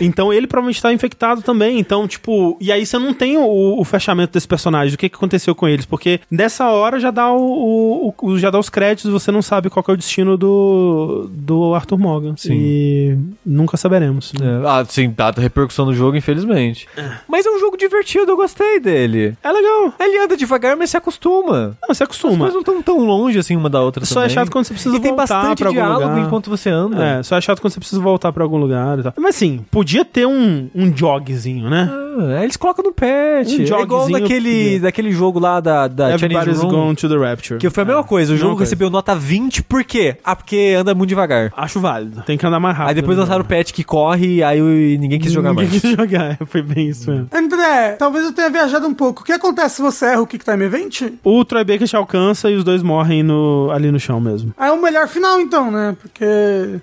[0.00, 1.78] Então ele provavelmente tá infectado também.
[1.78, 5.16] Então, tipo, e aí você não tem o, o fechamento desse personagem, o que, que
[5.16, 9.30] aconteceu com eles, porque nessa hora já dá o, o- já dá os créditos, você
[9.30, 12.34] não sabe qual é o destino do, do Arthur Morgan.
[12.36, 12.52] Sim.
[12.54, 14.32] E nunca saberemos.
[14.40, 16.86] É, Ah, sim, dada a repercussão do jogo, infelizmente.
[17.28, 19.36] Mas é um jogo divertido, eu gostei dele.
[19.42, 19.92] É legal.
[19.98, 21.68] Ele anda devagar, mas se acostuma.
[21.82, 22.38] Não, As acostuma.
[22.38, 24.34] coisas não estão tão longe assim uma da outra Só é também.
[24.34, 26.26] chato quando você precisa e tem voltar bastante pra algum diálogo lugar.
[26.26, 27.04] enquanto você anda.
[27.04, 29.12] É, só é chato quando você precisa voltar pra algum lugar e tal.
[29.16, 31.90] Mas assim, podia ter um, um jogzinho, né?
[32.18, 33.58] Ah, eles colocam no patch.
[33.72, 36.70] Um é igual daquele, daquele jogo lá da, da Chinese Everybody's Room.
[36.70, 37.58] gone to the Rapture.
[37.60, 38.64] Que foi a mesma É, coisa, o mesma jogo coisa.
[38.68, 40.16] recebeu nota 20, por quê?
[40.24, 41.52] Ah, porque anda muito devagar.
[41.56, 42.22] Acho válido.
[42.22, 42.88] Tem que andar mais rápido.
[42.90, 43.22] Aí depois né?
[43.24, 44.60] lançaram o patch que corre, aí
[44.98, 45.80] ninguém quis jogar Ninguém mais.
[45.80, 46.38] quis jogar.
[46.46, 47.28] Foi bem isso mesmo.
[47.32, 49.22] André, talvez eu tenha viajado um pouco.
[49.22, 51.02] O que acontece se você erra o Kick Time Event?
[51.24, 54.52] O Troy Baker te alcança e os dois morrem no, ali no chão mesmo.
[54.56, 55.96] Aí é o melhor final, então, né?
[56.00, 56.24] Porque.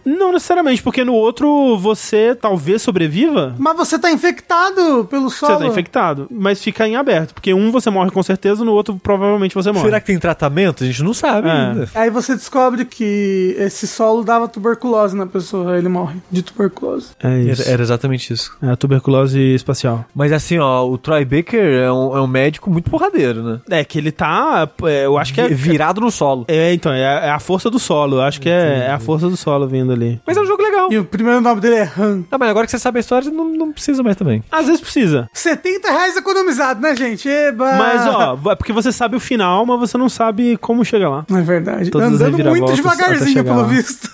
[0.05, 3.55] Não necessariamente, porque no outro você talvez sobreviva.
[3.57, 5.53] Mas você tá infectado pelo solo.
[5.57, 7.33] Você tá infectado, mas fica em aberto.
[7.33, 9.85] Porque um você morre com certeza, no outro provavelmente você morre.
[9.85, 10.83] Será que tem tratamento?
[10.83, 11.51] A gente não sabe É.
[11.51, 11.89] ainda.
[11.95, 17.09] Aí você descobre que esse solo dava tuberculose na pessoa, aí ele morre de tuberculose.
[17.23, 17.61] É isso.
[17.63, 18.55] Era, era exatamente isso.
[18.61, 20.05] É a tuberculose espacial.
[20.15, 23.59] Mas assim, ó, o Troy Baker é um, é um médico muito porradeiro, né?
[23.69, 24.67] É que ele tá.
[24.83, 25.47] é, Eu acho que é.
[25.47, 26.45] Virado no solo.
[26.47, 28.17] É, então, é, é a força do solo.
[28.17, 30.19] Eu acho que é, é a força do solo vindo ali.
[30.25, 30.91] Mas é um jogo legal.
[30.91, 32.23] E o primeiro nome dele é Han.
[32.31, 34.43] Ah, mas agora que você sabe a história, não, não precisa mais também.
[34.51, 35.12] Às vezes precisa.
[35.33, 37.27] 70 reais economizado, né, gente?
[37.27, 37.73] Eba!
[37.73, 41.25] Mas, ó, é porque você sabe o final, mas você não sabe como chegar lá.
[41.29, 41.89] É verdade.
[41.89, 43.63] Todas as Andando muito devagarzinho, pelo lá.
[43.67, 44.09] visto.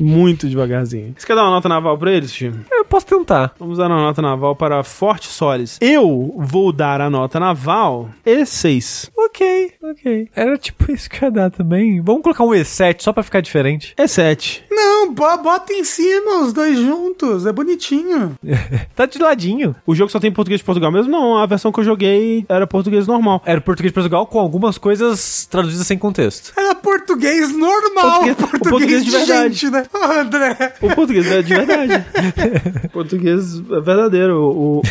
[0.00, 1.14] Muito devagarzinho.
[1.16, 2.52] Você quer dar uma nota naval pra eles, Tim?
[2.70, 3.52] Eu posso tentar.
[3.58, 5.78] Vamos dar uma nota naval para Forte Solis.
[5.80, 9.10] Eu vou dar a nota naval E6.
[9.16, 10.28] Ok, ok.
[10.34, 12.00] Era tipo isso que eu ia dar também.
[12.00, 13.94] Vamos colocar um E7 só pra ficar diferente.
[13.98, 14.62] E7.
[14.70, 17.46] Não, bo- bota em cima os dois juntos.
[17.46, 18.36] É bonitinho.
[18.94, 19.74] Tá de ladinho.
[19.86, 21.10] O jogo só tem português de Portugal mesmo?
[21.10, 23.42] Não, a versão que eu joguei era português normal.
[23.44, 26.52] Era português de Portugal com algumas coisas traduzidas sem contexto.
[26.56, 28.20] Era português normal.
[28.20, 29.54] Português- Português, português de de, verdade.
[29.54, 29.84] gente, né?
[30.20, 30.74] André.
[30.82, 32.04] O português é de verdade.
[32.92, 34.40] português é verdadeiro.
[34.42, 34.82] O, o-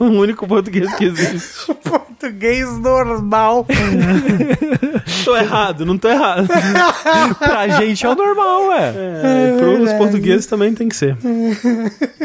[0.04, 1.72] o único português que existe.
[1.84, 3.66] Português normal.
[5.24, 6.46] Tô errado, não tô errado.
[7.38, 8.92] pra gente é o normal, ué.
[8.96, 11.16] É, pros portugueses também tem que ser.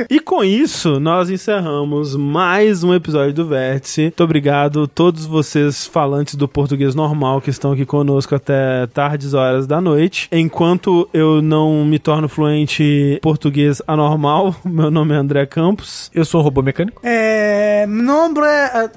[0.09, 4.01] E com isso, nós encerramos mais um episódio do Vértice.
[4.03, 9.33] Muito obrigado a todos vocês falantes do português normal que estão aqui conosco até tardes
[9.33, 10.27] horas da noite.
[10.31, 16.09] Enquanto eu não me torno fluente português anormal, meu nome é André Campos.
[16.13, 17.01] Eu sou um robô mecânico.
[17.05, 17.85] É.
[17.87, 18.45] Nombre.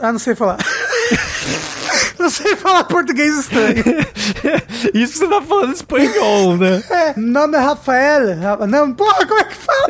[0.01, 0.59] Ah, não sei falar.
[2.19, 3.75] não sei falar português estranho.
[4.95, 6.83] Isso que você tá falando espanhol, né?
[6.91, 8.39] É, nome é Rafael.
[8.39, 9.89] Ra- Não, porra, como é que fala?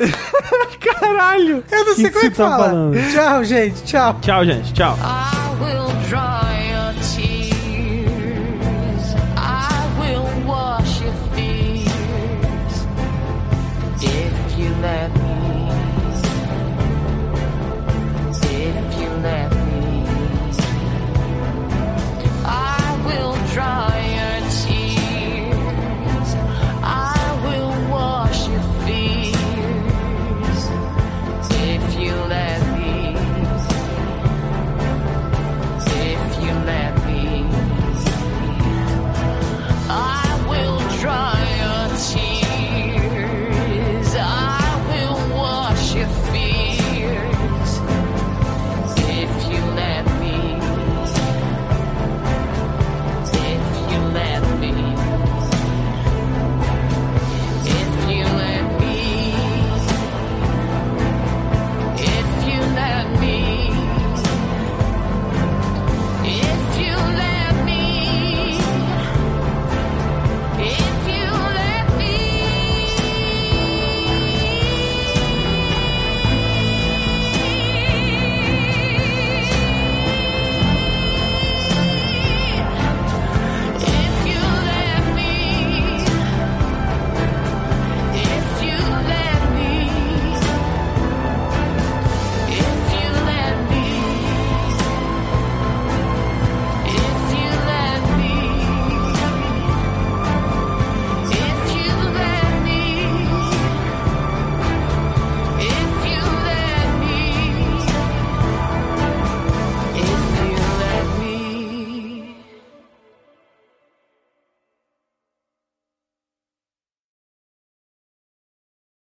[1.01, 1.65] Caralho.
[1.71, 2.65] Eu não sei Que que como é que tá fala.
[2.65, 3.13] falando?
[3.13, 3.83] Tchau, gente.
[3.85, 4.19] Tchau.
[4.21, 4.73] Tchau, gente.
[4.73, 4.97] Tchau.
[4.97, 6.44] I will drive.